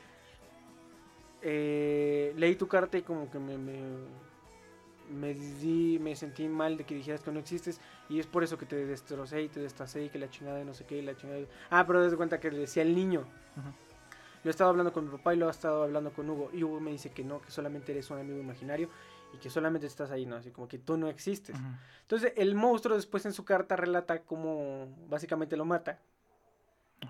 eh, 1.43 2.33
leí 2.37 2.57
tu 2.57 2.67
carta 2.67 2.99
y 2.99 3.03
como 3.03 3.31
que 3.31 3.39
me, 3.39 3.57
me, 3.57 3.81
me 5.11 5.35
di, 5.35 5.99
me 6.01 6.17
sentí 6.17 6.49
mal 6.49 6.77
de 6.77 6.85
que 6.85 6.95
dijeras 6.95 7.23
que 7.23 7.31
no 7.31 7.39
existes 7.39 7.81
y 8.09 8.19
es 8.19 8.27
por 8.27 8.43
eso 8.43 8.59
que 8.59 8.67
te 8.67 8.85
destrocé 8.85 9.43
y 9.43 9.49
te 9.49 9.61
destacé 9.61 10.05
y 10.05 10.09
que 10.09 10.19
la 10.19 10.29
chingada 10.29 10.61
y 10.61 10.65
no 10.65 10.75
sé 10.75 10.85
qué 10.85 10.99
y 10.99 11.03
la 11.03 11.17
chingada. 11.17 11.41
Ah, 11.71 11.87
pero 11.87 12.03
des 12.03 12.15
cuenta 12.15 12.41
que 12.41 12.51
le 12.51 12.59
decía 12.59 12.83
el 12.83 12.95
niño. 12.95 13.21
Ujú. 13.21 13.69
Lo 14.45 14.51
he 14.51 14.53
estado 14.53 14.71
hablando 14.71 14.93
con 14.93 15.05
mi 15.07 15.11
papá 15.11 15.35
y 15.35 15.39
lo 15.39 15.49
he 15.49 15.51
estado 15.51 15.83
hablando 15.83 16.13
con 16.13 16.29
Hugo. 16.31 16.51
Y 16.53 16.63
Hugo 16.63 16.81
me 16.81 16.93
dice 16.93 17.11
que 17.11 17.25
no, 17.25 17.41
que 17.41 17.51
solamente 17.51 17.93
eres 17.93 18.11
un 18.11 18.19
amigo 18.19 18.39
imaginario 18.39 18.89
y 19.35 19.39
que 19.39 19.51
solamente 19.51 19.87
estás 19.87 20.11
ahí, 20.11 20.27
¿no? 20.27 20.37
Así 20.37 20.51
como 20.51 20.69
que 20.69 20.79
tú 20.79 20.97
no 20.97 21.09
existes. 21.09 21.55
Ujú. 21.57 21.65
Entonces 22.03 22.33
el 22.37 22.55
monstruo 22.55 22.97
después 22.97 23.27
en 23.27 23.33
su 23.33 23.45
carta 23.45 23.77
relata 23.77 24.21
cómo 24.23 24.89
básicamente 25.09 25.57
lo 25.57 25.65
mata 25.65 25.99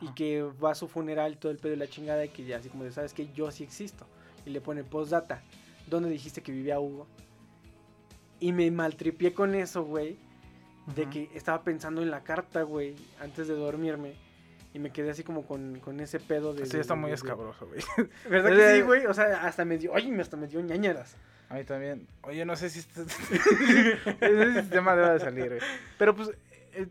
y 0.00 0.06
Ajá. 0.06 0.14
que 0.14 0.42
va 0.42 0.72
a 0.72 0.74
su 0.74 0.88
funeral 0.88 1.38
todo 1.38 1.52
el 1.52 1.58
pedo 1.58 1.74
y 1.74 1.76
la 1.76 1.86
chingada 1.86 2.24
y 2.24 2.28
que 2.30 2.44
ya 2.44 2.56
así 2.58 2.68
como 2.68 2.84
de, 2.84 2.90
sabes 2.92 3.12
que 3.14 3.32
yo 3.32 3.50
sí 3.50 3.62
existo. 3.64 4.06
Y 4.44 4.50
le 4.50 4.60
pone 4.60 4.84
postdata, 4.84 5.42
¿dónde 5.88 6.08
dijiste 6.10 6.42
que 6.42 6.52
vivía 6.52 6.78
Hugo? 6.80 7.06
Y 8.40 8.52
me 8.52 8.70
maltripié 8.70 9.32
con 9.32 9.54
eso, 9.54 9.82
güey, 9.84 10.18
de 10.94 11.02
Ujú. 11.02 11.10
que 11.10 11.30
estaba 11.34 11.62
pensando 11.62 12.02
en 12.02 12.10
la 12.10 12.22
carta, 12.22 12.62
güey, 12.62 12.94
antes 13.20 13.48
de 13.48 13.54
dormirme. 13.54 14.14
Y 14.74 14.78
me 14.78 14.90
quedé 14.90 15.10
así 15.10 15.22
como 15.24 15.46
con, 15.46 15.80
con 15.80 16.00
ese 16.00 16.20
pedo 16.20 16.52
de... 16.52 16.66
Sí, 16.66 16.72
de- 16.74 16.80
está 16.82 16.94
de- 16.94 17.00
muy 17.00 17.08
de- 17.10 17.14
escabroso, 17.14 17.66
güey. 17.66 17.80
¿Verdad 18.28 18.50
que 18.56 18.74
sí, 18.76 18.82
güey? 18.82 19.06
O 19.06 19.14
sea, 19.14 19.46
hasta 19.46 19.64
me 19.64 19.78
dio... 19.78 19.92
Oye, 19.92 20.14
hasta 20.20 20.36
me 20.36 20.46
dio 20.48 20.60
ñañaras. 20.60 21.16
A 21.48 21.54
mí 21.54 21.64
también. 21.64 22.06
Oye, 22.22 22.44
no 22.44 22.56
sé 22.56 22.68
si 22.70 22.80
este, 22.80 23.02
ese 24.20 24.60
sistema 24.60 24.96
debe 24.96 25.12
de 25.14 25.20
salir, 25.20 25.46
güey. 25.48 25.60
Pero 25.98 26.14
pues, 26.14 26.30
eh, 26.72 26.88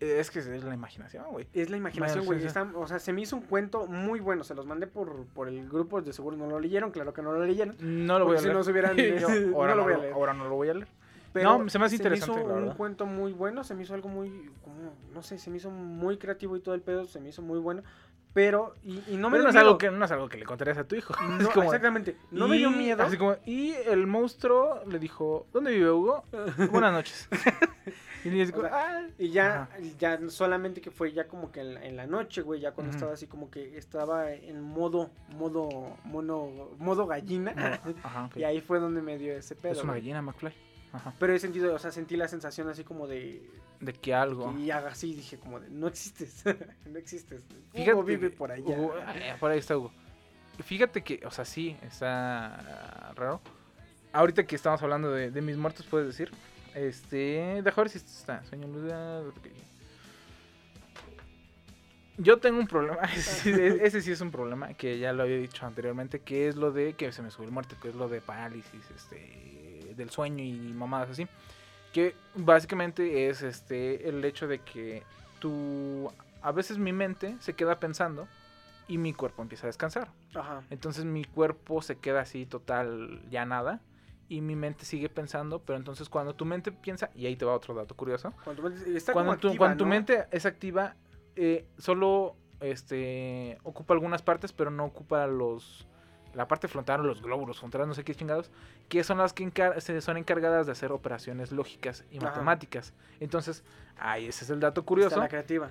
eh, 0.00 0.16
es 0.20 0.30
que 0.30 0.38
es 0.40 0.46
la 0.64 0.74
imaginación, 0.74 1.24
güey. 1.30 1.46
Es 1.52 1.70
la 1.70 1.76
imaginación, 1.76 2.24
Bueno, 2.24 2.26
güey. 2.26 2.38
sí, 2.38 2.42
sí. 2.42 2.46
está- 2.48 2.78
O 2.78 2.86
sea, 2.86 2.98
se 2.98 3.12
me 3.12 3.22
hizo 3.22 3.36
un 3.36 3.42
cuento 3.42 3.86
muy 3.86 4.20
bueno. 4.20 4.44
Se 4.44 4.54
los 4.54 4.66
mandé 4.66 4.86
por, 4.86 5.26
por 5.34 5.48
el 5.48 5.68
grupo. 5.68 6.00
De 6.02 6.12
seguro 6.12 6.36
no 6.36 6.46
lo 6.48 6.60
leyeron. 6.60 6.90
Claro 6.92 7.12
que 7.12 7.22
no 7.22 7.32
lo 7.32 7.44
leyeron. 7.44 7.74
No 7.80 8.18
lo 8.18 8.26
voy 8.26 8.36
a 8.36 8.36
Porque 8.36 8.38
si 8.40 8.44
leer. 8.46 8.56
no 8.56 8.64
se 8.64 8.70
hubieran- 8.70 8.96
Yo, 9.20 9.28
no 9.50 9.56
ahora, 9.56 9.74
lo 9.74 9.80
no 9.80 9.84
voy 9.84 9.92
a 9.92 9.96
lo- 9.96 10.02
leer. 10.02 10.14
ahora 10.14 10.34
no 10.34 10.48
lo 10.48 10.54
voy 10.54 10.68
a 10.68 10.74
leer. 10.74 10.88
Pero 11.32 11.58
No, 11.58 11.68
se 11.68 11.80
me 11.80 11.86
hace 11.86 11.96
interesante, 11.96 12.38
hizo 12.40 12.48
la 12.48 12.54
un 12.54 12.60
verdad. 12.62 12.76
cuento 12.76 13.06
muy 13.06 13.32
bueno. 13.32 13.64
Se 13.64 13.74
me 13.74 13.82
hizo 13.82 13.92
algo 13.94 14.08
muy. 14.08 14.50
Como, 14.62 14.94
no 15.12 15.22
sé, 15.24 15.36
se 15.38 15.50
me 15.50 15.56
hizo 15.56 15.68
muy 15.68 16.16
creativo 16.16 16.56
y 16.56 16.60
todo 16.60 16.76
el 16.76 16.80
pedo. 16.80 17.06
Se 17.06 17.18
me 17.18 17.30
hizo 17.30 17.42
muy 17.42 17.58
bueno. 17.58 17.82
Pero. 18.34 18.74
Y, 18.84 19.00
y 19.08 19.16
no 19.16 19.30
me 19.30 19.38
Pero 19.38 19.42
dio 19.42 19.42
no, 19.44 19.48
es 19.48 19.54
miedo. 19.54 19.66
algo 19.66 19.78
que, 19.78 19.90
no 19.90 20.04
es 20.04 20.10
algo 20.10 20.28
que 20.28 20.36
le 20.38 20.44
contarías 20.44 20.76
a 20.76 20.84
tu 20.84 20.96
hijo. 20.96 21.14
No, 21.22 21.38
Es 21.40 21.48
como- 21.48 21.64
exactamente. 21.64 22.16
No 22.32 22.48
me 22.48 22.58
dio 22.58 22.70
miedo. 22.70 23.02
Así 23.02 23.16
como, 23.16 23.36
y 23.46 23.72
el 23.86 24.06
monstruo 24.06 24.82
le 24.86 24.98
dijo, 24.98 25.46
¿dónde 25.52 25.70
vive 25.72 25.90
Hugo? 25.90 26.24
Buenas 26.72 26.92
noches. 26.92 27.28
y 28.24 28.30
le 28.30 28.36
dice, 28.44 28.52
O 28.56 28.60
sea, 28.60 28.70
"Ah". 28.72 29.06
Y 29.18 29.30
ya, 29.30 29.62
Ajá. 29.62 29.68
ya 29.98 30.18
solamente 30.30 30.80
que 30.80 30.90
fue 30.90 31.12
ya 31.12 31.28
como 31.28 31.52
que 31.52 31.60
en 31.60 31.74
la, 31.74 31.84
en 31.84 31.96
la 31.96 32.06
noche, 32.06 32.42
güey, 32.42 32.60
ya 32.60 32.72
cuando 32.72 32.92
estaba 32.92 33.12
así 33.12 33.26
como 33.28 33.50
que 33.50 33.78
estaba 33.78 34.32
en 34.32 34.60
modo, 34.62 35.10
modo, 35.36 35.96
mono, 36.04 36.70
modo 36.78 37.06
gallina. 37.06 37.52
No, 37.54 37.94
ajá. 38.02 38.30
Y 38.34 38.42
ahí 38.42 38.60
fue 38.60 38.80
donde 38.80 39.00
me 39.00 39.16
dio 39.16 39.32
ese 39.34 39.54
pedo. 39.54 39.72
Es 39.72 39.78
una 39.82 39.92
güey. 39.92 40.00
gallina, 40.02 40.22
McFly. 40.22 40.52
Ajá. 40.94 41.12
Pero 41.18 41.34
he 41.34 41.38
sentido, 41.38 41.74
o 41.74 41.78
sea, 41.78 41.90
sentí 41.90 42.16
la 42.16 42.28
sensación 42.28 42.68
así 42.68 42.84
como 42.84 43.06
de. 43.06 43.42
De 43.80 43.92
que 43.92 44.14
algo. 44.14 44.56
Y 44.58 44.70
haga 44.70 44.90
así, 44.90 45.12
dije 45.14 45.38
como 45.38 45.60
de, 45.60 45.68
no 45.68 45.88
existes. 45.88 46.44
no 46.86 46.98
existes. 46.98 47.42
Fíjate 47.72 47.92
Hugo 47.94 48.04
vive 48.04 48.30
por 48.30 48.52
allá. 48.52 48.64
Hugo- 48.78 48.94
ah, 49.04 49.36
por 49.38 49.50
ahí 49.50 49.58
está 49.58 49.76
Hugo. 49.76 49.92
Fíjate 50.62 51.02
que, 51.02 51.20
o 51.26 51.30
sea, 51.30 51.44
sí, 51.44 51.76
está 51.82 53.12
raro. 53.16 53.40
Ahorita 54.12 54.46
que 54.46 54.54
estamos 54.54 54.80
hablando 54.82 55.10
de, 55.10 55.30
de 55.32 55.42
mis 55.42 55.56
muertos, 55.56 55.84
puedes 55.86 56.06
decir. 56.06 56.30
Este, 56.74 57.60
deja 57.62 57.80
ver 57.82 57.90
si 57.90 57.98
esto 57.98 58.10
está. 58.12 58.44
Sueño 58.44 58.66
ok. 58.68 59.48
Yo 62.16 62.38
tengo 62.38 62.60
un 62.60 62.68
problema, 62.68 63.02
ese, 63.16 63.84
ese 63.84 64.00
sí 64.00 64.12
es 64.12 64.20
un 64.20 64.30
problema, 64.30 64.74
que 64.74 64.98
ya 65.00 65.12
lo 65.12 65.24
había 65.24 65.36
dicho 65.38 65.66
anteriormente, 65.66 66.20
que 66.20 66.46
es 66.46 66.54
lo 66.54 66.70
de 66.70 66.94
que 66.94 67.10
se 67.10 67.22
me 67.22 67.30
sube 67.32 67.46
el 67.46 67.50
muerto, 67.52 67.74
que 67.82 67.88
es 67.88 67.94
lo 67.96 68.08
de 68.08 68.20
parálisis, 68.20 68.88
este, 68.94 69.63
del 69.96 70.10
sueño 70.10 70.42
y 70.44 70.52
mamadas 70.74 71.10
así. 71.10 71.26
Que 71.92 72.14
básicamente 72.34 73.28
es 73.28 73.42
este 73.42 74.08
el 74.08 74.24
hecho 74.24 74.48
de 74.48 74.58
que 74.60 75.02
tú 75.38 76.10
a 76.42 76.52
veces 76.52 76.78
mi 76.78 76.92
mente 76.92 77.36
se 77.40 77.54
queda 77.54 77.78
pensando 77.78 78.26
y 78.88 78.98
mi 78.98 79.12
cuerpo 79.14 79.42
empieza 79.42 79.66
a 79.66 79.68
descansar. 79.68 80.08
Ajá. 80.34 80.62
Entonces 80.70 81.04
mi 81.04 81.24
cuerpo 81.24 81.80
se 81.82 81.96
queda 81.96 82.20
así 82.20 82.46
total, 82.46 83.22
ya 83.30 83.46
nada. 83.46 83.80
Y 84.28 84.40
mi 84.40 84.56
mente 84.56 84.84
sigue 84.86 85.08
pensando, 85.10 85.60
pero 85.60 85.76
entonces 85.78 86.08
cuando 86.08 86.34
tu 86.34 86.46
mente 86.46 86.72
piensa, 86.72 87.10
y 87.14 87.26
ahí 87.26 87.36
te 87.36 87.44
va 87.44 87.54
otro 87.54 87.74
dato 87.74 87.94
curioso, 87.94 88.32
Cuando 88.42 88.62
tu 88.62 88.68
mente- 88.70 88.96
está 88.96 89.12
cuando, 89.12 89.32
como 89.32 89.40
tu, 89.40 89.46
activa, 89.48 89.58
cuando 89.58 89.76
tu 89.78 89.84
¿no? 89.84 89.90
mente 89.90 90.24
es 90.30 90.46
activa, 90.46 90.96
eh, 91.36 91.66
solo 91.78 92.34
este, 92.60 93.58
ocupa 93.64 93.92
algunas 93.94 94.22
partes, 94.22 94.52
pero 94.52 94.70
no 94.70 94.86
ocupa 94.86 95.26
los 95.26 95.86
la 96.34 96.48
parte 96.48 96.68
frontal, 96.68 97.02
los 97.06 97.22
glóbulos 97.22 97.58
frontales, 97.58 97.86
no 97.86 97.94
sé 97.94 98.04
qué 98.04 98.14
chingados, 98.14 98.50
que 98.88 99.04
son 99.04 99.18
las 99.18 99.32
que 99.32 99.44
encar- 99.44 99.80
se 99.80 100.00
son 100.00 100.16
encargadas 100.16 100.66
de 100.66 100.72
hacer 100.72 100.92
operaciones 100.92 101.52
lógicas 101.52 102.04
y 102.10 102.18
Ajá. 102.18 102.26
matemáticas. 102.30 102.92
Entonces, 103.20 103.62
ahí 103.98 104.26
ese 104.26 104.44
es 104.44 104.50
el 104.50 104.60
dato 104.60 104.80
Está 104.80 104.86
curioso 104.88 105.18
la 105.18 105.28
creativa. 105.28 105.70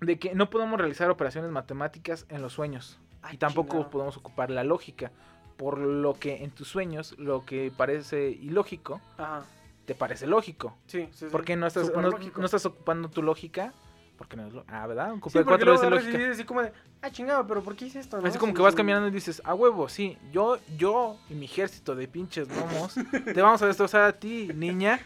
de 0.00 0.18
que 0.18 0.34
no 0.34 0.48
podemos 0.50 0.78
realizar 0.78 1.10
operaciones 1.10 1.50
matemáticas 1.50 2.26
en 2.28 2.42
los 2.42 2.52
sueños 2.52 2.98
Ay, 3.22 3.34
y 3.34 3.38
tampoco 3.38 3.70
chingado. 3.72 3.90
podemos 3.90 4.16
ocupar 4.16 4.50
la 4.50 4.62
lógica, 4.64 5.10
por 5.56 5.78
lo 5.78 6.14
que 6.14 6.44
en 6.44 6.50
tus 6.50 6.68
sueños 6.68 7.14
lo 7.18 7.44
que 7.44 7.72
parece 7.76 8.28
ilógico 8.30 9.00
Ajá. 9.18 9.44
te 9.86 9.94
parece 9.94 10.26
lógico. 10.26 10.76
Sí, 10.86 11.08
sí, 11.12 11.18
sí. 11.20 11.26
Porque 11.32 11.56
no 11.56 11.66
estás, 11.66 11.92
no 11.94 12.44
estás 12.44 12.66
ocupando 12.66 13.08
tu 13.08 13.22
lógica. 13.22 13.72
Porque 14.16 14.36
no 14.36 14.46
es 14.46 14.52
lo- 14.54 14.64
Ah, 14.68 14.86
¿verdad? 14.86 15.12
Ocupa 15.12 15.38
Sí, 15.38 15.44
cuatro 15.44 15.72
veces 15.72 15.90
lógica. 15.90 16.30
así 16.30 16.44
como 16.44 16.62
de, 16.62 16.72
ah, 17.02 17.10
chingado, 17.10 17.46
pero 17.46 17.62
¿por 17.62 17.76
qué 17.76 17.86
hice 17.86 17.98
esto? 18.00 18.20
no? 18.20 18.26
Así 18.26 18.38
como 18.38 18.52
Sí, 18.52 18.56
que 18.56 18.62
vas 18.62 18.74
caminando 18.74 19.08
y 19.08 19.10
dices, 19.10 19.42
a 19.44 19.54
huevo, 19.54 19.88
sí, 19.88 20.16
yo, 20.32 20.58
yo 20.78 21.18
y 21.28 21.34
mi 21.34 21.44
ejército 21.44 21.94
de 21.94 22.08
pinches 22.08 22.48
gnomos 22.48 22.94
te 23.24 23.42
vamos 23.42 23.60
a 23.62 23.66
destrozar 23.66 24.02
a 24.02 24.12
ti, 24.12 24.50
niña. 24.54 25.00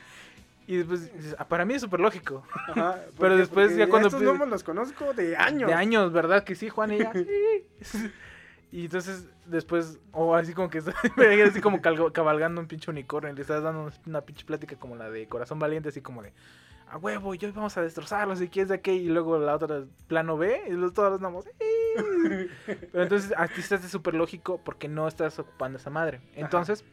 Y 0.68 0.76
después 0.76 1.12
dices, 1.12 1.34
ah, 1.38 1.48
para 1.48 1.64
mí 1.64 1.74
es 1.74 1.80
súper 1.82 1.98
lógico. 1.98 2.44
Ajá, 2.68 3.00
Pero 3.18 3.36
después 3.36 3.76
ya 3.76 3.88
cuando 3.88 4.06
Estos 4.06 4.22
gnomos 4.22 4.48
los 4.48 4.62
conozco 4.62 5.12
de 5.14 5.36
años. 5.36 5.66
De 5.66 5.74
años, 5.74 6.12
¿verdad? 6.12 6.44
Que 6.44 6.54
sí, 6.54 6.68
Juan 6.68 6.92
y 6.92 6.94
ella. 6.96 7.12
sí. 7.82 8.10
Y 8.72 8.84
entonces, 8.84 9.24
después, 9.46 9.98
o 10.12 10.36
así 10.36 10.54
como 10.54 10.70
que 10.70 10.78
así 11.48 11.60
como 11.60 11.82
calgo- 11.82 12.12
cabalgando 12.12 12.60
un 12.60 12.68
pinche 12.68 12.88
unicornio 12.88 13.32
y 13.32 13.34
le 13.34 13.42
estás 13.42 13.64
dando 13.64 13.90
una 14.06 14.20
pinche 14.20 14.44
plática 14.44 14.76
como 14.76 14.94
la 14.94 15.10
de 15.10 15.26
Corazón 15.26 15.58
Valiente, 15.58 15.88
así 15.88 16.00
como 16.00 16.22
de, 16.22 16.32
a 16.90 16.98
huevo, 16.98 17.34
yo 17.34 17.52
vamos 17.52 17.76
a 17.76 17.82
destrozarlos 17.82 18.42
y 18.42 18.48
quieres 18.48 18.68
de 18.68 18.80
qué, 18.80 18.94
y 18.94 19.06
luego 19.08 19.38
la 19.38 19.54
otra, 19.54 19.84
plano 20.08 20.36
B, 20.36 20.60
y 20.68 20.72
los, 20.72 20.92
todos 20.92 21.12
los 21.12 21.20
gnomos. 21.20 21.44
Pero 22.66 23.02
entonces, 23.02 23.32
a 23.36 23.46
ti 23.46 23.60
estás 23.60 23.82
de 23.82 23.88
súper 23.88 24.14
lógico 24.14 24.60
porque 24.64 24.88
no 24.88 25.06
estás 25.06 25.38
ocupando 25.38 25.78
esa 25.78 25.90
madre. 25.90 26.20
Entonces, 26.34 26.84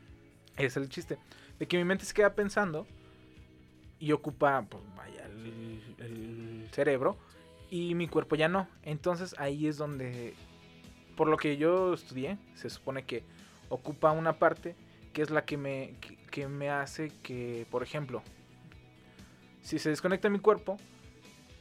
es 0.56 0.78
el 0.78 0.88
chiste. 0.90 1.18
De 1.58 1.68
que 1.68 1.78
mi 1.78 1.84
mente 1.84 2.06
se 2.06 2.14
queda 2.14 2.36
pensando 2.36 2.86
y 4.00 4.12
ocupa, 4.12 4.64
pues 4.70 4.84
vaya, 4.96 5.26
el, 5.26 5.82
el 5.98 6.68
cerebro 6.72 7.18
y 7.72 7.96
mi 7.96 8.08
cuerpo 8.08 8.36
ya 8.36 8.48
no. 8.48 8.68
Entonces 8.84 9.36
ahí 9.40 9.68
es 9.68 9.78
donde, 9.78 10.36
por 11.16 11.28
lo 11.28 11.38
que 11.38 11.58
yo 11.58 11.96
estudié, 11.96 12.38
se 12.54 12.70
supone 12.70 13.04
que 13.04 13.24
ocupa 13.70 14.12
una 14.12 14.38
parte 14.38 14.76
que 15.14 15.24
es 15.24 15.32
la 15.32 15.44
que 15.46 15.58
me, 15.58 15.96
que, 16.00 16.16
que 16.30 16.48
me 16.48 16.70
hace 16.70 17.12
que, 17.24 17.66
por 17.72 17.82
ejemplo, 17.82 18.22
si 19.68 19.80
se 19.80 19.90
desconecta 19.90 20.30
mi 20.30 20.40
cuerpo, 20.40 20.78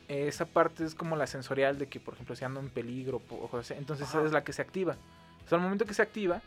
esa 0.07 0.47
parte 0.47 0.85
es 0.85 0.95
como 0.95 1.17
la 1.17 1.27
sensorial 1.27 1.77
de 1.77 1.89
que, 1.89 1.99
por 1.99 2.15
ejemplo, 2.15 2.37
si 2.37 2.45
ando 2.45 2.61
en 2.61 2.69
peligro, 2.69 3.21
o 3.29 3.49
cosas 3.49 3.73
así, 3.73 3.79
entonces 3.81 4.07
Ajá. 4.07 4.19
esa 4.19 4.27
es 4.29 4.33
la 4.33 4.45
que 4.45 4.53
se 4.53 4.63
activa. 4.63 4.97
O 5.45 5.49
sea, 5.49 5.59
al 5.59 5.65
momento 5.65 5.87
que 5.87 5.93
se 5.93 6.03
activa, 6.03 6.41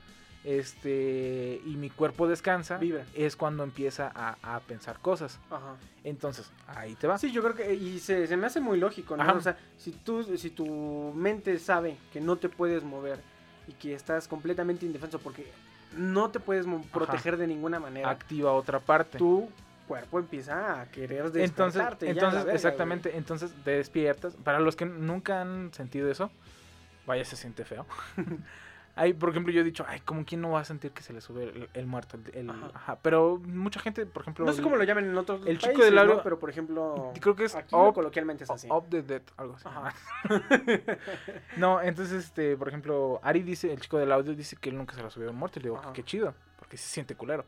este, 0.45 1.59
y 1.65 1.75
mi 1.75 1.89
cuerpo 1.89 2.29
descansa, 2.29 2.77
Vibra. 2.77 3.03
es 3.13 3.35
cuando 3.35 3.63
empieza 3.63 4.09
a, 4.15 4.37
a 4.41 4.61
pensar 4.61 4.99
cosas. 4.99 5.37
Ajá. 5.51 5.75
Entonces, 6.05 6.49
ahí 6.65 6.95
te 6.95 7.07
va. 7.07 7.17
Sí, 7.17 7.33
yo 7.33 7.43
creo 7.43 7.55
que, 7.55 7.73
y 7.73 7.99
se, 7.99 8.25
se 8.25 8.37
me 8.37 8.47
hace 8.47 8.61
muy 8.61 8.79
lógico, 8.79 9.17
¿no? 9.17 9.23
Ajá. 9.23 9.33
O 9.33 9.41
sea, 9.41 9.57
si 9.77 9.91
tú, 9.91 10.23
si 10.37 10.51
tu 10.51 11.11
mente 11.13 11.59
sabe 11.59 11.97
que 12.13 12.21
no 12.21 12.37
te 12.37 12.47
puedes 12.47 12.83
mover 12.83 13.19
y 13.67 13.73
que 13.73 13.93
estás 13.93 14.29
completamente 14.29 14.85
indefenso 14.85 15.19
porque 15.19 15.51
no 15.97 16.29
te 16.29 16.39
puedes 16.39 16.65
proteger 16.93 17.35
de 17.35 17.47
ninguna 17.47 17.81
manera, 17.81 18.09
activa 18.09 18.53
otra 18.53 18.79
parte. 18.79 19.17
tu 19.17 19.49
cuerpo 19.89 20.19
empieza 20.19 20.79
a 20.81 20.85
querer 20.91 21.25
entonces, 21.35 21.55
despertarte. 21.73 22.09
entonces 22.09 22.33
la 22.33 22.39
verga, 22.45 22.53
exactamente, 22.55 23.17
entonces 23.17 23.51
te 23.65 23.71
despiertas. 23.71 24.35
Para 24.37 24.59
los 24.59 24.75
que 24.75 24.85
nunca 24.85 25.41
han 25.41 25.73
sentido 25.73 26.09
eso, 26.09 26.29
vaya, 27.07 27.25
se 27.25 27.35
siente 27.35 27.65
feo. 27.65 27.85
Hay, 28.95 29.13
por 29.13 29.29
ejemplo, 29.29 29.53
yo 29.53 29.61
he 29.61 29.63
dicho, 29.63 29.85
ay, 29.87 30.01
como 30.01 30.25
quién 30.25 30.41
no 30.41 30.51
va 30.51 30.59
a 30.59 30.65
sentir 30.65 30.91
que 30.91 31.01
se 31.01 31.13
le 31.13 31.21
sube 31.21 31.43
el, 31.45 31.69
el 31.73 31.85
muerto, 31.85 32.17
el, 32.17 32.35
el- 32.35 32.49
Ajá. 32.49 32.71
ajá. 32.73 32.95
Pero 33.01 33.39
mucha 33.45 33.79
gente, 33.79 34.05
por 34.05 34.23
ejemplo, 34.23 34.43
güey. 34.43 34.51
No 34.53 34.57
sé 34.57 34.61
cómo 34.61 34.75
lo 34.75 34.83
llaman 34.83 35.05
en 35.05 35.17
otros 35.17 35.39
el 35.47 35.57
chico 35.57 35.67
países, 35.73 35.85
del 35.85 35.95
¿no? 35.95 36.01
audio- 36.01 36.23
Pero, 36.23 36.37
por 36.37 36.49
ejemplo, 36.49 37.13
creo 37.21 37.33
que 37.35 37.45
es 37.45 37.55
aquí 37.55 37.73
up- 37.75 37.93
coloquialmente 37.93 38.43
es 38.43 38.49
así. 38.49 38.67
Up 38.69 38.85
the 38.89 39.01
Dead, 39.01 39.21
algo 39.37 39.55
así. 39.55 39.65
Ajá. 39.69 39.93
no, 41.57 41.81
entonces, 41.81 42.25
este, 42.25 42.57
por 42.57 42.67
ejemplo, 42.67 43.19
Ari 43.23 43.41
dice, 43.41 43.71
el 43.71 43.79
chico 43.79 43.97
del 43.97 44.11
audio 44.11 44.35
dice 44.35 44.55
que 44.57 44.69
él 44.69 44.77
nunca 44.77 44.95
se 44.95 45.01
lo 45.01 45.09
subió 45.09 45.29
un 45.29 45.35
muerto. 45.37 45.59
Y 45.59 45.63
le 45.63 45.69
digo, 45.69 45.81
qué 45.93 46.03
chido, 46.03 46.33
porque 46.57 46.75
se 46.77 46.87
siente 46.89 47.15
culero. 47.15 47.45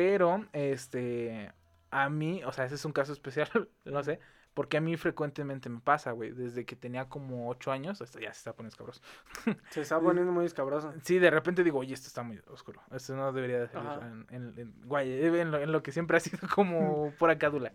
Pero, 0.00 0.46
este, 0.54 1.52
a 1.90 2.08
mí, 2.08 2.42
o 2.44 2.52
sea, 2.52 2.64
ese 2.64 2.76
es 2.76 2.84
un 2.86 2.92
caso 2.92 3.12
especial, 3.18 3.68
no 3.84 4.02
sé, 4.02 4.18
porque 4.54 4.78
a 4.78 4.80
mí 4.80 4.96
frecuentemente 4.96 5.68
me 5.68 5.80
pasa, 5.80 6.10
güey. 6.12 6.32
Desde 6.32 6.64
que 6.64 6.74
tenía 6.74 7.08
como 7.08 7.48
8 7.50 7.70
años, 7.70 8.00
hasta 8.02 8.18
ya 8.18 8.32
se 8.32 8.38
está 8.38 8.52
poniendo 8.54 8.70
escabroso. 8.74 9.00
Se 9.70 9.80
está 9.82 10.00
poniendo 10.00 10.32
muy 10.32 10.44
escabroso. 10.46 10.92
Sí, 11.02 11.18
de 11.18 11.30
repente 11.30 11.62
digo, 11.62 11.78
oye, 11.78 11.94
esto 11.94 12.08
está 12.08 12.22
muy 12.22 12.40
oscuro. 12.48 12.80
Esto 12.90 13.14
no 13.14 13.30
debería 13.32 13.60
de 13.60 13.68
salir 13.68 13.90
en, 14.02 14.26
en- 14.30 14.58
en- 14.58 14.74
guay, 14.86 15.24
en 15.24 15.50
lo, 15.52 15.58
en 15.58 15.70
lo 15.70 15.82
que 15.82 15.92
siempre 15.92 16.16
ha 16.16 16.20
sido 16.20 16.40
como 16.54 17.12
pura 17.18 17.38
cádula. 17.38 17.72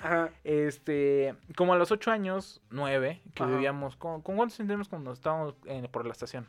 Ajá. 0.00 0.30
Este, 0.42 1.36
como 1.56 1.74
a 1.74 1.78
los 1.78 1.92
8 1.92 2.10
años, 2.10 2.60
9, 2.70 3.22
que 3.34 3.42
Ajá. 3.44 3.52
vivíamos, 3.52 3.96
¿con, 3.96 4.22
¿con 4.22 4.36
cuántos 4.36 4.56
teníamos 4.56 4.88
cuando 4.88 5.12
estábamos 5.12 5.54
en- 5.66 5.86
por 5.86 6.04
la 6.06 6.12
estación? 6.12 6.48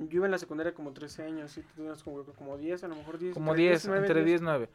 Yo 0.00 0.16
iba 0.16 0.26
en 0.26 0.32
la 0.32 0.38
secundaria 0.38 0.74
como 0.74 0.92
13 0.92 1.24
años, 1.24 1.52
sí, 1.52 1.62
tú 1.62 1.68
tenías 1.76 2.02
como, 2.02 2.24
como 2.24 2.56
10, 2.56 2.84
a 2.84 2.88
lo 2.88 2.96
mejor 2.96 3.18
10. 3.18 3.34
Como 3.34 3.52
entre 3.52 3.64
10, 3.68 3.86
9, 3.88 4.06
entre 4.06 4.24
10 4.24 4.40
y 4.40 4.44
9. 4.44 4.68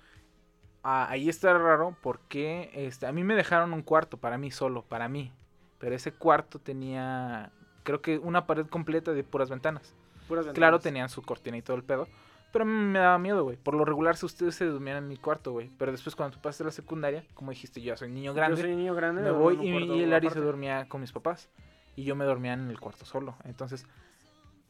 Ah, 0.83 1.07
ahí 1.09 1.27
está 1.27 1.57
raro 1.57 1.95
porque 2.01 2.69
este, 2.73 3.05
a 3.05 3.11
mí 3.11 3.23
me 3.23 3.35
dejaron 3.35 3.73
un 3.73 3.81
cuarto 3.81 4.17
para 4.17 4.37
mí 4.37 4.49
solo, 4.51 4.83
para 4.83 5.09
mí. 5.09 5.33
Pero 5.77 5.95
ese 5.95 6.13
cuarto 6.13 6.59
tenía, 6.59 7.51
creo 7.83 8.01
que 8.01 8.17
una 8.17 8.47
pared 8.47 8.65
completa 8.67 9.11
de 9.13 9.23
puras 9.23 9.49
ventanas. 9.49 9.93
Puras 10.27 10.45
Claro, 10.45 10.77
ventanas. 10.77 10.83
tenían 10.83 11.09
su 11.09 11.21
cortina 11.21 11.57
y 11.57 11.61
todo 11.61 11.75
el 11.75 11.83
pedo. 11.83 12.07
Pero 12.51 12.63
a 12.63 12.65
mí 12.65 12.73
me 12.73 12.99
daba 12.99 13.19
miedo, 13.19 13.43
güey. 13.43 13.57
Por 13.57 13.75
lo 13.75 13.85
regular, 13.85 14.15
si 14.17 14.25
ustedes 14.25 14.55
se 14.55 14.65
dormían 14.65 14.97
en 14.97 15.07
mi 15.07 15.17
cuarto, 15.17 15.51
güey. 15.51 15.69
Pero 15.77 15.91
después, 15.91 16.15
cuando 16.15 16.35
tú 16.37 16.41
pasaste 16.41 16.63
la 16.63 16.71
secundaria, 16.71 17.23
como 17.35 17.51
dijiste, 17.51 17.79
yo 17.81 17.95
soy 17.95 18.09
niño 18.09 18.33
grande. 18.33 18.57
Yo 18.57 18.63
soy 18.63 18.75
niño 18.75 18.95
grande. 18.95 19.21
me 19.21 19.31
voy 19.31 19.59
y, 19.61 19.69
y 19.69 20.03
el 20.03 20.13
Ari 20.13 20.29
se 20.31 20.39
dormía 20.39 20.87
con 20.87 21.01
mis 21.01 21.11
papás. 21.11 21.49
Y 21.95 22.05
yo 22.05 22.15
me 22.15 22.25
dormía 22.25 22.53
en 22.53 22.69
el 22.69 22.79
cuarto 22.79 23.05
solo. 23.05 23.35
Entonces, 23.43 23.85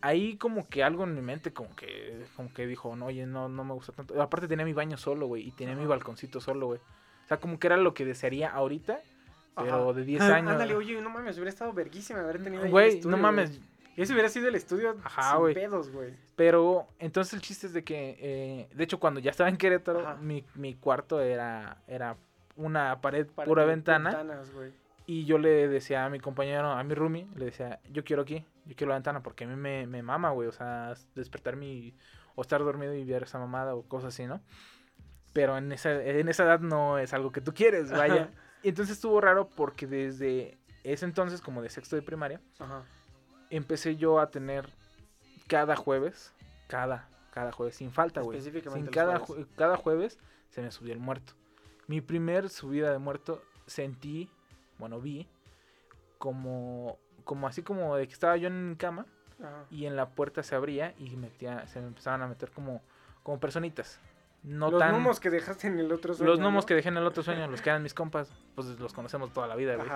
ahí 0.02 0.38
como 0.38 0.68
que 0.68 0.84
algo 0.84 1.04
en 1.04 1.16
mi 1.16 1.22
mente 1.22 1.52
como 1.54 1.76
que 1.76 2.26
como 2.36 2.54
que 2.54 2.68
dijo, 2.68 2.96
no, 2.96 3.08
oye, 3.08 3.26
no, 3.26 3.50
no 3.50 3.64
me 3.64 3.74
gusta 3.74 3.92
tanto. 3.92 4.22
Aparte 4.22 4.48
tenía 4.48 4.66
mi 4.66 4.74
baño 4.74 4.98
solo, 4.98 5.28
güey. 5.28 5.48
Y 5.48 5.52
tenía 5.52 5.76
mi 5.76 5.86
balconcito 5.86 6.40
solo, 6.40 6.68
güey. 6.68 6.80
O 6.80 7.28
sea, 7.28 7.38
como 7.38 7.60
que 7.60 7.68
era 7.68 7.78
lo 7.78 7.94
que 7.94 8.06
desearía 8.06 8.50
ahorita. 8.50 9.02
Pero 9.56 9.90
Ajá. 9.90 9.94
de 9.94 10.06
10 10.06 10.22
años. 10.22 10.52
Ándale, 10.54 10.76
oye, 10.76 11.02
no 11.02 11.10
mames, 11.10 11.36
hubiera 11.36 11.50
estado 11.50 11.74
verguísima 11.74 12.22
haber 12.22 12.42
tenido 12.42 12.68
Güey, 12.70 13.02
no 13.02 13.18
mames. 13.18 13.60
Ese 13.98 14.14
hubiera 14.14 14.30
sido 14.30 14.48
el 14.48 14.56
estudio 14.56 14.96
Ajá, 15.04 15.38
sin 15.38 15.54
pedos, 15.54 15.92
güey. 15.92 16.14
Pero 16.38 16.88
entonces 17.00 17.34
el 17.34 17.42
chiste 17.42 17.68
es 17.68 17.74
de 17.74 17.84
que, 17.84 18.18
eh, 18.22 18.70
de 18.74 18.84
hecho, 18.86 18.98
cuando 18.98 19.20
ya 19.20 19.32
estaba 19.32 19.50
en 19.50 19.58
Querétaro, 19.58 20.16
mi, 20.22 20.46
mi 20.56 20.76
cuarto 20.76 21.20
era, 21.20 21.82
era 21.86 22.16
una 22.56 23.02
pared 23.02 23.28
pura 23.28 23.66
ventana. 23.66 24.12
ventanas. 24.12 24.50
Y 25.06 25.26
yo 25.26 25.38
le 25.38 25.68
decía 25.68 26.06
a 26.06 26.10
mi 26.10 26.22
compañero, 26.22 26.72
a 26.72 26.82
mi 26.84 26.94
roomie, 26.94 27.28
le 27.36 27.46
decía, 27.46 27.82
yo 27.92 28.06
quiero 28.06 28.22
aquí, 28.22 28.46
yo 28.70 28.76
quiero 28.76 28.90
la 28.90 28.96
ventana, 28.96 29.22
porque 29.24 29.44
a 29.44 29.48
mí 29.48 29.56
me, 29.56 29.86
me 29.88 30.02
mama, 30.04 30.30
güey. 30.30 30.48
O 30.48 30.52
sea, 30.52 30.94
despertarme 31.16 31.66
y- 31.66 31.98
o 32.36 32.42
estar 32.42 32.64
dormido 32.64 32.94
y 32.94 33.04
ver 33.04 33.24
esa 33.24 33.40
mamada 33.40 33.76
o 33.76 33.84
cosas 33.84 34.14
así, 34.14 34.26
¿no? 34.26 34.42
Pero 35.34 35.58
en 35.58 35.72
esa, 35.72 35.92
en 36.04 36.30
esa 36.30 36.44
edad 36.44 36.60
no 36.60 36.98
es 36.98 37.14
algo 37.14 37.32
que 37.32 37.42
tú 37.42 37.54
quieres, 37.54 37.92
vaya. 37.92 38.32
Y 38.64 38.70
entonces 38.70 38.96
estuvo 38.96 39.20
raro 39.22 39.50
porque 39.50 39.88
desde 39.88 40.58
ese 40.84 41.06
entonces, 41.06 41.42
como 41.42 41.62
de 41.62 41.70
sexto 41.70 41.96
de 41.96 42.02
primaria, 42.02 42.42
Ajá. 42.60 42.84
empecé 43.50 43.96
yo 43.96 44.20
a 44.20 44.30
tener 44.32 44.70
cada 45.48 45.76
jueves, 45.76 46.34
cada, 46.68 47.10
cada 47.32 47.52
jueves, 47.52 47.76
sin 47.76 47.92
falta, 47.92 48.22
güey. 48.22 48.38
Específicamente 48.38 48.86
Sin 48.88 48.94
cada, 48.94 49.20
jueves. 49.20 49.48
jue- 49.48 49.56
cada 49.56 49.78
jueves 49.78 50.20
se 50.50 50.62
me 50.62 50.72
subía 50.72 50.94
el 50.94 51.00
muerto. 51.00 51.34
Mi 51.88 52.02
primer 52.02 52.50
subida 52.50 52.92
de 52.92 53.00
muerto 53.00 53.42
sentí, 53.66 54.30
bueno, 54.78 55.00
vi, 55.02 55.28
como, 56.18 57.00
como 57.30 57.46
así 57.46 57.62
como 57.62 57.96
de 57.96 58.08
que 58.08 58.14
estaba 58.14 58.38
yo 58.38 58.48
en 58.48 58.72
mi 58.72 58.76
cama 58.76 59.06
Ajá. 59.40 59.66
y 59.70 59.86
en 59.86 59.96
la 59.96 60.10
puerta 60.10 60.42
se 60.42 60.56
abría 60.56 60.96
y 60.98 61.16
metía, 61.16 61.68
se 61.68 61.80
me 61.80 61.86
empezaban 61.86 62.24
a 62.24 62.28
meter 62.28 62.50
como, 62.50 62.82
como 63.22 63.40
personitas. 63.40 64.00
No 64.42 64.72
los 64.72 64.80
tan... 64.80 64.96
gnomos 64.96 65.20
que 65.20 65.30
dejaste 65.30 65.68
en 65.68 65.78
el 65.78 65.92
otro 65.92 66.16
sueño, 66.16 66.28
Los 66.28 66.40
gnomos 66.40 66.64
¿no? 66.64 66.66
que 66.66 66.74
dejé 66.74 66.90
en 66.90 66.98
el 66.98 67.06
otro 67.06 67.22
sueño, 67.22 67.46
los 67.46 67.62
que 67.62 67.70
eran 67.70 67.84
mis 67.84 67.94
compas, 67.94 68.34
pues 68.56 68.80
los 68.80 68.94
conocemos 68.94 69.32
toda 69.32 69.46
la 69.46 69.56
vida, 69.56 69.76
güey. 69.76 69.88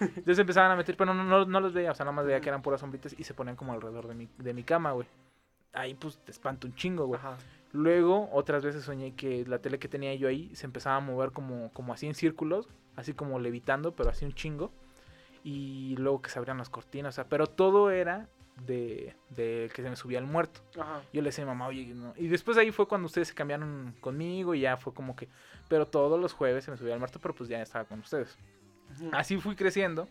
Entonces 0.00 0.40
empezaban 0.40 0.72
a 0.72 0.74
meter, 0.74 0.96
pero 0.96 1.14
no, 1.14 1.22
no, 1.22 1.44
no 1.44 1.60
los 1.60 1.72
veía, 1.72 1.92
o 1.92 1.94
sea, 1.94 2.02
nada 2.02 2.16
más 2.16 2.26
veía 2.26 2.40
que 2.40 2.48
eran 2.48 2.60
puras 2.60 2.80
sombritas 2.80 3.14
y 3.16 3.22
se 3.22 3.34
ponían 3.34 3.54
como 3.54 3.72
alrededor 3.72 4.08
de 4.08 4.16
mi, 4.16 4.28
de 4.38 4.52
mi 4.52 4.64
cama, 4.64 4.90
güey. 4.90 5.06
Ahí 5.72 5.94
pues 5.94 6.18
te 6.18 6.32
espanto 6.32 6.66
un 6.66 6.74
chingo, 6.74 7.06
güey. 7.06 7.20
Ajá. 7.20 7.36
Luego, 7.70 8.28
otras 8.32 8.64
veces 8.64 8.82
soñé 8.82 9.14
que 9.14 9.44
la 9.46 9.60
tele 9.60 9.78
que 9.78 9.86
tenía 9.86 10.12
yo 10.16 10.26
ahí 10.26 10.52
se 10.56 10.66
empezaba 10.66 10.96
a 10.96 11.00
mover 11.00 11.30
como, 11.30 11.72
como 11.72 11.92
así 11.92 12.08
en 12.08 12.14
círculos, 12.14 12.68
así 12.96 13.12
como 13.14 13.38
levitando, 13.38 13.94
pero 13.94 14.10
así 14.10 14.24
un 14.24 14.32
chingo. 14.32 14.72
Y 15.44 15.96
luego 15.96 16.22
que 16.22 16.30
se 16.30 16.38
abrían 16.38 16.58
las 16.58 16.70
cortinas, 16.70 17.14
o 17.14 17.16
sea, 17.16 17.24
pero 17.24 17.46
todo 17.46 17.90
era 17.90 18.28
de, 18.66 19.14
de 19.30 19.70
que 19.74 19.82
se 19.82 19.88
me 19.90 19.96
subía 19.96 20.18
el 20.18 20.26
muerto. 20.26 20.60
Ajá. 20.78 21.02
Yo 21.12 21.22
le 21.22 21.28
decía 21.28 21.44
a 21.44 21.46
mi 21.46 21.52
mamá, 21.52 21.68
oye, 21.68 21.94
no. 21.94 22.12
Y 22.16 22.28
después 22.28 22.56
de 22.56 22.62
ahí 22.62 22.70
fue 22.70 22.86
cuando 22.86 23.06
ustedes 23.06 23.28
se 23.28 23.34
cambiaron 23.34 23.94
conmigo 24.00 24.54
y 24.54 24.60
ya 24.60 24.76
fue 24.76 24.92
como 24.92 25.16
que, 25.16 25.28
pero 25.68 25.86
todos 25.86 26.20
los 26.20 26.32
jueves 26.32 26.64
se 26.64 26.70
me 26.70 26.76
subía 26.76 26.92
el 26.94 26.98
muerto, 26.98 27.18
pero 27.20 27.34
pues 27.34 27.48
ya 27.48 27.60
estaba 27.62 27.84
con 27.84 28.00
ustedes. 28.00 28.36
Así 29.12 29.38
fui 29.38 29.54
creciendo, 29.54 30.08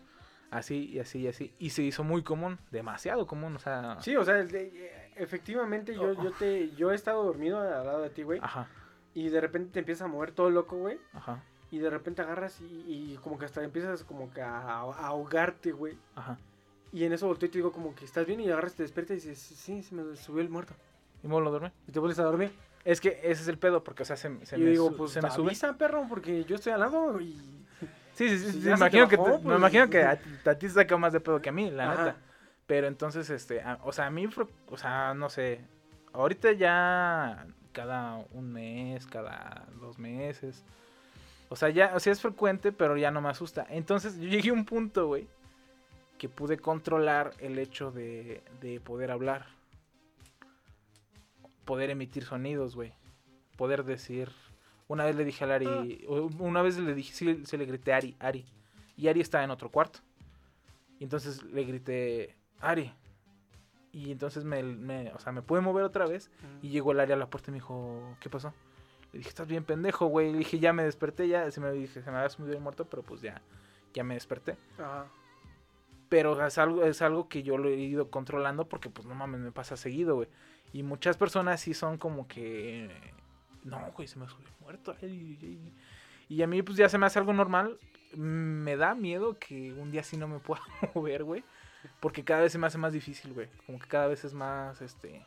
así 0.50 0.86
y 0.86 0.98
así 0.98 1.20
y 1.20 1.28
así, 1.28 1.54
y 1.58 1.70
se 1.70 1.82
hizo 1.82 2.02
muy 2.02 2.22
común, 2.22 2.58
demasiado 2.70 3.26
común, 3.26 3.56
o 3.56 3.58
sea, 3.58 3.98
Sí, 4.00 4.16
o 4.16 4.24
sea, 4.24 4.40
eh, 4.40 5.12
efectivamente 5.16 5.94
yo, 5.94 6.12
yo 6.14 6.32
te 6.32 6.70
yo 6.70 6.90
he 6.90 6.94
estado 6.94 7.22
dormido 7.24 7.60
al 7.60 7.84
lado 7.84 8.00
de 8.00 8.10
ti, 8.10 8.22
güey, 8.22 8.40
ajá, 8.42 8.68
y 9.12 9.28
de 9.28 9.40
repente 9.40 9.72
te 9.72 9.78
empiezas 9.80 10.06
a 10.06 10.08
mover 10.08 10.32
todo 10.32 10.48
loco, 10.50 10.76
güey, 10.76 10.98
ajá, 11.12 11.42
y 11.70 11.78
de 11.78 11.90
repente 11.90 12.22
agarras 12.22 12.60
y, 12.60 12.64
y 13.14 13.18
como 13.22 13.38
que 13.38 13.44
hasta 13.44 13.62
empiezas 13.62 14.02
como 14.04 14.30
que 14.32 14.42
a, 14.42 14.58
a 14.60 14.80
ahogarte, 15.06 15.72
güey. 15.72 15.96
ajá. 16.14 16.38
Y 16.92 17.04
en 17.04 17.12
eso 17.12 17.28
volteo 17.28 17.46
y 17.46 17.50
te 17.52 17.58
digo 17.58 17.70
como 17.70 17.94
que 17.94 18.04
estás 18.04 18.26
bien 18.26 18.40
y 18.40 18.50
agarras, 18.50 18.74
te 18.74 18.82
despiertas 18.82 19.12
y 19.24 19.28
dices, 19.28 19.38
sí, 19.38 19.82
se 19.82 19.94
me 19.94 20.16
subió 20.16 20.42
el 20.42 20.48
muerto. 20.48 20.74
¿Y 21.22 21.28
me 21.28 21.38
lo 21.40 21.50
duerme? 21.50 21.70
Y 21.86 21.92
te 21.92 22.00
vuelves 22.00 22.18
a 22.18 22.24
dormir. 22.24 22.50
Es 22.84 23.00
que 23.00 23.20
ese 23.22 23.42
es 23.42 23.48
el 23.48 23.58
pedo, 23.58 23.84
porque, 23.84 24.02
o 24.02 24.06
sea, 24.06 24.16
se, 24.16 24.44
se 24.44 24.56
y 24.58 24.60
me, 24.62 24.70
digo, 24.70 24.90
pues 24.96 25.12
se 25.12 25.22
me 25.22 25.30
sube. 25.30 25.46
avisa, 25.48 25.74
perro, 25.76 26.06
porque 26.08 26.44
yo 26.44 26.56
estoy 26.56 26.72
al 26.72 26.80
lado 26.80 27.20
y... 27.20 27.34
Sí, 28.14 28.28
sí, 28.28 28.38
sí, 28.38 28.52
sí, 28.52 28.58
me 28.68 28.72
imagino, 28.74 29.06
que, 29.06 29.16
te- 29.16 29.22
pues- 29.22 29.42
me 29.44 29.54
imagino 29.54 29.88
que 29.88 30.02
a, 30.02 30.16
ti- 30.20 30.48
a 30.48 30.54
ti 30.54 30.66
te 30.66 30.70
saca 30.70 30.96
más 30.96 31.12
de 31.12 31.20
pedo 31.20 31.40
que 31.40 31.50
a 31.50 31.52
mí, 31.52 31.70
la 31.70 31.92
Ajá. 31.92 32.04
neta. 32.04 32.16
Pero 32.66 32.86
entonces, 32.88 33.30
este, 33.30 33.62
a- 33.62 33.78
o 33.84 33.92
sea, 33.92 34.06
a 34.06 34.10
mí, 34.10 34.28
o 34.66 34.76
sea, 34.76 35.14
no 35.14 35.28
sé, 35.30 35.60
ahorita 36.12 36.52
ya 36.52 37.46
cada 37.72 38.16
un 38.32 38.52
mes, 38.52 39.06
cada 39.06 39.68
dos 39.80 39.98
meses. 39.98 40.64
O 41.50 41.56
sea, 41.56 41.68
ya, 41.68 41.92
o 41.94 42.00
sea, 42.00 42.12
es 42.12 42.20
frecuente, 42.22 42.72
pero 42.72 42.96
ya 42.96 43.10
no 43.10 43.20
me 43.20 43.28
asusta. 43.28 43.66
Entonces, 43.68 44.18
yo 44.18 44.28
llegué 44.28 44.48
a 44.50 44.54
un 44.54 44.64
punto, 44.64 45.06
güey, 45.08 45.28
que 46.16 46.28
pude 46.28 46.56
controlar 46.58 47.32
el 47.40 47.58
hecho 47.58 47.90
de, 47.90 48.42
de 48.60 48.80
poder 48.80 49.10
hablar. 49.10 49.46
Poder 51.64 51.90
emitir 51.90 52.24
sonidos, 52.24 52.74
güey. 52.74 52.92
Poder 53.56 53.84
decir... 53.84 54.30
Una 54.88 55.04
vez 55.04 55.14
le 55.14 55.24
dije 55.24 55.44
a 55.44 55.54
Ari, 55.54 56.04
o 56.08 56.22
una 56.40 56.62
vez 56.62 56.76
le 56.76 56.94
dije, 56.94 57.12
sí, 57.14 57.46
se 57.46 57.56
le 57.56 57.64
grité 57.64 57.92
a 57.92 57.98
Ari, 57.98 58.16
Ari. 58.18 58.44
Y 58.96 59.06
Ari 59.06 59.20
estaba 59.20 59.44
en 59.44 59.52
otro 59.52 59.70
cuarto. 59.70 60.00
Y 60.98 61.04
entonces 61.04 61.44
le 61.44 61.62
grité, 61.62 62.34
Ari. 62.58 62.92
Y 63.92 64.10
entonces 64.10 64.44
me, 64.44 64.64
me- 64.64 65.12
o 65.12 65.20
sea, 65.20 65.30
me 65.32 65.42
pude 65.42 65.60
mover 65.60 65.84
otra 65.84 66.06
vez. 66.06 66.28
Y 66.60 66.70
llegó 66.70 66.90
el 66.90 66.98
Ari 66.98 67.12
a 67.12 67.16
la 67.16 67.30
puerta 67.30 67.50
y 67.50 67.52
me 67.52 67.58
dijo, 67.58 68.16
¿qué 68.18 68.28
pasó? 68.28 68.52
Le 69.12 69.18
dije, 69.18 69.28
estás 69.28 69.48
bien 69.48 69.64
pendejo, 69.64 70.06
güey. 70.06 70.32
Le 70.32 70.38
dije, 70.38 70.58
ya 70.58 70.72
me 70.72 70.84
desperté, 70.84 71.28
ya. 71.28 71.50
Se 71.50 71.60
me, 71.60 71.72
dije, 71.72 72.02
se 72.02 72.10
me 72.10 72.18
había 72.18 72.28
subido 72.28 72.54
el 72.54 72.60
muerto, 72.60 72.84
pero 72.84 73.02
pues 73.02 73.20
ya, 73.20 73.42
ya 73.92 74.04
me 74.04 74.14
desperté. 74.14 74.56
Ajá. 74.78 75.06
Pero 76.08 76.44
es 76.44 76.58
algo, 76.58 76.84
es 76.84 77.02
algo 77.02 77.28
que 77.28 77.42
yo 77.42 77.56
lo 77.56 77.68
he 77.68 77.76
ido 77.76 78.10
controlando 78.10 78.68
porque, 78.68 78.90
pues, 78.90 79.06
no 79.06 79.14
mames, 79.14 79.40
me 79.40 79.52
pasa 79.52 79.76
seguido, 79.76 80.16
güey. 80.16 80.28
Y 80.72 80.82
muchas 80.82 81.16
personas 81.16 81.60
sí 81.60 81.74
son 81.74 81.98
como 81.98 82.26
que... 82.26 82.90
No, 83.64 83.92
güey, 83.92 84.08
se 84.08 84.18
me 84.18 84.28
subió 84.28 84.48
el 84.48 84.54
muerto. 84.60 84.96
ay, 85.02 85.38
ay". 85.40 85.72
Y 86.28 86.42
a 86.42 86.46
mí, 86.46 86.62
pues, 86.62 86.76
ya 86.76 86.88
se 86.88 86.98
me 86.98 87.06
hace 87.06 87.18
algo 87.18 87.32
normal. 87.32 87.78
Me 88.14 88.76
da 88.76 88.94
miedo 88.94 89.38
que 89.38 89.72
un 89.72 89.92
día 89.92 90.02
sí 90.02 90.16
no 90.16 90.26
me 90.26 90.40
pueda 90.40 90.62
mover, 90.94 91.22
güey. 91.24 91.44
Porque 92.00 92.24
cada 92.24 92.42
vez 92.42 92.52
se 92.52 92.58
me 92.58 92.66
hace 92.66 92.78
más 92.78 92.92
difícil, 92.92 93.32
güey. 93.32 93.48
Como 93.66 93.78
que 93.78 93.86
cada 93.86 94.06
vez 94.06 94.24
es 94.24 94.34
más, 94.34 94.82
este... 94.82 95.24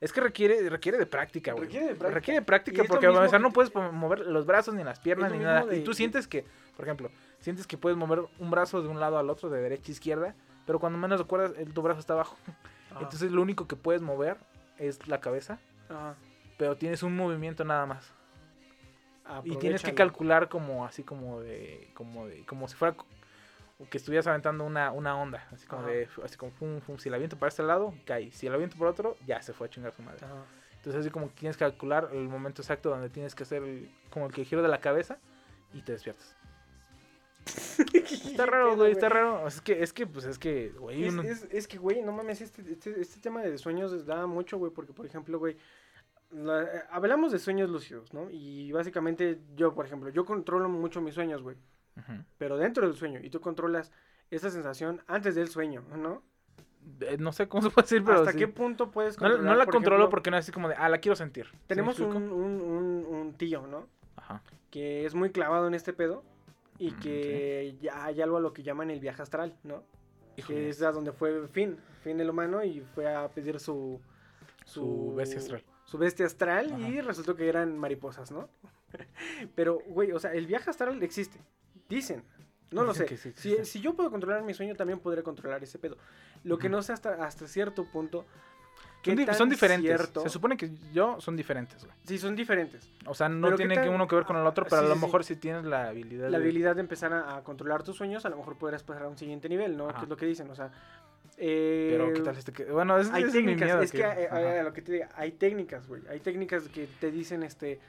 Es 0.00 0.12
que 0.12 0.20
requiere, 0.20 0.68
requiere 0.70 0.96
de 0.98 1.06
práctica, 1.06 1.52
güey. 1.52 1.64
Requiere 1.64 1.86
de 1.86 1.94
práctica. 1.94 2.14
Requiere 2.14 2.40
de 2.40 2.46
práctica 2.46 2.84
porque 2.84 3.38
no 3.40 3.52
puedes 3.52 3.74
mover 3.74 4.20
los 4.20 4.46
brazos 4.46 4.74
ni 4.74 4.84
las 4.84 5.00
piernas 5.00 5.32
ni 5.32 5.38
nada. 5.38 5.66
de- 5.66 5.78
Y 5.78 5.84
tú 5.84 5.92
sientes 5.92 6.28
que, 6.28 6.44
por 6.76 6.84
ejemplo, 6.84 7.10
sientes 7.40 7.66
que 7.66 7.76
puedes 7.76 7.96
mover 7.98 8.20
un 8.38 8.50
brazo 8.50 8.80
de 8.80 8.88
un 8.88 9.00
lado 9.00 9.18
al 9.18 9.28
otro, 9.28 9.48
de 9.50 9.60
derecha 9.60 9.88
a 9.88 9.90
izquierda, 9.90 10.34
pero 10.66 10.78
cuando 10.78 10.98
menos 10.98 11.18
recuerdas, 11.20 11.52
el, 11.58 11.72
tu 11.74 11.82
brazo 11.82 11.98
está 12.00 12.12
abajo. 12.12 12.36
Ajá. 12.90 13.00
Entonces 13.00 13.32
lo 13.32 13.42
único 13.42 13.66
que 13.66 13.74
puedes 13.76 14.00
mover 14.00 14.36
es 14.78 15.06
la 15.08 15.20
cabeza, 15.20 15.58
Ajá. 15.88 16.14
pero 16.58 16.76
tienes 16.76 17.02
un 17.02 17.16
movimiento 17.16 17.64
nada 17.64 17.84
más. 17.86 18.12
Y 19.44 19.56
tienes 19.56 19.82
que 19.82 19.94
calcular 19.94 20.48
como 20.48 20.86
así 20.86 21.02
como 21.02 21.40
de 21.40 21.90
como 21.92 22.26
de 22.26 22.46
como 22.46 22.66
si 22.66 22.76
fuera 22.76 22.96
que 23.86 23.98
estuvieras 23.98 24.26
aventando 24.26 24.64
una, 24.64 24.90
una 24.92 25.16
onda, 25.16 25.46
así 25.52 25.66
como 25.66 25.82
Ajá. 25.82 25.90
de 25.92 26.08
así 26.24 26.36
como 26.36 26.50
fum, 26.52 26.80
fum, 26.80 26.98
si 26.98 27.10
la 27.10 27.16
aviento 27.16 27.38
para 27.38 27.48
este 27.48 27.62
lado, 27.62 27.94
cae, 28.04 28.32
si 28.32 28.48
la 28.48 28.54
aviento 28.56 28.76
por 28.76 28.88
otro, 28.88 29.16
ya 29.26 29.40
se 29.42 29.52
fue 29.52 29.68
a 29.68 29.70
chingar 29.70 29.92
su 29.92 30.02
madre. 30.02 30.24
Ajá. 30.24 30.44
Entonces 30.76 31.00
así 31.00 31.10
como 31.10 31.28
que 31.28 31.34
tienes 31.34 31.56
que 31.56 31.64
calcular 31.64 32.08
el 32.12 32.28
momento 32.28 32.62
exacto 32.62 32.90
donde 32.90 33.08
tienes 33.10 33.34
que 33.34 33.42
hacer 33.44 33.62
el- 33.62 33.90
como 34.10 34.26
el 34.26 34.32
que 34.32 34.44
giro 34.44 34.62
de 34.62 34.68
la 34.68 34.80
cabeza 34.80 35.18
y 35.72 35.82
te 35.82 35.92
despiertas. 35.92 36.34
Está 37.44 38.46
raro, 38.46 38.76
güey, 38.76 38.92
está 38.92 39.08
raro. 39.08 39.46
Es 39.46 39.60
que, 39.60 39.82
es 39.82 39.92
que, 39.92 40.06
pues 40.06 40.24
es 40.26 40.38
que, 40.38 40.70
güey, 40.70 41.04
Es, 41.04 41.12
uno- 41.14 41.22
es, 41.22 41.46
es 41.50 41.68
que, 41.68 41.78
güey, 41.78 42.02
no 42.02 42.12
mames, 42.12 42.40
este, 42.40 42.62
este, 42.72 43.00
este 43.00 43.20
tema 43.20 43.42
de 43.42 43.56
sueños 43.58 44.04
da 44.06 44.26
mucho, 44.26 44.58
güey, 44.58 44.72
porque, 44.72 44.92
por 44.92 45.06
ejemplo, 45.06 45.38
güey, 45.38 45.56
eh, 46.32 46.82
hablamos 46.90 47.32
de 47.32 47.38
sueños 47.38 47.70
lúcidos, 47.70 48.12
¿no? 48.12 48.28
Y 48.30 48.70
básicamente 48.72 49.40
yo, 49.56 49.74
por 49.74 49.86
ejemplo, 49.86 50.10
yo 50.10 50.24
controlo 50.24 50.68
mucho 50.68 51.00
mis 51.00 51.14
sueños, 51.14 51.42
güey, 51.42 51.56
Pero 52.38 52.56
dentro 52.56 52.86
del 52.86 52.96
sueño, 52.96 53.20
y 53.22 53.30
tú 53.30 53.40
controlas 53.40 53.92
esa 54.30 54.50
sensación 54.50 55.02
antes 55.06 55.34
del 55.34 55.48
sueño, 55.48 55.82
¿no? 55.96 56.22
Eh, 57.00 57.16
no 57.18 57.32
sé 57.32 57.48
cómo 57.48 57.62
se 57.62 57.70
puede 57.70 57.84
decir, 57.84 58.04
pero 58.04 58.20
¿Hasta 58.20 58.32
sí. 58.32 58.38
qué 58.38 58.48
punto 58.48 58.90
puedes 58.90 59.16
no, 59.16 59.28
controlar? 59.28 59.44
no 59.44 59.56
la 59.56 59.64
por 59.64 59.74
controlo 59.74 59.96
ejemplo, 59.96 60.10
porque 60.10 60.30
no 60.30 60.38
es 60.38 60.44
así 60.44 60.52
como 60.52 60.68
de, 60.68 60.74
ah, 60.76 60.88
la 60.88 60.98
quiero 60.98 61.16
sentir. 61.16 61.46
¿Sí 61.46 61.52
me 61.56 61.66
Tenemos 61.66 62.00
un, 62.00 62.16
un, 62.16 62.60
un, 62.60 63.06
un 63.06 63.34
tío, 63.34 63.66
¿no? 63.66 63.86
Ajá. 64.16 64.42
Que 64.70 65.04
es 65.04 65.14
muy 65.14 65.30
clavado 65.30 65.66
en 65.66 65.74
este 65.74 65.92
pedo 65.92 66.24
y 66.78 66.92
Mm, 66.92 67.00
que 67.00 67.76
ya 67.80 68.04
hay 68.04 68.22
algo 68.22 68.36
a 68.36 68.40
lo 68.40 68.52
que 68.52 68.62
llaman 68.62 68.90
el 68.90 69.00
viaje 69.00 69.22
astral, 69.22 69.56
¿no? 69.64 69.82
Híjole, 70.36 70.58
que 70.58 70.68
es 70.68 70.82
a 70.82 70.92
donde 70.92 71.12
fue 71.12 71.48
Finn, 71.48 71.76
Finn 72.02 72.20
el 72.20 72.30
humano, 72.30 72.62
y 72.62 72.80
fue 72.94 73.12
a 73.12 73.28
pedir 73.28 73.58
su... 73.58 74.00
Su 74.64 75.14
bestia 75.16 75.38
astral. 75.38 75.64
Su 75.84 75.98
bestia 75.98 76.26
astral 76.26 76.72
Ajá. 76.72 76.88
y 76.88 77.00
resultó 77.00 77.34
que 77.34 77.48
eran 77.48 77.76
mariposas, 77.78 78.30
¿no? 78.30 78.48
Pero, 79.54 79.80
güey, 79.88 80.12
o 80.12 80.18
sea, 80.18 80.32
el 80.32 80.46
viaje 80.46 80.70
astral 80.70 81.02
existe. 81.02 81.40
Dicen. 81.88 82.22
No 82.70 82.82
lo 82.84 82.92
sé. 82.92 83.04
Dicen 83.04 83.32
que 83.32 83.40
sí 83.40 83.56
si, 83.56 83.64
si 83.64 83.80
yo 83.80 83.94
puedo 83.94 84.10
controlar 84.10 84.42
mi 84.42 84.52
sueño, 84.54 84.74
también 84.76 84.98
podré 85.00 85.22
controlar 85.22 85.62
ese 85.62 85.78
pedo. 85.78 85.96
Lo 86.44 86.58
que 86.58 86.68
no 86.68 86.82
sé 86.82 86.92
hasta, 86.92 87.24
hasta 87.24 87.46
cierto 87.48 87.84
punto... 87.84 88.24
Son, 89.04 89.16
di- 89.16 89.24
tan 89.24 89.34
son 89.36 89.48
diferentes. 89.48 89.86
cierto- 89.96 90.20
Se 90.22 90.28
supone 90.28 90.56
que 90.56 90.70
yo 90.92 91.18
son 91.20 91.34
diferentes, 91.36 91.82
güey. 91.84 91.96
Sí, 92.04 92.18
son 92.18 92.34
diferentes. 92.36 92.90
O 93.06 93.14
sea, 93.14 93.28
no 93.28 93.46
Pero 93.46 93.56
¿qué 93.56 93.62
tiene 93.62 93.74
que 93.76 93.86
tal- 93.86 93.94
uno 93.94 94.06
que 94.06 94.16
ver 94.16 94.24
con 94.24 94.36
el 94.36 94.44
otro, 94.46 94.64
pero 94.68 94.82
sí, 94.82 94.84
a 94.84 94.88
lo 94.88 94.94
sí, 94.96 95.00
sí. 95.00 95.06
mejor 95.06 95.24
si 95.24 95.36
tienes 95.36 95.64
la 95.64 95.88
habilidad. 95.88 96.28
La 96.28 96.38
de- 96.38 96.44
habilidad 96.44 96.74
de 96.74 96.80
empezar 96.82 97.12
a, 97.14 97.36
a 97.36 97.42
controlar 97.44 97.82
tus 97.84 97.96
sueños, 97.96 98.26
a 98.26 98.28
lo 98.28 98.36
mejor 98.36 98.58
podrás 98.58 98.82
pasar 98.82 99.04
a 99.04 99.08
un 99.08 99.16
siguiente 99.16 99.48
nivel, 99.48 99.76
¿no? 99.76 99.88
Ajá. 99.88 99.98
Que 100.00 100.04
es 100.04 100.08
lo 100.10 100.16
que 100.16 100.26
dicen, 100.26 100.50
o 100.50 100.54
sea... 100.54 100.70
eh, 101.38 101.88
Pero 101.96 102.12
qué 102.12 102.20
tal 102.20 102.36
este 102.36 102.52
que. 102.52 102.64
Bueno, 102.64 102.98
es, 102.98 103.08
hay 103.10 103.22
es 103.22 103.28
mi 103.28 103.32
técnicas, 103.34 103.64
miedo. 103.66 103.80
es 103.82 103.92
que, 103.92 103.98
que- 103.98 104.04
eh, 104.04 104.28
ajá. 104.30 104.60
a 104.60 104.62
lo 104.64 104.72
que 104.74 104.82
te 104.82 104.92
diga, 104.92 105.08
hay 105.14 105.30
técnicas, 105.32 105.86
güey. 105.86 106.02
Hay 106.10 106.20
técnicas 106.20 106.68
que 106.68 106.86
te 107.00 107.10
dicen, 107.10 107.44
este, 107.44 107.80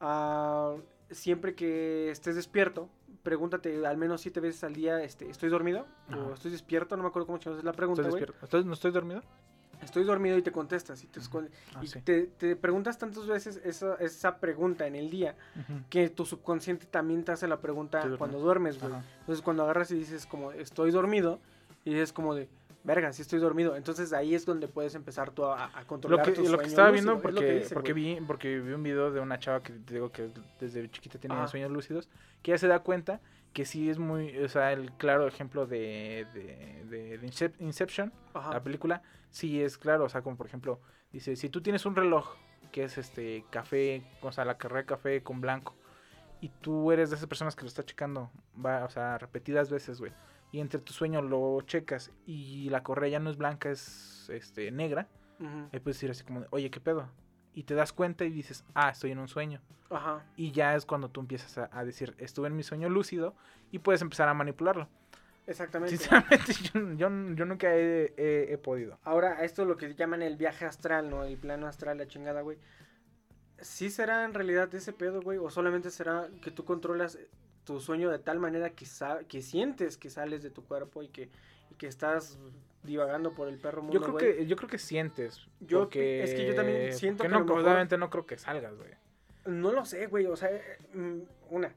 ah, 0.00 0.74
siempre 1.10 1.54
que 1.54 2.10
estés 2.10 2.34
despierto, 2.34 2.90
pregúntate 3.22 3.86
al 3.86 3.96
menos 3.96 4.20
siete 4.20 4.40
veces 4.40 4.64
al 4.64 4.74
día, 4.74 5.02
este, 5.02 5.28
¿estoy 5.30 5.48
dormido? 5.50 5.86
Ajá. 6.08 6.18
O 6.24 6.34
¿estoy 6.34 6.50
despierto? 6.50 6.96
No 6.96 7.02
me 7.02 7.08
acuerdo 7.08 7.26
cómo 7.26 7.38
es 7.38 7.64
la 7.64 7.72
pregunta, 7.72 8.02
¿Estoy 8.02 8.20
despierto? 8.20 8.44
¿Estoy- 8.44 8.64
¿No 8.64 8.72
estoy 8.74 8.90
dormido? 8.90 9.22
Estoy 9.82 10.02
dormido 10.02 10.36
y 10.36 10.42
te 10.42 10.50
contestas 10.50 11.04
y 11.04 11.06
te, 11.06 11.20
Ah, 11.74 11.80
y 11.82 11.86
sí. 11.86 12.00
te, 12.02 12.26
te 12.26 12.56
preguntas 12.56 12.98
tantas 12.98 13.26
veces 13.28 13.60
esa, 13.64 13.94
esa 13.96 14.38
pregunta 14.38 14.88
en 14.88 14.96
el 14.96 15.08
día 15.08 15.36
que 15.88 16.10
tu 16.10 16.26
subconsciente 16.26 16.86
también 16.86 17.22
te 17.24 17.30
hace 17.30 17.46
la 17.46 17.60
pregunta 17.60 18.02
cuando 18.18 18.40
duermes, 18.40 18.80
güey. 18.80 18.92
Entonces 19.20 19.40
cuando 19.44 19.62
agarras 19.62 19.92
y 19.92 19.94
dices 19.94 20.26
como 20.26 20.50
estoy 20.50 20.90
dormido 20.90 21.38
y 21.84 21.90
dices 21.94 22.12
como 22.12 22.34
de 22.34 22.48
verga, 22.88 23.12
sí 23.12 23.22
estoy 23.22 23.38
dormido. 23.38 23.76
Entonces 23.76 24.12
ahí 24.12 24.34
es 24.34 24.44
donde 24.44 24.66
puedes 24.66 24.96
empezar 24.96 25.30
tú 25.30 25.44
a, 25.44 25.66
a 25.66 25.80
Lo 25.82 25.86
controlar 25.86 26.24
que, 26.26 26.32
tu 26.32 26.48
lo 26.48 26.58
que 26.58 26.66
estaba 26.66 26.90
lúcido, 26.90 26.92
viendo, 26.92 27.14
lo 27.14 27.20
porque, 27.22 27.46
que 27.46 27.58
dice, 27.60 27.74
porque, 27.74 27.92
güey. 27.92 28.14
vi, 28.16 28.20
porque 28.22 28.58
vi 28.58 28.72
un 28.72 28.82
video 28.82 29.12
de 29.12 29.20
una 29.20 29.38
chava 29.38 29.62
que 29.62 29.72
te 29.74 29.94
digo 29.94 30.10
que 30.10 30.30
desde 30.58 30.90
chiquita 30.90 31.18
tiene 31.20 31.36
Ajá. 31.36 31.46
sueños 31.46 31.70
lúcidos, 31.70 32.08
que 32.42 32.50
ella 32.50 32.58
se 32.58 32.66
da 32.66 32.80
cuenta 32.80 33.20
que 33.52 33.64
sí 33.64 33.88
es 33.88 33.98
muy, 33.98 34.36
o 34.38 34.48
sea, 34.48 34.72
el 34.72 34.90
claro 34.92 35.26
ejemplo 35.28 35.66
de, 35.66 36.26
de, 36.34 36.84
de- 36.88 37.18
de 37.18 37.26
Incep- 37.28 37.54
Inception, 37.60 38.12
Ajá. 38.34 38.52
la 38.52 38.62
película, 38.62 39.02
sí 39.30 39.62
es 39.62 39.78
claro, 39.78 40.04
o 40.04 40.08
sea, 40.08 40.22
como 40.22 40.36
por 40.36 40.46
ejemplo, 40.46 40.80
dice, 41.12 41.36
si 41.36 41.48
tú 41.48 41.60
tienes 41.60 41.86
un 41.86 41.94
reloj 41.96 42.36
que 42.72 42.84
es 42.84 42.98
este 42.98 43.44
café, 43.50 44.02
o 44.20 44.32
sea, 44.32 44.44
la 44.44 44.58
carrera 44.58 44.80
de 44.80 44.86
café 44.86 45.22
con 45.22 45.40
blanco, 45.40 45.74
y 46.40 46.50
tú 46.60 46.92
eres 46.92 47.10
de 47.10 47.16
esas 47.16 47.26
personas 47.28 47.56
que 47.56 47.62
lo 47.62 47.68
está 47.68 47.84
checando, 47.84 48.30
va, 48.64 48.84
o 48.84 48.90
sea, 48.90 49.18
repetidas 49.18 49.70
veces, 49.70 49.98
güey, 49.98 50.12
y 50.52 50.60
entre 50.60 50.80
tu 50.80 50.92
sueño 50.92 51.20
lo 51.22 51.60
checas 51.62 52.10
y 52.26 52.68
la 52.70 52.82
correa 52.82 53.08
ya 53.10 53.18
no 53.20 53.30
es 53.30 53.36
blanca, 53.36 53.70
es 53.70 54.28
este 54.32 54.70
negra, 54.70 55.08
Ujú. 55.40 55.68
ahí 55.72 55.80
puedes 55.80 55.96
decir 55.96 56.10
así 56.10 56.24
como, 56.24 56.44
oye, 56.50 56.70
¿qué 56.70 56.80
pedo? 56.80 57.08
Y 57.54 57.64
te 57.64 57.74
das 57.74 57.92
cuenta 57.92 58.24
y 58.24 58.30
dices, 58.30 58.64
ah, 58.74 58.90
estoy 58.90 59.10
en 59.12 59.18
un 59.18 59.28
sueño. 59.28 59.60
Ajá. 59.90 60.24
Y 60.36 60.52
ya 60.52 60.74
es 60.76 60.84
cuando 60.86 61.08
tú 61.10 61.20
empiezas 61.20 61.58
a, 61.58 61.68
a 61.72 61.84
decir, 61.84 62.14
estuve 62.18 62.46
en 62.48 62.56
mi 62.56 62.62
sueño 62.62 62.88
lúcido 62.88 63.34
y 63.72 63.78
puedes 63.80 64.00
empezar 64.02 64.28
a 64.28 64.34
manipularlo. 64.34 64.88
Exactamente. 65.46 65.96
Sinceramente, 65.96 66.52
yo, 66.74 66.92
yo- 66.92 67.34
yo 67.34 67.44
nunca 67.46 67.74
he, 67.74 68.12
he- 68.16 68.52
he 68.52 68.58
podido. 68.58 68.98
Ahora, 69.02 69.42
esto 69.44 69.62
es 69.62 69.68
lo 69.68 69.76
que 69.76 69.94
llaman 69.94 70.22
el 70.22 70.36
viaje 70.36 70.66
astral, 70.66 71.08
¿no? 71.10 71.24
El 71.24 71.38
plano 71.38 71.66
astral, 71.66 71.96
la 71.98 72.06
chingada, 72.06 72.42
güey. 72.42 72.58
¿Sí 73.60 73.90
será 73.90 74.24
en 74.24 74.34
realidad 74.34 74.72
ese 74.74 74.92
pedo, 74.92 75.20
güey? 75.22 75.38
¿O 75.38 75.50
solamente 75.50 75.90
será 75.90 76.28
que 76.42 76.50
tú 76.50 76.64
controlas 76.64 77.18
tu 77.68 77.80
sueño 77.80 78.10
de 78.10 78.18
tal 78.18 78.38
manera 78.38 78.70
que, 78.70 78.86
que 79.28 79.42
sientes 79.42 79.96
que 79.98 80.08
sales 80.10 80.42
de 80.42 80.50
tu 80.50 80.64
cuerpo 80.64 81.02
y 81.02 81.08
que, 81.08 81.28
y 81.70 81.74
que 81.76 81.86
estás 81.86 82.38
divagando 82.82 83.32
por 83.32 83.48
el 83.48 83.58
perro 83.58 83.82
mundo, 83.82 83.92
Yo 83.94 84.00
creo 84.00 84.12
güey. 84.14 84.36
que 84.38 84.46
yo 84.46 84.56
creo 84.56 84.68
que 84.70 84.78
sientes. 84.78 85.46
Yo- 85.60 85.80
porque- 85.80 86.22
es 86.22 86.32
que 86.34 86.46
yo 86.46 86.54
también 86.54 86.92
siento 86.94 87.22
que 87.24 87.28
no, 87.28 87.40
mejor- 87.44 87.60
obviamente 87.62 87.98
no 87.98 88.08
creo 88.08 88.24
que 88.26 88.38
salgas, 88.38 88.74
güey. 88.76 88.90
No 89.46 89.72
lo 89.72 89.84
sé, 89.84 90.06
güey, 90.06 90.26
o 90.26 90.36
sea, 90.36 90.50
eh, 90.50 90.78
mm, 90.94 91.18
una, 91.50 91.68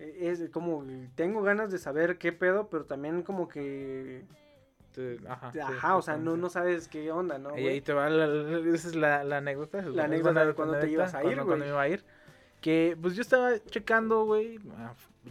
eh, 0.00 0.18
es 0.22 0.48
como, 0.50 0.84
tengo 1.14 1.42
ganas 1.42 1.70
de 1.70 1.78
saber 1.78 2.18
qué 2.18 2.32
pedo, 2.32 2.68
pero 2.68 2.84
también 2.84 3.22
como 3.22 3.48
que, 3.48 4.24
Ajá, 5.26 5.52
sí, 5.52 5.58
ajá, 5.58 5.96
o 5.96 6.02
sea, 6.02 6.16
no, 6.18 6.36
no 6.36 6.50
sabes 6.50 6.86
qué 6.88 7.10
onda, 7.12 7.38
¿no, 7.38 7.50
Y 7.50 7.62
güey? 7.62 7.68
ahí 7.68 7.80
te 7.80 7.92
va, 7.94 8.10
la, 8.10 8.26
la- 8.26 8.74
esa 8.74 8.88
es 8.88 8.94
la, 8.94 9.24
la 9.24 9.38
anécdota. 9.38 9.80
La 9.82 9.88
es 9.90 9.98
anécdota 10.06 10.44
de 10.44 10.52
cuando 10.54 10.78
te 10.80 10.90
ibas 10.90 11.14
a 11.14 11.18
ir, 11.20 11.36
cuando- 11.36 11.44
cuando 11.46 11.64
güey. 11.64 11.68
me 11.68 11.74
iba 11.74 11.80
a 11.82 11.88
ir. 11.88 12.04
Que 12.60 12.96
pues 13.00 13.16
yo 13.16 13.22
estaba 13.22 13.58
checando, 13.64 14.24
güey, 14.24 14.58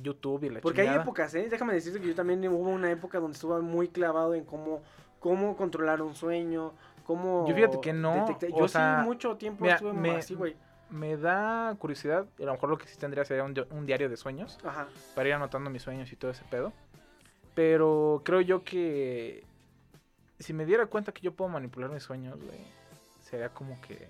YouTube 0.02 0.44
y 0.46 0.50
la 0.50 0.62
Porque 0.62 0.82
hay 0.82 0.96
épocas, 1.00 1.34
¿eh? 1.36 1.48
Déjame 1.50 1.74
decirte 1.74 2.00
que 2.00 2.08
yo 2.08 2.16
también 2.16 2.48
hubo 2.48 2.70
una 2.70 2.90
época 2.92 3.20
donde 3.20 3.36
estuve 3.36 3.62
muy 3.62 3.88
clavado 3.90 4.34
en 4.36 4.46
cómo, 4.46 4.82
cómo 5.20 5.56
controlar 5.58 6.02
un 6.02 6.16
sueño, 6.16 6.74
cómo... 7.06 7.46
Yo 7.48 7.56
fíjate 7.56 7.82
que 7.82 7.94
no, 7.94 8.26
detectar- 8.28 8.54
o 8.54 8.60
Yo 8.60 8.68
sea, 8.68 9.00
sí 9.02 9.06
mucho 9.08 9.36
tiempo 9.38 9.64
mira, 9.64 9.76
estuve 9.76 9.94
me- 9.94 10.16
así, 10.18 10.34
güey. 10.36 10.56
Me 10.90 11.16
da 11.16 11.74
curiosidad, 11.80 12.26
a 12.40 12.44
lo 12.44 12.52
mejor 12.54 12.70
lo 12.70 12.78
que 12.78 12.86
sí 12.86 12.98
tendría 12.98 13.24
sería 13.24 13.44
un, 13.46 13.54
un 13.72 13.86
diario 13.86 14.10
de 14.10 14.18
sueños, 14.18 14.58
Ajá. 14.64 14.88
para 15.16 15.30
ir 15.30 15.36
anotando 15.36 15.70
mis 15.70 15.82
sueños 15.82 16.12
y 16.12 16.16
todo 16.18 16.32
ese 16.32 16.44
pedo. 16.50 16.74
Pero 17.54 18.22
creo 18.26 18.42
yo 18.42 18.64
que 18.64 19.44
si 20.40 20.54
me 20.54 20.66
diera 20.66 20.86
cuenta 20.88 21.12
que 21.12 21.22
yo 21.22 21.34
puedo 21.34 21.50
manipular 21.50 21.90
mis 21.90 22.04
sueños, 22.04 22.38
güey, 22.44 22.60
sería 23.22 23.50
como 23.50 23.80
que... 23.82 24.10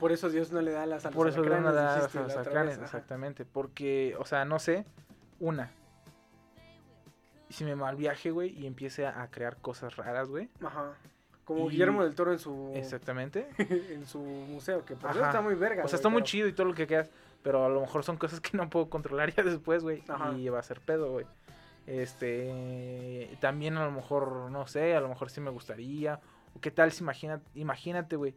Por 0.00 0.12
eso 0.12 0.30
Dios 0.30 0.50
no 0.50 0.60
le 0.62 0.70
da 0.70 0.86
las 0.86 1.04
alas 1.04 1.14
Por 1.16 1.28
eso 1.28 1.42
de 1.42 1.48
una 1.48 1.56
alacranes, 1.58 1.74
edad 1.82 1.96
dijiste 1.96 2.18
la 2.18 2.24
otra 2.26 2.40
alacranes, 2.40 2.78
exactamente. 2.78 3.44
Porque, 3.44 4.16
o 4.18 4.24
sea, 4.24 4.44
no 4.44 4.58
sé, 4.58 4.86
una. 5.40 5.70
Y 7.48 7.52
si 7.54 7.64
me 7.64 7.76
mal 7.76 7.96
viaje, 7.96 8.30
güey, 8.30 8.50
y 8.58 8.66
empiece 8.66 9.06
a, 9.06 9.26
crear 9.30 9.56
cosas 9.58 9.96
raras, 9.96 10.28
güey. 10.28 10.48
Ajá. 10.64 10.94
Como 11.44 11.66
Y- 11.68 11.72
Guillermo 11.72 12.02
del 12.02 12.14
Toro 12.14 12.32
en 12.32 12.38
su 12.38 12.72
Exactamente. 12.74 13.48
en 13.58 14.06
su 14.06 14.18
museo, 14.18 14.84
que 14.84 14.96
por 14.96 15.10
Ajá. 15.10 15.18
eso 15.18 15.26
está 15.28 15.40
muy 15.42 15.54
verga. 15.54 15.84
O 15.84 15.88
sea, 15.88 15.96
está 15.96 16.08
muy 16.08 16.22
chido 16.22 16.48
y 16.48 16.52
todo 16.52 16.66
lo 16.66 16.74
que 16.74 16.86
quieras. 16.86 17.10
Pero 17.42 17.64
a 17.66 17.68
lo 17.68 17.80
mejor 17.82 18.02
son 18.04 18.16
cosas 18.16 18.40
que 18.40 18.56
no 18.56 18.70
puedo 18.70 18.88
controlar 18.88 19.30
ya 19.34 19.42
después, 19.42 19.82
güey. 19.82 20.02
Y 20.38 20.48
va 20.48 20.58
a 20.58 20.62
ser 20.62 20.80
pedo, 20.80 21.12
güey. 21.12 21.26
Este. 21.86 23.36
También 23.40 23.76
a 23.76 23.84
lo 23.84 23.90
mejor, 23.90 24.50
no 24.50 24.66
sé, 24.66 24.96
a 24.96 25.00
lo 25.00 25.08
mejor 25.08 25.30
sí 25.30 25.40
me 25.40 25.50
gustaría. 25.50 26.20
O 26.56 26.60
qué 26.60 26.70
tal 26.70 26.92
si 26.92 27.02
imagina, 27.02 27.40
imagínate, 27.54 28.16
güey. 28.16 28.34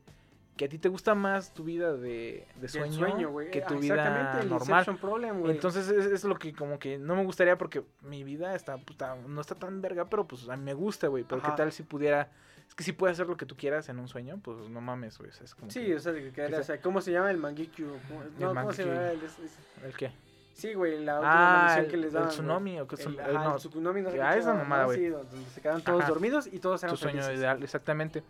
Que 0.58 0.66
a 0.66 0.70
ti 0.70 0.80
te 0.80 0.90
gusta 0.90 1.14
más 1.16 1.54
tu 1.54 1.64
vida 1.64 1.94
de, 1.94 2.48
sueño, 2.68 3.36
que 3.52 3.62
Ah, 3.64 3.68
tu 3.68 3.76
exactamente, 3.76 3.84
vida 3.84 4.40
el 4.42 4.50
normal. 4.50 4.86
Problem. 5.00 5.50
Entonces 5.52 5.88
es, 5.90 6.06
es 6.08 6.24
lo 6.24 6.38
que 6.40 6.54
como 6.54 6.80
que 6.80 6.98
no 6.98 7.16
me 7.16 7.24
gustaría 7.24 7.58
porque 7.58 7.84
mi 8.02 8.24
vida 8.24 8.56
está, 8.56 8.78
puta, 8.78 9.16
no 9.28 9.40
está 9.40 9.54
tan 9.56 9.82
verga, 9.82 10.06
pero 10.10 10.28
pues 10.28 10.50
a 10.50 10.58
mí 10.58 10.64
me 10.64 10.74
gusta, 10.74 11.08
güey. 11.08 11.24
Pero 11.24 11.42
Ajá. 11.42 11.52
qué 11.52 11.58
tal 11.58 11.72
si 11.72 11.84
pudiera... 11.84 12.32
Es 12.68 12.74
que 12.76 12.84
si 12.84 12.92
puedes 12.92 13.16
hacer 13.16 13.28
lo 13.28 13.38
que 13.38 13.46
tú 13.46 13.56
quieras 13.56 13.88
en 13.90 14.00
un 14.00 14.08
sueño, 14.08 14.40
pues 14.44 14.58
no 14.70 14.82
mames, 14.82 15.18
güey. 15.20 15.30
o 15.30 15.34
sea, 15.34 15.46
es 15.46 15.54
como 15.56 15.70
Sí, 15.72 15.86
que- 15.86 15.96
o 15.96 16.00
sea, 16.00 16.12
que- 16.14 16.32
que 16.32 16.46
o 16.56 16.64
sea, 16.64 16.82
¿cómo 16.82 17.02
se 17.02 17.12
llama 17.12 17.30
el 17.32 17.38
Mangekyu? 17.38 17.88
¿Cómo- 18.08 18.24
No, 18.40 18.60
¿cómo 18.60 18.74
se 18.74 18.84
llama? 18.86 19.12
El- 19.12 19.22
es- 19.24 19.40
es- 19.40 19.58
¿El 19.86 19.96
qué? 19.96 20.12
Sí, 20.54 20.74
güey, 20.74 21.06
la 21.06 21.18
última 21.20 21.74
Ah, 21.76 21.80
el, 21.80 21.88
que 21.88 21.98
les 21.98 22.08
el 22.08 22.14
daban. 22.14 22.28
güey. 22.30 22.36
tsunami 22.36 22.80
o 22.80 22.88
qué 22.88 22.96
El, 22.96 23.02
tsun- 23.02 23.20
ajá, 23.20 23.30
eh, 23.30 23.34
no, 23.36 23.52
el 23.54 23.58
tsunami, 23.58 24.02
no 24.02 24.10
ah, 24.24 24.36
esa 24.38 24.54
mamada, 24.56 24.86
güey. 24.86 24.98
Sí, 24.98 25.06
donde 25.10 25.38
se 25.54 25.62
quedaban 25.62 25.84
todos 25.84 26.00
Ajá. 26.02 26.10
dormidos 26.10 26.48
y 26.52 26.58
todos 26.60 26.82
eran 26.84 26.96
tu 26.96 26.98
sueño 27.00 27.22
felices. 27.22 27.40
ideal, 27.40 27.62
exactamente. 27.64 28.24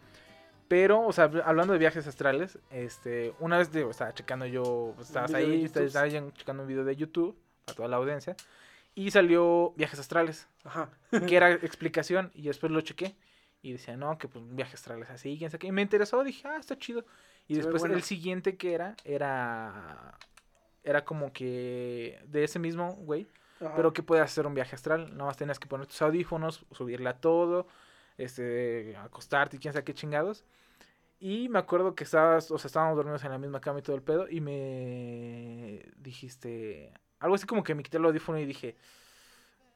Pero, 0.67 1.01
o 1.01 1.13
sea, 1.13 1.31
hablando 1.45 1.73
de 1.73 1.79
viajes 1.79 2.05
astrales, 2.07 2.59
este, 2.69 3.33
una 3.39 3.57
vez 3.57 3.71
digo, 3.71 3.89
estaba 3.89 4.13
checando 4.13 4.45
yo, 4.45 4.93
pues, 4.95 5.07
estabas 5.07 5.33
ahí, 5.33 5.63
estaba 5.63 6.09
checando 6.33 6.63
un 6.63 6.67
video 6.67 6.83
de 6.83 6.95
YouTube 6.95 7.37
para 7.65 7.75
toda 7.75 7.87
la 7.87 7.97
audiencia 7.97 8.35
y 8.95 9.11
salió 9.11 9.73
viajes 9.77 9.99
astrales. 9.99 10.47
Ajá. 10.63 10.89
que 11.27 11.35
era 11.37 11.51
explicación 11.51 12.31
y 12.33 12.43
después 12.43 12.71
lo 12.71 12.81
chequé 12.81 13.15
y 13.61 13.71
decía, 13.71 13.95
no, 13.95 14.17
que 14.17 14.27
pues 14.27 14.43
un 14.43 14.55
viaje 14.55 14.75
astral 14.75 15.01
es 15.03 15.09
así, 15.09 15.37
quién 15.37 15.49
sabe. 15.51 15.67
Y 15.67 15.71
me 15.71 15.81
interesó, 15.81 16.23
dije, 16.23 16.47
ah, 16.47 16.57
está 16.57 16.77
chido. 16.77 17.05
Y 17.47 17.55
Se 17.55 17.61
después 17.61 17.81
bueno. 17.81 17.95
el 17.95 18.03
siguiente 18.03 18.57
que 18.57 18.73
era, 18.73 18.95
era, 19.03 20.17
era 20.83 21.05
como 21.05 21.31
que 21.31 22.19
de 22.27 22.43
ese 22.43 22.59
mismo, 22.59 22.93
güey, 22.95 23.27
Ajá. 23.61 23.73
pero 23.75 23.93
que 23.93 24.03
puedes 24.03 24.23
hacer 24.23 24.45
un 24.47 24.53
viaje 24.53 24.75
astral. 24.75 25.11
Nada 25.11 25.25
más 25.25 25.37
tenías 25.37 25.59
que 25.59 25.67
poner 25.67 25.87
tus 25.87 26.01
audífonos, 26.01 26.65
subirle 26.71 27.09
a 27.09 27.19
todo, 27.19 27.67
este, 28.17 28.95
acostarte 28.97 29.55
y 29.57 29.59
quién 29.59 29.73
sabe 29.73 29.83
qué 29.85 29.93
chingados. 29.93 30.43
Y 31.19 31.49
me 31.49 31.57
acuerdo 31.59 31.95
que 31.95 32.03
estabas, 32.03 32.51
o 32.51 32.57
sea, 32.59 32.67
estábamos 32.67 32.95
dormidos 32.95 33.23
en 33.23 33.31
la 33.31 33.37
misma 33.39 33.59
cama 33.59 33.79
y 33.79 33.81
todo 33.81 33.95
el 33.95 34.03
pedo. 34.03 34.27
Y 34.29 34.39
me 34.39 35.83
dijiste 35.97 36.93
algo 37.19 37.35
así 37.35 37.45
como 37.47 37.63
que 37.63 37.73
me 37.75 37.81
quité 37.83 37.97
el 37.97 38.05
audífono 38.05 38.37
y 38.37 38.45
dije, 38.45 38.75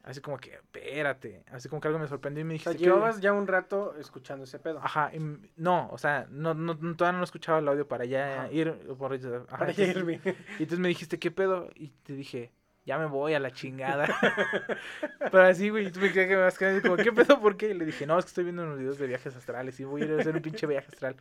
así 0.04 0.22
como 0.22 0.38
que, 0.38 0.52
espérate. 0.54 1.44
Así 1.52 1.68
como 1.68 1.82
que 1.82 1.88
algo 1.88 2.00
me 2.00 2.08
sorprendió 2.08 2.42
y 2.42 2.46
me 2.46 2.56
O 2.56 2.60
sea, 2.60 2.72
dijiste, 2.74 2.78
¿qué- 2.90 2.94
llevabas 2.96 3.22
ya 3.22 3.34
un 3.34 3.48
rato 3.48 3.96
escuchando 3.98 4.44
ese 4.44 4.60
pedo. 4.60 4.80
Ajá, 4.84 5.12
y 5.16 5.20
no, 5.56 5.90
o 5.92 5.98
sea, 5.98 6.28
no, 6.30 6.54
no, 6.54 6.76
no- 6.76 6.96
todavía 6.96 7.18
no 7.18 7.24
escuchaba 7.24 7.58
el 7.60 7.68
audio 7.68 7.88
para 7.88 8.06
ya 8.06 8.44
Ajá. 8.44 8.52
ir. 8.52 8.72
Por, 8.98 9.14
ajá, 9.14 9.46
Para 9.48 9.72
entonces- 9.72 9.96
irme. 9.96 10.22
y 10.24 10.64
entonces 10.64 10.80
me 10.80 10.90
dijiste, 10.90 11.18
¿qué 11.18 11.32
pedo? 11.32 11.70
Y 11.76 11.88
te 12.04 12.14
dije, 12.14 12.52
ya 12.86 12.98
me 12.98 13.06
voy 13.06 13.34
a 13.34 13.40
la 13.40 13.52
chingada. 13.52 14.08
Pero 15.32 15.44
así, 15.44 15.70
güey, 15.70 15.88
y 15.88 15.92
tú 15.92 16.00
me 16.00 16.12
quedé 16.12 16.28
que 16.28 16.36
me 16.36 16.42
vas 16.42 16.58
quedando 16.58 16.82
como, 16.82 16.98
¿qué 16.98 17.12
pedo? 17.12 17.40
¿Por 17.40 17.58
qué? 17.58 17.70
Y 17.70 17.74
le 17.74 17.86
dije, 17.86 18.06
no, 18.08 18.18
es 18.18 18.26
que 18.26 18.30
estoy 18.30 18.44
viendo 18.46 18.64
unos 18.64 18.78
videos 18.80 18.98
de 18.98 19.08
viajes 19.08 19.36
astrales 19.36 19.80
y 19.80 19.84
voy 19.84 20.02
a 20.02 20.06
ir 20.06 20.14
a 20.14 20.22
hacer 20.22 20.36
un 20.36 20.42
pinche 20.42 20.66
viaje 20.68 20.88
astral. 20.90 21.16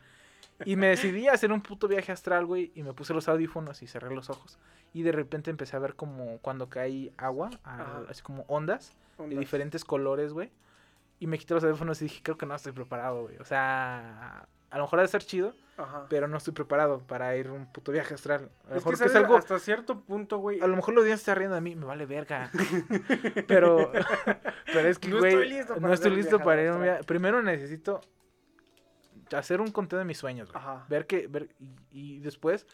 Y 0.65 0.75
me 0.75 0.87
decidí 0.87 1.27
a 1.27 1.33
hacer 1.33 1.51
un 1.51 1.61
puto 1.61 1.87
viaje 1.87 2.11
astral, 2.11 2.45
güey, 2.45 2.71
y 2.75 2.83
me 2.83 2.93
puse 2.93 3.13
los 3.13 3.27
audífonos 3.27 3.81
y 3.81 3.87
cerré 3.87 4.13
los 4.13 4.29
ojos. 4.29 4.59
Y 4.93 5.01
de 5.03 5.11
repente 5.11 5.49
empecé 5.49 5.75
a 5.75 5.79
ver 5.79 5.95
como 5.95 6.37
cuando 6.39 6.69
cae 6.69 7.11
agua, 7.17 7.49
a- 7.63 8.01
así 8.09 8.21
como 8.21 8.43
ondas 8.47 8.93
de 9.17 9.23
Ondas. 9.23 9.39
diferentes 9.39 9.83
colores, 9.85 10.33
güey. 10.33 10.51
Y 11.19 11.27
me 11.27 11.37
quité 11.37 11.53
los 11.53 11.63
audífonos 11.63 12.01
y 12.01 12.05
dije, 12.05 12.21
creo 12.23 12.37
que 12.37 12.45
no 12.45 12.55
estoy 12.55 12.71
preparado, 12.73 13.23
güey. 13.23 13.37
O 13.37 13.45
sea, 13.45 14.47
a 14.71 14.77
lo 14.77 14.85
mejor 14.85 14.99
ha 14.99 15.01
de 15.03 15.07
ser 15.09 15.23
chido, 15.23 15.53
Ajá. 15.77 16.05
pero 16.09 16.27
no 16.27 16.37
estoy 16.37 16.53
preparado 16.53 16.99
para 16.99 17.35
ir 17.35 17.47
a 17.47 17.53
un 17.53 17.71
puto 17.71 17.91
viaje 17.91 18.13
astral. 18.13 18.49
A 18.65 18.69
lo 18.71 18.75
Es 18.75 18.75
mejor 18.85 18.93
que, 18.93 18.99
que 19.03 19.05
es 19.09 19.15
algo 19.15 19.37
hasta 19.37 19.59
cierto 19.59 20.01
punto, 20.01 20.37
güey. 20.37 20.59
a 20.61 20.67
lo 20.67 20.75
mejor 20.75 20.93
los 20.93 21.05
días 21.05 21.19
está 21.19 21.35
riendo 21.35 21.55
de 21.55 21.61
mí, 21.61 21.75
me 21.75 21.85
vale 21.85 22.05
verga. 22.05 22.49
pero, 23.47 23.91
pero 24.73 24.87
es 24.87 24.97
que, 24.99 25.09
No 25.09 25.19
güey, 25.19 25.33
estoy 25.33 25.49
listo 25.49 25.73
para 25.75 25.87
no 25.87 25.93
estoy 25.93 26.15
listo 26.15 26.39
para 26.39 26.61
ir 26.63 26.69
a 26.69 26.75
un 26.75 26.81
viaje. 26.83 27.03
Primero 27.03 27.41
necesito 27.43 28.01
hacer 29.35 29.61
un 29.61 29.71
conteo 29.71 29.99
de 29.99 30.05
mis 30.05 30.17
sueños, 30.17 30.51
güey. 30.51 30.61
Ajá. 30.63 30.85
Ver 30.89 31.05
que, 31.07 31.27
ver, 31.27 31.49
y, 31.59 32.15
y 32.15 32.19
después, 32.19 32.65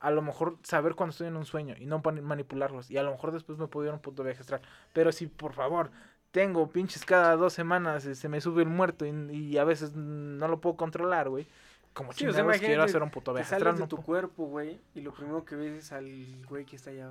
a 0.00 0.10
lo 0.10 0.20
mejor 0.22 0.58
saber 0.62 0.94
cuando 0.94 1.12
estoy 1.12 1.28
en 1.28 1.36
un 1.36 1.44
sueño 1.46 1.74
y 1.78 1.86
no 1.86 2.00
manipularlos. 2.00 2.90
Y 2.90 2.98
a 2.98 3.02
lo 3.02 3.12
mejor 3.12 3.32
después 3.32 3.58
me 3.58 3.68
puedo 3.68 3.86
ir 3.86 3.90
a 3.92 3.94
un 3.94 4.00
puto 4.00 4.22
viaje 4.24 4.40
astral. 4.40 4.60
Pero 4.92 5.12
si, 5.12 5.26
por 5.28 5.52
favor, 5.52 5.90
tengo 6.32 6.66
pinches 6.68 7.04
cada 7.04 7.36
dos 7.36 7.52
semanas, 7.52 8.02
se 8.02 8.28
me 8.28 8.40
sube 8.40 8.62
el 8.62 8.68
muerto 8.68 9.06
y, 9.06 9.10
y 9.30 9.58
a 9.58 9.64
veces 9.64 9.94
no 9.94 10.48
lo 10.48 10.60
puedo 10.60 10.76
controlar, 10.76 11.28
güey. 11.28 11.46
Como 11.94 12.12
Sí, 12.14 12.26
o 12.26 12.32
sea, 12.32 12.46
quiero 12.58 12.82
hacer 12.82 13.02
un 13.02 13.10
puto 13.10 13.34
viaje 13.34 13.50
sales 13.50 13.74
de 13.74 13.80
no 13.80 13.86
tu 13.86 13.98
cuerpo, 13.98 14.46
güey, 14.46 14.80
y 14.94 15.02
lo 15.02 15.12
primero 15.12 15.44
que 15.44 15.54
ves 15.56 15.84
es 15.84 15.92
al 15.92 16.10
güey 16.48 16.64
que 16.64 16.76
está 16.76 16.88
allá 16.90 17.10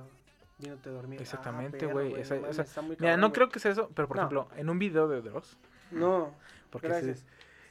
viéndote 0.58 0.90
dormir. 0.90 1.20
Ah, 1.20 1.22
Exactamente, 1.22 1.86
güey, 1.86 2.10
no 2.10 2.82
muy 2.82 2.96
Mira, 2.98 3.16
no 3.16 3.28
güey. 3.28 3.32
creo 3.32 3.48
que 3.48 3.60
sea 3.60 3.70
eso, 3.70 3.88
pero 3.94 4.08
por 4.08 4.16
No. 4.16 4.22
ejemplo, 4.22 4.48
en 4.56 4.68
un 4.68 4.78
video 4.80 5.06
de 5.08 5.22
Dross, 5.22 5.56
No, 5.92 6.34
porque 6.70 6.88
gracias. 6.88 7.24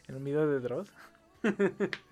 en 0.08 0.16
un 0.16 0.24
video 0.24 0.48
de 0.48 0.60
Dross. 0.62 0.94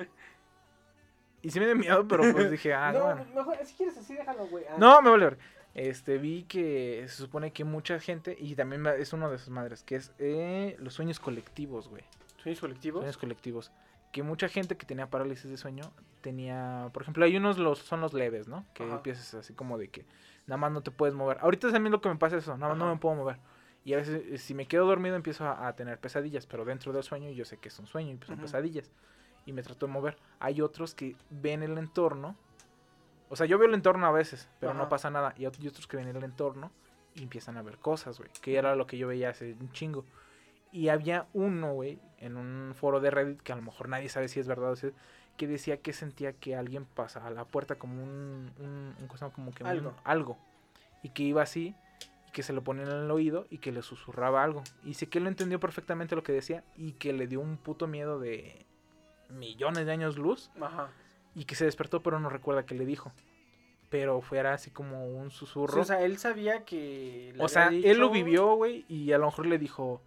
y 1.41 1.49
sí 1.51 1.59
me 1.59 1.65
dio 1.65 1.75
miedo, 1.77 2.05
pero 2.07 2.23
pues 2.33 2.51
dije, 2.51 2.73
ah, 2.73 2.91
no, 2.91 3.03
bueno. 3.03 3.25
mejor, 3.35 3.57
si 3.65 3.73
quieres 3.75 3.97
así, 3.97 4.15
déjalo, 4.15 4.47
güey. 4.47 4.65
Ah, 4.69 4.75
No, 4.77 5.01
me 5.01 5.09
vale 5.11 5.25
ver. 5.25 5.37
Este, 5.75 6.17
vi 6.17 6.43
que 6.43 7.05
se 7.07 7.15
supone 7.15 7.51
que 7.51 7.63
mucha 7.63 7.99
gente, 7.99 8.35
y 8.39 8.55
también 8.55 8.85
es 8.87 9.13
uno 9.13 9.29
de 9.29 9.37
sus 9.37 9.49
madres, 9.49 9.83
que 9.83 9.95
es 9.95 10.11
eh, 10.17 10.75
los 10.79 10.93
sueños 10.93 11.19
colectivos, 11.19 11.87
güey. 11.87 12.03
¿Sueños 12.41 12.59
colectivos? 12.59 13.01
Sueños 13.01 13.17
colectivos. 13.17 13.71
Que 14.11 14.23
mucha 14.23 14.49
gente 14.49 14.75
que 14.75 14.85
tenía 14.85 15.09
parálisis 15.09 15.49
de 15.49 15.57
sueño 15.57 15.83
tenía, 16.21 16.89
por 16.93 17.03
ejemplo, 17.03 17.23
hay 17.23 17.37
unos 17.37 17.59
los 17.59 17.79
son 17.79 18.01
los 18.01 18.13
leves, 18.13 18.47
¿no? 18.47 18.65
Que 18.73 18.83
Ajá. 18.83 18.95
empiezas 18.95 19.33
así 19.35 19.53
como 19.53 19.77
de 19.77 19.89
que 19.89 20.05
nada 20.47 20.57
más 20.57 20.71
no 20.71 20.81
te 20.81 20.89
puedes 20.89 21.13
mover. 21.13 21.37
Ahorita 21.41 21.71
también 21.71 21.91
lo 21.91 22.01
que 22.01 22.09
me 22.09 22.15
pasa 22.15 22.37
es 22.37 22.43
eso, 22.43 22.57
nada 22.57 22.69
más 22.73 22.77
no 22.79 22.91
me 22.93 22.99
puedo 22.99 23.15
mover. 23.15 23.37
Y 23.85 23.93
a 23.93 23.97
veces 23.97 24.23
eh, 24.25 24.37
si 24.39 24.53
me 24.55 24.65
quedo 24.65 24.87
dormido 24.87 25.15
empiezo 25.15 25.45
a, 25.45 25.67
a 25.67 25.75
tener 25.75 25.99
pesadillas, 25.99 26.47
pero 26.47 26.65
dentro 26.65 26.91
del 26.91 27.03
sueño 27.03 27.29
yo 27.29 27.45
sé 27.45 27.57
que 27.57 27.69
es 27.69 27.77
un 27.79 27.85
sueño 27.85 28.11
y 28.11 28.15
pues 28.15 28.27
son 28.27 28.39
pesadillas. 28.39 28.91
Y 29.45 29.53
me 29.53 29.61
trato 29.63 29.85
de 29.85 29.93
mover. 29.93 30.17
Hay 30.39 30.61
otros 30.61 30.95
que 30.95 31.15
ven 31.29 31.63
el 31.63 31.77
entorno. 31.77 32.35
O 33.29 33.35
sea, 33.35 33.45
yo 33.45 33.57
veo 33.57 33.67
el 33.67 33.73
entorno 33.75 34.05
a 34.07 34.11
veces, 34.11 34.49
pero 34.59 34.73
no 34.73 34.89
pasa 34.89 35.09
nada. 35.09 35.33
Y 35.37 35.43
ot- 35.43 35.61
y 35.63 35.67
otros 35.67 35.87
que 35.87 35.97
ven 35.97 36.07
el 36.07 36.23
entorno 36.23 36.71
y 37.15 37.23
empiezan 37.23 37.57
a 37.57 37.61
ver 37.61 37.77
cosas, 37.77 38.17
güey. 38.17 38.29
Que 38.41 38.57
era 38.57 38.75
lo 38.75 38.87
que 38.87 38.97
yo 38.97 39.07
veía 39.07 39.29
hace 39.29 39.53
un 39.59 39.71
chingo. 39.71 40.03
Y 40.71 40.89
había 40.89 41.27
uno, 41.33 41.73
güey, 41.73 41.99
en 42.19 42.37
un 42.37 42.73
foro 42.75 42.99
de 42.99 43.09
Reddit, 43.11 43.41
que 43.41 43.51
a 43.53 43.55
lo 43.55 43.61
mejor 43.61 43.89
nadie 43.89 44.09
sabe 44.09 44.27
si 44.27 44.39
es 44.39 44.47
verdad 44.47 44.71
o 44.71 44.75
si 44.75 44.87
es, 44.87 44.93
que 45.37 45.47
decía 45.47 45.77
que 45.77 45.93
sentía 45.93 46.33
que 46.33 46.55
alguien 46.55 46.85
pasaba 46.85 47.27
a 47.27 47.31
la 47.31 47.45
puerta 47.45 47.75
como 47.75 48.03
un, 48.03 48.51
un, 48.59 48.95
un 48.99 49.07
cosa 49.07 49.29
como 49.29 49.51
que 49.53 49.63
un- 49.63 49.69
Algo. 49.69 49.93
algo. 50.03 50.37
Y 51.01 51.09
que 51.09 51.23
iba 51.23 51.41
así, 51.41 51.75
y 52.27 52.31
que 52.31 52.43
se 52.43 52.51
lo 52.53 52.63
ponía 52.63 52.83
en 52.83 52.89
el 52.91 53.09
oído 53.11 53.47
y 53.49 53.59
que 53.59 53.71
le 53.71 53.81
susurraba 53.81 54.43
algo. 54.43 54.63
Y 54.83 54.95
sé 54.95 55.07
que 55.07 55.17
él 55.19 55.23
lo 55.23 55.29
entendió 55.29 55.59
perfectamente 55.59 56.15
lo 56.15 56.23
que 56.23 56.33
decía 56.33 56.63
y 56.77 56.91
que 56.93 57.13
le 57.13 57.25
dio 57.27 57.39
un 57.39 57.57
puto 57.57 57.87
miedo 57.87 58.19
de 58.19 58.65
millones 59.29 59.85
de 59.85 59.91
años 59.91 60.17
luz 60.17 60.51
Ajá. 60.61 60.89
Y 61.39 61.45
que 61.45 61.55
se 61.55 61.63
despertó 61.63 62.03
pero 62.03 62.19
no 62.19 62.29
recuerda 62.29 62.65
qué 62.65 62.75
le 62.75 62.85
dijo. 62.85 63.13
pero 63.89 64.21
fuera 64.21 64.53
así 64.53 64.69
como 64.69 65.07
un 65.07 65.31
susurro. 65.31 65.73
Sí, 65.73 65.79
o 65.79 65.85
sea, 65.85 66.01
él 66.03 66.17
sabía 66.19 66.63
que... 66.63 67.31
le 67.33 67.43
O 67.43 67.47
sea, 67.47 67.69
él 67.69 67.97
lo 67.97 68.11
vivió, 68.11 68.53
güey, 68.53 68.85
y 68.87 69.13
a 69.13 69.17
lo 69.17 69.25
mejor 69.25 69.47
le 69.47 69.57
dijo, 69.57 70.01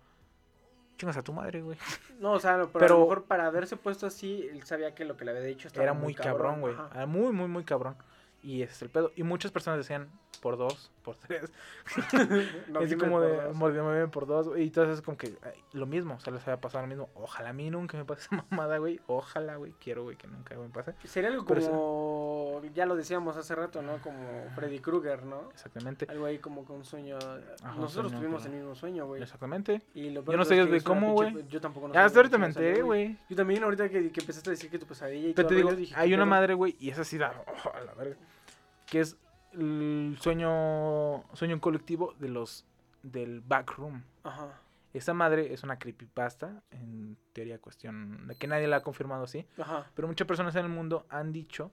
chingas 0.99 1.17
a 1.17 1.23
tu 1.23 1.33
madre, 1.33 1.63
güey. 1.63 1.79
No, 2.21 2.33
o 2.33 2.39
sea, 2.39 2.69
pero, 2.73 2.85
a 2.85 2.89
lo 2.91 3.01
mejor 3.01 3.25
para 3.25 3.47
haberse 3.47 3.77
puesto 3.77 4.07
así, 4.07 4.47
él 4.53 4.63
sabía 4.63 4.95
que 4.95 5.05
lo 5.05 5.17
que 5.17 5.25
le 5.25 5.33
había 5.33 5.43
dicho 5.43 5.67
estaba 5.67 5.83
Era 5.83 5.95
muy 5.95 6.15
cabrón, 6.15 6.61
güey. 6.61 6.77
Era 6.95 7.07
muy, 7.07 7.33
muy, 7.33 7.49
muy 7.49 7.65
cabrón. 7.65 7.97
Y 8.43 8.63
ese 8.63 8.73
es 8.73 8.83
el 8.83 8.91
pedo. 8.91 9.13
Y 9.15 9.23
muchas 9.23 9.53
personas 9.53 9.79
decían, 9.79 10.11
por 10.43 10.57
dos, 10.57 10.91
por 11.03 11.17
tres. 11.17 11.53
No, 12.69 12.81
así 12.81 12.89
dime 12.89 13.01
como 13.05 13.21
de, 13.21 13.53
mordíme 13.55 14.09
por 14.09 14.27
dos. 14.27 14.49
güey, 14.49 14.65
Y 14.65 14.67
entonces 14.67 14.97
es 14.97 15.03
como 15.03 15.17
que 15.17 15.37
ay, 15.43 15.63
lo 15.73 15.87
mismo, 15.87 16.15
o 16.15 16.21
sea, 16.21 16.33
les 16.33 16.43
había 16.43 16.61
pasado 16.61 16.83
lo 16.83 16.89
mismo. 16.89 17.09
Ojalá 17.15 17.51
a 17.51 17.53
mí 17.53 17.71
nunca 17.71 17.97
me 17.97 18.05
pase 18.05 18.23
esa 18.27 18.45
mamada, 18.51 18.79
güey. 18.79 19.01
Ojalá, 19.07 19.57
güey. 19.57 19.73
Quiero, 19.81 20.03
güey, 20.03 20.17
que 20.17 20.27
nunca 20.27 20.57
me 20.57 20.69
pase. 20.69 20.95
Sería 21.05 21.31
algo 21.31 21.45
Pero 21.45 21.61
como, 21.63 22.61
ya 22.75 22.85
lo 22.87 22.97
decíamos 22.97 23.37
hace 23.37 23.55
rato, 23.55 23.83
¿no? 23.83 23.99
Como 23.99 24.51
Freddy 24.57 24.81
Krueger, 24.81 25.25
¿no? 25.25 25.51
Exactamente. 25.53 26.07
Algo 26.11 26.27
ahí 26.27 26.39
como 26.39 26.65
con 26.65 26.77
un 26.79 26.85
sueño. 26.85 27.17
un 27.19 27.81
Nosotros 27.81 28.11
sueño 28.11 28.19
tuvimos 28.19 28.45
el 28.45 28.53
mismo 28.53 28.75
sueño, 28.75 29.07
güey. 29.07 29.23
Exactamente. 29.23 29.83
Y 29.95 30.11
lo 30.11 30.25
Yo 30.25 30.37
no 30.37 30.43
es 30.43 30.49
sé 30.49 30.57
de 30.57 30.77
es 30.77 30.83
cómo, 30.83 31.13
güey. 31.13 31.47
Yo 31.49 31.61
tampoco 31.61 31.89
no 31.89 31.95
sé 31.95 32.01
hasta 32.01 32.19
ahorita 32.19 32.39
me 32.39 32.47
enteré, 32.47 32.83
güey. 32.83 33.17
Yo 33.29 33.37
también 33.37 33.63
ahorita 33.63 33.89
que, 33.89 34.11
que 34.11 34.21
empezaste 34.21 34.51
a 34.51 34.53
decir 34.53 34.71
que 34.71 34.79
tu 34.79 34.87
pesadilla 34.87 35.29
y 35.29 35.35
Pero 35.35 35.47
todo 35.47 35.57
te 35.57 35.63
digo, 35.63 35.77
dije, 35.77 35.95
hay 35.97 36.09
¿qué 36.09 36.15
una 36.17 36.27
madre, 36.27 36.55
güey, 36.55 36.77
y 36.81 36.91
esa 36.91 37.05
sí 37.05 37.17
da 37.17 37.33
oh, 37.47 37.71
a 37.77 37.81
la 37.81 37.95
verga. 37.95 38.17
Que 38.93 39.01
es 39.01 39.17
el 39.53 40.19
sueño 40.21 41.25
sueño 41.33 41.59
colectivo 41.63 42.13
de 42.19 42.29
los 42.29 42.67
del 43.03 43.41
backroom. 43.41 44.03
Ajá. 44.23 44.61
Esa 44.93 45.15
madre 45.15 45.55
es 45.55 45.63
una 45.63 45.79
creepypasta, 45.79 46.63
en 46.71 47.17
teoría 47.33 47.59
cuestión 47.59 48.27
de 48.29 48.35
que 48.37 48.47
nadie 48.47 48.69
la 48.69 48.77
ha 48.77 48.83
confirmado 48.83 49.25
así, 49.25 49.47
Ajá. 49.59 49.91
pero 49.95 50.09
muchas 50.09 50.27
personas 50.27 50.55
en 50.57 50.67
el 50.67 50.71
mundo 50.71 51.07
han 51.09 51.33
dicho 51.33 51.73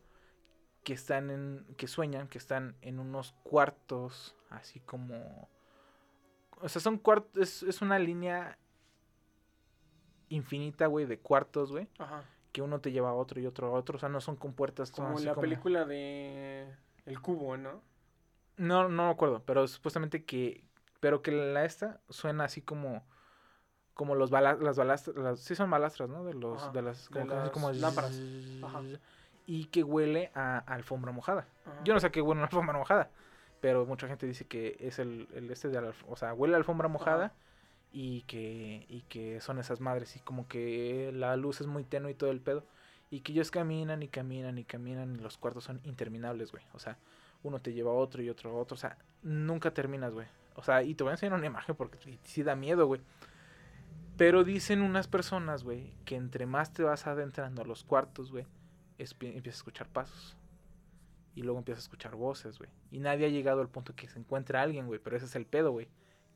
que 0.86 0.94
están 0.94 1.30
en 1.30 1.66
que 1.76 1.90
sueñan 1.90 2.30
que 2.30 2.38
están 2.38 2.78
en 2.82 3.00
unos 3.00 3.34
cuartos 3.44 4.38
así 4.50 4.80
como 4.80 5.50
o 6.62 6.70
sea, 6.70 6.82
son 6.82 6.98
cuartos 6.98 7.36
es, 7.42 7.64
es 7.64 7.82
una 7.82 8.00
línea 8.00 8.58
infinita, 10.30 10.86
güey, 10.88 11.06
de 11.06 11.20
cuartos, 11.20 11.72
güey, 11.74 11.90
Ajá. 11.98 12.24
que 12.54 12.62
uno 12.62 12.80
te 12.80 12.94
lleva 12.94 13.10
a 13.10 13.14
otro 13.14 13.42
y 13.42 13.46
otro 13.46 13.68
a 13.68 13.72
otro, 13.72 13.98
o 13.98 14.00
sea, 14.00 14.08
no 14.10 14.22
son 14.22 14.38
compuertas 14.38 14.90
son 14.90 15.06
Como 15.06 15.18
así 15.18 15.26
la 15.26 15.34
como- 15.34 15.42
película 15.42 15.84
de 15.86 16.74
El 17.10 17.22
Cubo, 17.22 17.58
¿no? 17.58 17.82
No, 18.58 18.90
no 18.90 19.06
me 19.06 19.12
acuerdo, 19.12 19.42
pero 19.46 19.68
supuestamente 19.68 20.26
que. 20.26 20.64
Pero 21.00 21.22
que 21.22 21.32
la 21.32 21.66
esta 21.66 22.02
suena 22.10 22.44
así 22.44 22.62
como. 22.62 23.04
Como 23.94 24.16
los 24.16 24.30
bala, 24.30 24.54
las 24.54 24.78
balastras. 24.78 25.16
Las, 25.18 25.40
sí 25.40 25.56
son 25.56 25.70
balastras, 25.70 26.10
¿no? 26.10 26.24
De 26.24 26.34
los. 26.34 26.62
Ajá, 26.62 26.72
De 26.72 26.82
las. 26.82 27.10
Como, 27.10 27.26
las 27.26 27.50
como 27.52 27.72
lámparas. 27.72 28.20
Ajá. 28.64 28.82
Y 29.46 29.66
que 29.66 29.84
huele 29.84 30.32
a, 30.36 30.60
alfombra 30.60 31.12
mojada. 31.12 31.48
Ajá. 31.66 31.82
Yo 31.84 31.94
no 31.94 32.00
sé 32.00 32.08
a 32.08 32.12
qué 32.12 32.22
huele 32.22 32.40
una 32.40 32.48
alfombra 32.48 32.78
mojada. 32.78 33.10
Pero 33.62 33.86
mucha 33.86 34.08
gente 34.08 34.26
dice 34.26 34.46
que 34.46 34.78
es 34.80 35.00
el, 35.00 35.28
el 35.34 35.50
este 35.50 35.70
de 35.70 35.82
la. 35.82 35.94
O 36.08 36.16
sea, 36.16 36.34
huele 36.34 36.54
a 36.54 36.58
alfombra 36.58 36.88
mojada. 36.88 37.34
Y 37.92 38.22
que, 38.24 38.86
y 38.88 39.02
que 39.10 39.42
son 39.42 39.58
esas 39.58 39.80
madres. 39.80 40.16
Y 40.16 40.20
como 40.20 40.48
que 40.48 41.12
la 41.14 41.36
luz 41.38 41.60
es 41.60 41.68
muy 41.68 41.84
tenue 41.84 42.12
y 42.12 42.16
todo 42.16 42.30
el 42.30 42.42
pedo. 42.42 42.66
Y 43.12 43.22
que 43.22 43.32
ellos 43.32 43.50
caminan 43.52 44.04
y 44.04 44.08
caminan 44.08 44.58
y 44.58 44.64
caminan. 44.64 45.16
Y 45.16 45.20
los 45.20 45.38
cuartos 45.38 45.64
son 45.64 45.80
interminables, 45.84 46.52
güey. 46.52 46.64
O 46.74 46.80
sea, 46.80 46.98
uno 47.44 47.60
te 47.60 47.74
lleva 47.74 47.92
a 47.92 47.96
otro 47.96 48.22
y 48.22 48.30
otro 48.30 48.52
a 48.52 48.54
otro. 48.54 48.76
O 48.76 48.78
sea, 48.78 48.98
nunca 49.24 49.74
terminas, 49.74 50.14
güey. 50.14 50.28
O 50.56 50.64
sea, 50.64 50.84
y 50.84 50.94
te 50.94 51.04
voy 51.04 51.12
a 51.12 51.14
enseñar 51.14 51.38
una 51.38 51.48
imagen 51.48 51.76
porque 51.76 51.98
sí- 52.24 52.44
da 52.44 52.56
miedo, 52.56 52.86
güey. 52.86 53.02
Pero 54.18 54.44
dicen 54.44 54.82
unas 54.82 55.08
personas, 55.08 55.64
güey, 55.64 55.94
que 56.06 56.16
entre 56.16 56.46
más 56.46 56.74
te 56.74 56.84
vas 56.84 57.08
adentrando 57.08 57.62
a 57.62 57.66
los 57.66 57.84
cuartos, 57.86 58.32
güey, 58.32 58.46
empiezas 58.98 59.46
a 59.46 59.50
escuchar 59.62 59.88
pasos. 59.88 60.36
Y 61.36 61.42
luego 61.44 61.60
empiezas 61.60 61.86
a 61.86 61.86
escuchar 61.86 62.16
voces, 62.16 62.58
güey. 62.58 62.70
Y 62.92 63.00
nadie 63.00 63.26
ha 63.28 63.30
llegado 63.30 63.62
al 63.62 63.70
punto 63.70 63.96
que 63.96 64.10
se 64.10 64.20
encuentra 64.20 64.62
alguien, 64.62 64.88
güey. 64.88 65.00
Pero 65.00 65.16
ese 65.16 65.26
es 65.26 65.36
el 65.38 65.46
pedo, 65.46 65.72
güey. 65.72 65.88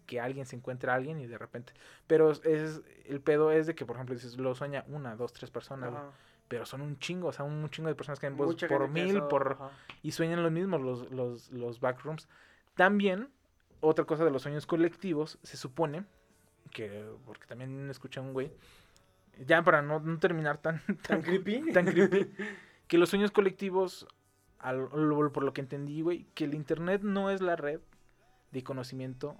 Que 0.06 0.22
alguien 0.22 0.46
se 0.46 0.56
encuentra 0.56 0.94
a 0.94 0.96
alguien 0.96 1.20
y 1.20 1.28
de 1.28 1.38
repente. 1.38 1.74
Pero 2.08 2.32
es, 2.32 2.82
el 3.06 3.20
pedo 3.20 3.52
es 3.52 3.68
de 3.68 3.76
que, 3.76 3.86
por 3.86 3.98
ejemplo, 3.98 4.16
dices, 4.16 4.38
lo 4.38 4.56
sueña 4.56 4.86
una, 4.88 5.18
dos, 5.18 5.34
tres 5.34 5.52
personas, 5.52 5.92
güey. 5.92 6.02
Pero 6.48 6.66
son 6.66 6.82
un 6.82 7.00
chingo, 7.00 7.30
o 7.30 7.32
sea, 7.32 7.46
un 7.46 7.70
chingo 7.70 7.88
de 7.90 7.96
personas 7.96 8.20
que 8.20 8.28
ven 8.30 8.36
Mucha 8.38 8.68
por 8.68 8.88
mil, 8.90 9.18
eso- 9.18 9.28
por, 9.28 9.54
ajá. 9.60 9.72
y 10.02 10.12
sueñan 10.12 10.44
los 10.44 10.52
mismos 10.52 10.82
los, 10.82 11.12
los, 11.12 11.52
los 11.52 11.80
backrooms. 11.80 12.28
También, 12.76 13.30
otra 13.82 14.06
cosa 14.06 14.24
de 14.26 14.32
los 14.32 14.42
sueños 14.44 14.66
colectivos, 14.66 15.40
se 15.44 15.58
supone 15.58 16.06
que, 16.72 17.06
porque 17.26 17.46
también 17.48 17.90
escuché 17.90 18.20
a 18.20 18.24
un 18.24 18.34
güey, 18.34 18.52
ya 19.46 19.62
para 19.64 19.82
no, 19.82 20.00
no 20.00 20.20
terminar 20.20 20.58
tan, 20.58 20.82
¿Tan 21.08 21.22
creepy? 21.22 21.72
tan 21.74 21.86
creepy, 21.86 22.30
que 22.88 22.98
los 22.98 23.10
sueños 23.10 23.32
colectivos, 23.32 24.06
al- 24.60 24.90
por 24.90 25.44
lo 25.44 25.54
que 25.54 25.62
entendí, 25.62 26.02
güey, 26.02 26.26
que 26.36 26.44
el 26.46 26.54
Internet 26.54 27.02
no 27.04 27.30
es 27.30 27.42
la 27.42 27.56
red 27.56 27.80
de 28.52 28.64
conocimiento 28.64 29.36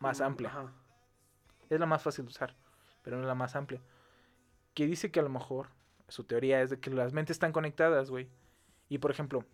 más 0.00 0.20
amplia. 0.20 0.50
Ajá. 0.50 0.72
Es 1.70 1.80
la 1.80 1.86
más 1.86 2.02
fácil 2.02 2.24
de 2.26 2.30
usar, 2.30 2.54
pero 3.02 3.16
no 3.16 3.22
es 3.22 3.28
la 3.28 3.34
más 3.34 3.56
amplia. 3.56 3.80
Que 4.78 4.86
dice 4.86 5.10
que 5.10 5.18
a 5.18 5.24
lo 5.24 5.28
mejor, 5.28 5.70
su 6.06 6.22
teoría 6.22 6.62
es 6.62 6.70
de 6.70 6.78
que 6.78 6.88
las 6.90 7.12
mentes 7.12 7.34
están 7.34 7.50
conectadas, 7.50 8.12
güey. 8.12 8.28
Y 8.88 8.98
por 8.98 9.10
ejemplo, 9.10 9.44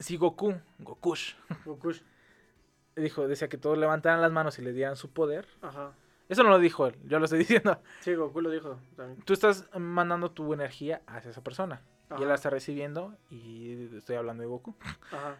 si 0.00 0.16
Goku, 0.16 0.56
Gokush, 0.80 1.34
Gokush. 1.64 2.00
dijo, 2.96 3.28
decía 3.28 3.48
que 3.48 3.56
todos 3.56 3.78
levantaran 3.78 4.20
las 4.20 4.32
manos 4.32 4.58
y 4.58 4.62
le 4.62 4.72
dieran 4.72 4.96
su 4.96 5.12
poder. 5.12 5.46
Ajá. 5.62 5.92
Eso 6.28 6.42
no 6.42 6.50
lo 6.50 6.58
dijo 6.58 6.88
él, 6.88 6.96
yo 7.04 7.20
lo 7.20 7.26
estoy 7.26 7.38
diciendo. 7.46 7.80
Sí, 8.00 8.16
Goku 8.16 8.40
lo 8.40 8.50
dijo 8.50 8.80
también. 8.96 9.22
Tú 9.22 9.32
estás 9.32 9.70
mandando 9.78 10.32
tu 10.32 10.52
energía 10.52 11.02
hacia 11.06 11.30
esa 11.30 11.44
persona. 11.44 11.80
Y 12.18 12.22
él 12.22 12.28
la 12.28 12.34
está 12.34 12.50
recibiendo 12.50 13.16
y 13.30 13.94
estoy 13.96 14.16
hablando 14.16 14.40
de 14.40 14.48
Goku. 14.48 14.74
Ajá. 15.12 15.38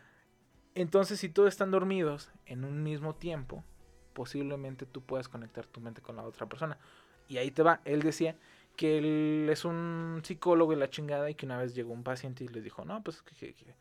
Entonces, 0.77 1.19
si 1.19 1.29
todos 1.29 1.49
están 1.49 1.73
dormidos 1.73 2.31
en 2.45 2.65
un 2.65 2.85
mismo 2.85 3.17
tiempo, 3.17 3.65
posiblemente 4.13 4.87
tú 4.87 5.03
puedas 5.03 5.29
conectar 5.29 5.67
tu 5.67 5.81
mente 5.81 6.03
con 6.03 6.15
la 6.15 6.23
otra 6.23 6.47
persona. 6.47 6.79
Y 7.27 7.39
ahí 7.39 7.51
te 7.51 7.65
va. 7.65 7.81
Él 7.85 8.03
decía 8.03 8.37
que 8.77 8.99
él 8.99 9.49
es 9.51 9.65
un 9.65 10.21
psicólogo 10.23 10.73
y 10.73 10.77
la 10.77 10.89
chingada 10.91 11.29
y 11.31 11.35
que 11.35 11.47
una 11.47 11.59
vez 11.59 11.75
llegó 11.75 11.93
un 11.93 12.03
paciente 12.05 12.45
y 12.45 12.49
le 12.49 12.61
dijo, 12.61 12.85
no, 12.85 13.03
pues 13.03 13.23
que, 13.23 13.35
que- 13.35 13.55
que-". 13.55 13.75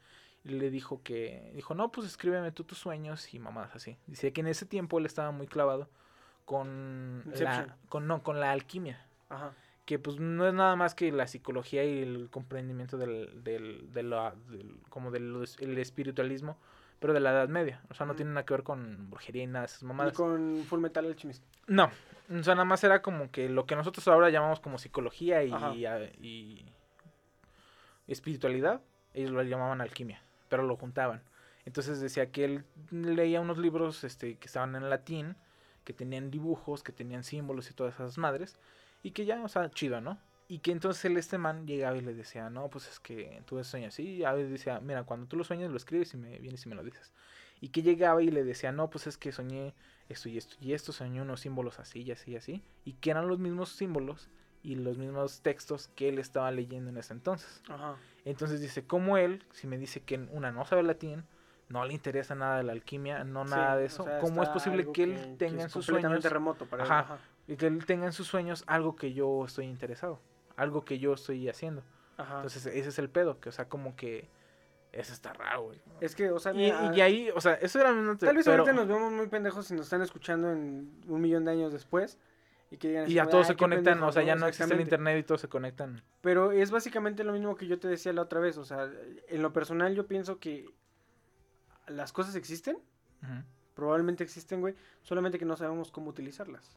Y 0.45 0.49
le 0.49 0.69
dijo 0.69 1.01
que, 1.03 1.51
dijo, 1.55 1.73
no, 1.75 1.91
pues 1.91 2.05
escríbeme 2.07 2.51
tú 2.51 2.63
tus 2.63 2.77
sueños 2.77 3.33
y 3.33 3.39
mamadas 3.39 3.75
así. 3.75 3.97
Decía 4.07 4.31
que 4.31 4.41
en 4.41 4.47
ese 4.47 4.65
tiempo 4.65 4.99
él 4.99 5.05
estaba 5.07 5.31
muy 5.31 5.47
clavado 5.47 5.89
con 6.45 7.23
la, 7.39 7.75
con, 7.89 8.07
no, 8.07 8.21
con 8.21 8.39
la 8.39 8.51
alquimia 8.51 9.03
Ajá. 9.29 9.53
que 9.85 9.97
pues 9.97 10.19
no 10.19 10.47
es 10.47 10.53
nada 10.53 10.75
más 10.75 10.93
que 10.93 11.11
la 11.11 11.25
psicología 11.27 11.83
y 11.83 12.01
el 12.03 12.29
comprendimiento 12.29 12.97
del, 12.97 13.43
del, 13.43 13.91
de 13.91 14.03
la- 14.03 14.35
del- 14.49 14.77
como 14.89 15.09
del 15.11 15.45
el 15.59 15.77
espiritualismo, 15.79 16.57
pero 16.99 17.13
de 17.13 17.19
la 17.19 17.31
Edad 17.31 17.49
Media. 17.49 17.81
O 17.89 17.93
sea, 17.95 18.05
no 18.05 18.15
tiene 18.15 18.31
nada 18.31 18.45
que 18.45 18.53
ver 18.53 18.63
con 18.63 19.09
brujería 19.09 19.43
y 19.43 19.47
nada 19.47 19.61
de 19.61 19.65
esas 19.65 19.81
Y 19.81 19.85
mamadas. 19.85 20.13
con 20.13 20.63
Full 20.69 20.79
Metal 20.79 21.05
Alchemist. 21.05 21.43
No, 21.67 21.89
o 22.29 22.43
sea, 22.43 22.55
nada 22.55 22.65
más 22.65 22.83
era 22.83 23.01
como 23.01 23.31
que 23.31 23.49
lo 23.49 23.65
que 23.65 23.75
nosotros 23.75 24.07
ahora 24.07 24.29
llamamos 24.29 24.59
como 24.59 24.77
psicología 24.77 25.43
y, 25.43 26.65
espiritualidad, 28.07 28.81
ellos 29.13 29.31
lo 29.31 29.41
llamaban 29.43 29.81
alquimia, 29.81 30.21
pero 30.49 30.63
lo 30.63 30.75
juntaban. 30.75 31.21
Entonces 31.65 31.99
decía 31.99 32.31
que 32.31 32.45
él 32.45 32.65
leía 32.91 33.41
unos 33.41 33.57
libros 33.57 34.03
este, 34.03 34.37
que 34.37 34.45
estaban 34.45 34.75
en 34.75 34.89
latín, 34.89 35.35
que 35.83 35.93
tenían 35.93 36.29
dibujos, 36.29 36.83
que 36.83 36.91
tenían 36.91 37.23
símbolos 37.23 37.69
y 37.69 37.73
todas 37.73 37.95
esas 37.95 38.17
madres, 38.17 38.57
y 39.01 39.11
que 39.11 39.25
ya, 39.25 39.43
o 39.43 39.47
sea, 39.47 39.69
chido, 39.71 40.01
¿no? 40.01 40.19
Y 40.47 40.59
que 40.59 40.71
entonces 40.71 41.03
él, 41.05 41.17
este 41.17 41.39
man 41.39 41.65
llegaba 41.65 41.97
y 41.97 42.01
le 42.01 42.13
decía, 42.13 42.49
no, 42.51 42.69
pues 42.69 42.87
es 42.87 42.99
que 42.99 43.41
tú 43.45 43.63
sueñas 43.63 43.95
así, 43.95 44.03
y 44.03 44.23
a 44.23 44.33
veces 44.33 44.51
decía, 44.51 44.79
mira, 44.79 45.03
cuando 45.03 45.25
tú 45.25 45.37
lo 45.37 45.43
sueñas 45.43 45.71
lo 45.71 45.77
escribes 45.77 46.13
y 46.13 46.17
me 46.17 46.37
vienes 46.37 46.63
y 46.65 46.69
me 46.69 46.75
lo 46.75 46.83
dices. 46.83 47.11
Y 47.61 47.69
que 47.69 47.81
llegaba 47.81 48.21
y 48.21 48.29
le 48.29 48.43
decía, 48.43 48.71
no, 48.71 48.89
pues 48.89 49.07
es 49.07 49.17
que 49.17 49.31
soñé 49.31 49.73
esto 50.09 50.29
y 50.29 50.37
esto 50.37 50.55
y 50.59 50.73
esto, 50.73 50.91
soñé 50.91 51.21
unos 51.21 51.41
símbolos 51.41 51.79
así 51.79 52.01
y 52.01 52.11
así 52.11 52.31
y 52.31 52.35
así, 52.35 52.63
y 52.83 52.93
que 52.93 53.11
eran 53.11 53.27
los 53.27 53.39
mismos 53.39 53.69
símbolos 53.69 54.29
y 54.61 54.75
los 54.75 54.97
mismos 54.97 55.41
textos 55.41 55.89
que 55.95 56.09
él 56.09 56.19
estaba 56.19 56.51
leyendo 56.51 56.89
en 56.89 56.97
ese 56.97 57.13
entonces. 57.13 57.61
Ajá. 57.69 57.95
Entonces 58.23 58.61
dice, 58.61 58.85
como 58.85 59.17
él, 59.17 59.43
si 59.51 59.67
me 59.67 59.77
dice 59.77 60.01
que 60.01 60.17
una 60.31 60.51
no 60.51 60.65
sabe 60.65 60.83
latín, 60.83 61.23
no 61.69 61.85
le 61.85 61.93
interesa 61.93 62.35
nada 62.35 62.57
de 62.57 62.63
la 62.63 62.71
alquimia, 62.71 63.23
no 63.23 63.45
Sí, 63.45 63.51
nada 63.51 63.75
de 63.77 63.83
o 63.83 63.85
eso, 63.85 64.03
sea, 64.03 64.19
¿cómo 64.19 64.43
es 64.43 64.49
posible 64.49 64.91
que 64.91 65.03
él 65.03 65.35
tenga 65.37 65.63
en 65.63 65.69
sus 65.69 65.85
sueños 65.85 66.23
remoto 66.23 66.65
para 66.65 66.83
él. 66.83 66.91
Ajá. 66.91 67.17
y 67.47 67.55
que 67.55 67.67
él 67.67 67.85
tenga 67.85 68.05
en 68.05 68.13
sus 68.13 68.27
sueños 68.27 68.63
algo 68.67 68.95
que 68.95 69.13
yo 69.13 69.45
estoy 69.45 69.65
interesado, 69.65 70.19
algo 70.55 70.83
que 70.85 70.99
yo 70.99 71.13
estoy 71.13 71.47
haciendo? 71.47 71.83
Ajá. 72.17 72.37
Entonces 72.37 72.65
ese 72.67 72.89
es 72.89 72.99
el 72.99 73.09
pedo, 73.09 73.39
que 73.39 73.49
o 73.49 73.51
sea, 73.51 73.67
como 73.67 73.95
que 73.95 74.27
eso 74.95 75.13
está 75.13 75.33
raro, 75.33 75.63
güey. 75.65 75.81
es 76.01 76.15
que, 76.15 76.31
o 76.31 76.39
sea, 76.39 76.53
Y, 76.53 76.57
mira, 76.57 76.91
y 76.95 77.01
ahí, 77.01 77.29
o 77.35 77.41
sea, 77.41 77.53
eso 77.55 77.79
era 77.79 77.91
una 77.91 78.17
Tal 78.17 78.35
vez 78.35 78.45
pero- 78.45 78.63
ahorita 78.63 78.73
nos 78.73 78.87
vemos 78.87 79.11
muy 79.11 79.27
pendejos 79.27 79.67
si 79.67 79.73
nos 79.73 79.85
están 79.85 80.01
escuchando 80.01 80.51
en 80.51 80.91
un 81.07 81.21
millón 81.21 81.45
de 81.45 81.51
años 81.51 81.71
después. 81.73 82.17
Y 82.71 82.77
que 82.77 82.87
digan 82.87 83.03
así 83.03 83.11
y 83.11 83.15
ya 83.15 83.27
todos 83.27 83.45
"Ay, 83.47 83.53
se 83.53 83.57
conectan, 83.57 83.83
pendejos", 83.93 84.09
o 84.09 84.11
sea, 84.13 84.23
ya 84.23 84.35
no 84.35 84.47
existe 84.47 84.73
el 84.73 84.81
internet 84.81 85.19
y 85.19 85.23
todos 85.23 85.39
se 85.41 85.47
conectan. 85.47 86.01
Pero 86.21 86.51
es 86.51 86.71
básicamente 86.71 87.23
lo 87.23 87.31
mismo 87.33 87.55
que 87.55 87.67
yo 87.67 87.77
te 87.79 87.87
decía 87.87 88.11
la 88.11 88.23
otra 88.23 88.39
vez. 88.39 88.57
O 88.57 88.65
sea, 88.65 88.89
en 89.27 89.41
lo 89.43 89.53
personal 89.53 89.93
yo 89.93 90.07
pienso 90.07 90.39
que 90.39 90.65
las 91.87 92.11
cosas 92.11 92.35
existen. 92.35 92.77
Probablemente 93.75 94.23
existen, 94.23 94.61
güey. 94.61 94.73
Solamente 95.03 95.37
que 95.37 95.45
no 95.45 95.55
sabemos 95.57 95.91
cómo 95.91 96.09
utilizarlas. 96.09 96.75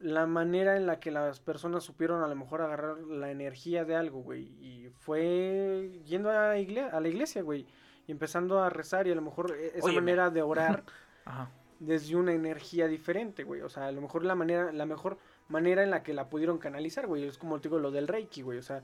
La 0.00 0.26
manera 0.26 0.76
en 0.76 0.86
la 0.86 1.00
que 1.00 1.10
las 1.10 1.40
personas 1.40 1.84
supieron 1.84 2.22
a 2.22 2.28
lo 2.28 2.34
mejor 2.34 2.60
agarrar 2.62 2.98
la 2.98 3.30
energía 3.30 3.84
de 3.84 3.96
algo, 3.96 4.20
güey. 4.22 4.42
Y 4.60 4.90
fue 5.00 5.90
yendo 6.04 6.30
a, 6.30 6.48
la 6.48 6.58
igle- 6.58 6.90
a 6.92 7.00
la 7.00 7.08
iglesia, 7.08 7.42
güey. 7.42 7.66
Y 8.06 8.12
empezando 8.12 8.62
a 8.62 8.68
rezar 8.70 9.06
y 9.06 9.12
a 9.12 9.14
lo 9.14 9.22
mejor 9.22 9.52
e- 9.58 9.72
esa 9.78 9.92
manera 9.92 10.28
de 10.30 10.42
orar 10.42 10.84
Ajá. 11.24 11.50
desde 11.80 12.16
una 12.16 12.32
energía 12.34 12.86
diferente, 12.86 13.44
güey. 13.44 13.62
O 13.62 13.68
sea, 13.70 13.86
a 13.86 13.92
lo 13.92 14.00
mejor 14.02 14.24
la 14.24 14.34
manera, 14.34 14.72
la 14.72 14.84
mejor 14.84 15.16
manera 15.48 15.82
en 15.82 15.90
la 15.90 16.02
que 16.02 16.12
la 16.12 16.28
pudieron 16.28 16.58
canalizar, 16.58 17.06
güey. 17.06 17.24
Es 17.24 17.38
como 17.38 17.60
te 17.60 17.68
digo 17.68 17.78
lo 17.78 17.90
del 17.90 18.08
Reiki, 18.08 18.42
güey. 18.42 18.58
O 18.58 18.62
sea, 18.62 18.82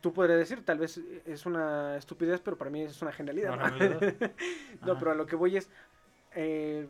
tú 0.00 0.12
podrías 0.12 0.38
decir, 0.38 0.64
tal 0.64 0.78
vez 0.78 0.98
es 1.26 1.46
una 1.46 1.96
estupidez, 1.96 2.40
pero 2.40 2.58
para 2.58 2.70
mí 2.70 2.82
es 2.82 3.00
una 3.02 3.12
genialidad. 3.12 3.52
Una 3.54 3.70
¿no? 3.70 4.00
no, 4.86 4.98
pero 4.98 5.12
a 5.12 5.14
lo 5.14 5.26
que 5.26 5.36
voy 5.36 5.56
es, 5.58 5.70
eh, 6.34 6.88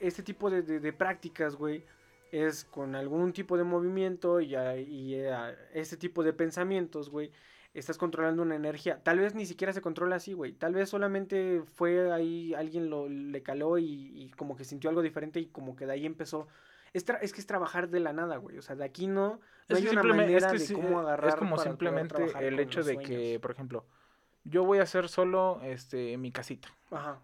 este 0.00 0.22
tipo 0.24 0.50
de, 0.50 0.62
de- 0.62 0.80
de 0.80 0.92
prácticas, 0.92 1.54
güey, 1.54 1.84
es 2.32 2.64
con 2.64 2.94
algún 2.94 3.32
tipo 3.32 3.56
de 3.56 3.64
movimiento 3.64 4.40
y, 4.40 4.54
a- 4.54 4.76
y 4.76 5.14
a 5.24 5.50
este 5.74 5.96
tipo 5.96 6.22
de 6.22 6.32
pensamientos, 6.32 7.10
güey, 7.10 7.30
estás 7.74 7.98
controlando 7.98 8.42
una 8.42 8.56
energía. 8.56 9.02
Tal 9.02 9.18
vez 9.18 9.34
ni 9.34 9.46
siquiera 9.46 9.72
se 9.72 9.80
controla 9.80 10.16
así, 10.16 10.32
güey. 10.32 10.52
Tal 10.52 10.74
vez 10.74 10.88
solamente 10.88 11.62
fue 11.74 12.12
ahí, 12.12 12.52
alguien 12.54 12.90
lo, 12.90 13.08
le 13.08 13.42
caló 13.42 13.78
y, 13.78 13.84
y 14.14 14.30
como 14.32 14.56
que 14.56 14.64
sintió 14.64 14.90
algo 14.90 15.02
diferente 15.02 15.38
y 15.40 15.46
como 15.46 15.76
que 15.76 15.86
de 15.86 15.92
ahí 15.92 16.06
empezó. 16.06 16.48
Es, 16.92 17.04
es 17.22 17.32
que 17.32 17.40
es 17.40 17.46
trabajar 17.46 17.88
de 17.88 18.00
la 18.00 18.12
nada, 18.12 18.36
güey. 18.38 18.58
O 18.58 18.62
sea, 18.62 18.74
de 18.74 18.84
aquí 18.84 19.06
no, 19.06 19.40
hay 19.68 19.82
una 19.82 19.90
simplemente- 19.90 20.16
manera 20.32 20.46
es 20.48 20.52
que 20.52 20.58
de 20.58 20.66
sí, 20.66 20.74
cómo 20.74 20.98
eh, 20.98 21.02
agarrar 21.04 21.28
Es 21.30 21.36
como 21.36 21.56
para 21.56 21.68
simplemente 21.70 22.16
el 22.40 22.58
hecho 22.58 22.82
de 22.82 22.98
que, 22.98 23.38
por 23.40 23.52
ejemplo, 23.52 23.86
yo 24.42 24.64
voy 24.64 24.78
a 24.78 24.82
hacer 24.82 25.08
solo 25.08 25.60
este 25.62 26.16
mi 26.16 26.32
casita 26.32 26.68
Ajá. 26.90 27.20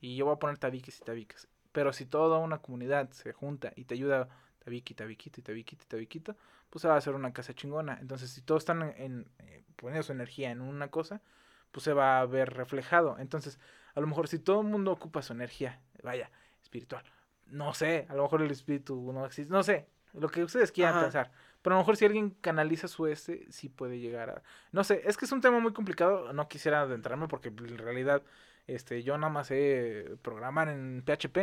y 0.00 0.16
yo 0.16 0.26
voy 0.26 0.34
a 0.34 0.38
poner 0.38 0.58
tabiques 0.58 0.98
y 1.00 1.04
tabiques. 1.04 1.48
Pero 1.78 1.92
si 1.92 2.06
toda 2.06 2.38
una 2.38 2.58
comunidad 2.58 3.08
se 3.10 3.32
junta 3.32 3.72
y 3.76 3.84
te 3.84 3.94
ayuda 3.94 4.28
y 4.66 4.80
tabiquito 4.94 5.40
y 5.40 5.42
tabiquito, 5.86 6.36
pues 6.68 6.82
se 6.82 6.88
va 6.88 6.94
a 6.94 6.96
hacer 6.96 7.14
una 7.14 7.32
casa 7.32 7.54
chingona. 7.54 7.98
Entonces, 8.00 8.30
si 8.30 8.42
todos 8.42 8.62
están 8.62 8.82
en, 8.82 8.94
en, 8.96 9.30
eh, 9.38 9.62
poniendo 9.76 10.02
su 10.02 10.10
energía 10.10 10.50
en 10.50 10.60
una 10.60 10.88
cosa, 10.88 11.22
pues 11.70 11.84
se 11.84 11.92
va 11.92 12.18
a 12.18 12.26
ver 12.26 12.52
reflejado. 12.52 13.16
Entonces, 13.20 13.60
a 13.94 14.00
lo 14.00 14.08
mejor 14.08 14.26
si 14.26 14.40
todo 14.40 14.62
el 14.62 14.66
mundo 14.66 14.90
ocupa 14.90 15.22
su 15.22 15.34
energía, 15.34 15.80
vaya, 16.02 16.32
espiritual, 16.60 17.04
no 17.46 17.72
sé, 17.74 18.06
a 18.08 18.16
lo 18.16 18.24
mejor 18.24 18.42
el 18.42 18.50
espíritu 18.50 19.12
no 19.12 19.24
existe, 19.24 19.52
no 19.52 19.62
sé, 19.62 19.86
lo 20.14 20.28
que 20.28 20.42
ustedes 20.42 20.72
quieran 20.72 20.94
Ajá. 20.94 21.04
pensar. 21.04 21.30
Pero 21.62 21.76
a 21.76 21.78
lo 21.78 21.82
mejor 21.82 21.96
si 21.96 22.06
alguien 22.06 22.30
canaliza 22.40 22.88
su 22.88 23.06
este, 23.06 23.46
sí 23.52 23.68
puede 23.68 24.00
llegar 24.00 24.30
a... 24.30 24.42
No 24.72 24.82
sé, 24.82 25.02
es 25.04 25.16
que 25.16 25.26
es 25.26 25.30
un 25.32 25.40
tema 25.40 25.60
muy 25.60 25.72
complicado, 25.72 26.32
no 26.32 26.48
quisiera 26.48 26.80
adentrarme 26.80 27.28
porque 27.28 27.50
en 27.50 27.78
realidad 27.78 28.24
este, 28.68 29.02
yo 29.02 29.16
nada 29.18 29.32
más 29.32 29.48
sé 29.48 30.04
programar 30.22 30.68
en 30.68 31.02
PHP. 31.04 31.38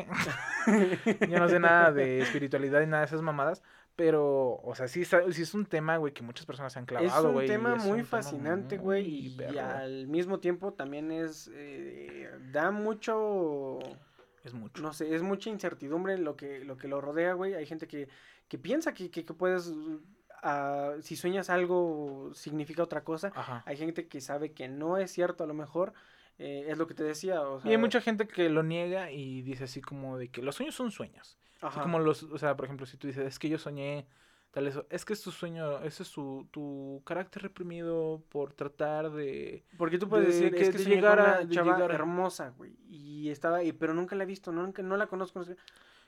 yo 1.29 1.39
no 1.39 1.49
sé 1.49 1.59
nada 1.59 1.91
de 1.91 2.19
espiritualidad 2.19 2.81
y 2.81 2.87
nada 2.87 3.01
de 3.01 3.07
esas 3.07 3.21
mamadas. 3.21 3.61
Pero, 3.95 4.59
o 4.61 4.75
sea, 4.75 4.87
sí, 4.87 5.05
sí 5.05 5.41
es 5.41 5.53
un 5.53 5.65
tema, 5.65 5.97
güey, 5.97 6.13
que 6.13 6.21
muchas 6.21 6.45
personas 6.45 6.73
se 6.73 6.79
han 6.79 6.83
Es 6.83 6.89
clavado, 6.89 7.29
un 7.29 7.33
güey. 7.33 7.47
tema 7.47 7.75
es 7.77 7.83
muy 7.83 8.01
un 8.01 8.05
tema 8.05 8.09
fascinante, 8.09 8.77
güey, 8.77 9.35
muy 9.37 9.45
y, 9.53 9.57
al 9.57 10.07
mismo 10.07 10.39
tiempo 10.39 10.73
también 10.73 11.11
es, 11.11 11.49
eh, 11.53 12.29
da 12.51 12.71
mucho, 12.71 13.79
Es 14.43 14.53
mucho. 14.53 14.83
no 14.83 14.91
sé, 14.93 15.15
es 15.15 15.21
mucha 15.21 15.49
incertidumbre 15.49 16.17
lo 16.17 16.35
que 16.35 16.65
lo 16.65 16.77
que 16.77 16.89
lo 16.89 16.99
rodea, 16.99 17.33
güey. 17.33 17.53
Hay 17.53 17.65
gente 17.65 17.87
que, 17.87 18.09
que 18.49 18.57
piensa 18.57 18.93
que, 18.93 19.09
que, 19.09 19.23
que 19.23 19.33
puedes, 19.33 19.71
ah, 20.43 20.95
si 21.01 21.15
sueñas 21.15 21.49
algo, 21.49 22.31
significa 22.33 22.83
otra 22.83 23.05
cosa. 23.05 23.31
Ajá. 23.33 23.63
Hay 23.65 23.77
gente 23.77 24.07
que 24.09 24.19
sabe 24.19 24.51
que 24.51 24.67
no 24.67 24.97
es 24.97 25.09
cierto, 25.09 25.45
a 25.45 25.47
lo 25.47 25.53
mejor, 25.53 25.93
eh, 26.37 26.65
es 26.67 26.77
lo 26.77 26.87
que 26.87 26.93
te 26.93 27.03
decía, 27.03 27.41
o 27.41 27.59
sea, 27.59 27.69
Y 27.69 27.73
hay 27.73 27.77
mucha 27.79 28.01
gente 28.01 28.27
que 28.27 28.49
lo 28.49 28.63
niega 28.63 29.11
y 29.11 29.41
dice 29.41 29.65
así 29.65 29.81
como 29.81 30.17
de 30.17 30.29
que 30.29 30.41
los 30.41 30.55
sueños 30.55 30.75
son 30.75 30.91
sueños. 30.91 31.37
Ajá, 31.61 31.81
como 31.81 31.99
los, 31.99 32.23
o 32.23 32.37
sea, 32.37 32.55
por 32.55 32.65
ejemplo, 32.65 32.85
si 32.85 32.97
tú 32.97 33.07
dices, 33.07 33.25
es 33.25 33.39
que 33.39 33.49
yo 33.49 33.57
soñé 33.57 34.07
tal 34.51 34.67
eso, 34.67 34.85
es 34.89 35.03
que 35.03 35.13
es 35.13 35.21
tu 35.21 35.31
sueño, 35.31 35.79
ese 35.83 36.03
es 36.03 36.09
su, 36.09 36.47
tu 36.51 37.01
carácter 37.05 37.43
reprimido 37.43 38.23
por 38.29 38.53
tratar 38.53 39.11
de... 39.11 39.65
porque 39.77 39.97
tú 39.97 40.07
puedes 40.07 40.27
de 40.27 40.33
decir, 40.33 40.55
que- 40.55 40.61
es 40.69 40.85
que 40.85 40.93
una 40.95 41.49
chava 41.49 41.73
llegar 41.77 41.91
hermosa, 41.91 42.49
güey, 42.51 42.77
y 42.89 43.29
estaba 43.29 43.57
ahí, 43.57 43.73
pero 43.73 43.93
nunca 43.93 44.15
la 44.15 44.23
he 44.23 44.27
visto, 44.27 44.51
nunca, 44.53 44.81
no 44.81 44.95
la 44.95 45.07
conozco, 45.07 45.39
no 45.39 45.45
sé. 45.45 45.57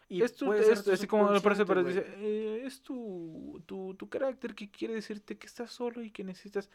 Y 0.10 0.22
es 0.22 0.34
tu, 0.36 0.54
es- 0.54 0.84
tu 0.86 0.92
así 0.94 1.08
como 1.08 1.42
parece, 1.42 1.66
pero 1.66 1.84
dice, 1.84 2.06
eh, 2.20 2.62
es 2.66 2.82
tu, 2.82 3.62
tu, 3.66 3.96
tu 3.96 4.08
carácter 4.08 4.56
que 4.56 4.70
quiere 4.72 4.94
decirte 4.94 5.38
que 5.38 5.48
estás 5.48 5.72
solo 5.72 6.02
y 6.02 6.12
que 6.12 6.24
necesitas... 6.24 6.70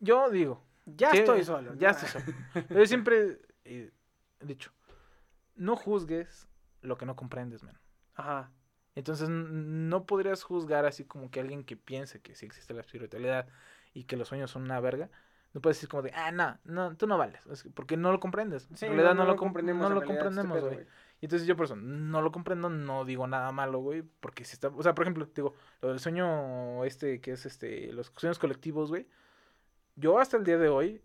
Yo 0.00 0.28
digo, 0.30 0.64
Ya 0.86 1.10
Sí, 1.10 1.18
estoy 1.18 1.44
solo. 1.44 1.74
Ya 1.76 1.92
¿no? 1.92 1.98
estoy 1.98 2.08
solo. 2.08 2.36
Pero 2.52 2.80
yo 2.80 2.86
siempre 2.86 3.40
he 3.64 3.90
dicho, 4.40 4.72
no 5.56 5.76
juzgues 5.76 6.48
lo 6.82 6.96
que 6.96 7.06
no 7.06 7.16
comprendes, 7.16 7.62
man. 7.62 7.78
Ajá. 8.14 8.50
Entonces 8.94 9.28
no 9.28 10.04
podrías 10.04 10.42
juzgar 10.42 10.84
así 10.84 11.04
como 11.04 11.30
que 11.30 11.40
alguien 11.40 11.64
que 11.64 11.76
piense 11.76 12.20
que 12.20 12.34
sí 12.34 12.46
existe 12.46 12.74
la 12.74 12.80
espiritualidad 12.80 13.46
y 13.94 14.04
que 14.04 14.16
los 14.16 14.28
sueños 14.28 14.50
son 14.50 14.62
una 14.62 14.80
verga. 14.80 15.10
No 15.52 15.60
puedes 15.60 15.76
decir 15.78 15.88
como 15.88 16.02
de, 16.02 16.12
ah, 16.14 16.30
no, 16.30 16.58
no, 16.64 16.96
tú 16.96 17.06
no 17.08 17.18
vales. 17.18 17.44
Es 17.46 17.62
que- 17.64 17.70
porque 17.70 17.96
no 17.96 18.12
lo 18.12 18.20
comprendes. 18.20 18.68
Sí, 18.74 18.86
en 18.86 18.92
realidad 18.92 19.14
no, 19.14 19.24
lo, 19.24 19.36
com- 19.36 19.48
comprendemos 19.48 19.88
no 19.88 19.94
lo 19.94 20.04
comprendemos, 20.06 20.60
güey. 20.60 20.86
Y 21.20 21.26
entonces 21.26 21.46
yo 21.46 21.56
por 21.56 21.64
eso 21.66 21.76
no 21.76 22.22
lo 22.22 22.30
comprendo, 22.32 22.70
no 22.70 23.04
digo 23.04 23.26
nada 23.26 23.50
malo, 23.52 23.80
güey, 23.80 24.02
porque 24.20 24.44
si 24.44 24.54
está, 24.54 24.68
o 24.68 24.82
sea, 24.82 24.94
por 24.94 25.04
ejemplo, 25.04 25.26
digo, 25.34 25.54
lo 25.82 25.88
del 25.88 25.98
sueño 26.00 26.84
este 26.84 27.20
que 27.20 27.32
es 27.32 27.46
este 27.46 27.92
los 27.92 28.12
sueños 28.16 28.38
colectivos, 28.38 28.88
güey. 28.90 29.06
Yo 30.00 30.18
hasta 30.18 30.36
el 30.36 30.44
día 30.44 30.56
de 30.58 30.68
hoy 30.68 31.02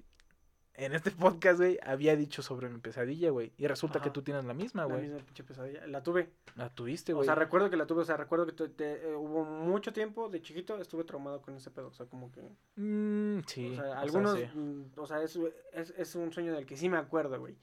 en 0.77 0.93
este 0.93 1.11
podcast, 1.11 1.59
güey, 1.59 1.77
había 1.83 2.15
dicho 2.15 2.41
sobre 2.41 2.69
mi 2.69 2.79
pesadilla, 2.79 3.29
güey, 3.29 3.53
y 3.57 3.67
resulta 3.67 4.01
que 4.01 4.09
tú 4.09 4.21
tienes 4.21 4.43
la 4.45 4.53
misma, 4.53 4.81
La 4.83 4.87
güey. 4.93 5.01
misma 5.07 5.19
pinche 5.25 5.43
pesadilla. 5.43 5.85
La 5.87 6.01
tuve. 6.03 6.29
La 6.55 6.69
tuviste, 6.69 7.13
O 7.13 7.17
güey. 7.17 7.25
sea, 7.25 7.35
recuerdo 7.35 7.69
que 7.69 7.77
la 7.77 7.85
tuve. 7.87 8.01
O 8.01 8.05
sea, 8.05 8.17
recuerdo 8.17 8.45
que 8.45 8.51
te- 8.53 9.09
eh, 9.09 9.15
hubo 9.15 9.43
mucho 9.45 9.93
tiempo 9.93 10.27
de 10.29 10.41
chiquito 10.41 10.77
estuve 10.77 11.03
traumado 11.03 11.41
con 11.41 11.55
ese 11.55 11.71
pedo. 11.71 11.87
O 11.87 11.93
sea, 11.93 12.05
como 12.07 12.31
que. 12.31 12.41
Mm, 12.75 13.39
sí. 13.47 13.71
o 13.71 13.75
sea, 13.75 13.83
o 13.83 13.87
sea, 13.93 13.99
algunos. 13.99 14.37
sí. 14.39 14.45
mm, 14.53 14.83
O 14.97 15.07
sea, 15.07 15.21
es, 15.23 15.39
es, 15.73 15.93
es 15.97 16.15
un 16.15 16.31
sueño 16.33 16.53
del 16.53 16.65
que 16.65 16.75
sí 16.77 16.89
me 16.89 16.97
acuerdo, 16.97 17.39
güey. 17.39 17.57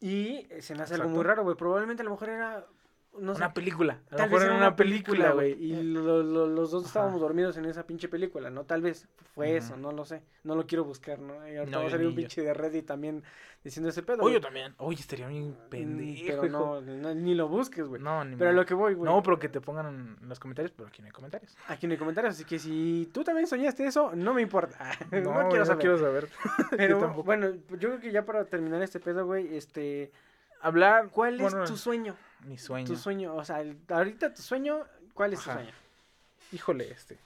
Y 0.00 0.46
eh, 0.50 0.60
se 0.62 0.74
me 0.74 0.82
hace 0.82 0.94
algo 0.94 1.08
muy 1.08 1.24
raro, 1.24 1.42
güey. 1.44 1.56
Probablemente 1.56 2.02
a 2.02 2.04
lo 2.04 2.10
mejor 2.12 2.28
era. 2.30 2.66
No 3.20 3.32
sé. 3.34 3.38
Una 3.38 3.54
película. 3.54 4.00
A 4.10 4.16
lo 4.16 4.22
mejor 4.24 4.42
era 4.42 4.54
una 4.56 4.74
película, 4.76 5.30
güey. 5.32 5.52
Y 5.52 5.82
lo- 5.82 6.22
lo- 6.22 6.46
los 6.46 6.70
dos 6.72 6.82
Ajá. 6.82 6.88
estábamos 6.88 7.20
dormidos 7.20 7.56
en 7.56 7.64
esa 7.66 7.86
pinche 7.86 8.08
película, 8.08 8.50
¿no? 8.50 8.64
Tal 8.64 8.82
vez 8.82 9.06
fue 9.34 9.56
eso, 9.56 9.76
no 9.76 9.92
lo 9.92 10.04
sé. 10.04 10.22
No 10.42 10.54
lo 10.56 10.66
quiero 10.66 10.84
buscar, 10.84 11.18
¿no? 11.20 11.34
Y 11.48 11.56
ahorita 11.56 11.70
No, 11.70 11.78
va 11.78 11.82
a 11.84 11.86
yo 11.86 11.90
salir 11.92 12.06
un 12.08 12.12
yo. 12.12 12.16
pinche 12.16 12.42
de 12.42 12.52
Reddit 12.54 12.86
también 12.86 13.22
diciendo 13.62 13.88
ese 13.88 14.02
pedo. 14.02 14.16
Oye, 14.16 14.22
güey. 14.22 14.34
yo 14.34 14.40
también. 14.40 14.74
Oye, 14.78 14.98
estaría 15.00 15.28
bien 15.28 15.50
Mm, 15.50 15.68
pendejo. 15.70 16.22
Pero 16.26 16.48
no, 16.48 16.80
no, 16.80 17.14
ni 17.14 17.34
lo 17.34 17.48
busques, 17.48 17.86
güey. 17.86 18.02
No, 18.02 18.24
ni 18.24 18.36
Pero 18.36 18.50
a 18.50 18.52
modo. 18.52 18.62
lo 18.62 18.66
que 18.66 18.74
voy, 18.74 18.94
güey. 18.94 19.10
No, 19.12 19.22
pero 19.22 19.38
que 19.38 19.48
te 19.48 19.60
pongan 19.60 20.16
en 20.20 20.28
los 20.28 20.40
comentarios, 20.40 20.72
pero 20.72 20.88
aquí 20.88 21.00
no 21.00 21.06
hay 21.06 21.12
comentarios. 21.12 21.56
Aquí 21.68 21.86
no 21.86 21.92
hay 21.92 21.98
comentarios, 21.98 22.34
así 22.34 22.44
que 22.44 22.58
si 22.58 23.08
tú 23.12 23.22
también 23.22 23.46
soñaste 23.46 23.86
eso, 23.86 24.10
no 24.14 24.34
me 24.34 24.42
importa. 24.42 24.76
No, 25.12 25.32
güey, 25.32 25.48
quiero 25.50 25.64
saber. 25.66 25.80
quiero 25.80 25.98
saber. 25.98 26.28
Pero 26.76 26.98
tampoco. 26.98 27.22
bueno, 27.22 27.50
yo 27.70 27.78
creo 27.90 28.00
que 28.00 28.10
ya 28.12 28.24
para 28.24 28.44
terminar 28.44 28.82
este 28.82 28.98
pedo, 29.00 29.24
güey, 29.24 29.56
este, 29.56 30.10
Hablar. 30.64 31.08
¿cuál 31.10 31.38
bueno, 31.38 31.64
es 31.64 31.70
tu 31.70 31.76
sueño? 31.76 32.16
Mi 32.46 32.58
sueño. 32.58 32.86
Tu 32.86 32.96
sueño, 32.96 33.34
o 33.34 33.44
sea, 33.44 33.60
el- 33.60 33.78
ahorita 33.88 34.32
tu 34.34 34.42
sueño, 34.42 34.84
¿cuál 35.14 35.32
es 35.32 35.40
Ajá. 35.40 35.52
tu 35.52 35.58
sueño? 35.58 35.74
Híjole, 36.52 36.90
este. 36.90 37.18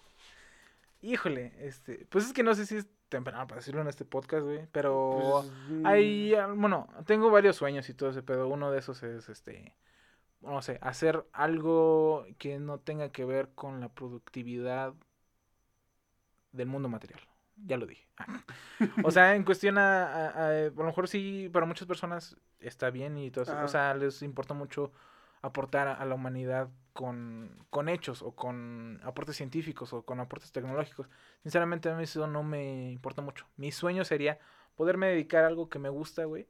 Híjole, 1.02 1.52
este. 1.60 2.06
Pues 2.10 2.26
es 2.26 2.32
que 2.32 2.42
no 2.42 2.54
sé 2.54 2.66
si 2.66 2.76
es 2.76 2.86
temprano 3.08 3.46
para 3.46 3.60
decirlo 3.60 3.80
en 3.80 3.88
este 3.88 4.04
podcast, 4.04 4.44
güey. 4.44 4.66
Pero 4.72 5.40
Pues, 5.42 5.52
mm, 5.70 5.86
hay. 5.86 6.34
ah, 6.34 6.46
Bueno, 6.54 6.88
tengo 7.06 7.30
varios 7.30 7.56
sueños 7.56 7.88
y 7.88 7.94
todo 7.94 8.10
ese 8.10 8.22
pedo. 8.22 8.48
Uno 8.48 8.70
de 8.70 8.78
esos 8.80 9.02
es 9.02 9.28
este. 9.28 9.74
No 10.40 10.62
sé, 10.62 10.78
hacer 10.82 11.24
algo 11.32 12.24
que 12.38 12.58
no 12.60 12.78
tenga 12.78 13.10
que 13.10 13.24
ver 13.24 13.48
con 13.54 13.80
la 13.80 13.88
productividad 13.88 14.94
del 16.52 16.66
mundo 16.68 16.88
material. 16.88 17.20
Ya 17.66 17.76
lo 17.76 17.86
dije. 17.86 18.06
Ah. 18.18 18.42
O 19.04 19.10
sea, 19.10 19.34
en 19.34 19.44
cuestión 19.44 19.78
a, 19.78 20.04
a- 20.04 20.28
a- 20.28 20.48
a 20.66 20.70
lo 20.70 20.84
mejor 20.84 21.08
sí, 21.08 21.50
para 21.52 21.66
muchas 21.66 21.86
personas 21.88 22.36
está 22.60 22.90
bien 22.90 23.18
y 23.18 23.30
todo 23.30 23.42
eso. 23.44 23.52
O 23.64 23.68
sea, 23.68 23.94
les 23.94 24.22
importa 24.22 24.54
mucho 24.54 24.92
aportar 25.42 25.86
a, 25.88 26.04
la 26.04 26.14
humanidad 26.14 26.68
con, 26.92 27.64
con 27.70 27.88
hechos 27.88 28.22
o 28.22 28.32
con 28.32 29.00
aportes 29.04 29.36
científicos 29.36 29.92
o 29.92 30.02
con 30.02 30.18
aportes 30.20 30.50
tecnológicos. 30.52 31.08
Sinceramente 31.42 31.88
a 31.88 31.94
mí 31.96 32.04
eso 32.04 32.26
no 32.26 32.42
me 32.42 32.90
importa 32.90 33.22
mucho. 33.22 33.46
Mi 33.56 33.70
sueño 33.70 34.04
sería 34.04 34.38
poderme 34.74 35.08
dedicar 35.08 35.44
a 35.44 35.48
algo 35.48 35.68
que 35.68 35.78
me 35.78 35.88
gusta, 35.88 36.24
güey, 36.24 36.48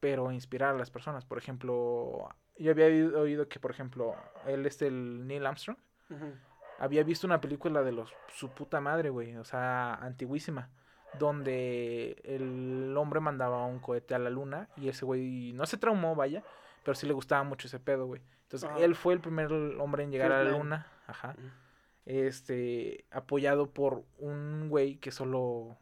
pero 0.00 0.30
inspirar 0.32 0.74
a 0.74 0.78
las 0.78 0.90
personas. 0.90 1.24
Por 1.24 1.38
ejemplo, 1.38 2.28
yo 2.56 2.70
había 2.70 2.86
oído- 2.86 3.48
que, 3.48 3.58
por 3.60 3.70
ejemplo, 3.70 4.14
él 4.46 4.64
es 4.66 4.80
el 4.82 5.26
Neil 5.26 5.44
Armstrong 5.46 5.78
ujú. 6.10 6.32
Había 6.78 7.02
visto 7.02 7.26
una 7.26 7.40
película 7.40 7.82
de 7.82 7.92
los 7.92 8.12
su 8.28 8.48
puta 8.50 8.80
madre, 8.80 9.10
güey, 9.10 9.36
o 9.36 9.44
sea, 9.44 9.94
antiguísima, 9.94 10.70
donde 11.18 12.20
el 12.24 12.94
hombre 12.96 13.20
mandaba 13.20 13.64
un 13.66 13.78
cohete 13.80 14.14
a 14.14 14.18
la 14.18 14.30
luna 14.30 14.68
y 14.76 14.88
ese 14.88 15.04
güey 15.04 15.52
no 15.52 15.66
se 15.66 15.76
traumó, 15.76 16.14
vaya, 16.14 16.42
pero 16.84 16.94
sí 16.94 17.06
le 17.06 17.12
gustaba 17.12 17.42
mucho 17.42 17.66
ese 17.66 17.80
pedo, 17.80 18.06
güey. 18.06 18.22
Entonces, 18.42 18.68
Ajá. 18.68 18.78
él 18.80 18.94
fue 18.94 19.14
el 19.14 19.20
primer 19.20 19.52
hombre 19.52 20.04
en 20.04 20.10
llegar 20.10 20.32
a 20.32 20.44
la 20.44 20.50
luna, 20.50 20.86
ajá. 21.06 21.34
Este, 22.06 23.04
apoyado 23.10 23.70
por 23.70 24.04
un 24.16 24.68
güey 24.70 24.96
que 24.96 25.10
solo 25.10 25.76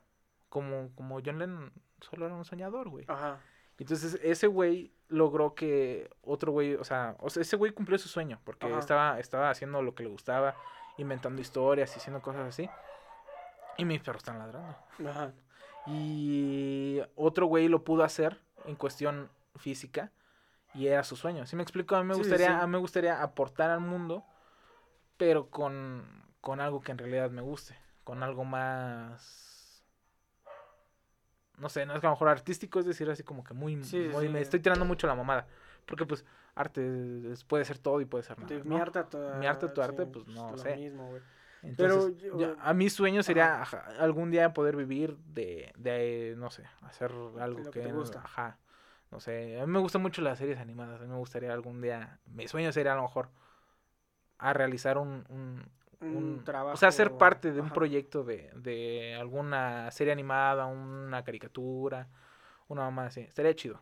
como 0.48 0.90
como 0.97 1.20
John 1.24 1.39
Lennon 1.39 1.73
solo 2.01 2.27
era 2.27 2.35
un 2.35 2.44
soñador, 2.44 2.89
güey. 2.89 3.05
Ajá. 3.09 3.39
Entonces, 3.78 4.18
ese 4.23 4.47
güey 4.47 4.93
logró 5.09 5.55
que 5.55 6.10
otro 6.23 6.51
güey, 6.52 6.74
o 6.74 6.85
sea, 6.85 7.16
o 7.20 7.31
sea, 7.31 7.43
ese 7.43 7.56
güey 7.56 7.73
cumplió 7.73 7.98
su 7.98 8.09
sueño, 8.09 8.40
porque 8.44 8.66
Ajá. 8.66 8.78
estaba, 8.78 9.20
estaba 9.20 9.51
haciendo 9.51 9.82
lo 9.82 9.94
que 9.94 10.02
le 10.02 10.09
gustaba, 10.09 10.56
inventando 10.98 11.40
historias 11.43 11.94
y 11.94 11.98
haciendo 11.98 12.20
cosas 12.23 12.47
así. 12.48 12.68
Y 13.78 13.85
mis 13.85 14.01
perros 14.01 14.20
están 14.20 14.39
ladrando. 14.39 14.77
Ajá. 15.09 15.32
Y 15.86 17.01
otro 17.14 17.47
güey 17.47 17.68
lo 17.68 17.85
pudo 17.85 18.02
hacer 18.05 18.40
en 18.64 18.74
cuestión 18.77 19.31
física 19.56 20.10
y 20.74 20.86
era 20.89 21.05
su 21.05 21.16
sueño. 21.16 21.47
¿Sí 21.47 21.56
me 21.56 21.62
explico? 21.62 21.94
A 21.97 22.02
mí 22.02 22.09
me 22.09 22.14
sí, 22.14 22.20
gustaría, 22.20 22.47
sí. 22.48 22.52
a 22.52 22.66
mí 22.66 22.73
me 22.73 22.78
gustaría 22.78 23.23
aportar 23.23 23.70
al 23.70 23.81
mundo, 23.81 24.24
pero 25.16 25.48
con, 25.51 26.05
con 26.40 26.60
algo 26.60 26.81
que 26.81 26.93
en 26.93 26.98
realidad 26.98 27.31
me 27.31 27.43
guste, 27.43 27.77
con 28.05 28.23
algo 28.23 28.44
más 28.44 29.85
no 31.59 31.70
sé, 31.70 31.86
no 31.86 31.94
es 31.94 32.01
que 32.01 32.06
a 32.06 32.10
lo 32.10 32.16
mejor 32.16 32.28
artístico, 32.28 32.78
es 32.81 32.85
decir, 32.85 33.09
así 33.09 33.23
como 33.23 33.43
que 33.43 33.55
muy, 33.55 33.82
Sí, 33.82 34.10
muy- 34.12 34.27
sí. 34.27 34.32
me 34.32 34.40
estoy 34.43 34.60
tirando 34.60 34.85
mucho 34.85 35.06
la 35.06 35.14
mamada. 35.14 35.47
Porque 35.86 36.05
pues 36.05 36.23
arte 36.56 36.82
puede 37.46 37.64
ser 37.64 37.78
todo 37.78 38.00
y 38.00 38.04
puede 38.06 38.24
ser 38.24 38.38
nada. 38.38 38.52
Mi 38.64 38.76
arte 38.76 38.98
a 38.98 39.04
tu, 39.08 39.18
Mi 39.18 39.46
arte 39.46 39.66
a 39.66 39.74
tu 39.74 39.82
arte, 39.82 40.04
sí, 40.04 40.10
pues, 40.12 40.26
no 40.28 40.50
lo 40.50 40.56
sé. 40.56 40.74
mismo, 40.76 41.08
güey. 41.10 41.22
Entonces, 41.62 42.12
Pero 42.26 42.38
yo- 42.38 42.56
a 42.60 42.74
mi 42.74 42.90
sueño 42.90 43.22
sería 43.22 43.62
ajá, 43.62 43.84
algún 43.98 44.30
día 44.30 44.52
poder 44.52 44.76
vivir 44.76 45.16
de, 45.18 45.72
de, 45.76 46.34
no 46.36 46.50
sé, 46.50 46.64
hacer 46.82 47.12
algo 47.40 47.58
lo 47.64 47.70
que, 47.70 47.80
que 47.80 47.88
te 47.88 47.92
gusta. 47.92 48.20
ajá, 48.24 48.58
no 49.10 49.20
sé, 49.20 49.60
a 49.60 49.66
mí 49.66 49.72
me 49.72 49.78
gustan 49.80 50.02
mucho 50.02 50.22
las 50.22 50.38
series 50.38 50.58
animadas, 50.58 51.00
a 51.00 51.04
mí 51.04 51.10
me 51.10 51.16
gustaría 51.18 51.52
algún 51.52 51.80
día, 51.80 52.18
mi 52.26 52.48
sueño 52.48 52.72
sería 52.72 52.92
a 52.92 52.96
lo 52.96 53.02
mejor 53.02 53.30
a 54.38 54.52
realizar 54.52 54.98
un, 54.98 55.24
un, 55.28 55.62
Un 56.00 56.44
trabajo. 56.44 56.74
o 56.74 56.76
sea, 56.76 56.92
ser 56.92 57.12
parte 57.16 57.52
de 57.52 57.60
un 57.60 57.70
proyecto 57.70 58.22
de, 58.24 58.50
de 58.54 59.16
alguna 59.18 59.90
serie 59.90 60.12
animada, 60.12 60.66
una 60.66 61.22
caricatura, 61.24 62.08
una 62.68 62.82
mamá 62.82 63.06
así, 63.06 63.20
estaría 63.20 63.54
chido. 63.54 63.80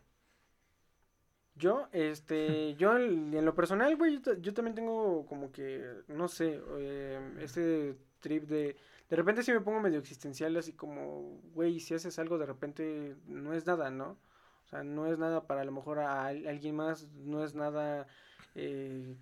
Yo, 1.56 1.88
este, 1.92 2.74
yo 2.78 2.96
en, 2.96 3.32
en 3.34 3.44
lo 3.44 3.54
personal, 3.54 3.96
güey, 3.96 4.14
yo, 4.14 4.22
ta- 4.22 4.38
yo 4.40 4.52
también 4.54 4.74
tengo 4.74 5.26
como 5.26 5.52
que, 5.52 5.84
no 6.08 6.28
sé, 6.28 6.60
eh, 6.78 7.34
ese 7.40 7.96
trip 8.20 8.44
de, 8.44 8.76
de 9.10 9.16
repente 9.16 9.42
si 9.42 9.52
me 9.52 9.60
pongo 9.60 9.80
medio 9.80 9.98
existencial, 9.98 10.56
así 10.56 10.72
como, 10.72 11.40
güey, 11.54 11.78
si 11.80 11.94
haces 11.94 12.18
algo 12.18 12.38
de 12.38 12.46
repente 12.46 13.16
no 13.26 13.52
es 13.54 13.66
nada, 13.66 13.90
¿no? 13.90 14.16
O 14.64 14.66
sea, 14.68 14.82
no 14.82 15.06
es 15.06 15.18
nada 15.18 15.46
para 15.46 15.60
a 15.60 15.64
lo 15.64 15.72
mejor 15.72 15.98
a, 15.98 16.26
al- 16.26 16.46
alguien 16.46 16.74
más, 16.76 17.06
no 17.12 17.44
es 17.44 17.54
nada 17.54 18.06
eh, 18.54 19.14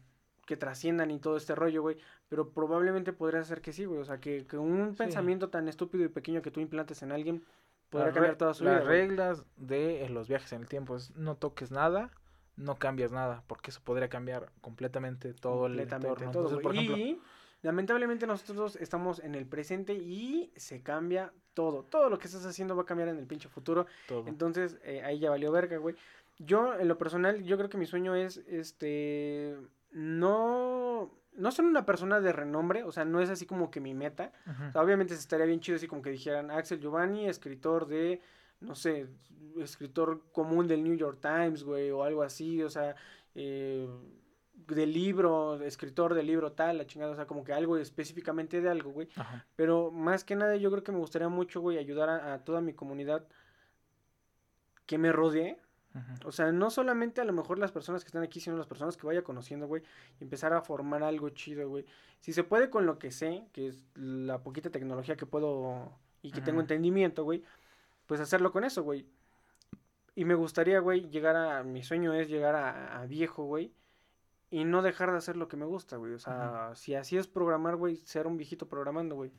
que 0.46 0.56
trascienda 0.56 1.04
ni 1.06 1.18
todo 1.18 1.36
este 1.36 1.54
rollo, 1.54 1.82
güey, 1.82 1.96
pero 2.28 2.50
probablemente 2.50 3.12
podría 3.12 3.44
ser 3.44 3.60
que 3.60 3.72
sí, 3.72 3.84
güey, 3.84 4.00
o 4.00 4.04
sea, 4.04 4.18
que, 4.20 4.46
que 4.46 4.56
un 4.56 4.92
Sí. 4.92 4.98
pensamiento 4.98 5.50
tan 5.50 5.68
estúpido 5.68 6.04
y 6.04 6.09
pequeño 6.09 6.42
que 6.42 6.50
tú 6.50 6.60
implantes 6.60 7.02
en 7.02 7.12
alguien 7.12 7.44
podría 7.90 8.06
Las 8.06 8.14
cambiar 8.14 8.36
toda 8.36 8.54
su 8.54 8.64
las 8.64 8.76
vida. 8.80 8.84
güey. 8.86 9.00
reglas 9.09 9.44
de 9.56 10.04
eh, 10.04 10.09
los 10.09 10.28
viajes 10.28 10.52
en 10.52 10.62
el 10.62 10.68
tiempo 10.68 10.96
es 10.96 11.14
no 11.16 11.36
toques 11.36 11.70
nada, 11.70 12.10
no 12.56 12.78
cambias 12.78 13.12
nada, 13.12 13.42
porque 13.46 13.70
eso 13.70 13.80
podría 13.82 14.08
cambiar 14.08 14.50
completamente 14.60 15.32
todo 15.34 15.66
el 15.66 15.78
entorno. 15.80 16.14
todo, 16.14 16.24
Entonces, 16.24 16.52
güey. 16.52 16.62
por 16.62 16.74
ejemplo, 16.74 16.96
y 16.96 17.20
lamentablemente 17.62 18.26
nosotros 18.26 18.76
estamos 18.76 19.20
en 19.20 19.34
el 19.34 19.46
presente 19.46 19.94
y 19.94 20.52
se 20.56 20.82
cambia 20.82 21.32
todo. 21.54 21.84
Todo 21.84 22.10
lo 22.10 22.18
que 22.18 22.26
estás 22.26 22.44
haciendo 22.44 22.76
va 22.76 22.82
a 22.82 22.86
cambiar 22.86 23.08
en 23.08 23.18
el 23.18 23.26
pinche 23.26 23.48
futuro. 23.48 23.86
todo. 24.06 24.26
Entonces, 24.26 24.78
eh, 24.82 25.02
ahí 25.02 25.18
ya 25.18 25.30
valió 25.30 25.50
verga, 25.52 25.76
güey. 25.78 25.94
Yo, 26.38 26.78
en 26.78 26.88
lo 26.88 26.98
personal, 26.98 27.42
yo 27.44 27.56
creo 27.56 27.68
que 27.68 27.78
mi 27.78 27.86
sueño 27.86 28.14
es, 28.14 28.38
este, 28.48 29.56
no, 29.92 31.12
no 31.34 31.50
ser 31.50 31.64
una 31.64 31.86
persona 31.86 32.20
de 32.20 32.32
renombre, 32.32 32.82
o 32.84 32.92
sea, 32.92 33.04
no 33.04 33.20
es 33.20 33.30
así 33.30 33.46
como 33.46 33.70
que 33.70 33.80
mi 33.80 33.94
meta. 33.94 34.32
Ujú. 34.46 34.64
O 34.68 34.72
sea, 34.72 34.82
obviamente 34.82 35.14
estaría 35.14 35.46
bien 35.46 35.60
chido 35.60 35.76
así 35.76 35.86
como 35.86 36.02
que 36.02 36.10
dijeran 36.10 36.50
Axel 36.50 36.80
Giovanni, 36.80 37.28
escritor 37.28 37.86
de, 37.86 38.20
no 38.62 38.74
sé, 38.74 39.06
escritor 39.60 40.22
común 40.32 40.66
del 40.66 40.82
New 40.82 40.94
York 40.94 41.18
Times, 41.20 41.64
güey, 41.64 41.90
o 41.90 42.02
algo 42.02 42.22
así, 42.22 42.62
o 42.62 42.70
sea, 42.70 42.97
eh, 43.34 43.89
del 44.55 44.93
libro, 44.93 45.60
escritor 45.62 46.14
del 46.14 46.26
libro 46.26 46.52
tal, 46.52 46.78
la 46.78 46.86
chingada, 46.86 47.12
o 47.12 47.16
sea, 47.16 47.26
como 47.26 47.44
que 47.44 47.52
algo 47.52 47.76
específicamente 47.76 48.60
de 48.60 48.70
algo, 48.70 48.90
güey. 48.90 49.09
Ajá. 49.16 49.47
Pero 49.56 49.90
más 49.90 50.24
que 50.24 50.36
nada 50.36 50.56
yo 50.56 50.70
creo 50.70 50.82
que 50.82 50.93
me 50.93 50.98
gustaría 50.98 51.28
mucho, 51.28 51.60
güey, 51.60 51.78
ayudar 51.78 52.09
a, 52.09 52.34
a 52.34 52.44
toda 52.44 52.60
mi 52.60 52.72
comunidad 52.72 53.26
que 54.86 54.98
me 54.98 55.12
rodee. 55.12 55.59
O 56.24 56.32
sea, 56.32 56.52
no 56.52 56.70
solamente 56.70 57.20
a 57.20 57.24
lo 57.24 57.34
mejor 57.34 57.59
las 57.59 57.70
personas 57.70 58.02
que 58.02 58.09
están 58.09 58.22
aquí, 58.22 58.40
sino 58.40 58.56
las 58.56 58.66
personas 58.66 58.97
que 58.97 59.06
vaya 59.06 59.22
conociendo, 59.22 59.66
güey, 59.66 59.82
y 60.18 60.24
empezar 60.24 60.55
a 60.55 60.62
formar 60.62 61.02
algo 61.02 61.28
chido, 61.30 61.68
güey. 61.68 61.84
Si 62.20 62.32
se 62.32 62.44
puede 62.44 62.70
con 62.70 62.86
lo 62.86 62.98
que 62.98 63.10
sé, 63.10 63.47
que 63.52 63.66
es 63.66 63.84
la 63.94 64.43
poquita 64.43 64.70
tecnología 64.70 65.16
que 65.16 65.26
puedo 65.26 65.93
y 66.22 66.30
que 66.30 66.40
tengo 66.40 66.60
entendimiento, 66.60 67.24
güey, 67.24 67.43
pues 68.06 68.20
hacerlo 68.20 68.52
con 68.52 68.64
eso, 68.64 68.82
güey. 68.82 69.06
Y 70.14 70.24
me 70.24 70.34
gustaría, 70.34 70.80
güey, 70.80 71.08
llegar 71.08 71.36
a, 71.36 71.62
mi 71.62 71.82
sueño 71.82 72.12
es 72.12 72.28
llegar 72.28 72.54
a, 72.54 73.00
a 73.00 73.06
viejo, 73.06 73.44
güey, 73.44 73.72
y 74.50 74.64
no 74.64 74.82
dejar 74.82 75.10
de 75.10 75.16
hacer 75.16 75.36
lo 75.36 75.48
que 75.48 75.56
me 75.56 75.64
gusta, 75.64 75.96
güey. 75.96 76.12
O 76.12 76.18
sea, 76.18 76.72
si 76.74 76.94
así 76.94 77.16
es 77.16 77.26
programar, 77.26 77.76
güey, 77.76 77.96
ser 77.96 78.26
un 78.26 78.36
viejito 78.36 78.68
programando, 78.68 79.14
güey. 79.14 79.32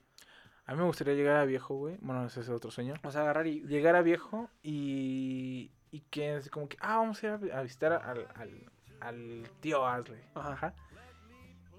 A 0.66 0.72
mí 0.74 0.80
me 0.80 0.86
gustaría 0.86 1.14
llegar 1.14 1.36
a 1.36 1.46
viejo, 1.46 1.76
güey. 1.76 1.98
Bueno, 2.02 2.26
ese 2.26 2.40
es 2.40 2.50
otro 2.50 2.72
sueño. 2.72 2.96
O 3.04 3.12
sea, 3.12 3.22
agarrar 3.22 3.46
y... 3.46 3.62
Llegar 3.68 3.96
a 3.96 4.02
viejo 4.02 4.50
y, 4.64 5.72
y 5.92 6.00
que 6.10 6.38
es 6.38 6.50
como 6.50 6.68
que, 6.70 6.78
ah, 6.80 6.98
vamos 6.98 7.22
a 7.22 7.28
ir 7.28 7.32
a, 7.34 7.38
vi- 7.38 7.52
a 7.52 7.62
visitar 7.62 7.94
al, 7.94 8.28
al, 8.34 8.72
al 9.02 9.44
tío 9.60 9.86
Asley. 9.86 10.24
Ajá. 10.34 10.74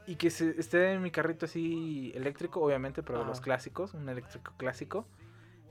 Y 0.07 0.17
que 0.17 0.31
se, 0.31 0.51
esté 0.61 0.93
en 0.93 1.03
mi 1.03 1.11
carrito 1.11 1.47
así 1.47 2.13
eléctrico, 2.15 2.61
obviamente, 2.61 3.03
pero 3.03 3.21
de 3.21 3.25
los 3.25 3.41
clásicos, 3.41 3.95
un 3.95 4.09
eléctrico 4.09 4.53
clásico. 4.59 5.09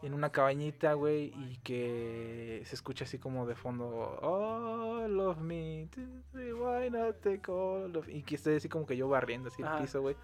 En 0.04 0.14
una 0.14 0.32
cabañita, 0.32 0.94
güey, 0.94 1.34
y 1.36 1.58
que 1.64 2.62
se 2.66 2.76
escuche 2.76 3.06
así 3.06 3.18
como 3.20 3.46
de 3.48 3.56
fondo, 3.56 3.88
oh, 4.22 5.08
love 5.08 5.38
me, 5.40 5.88
why 6.34 6.90
not 6.92 7.22
take 7.22 7.50
all 7.50 7.96
of-" 7.96 8.10
Y 8.10 8.22
que 8.24 8.36
esté 8.36 8.58
así 8.58 8.68
como 8.70 8.86
que 8.86 8.98
yo 8.98 9.08
barriendo 9.08 9.48
así 9.48 9.64
Ajá. 9.64 9.78
el 9.78 9.82
piso, 9.84 10.02
güey. 10.02 10.16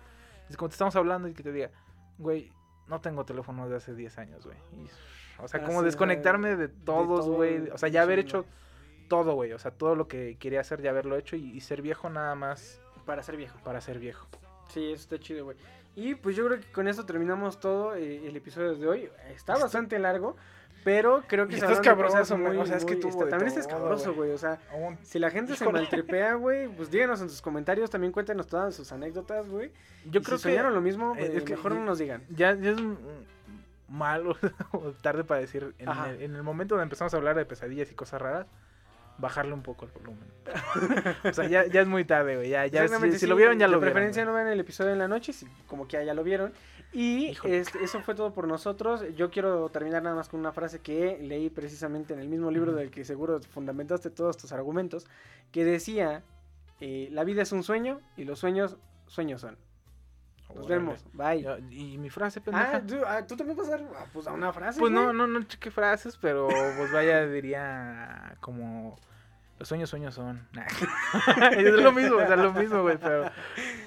Es 0.49 0.57
como 0.57 0.67
te 0.69 0.73
estamos 0.73 0.95
hablando 0.97 1.27
y 1.29 1.33
que 1.33 1.43
te 1.43 1.51
diga, 1.53 1.71
güey, 2.17 2.51
no 2.87 2.99
tengo 2.99 3.23
teléfono 3.23 3.69
de 3.69 3.77
hace 3.77 3.95
10 3.95 4.17
años, 4.17 4.45
güey. 4.45 4.57
O 5.41 5.47
sea, 5.47 5.61
Ah, 5.61 5.65
como 5.65 5.79
sí, 5.79 5.85
desconectarme 5.85 6.57
de- 6.57 6.67
todos, 6.67 7.25
todo 7.25 7.35
güey. 7.35 7.69
O 7.69 7.77
sea, 7.77 7.87
ya 7.87 8.01
haber 8.01 8.19
hecho 8.19 8.45
todo, 9.07 9.33
güey. 9.35 9.53
O 9.53 9.59
sea, 9.59 9.71
todo 9.71 9.95
lo 9.95 10.07
que 10.09 10.35
quería 10.37 10.59
hacer, 10.59 10.81
ya 10.81 10.89
haberlo 10.89 11.15
hecho. 11.15 11.35
Y, 11.37 11.51
y 11.51 11.61
ser 11.61 11.81
viejo 11.81 12.09
nada 12.09 12.35
más 12.35 12.81
Para 13.05 13.23
ser 13.23 13.37
viejo. 13.37 13.57
para 13.63 13.79
ser 13.79 13.97
viejo. 13.99 14.27
Sí, 14.67 14.91
eso 14.91 15.03
está 15.03 15.17
chido, 15.19 15.45
güey. 15.45 15.57
Y 15.99 16.15
pues 16.15 16.35
yo 16.35 16.45
creo 16.47 16.59
que 16.59 16.71
con 16.71 16.87
eso 16.87 17.05
terminamos 17.05 17.59
todo 17.59 17.95
eh, 17.95 18.27
el 18.27 18.35
episodio 18.35 18.75
de 18.75 18.87
hoy. 18.87 19.09
Está 19.35 19.57
bastante 19.57 19.99
largo, 19.99 20.35
pero 20.83 21.23
creo 21.27 21.47
que 21.47 21.59
cosas 21.59 21.81
cabronazo, 21.81 22.37
muy. 22.37 22.55
O 22.57 22.65
sea, 22.65 22.77
es 22.77 22.85
que 22.85 22.93
está- 22.93 23.25
de 23.25 23.29
También 23.31 23.47
estás 23.49 23.67
todo, 23.67 23.79
cabroso, 23.79 24.13
güey. 24.13 24.31
O 24.31 24.37
sea, 24.37 24.59
si 25.01 25.19
la 25.19 25.29
gente 25.29 25.55
se 25.55 25.69
maltripea, 25.69 26.35
güey, 26.35 26.67
pues 26.69 26.89
díganos 26.89 27.19
en 27.21 27.29
sus 27.29 27.41
comentarios. 27.41 27.89
También 27.89 28.13
cuéntenos 28.13 28.47
todas 28.47 28.75
sus 28.75 28.91
anécdotas, 28.91 29.49
güey. 29.49 29.71
Yo 30.05 30.21
Y 30.21 30.23
creo 30.23 30.37
si 30.37 30.43
que 30.45 30.49
soñaron 30.51 30.73
lo 30.73 30.81
mismo, 30.81 31.15
eh, 31.17 31.25
eh, 31.25 31.31
es 31.37 31.43
que 31.43 31.55
mejor 31.55 31.73
no 31.73 31.83
nos 31.83 31.99
digan. 31.99 32.23
ya, 32.29 32.55
ya 32.55 32.71
es 32.71 32.77
malo 33.89 34.37
o 34.71 34.91
tarde 35.01 35.23
para 35.23 35.41
decir. 35.41 35.73
En 35.79 35.89
el, 35.89 36.21
en 36.21 36.35
el 36.35 36.43
momento 36.43 36.75
donde 36.75 36.83
empezamos 36.83 37.13
a 37.13 37.17
hablar 37.17 37.35
de 37.35 37.45
pesadillas 37.45 37.91
y 37.91 37.95
cosas 37.95 38.21
raras, 38.21 38.47
bajarle 39.19 39.53
un 39.53 39.61
poco 39.61 39.85
el 39.85 39.91
volumen. 39.91 40.27
o 41.23 41.33
sea, 41.33 41.47
ya, 41.47 41.67
ya 41.67 41.81
es 41.81 41.87
muy 41.87 42.05
tarde, 42.05 42.37
güey. 42.37 42.49
Ya, 42.49 42.65
ya, 42.67 42.87
si, 42.87 43.27
lo 43.27 43.35
vieron, 43.35 43.59
ya 43.59 43.67
de 43.67 43.71
lo 43.71 43.79
vieron. 43.79 43.93
preferencia 43.93 44.23
güey. 44.23 44.33
no 44.33 44.35
vean 44.35 44.47
el 44.47 44.59
episodio 44.59 44.91
en 44.91 44.99
la 44.99 45.07
noche, 45.07 45.33
si- 45.33 45.47
como 45.67 45.87
que 45.87 46.03
ya 46.03 46.13
lo 46.13 46.23
vieron. 46.23 46.53
Y 46.91 47.37
este, 47.43 47.83
eso 47.83 48.01
fue 48.01 48.15
todo 48.15 48.33
por 48.33 48.47
nosotros. 48.47 49.03
Yo 49.15 49.29
quiero 49.29 49.69
terminar 49.69 50.01
nada 50.01 50.15
más 50.15 50.27
con 50.29 50.39
una 50.39 50.51
frase 50.51 50.79
que 50.79 51.19
leí 51.21 51.49
precisamente 51.49 52.13
en 52.13 52.19
el 52.19 52.27
mismo 52.27 52.49
libro 52.49 52.73
del 52.73 52.89
que 52.89 53.05
seguro 53.05 53.39
fundamentaste 53.41 54.09
todos 54.09 54.37
tus 54.37 54.51
argumentos, 54.53 55.05
que 55.51 55.63
decía, 55.63 56.23
eh, 56.79 57.09
la 57.11 57.23
vida 57.23 57.43
es 57.43 57.51
un 57.51 57.63
sueño 57.63 57.99
y 58.17 58.23
los 58.23 58.39
sueños, 58.39 58.77
sueños 59.05 59.41
son. 59.41 59.57
Nos 60.55 60.65
Órale. 60.65 60.81
vemos, 60.81 61.05
bye. 61.13 61.45
Y 61.69 61.99
mi 61.99 62.09
frase, 62.09 62.41
pendeja. 62.41 62.77
Ah, 62.77 62.81
¿tú, 62.81 62.95
ah, 63.05 63.27
¿tú 63.27 63.37
también 63.37 63.55
vas 63.55 63.67
a 63.67 63.71
dar 63.71 63.83
ah, 63.95 64.05
pues, 64.11 64.25
a 64.25 64.31
una 64.31 64.51
frase? 64.51 64.79
Pues 64.79 64.91
no, 64.91 65.03
güey? 65.03 65.15
no, 65.15 65.27
no 65.27 65.43
cheque 65.43 65.69
frases, 65.69 66.17
pero 66.17 66.47
pues 66.47 66.91
vaya, 66.91 67.27
diría 67.27 68.35
como 68.39 68.97
los 69.59 69.67
sueños, 69.67 69.89
sueños 69.89 70.15
son. 70.15 70.47
es 71.55 71.73
lo 71.73 71.91
mismo, 71.91 72.17
o 72.17 72.25
sea, 72.25 72.35
lo 72.35 72.53
mismo, 72.53 72.81
güey, 72.81 72.97
pero 72.97 73.29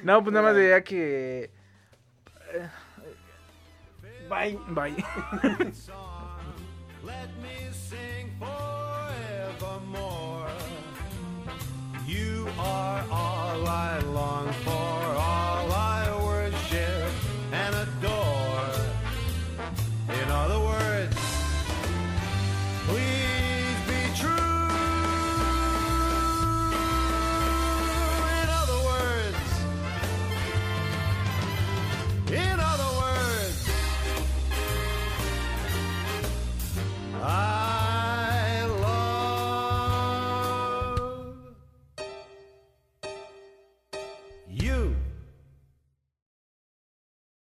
no, 0.02 0.22
pues 0.22 0.32
nada 0.32 0.46
más 0.46 0.56
diría 0.56 0.82
que 0.84 1.50
Bye. 4.28 4.58
bye. 4.68 4.94
Let 7.04 7.28
me 7.42 7.68
sing 7.72 8.30
forevermore. 8.38 10.48
You 12.06 12.46
are 12.58 13.04
all 13.10 13.66
I 13.66 13.98
long 14.00 14.52
for, 14.64 15.01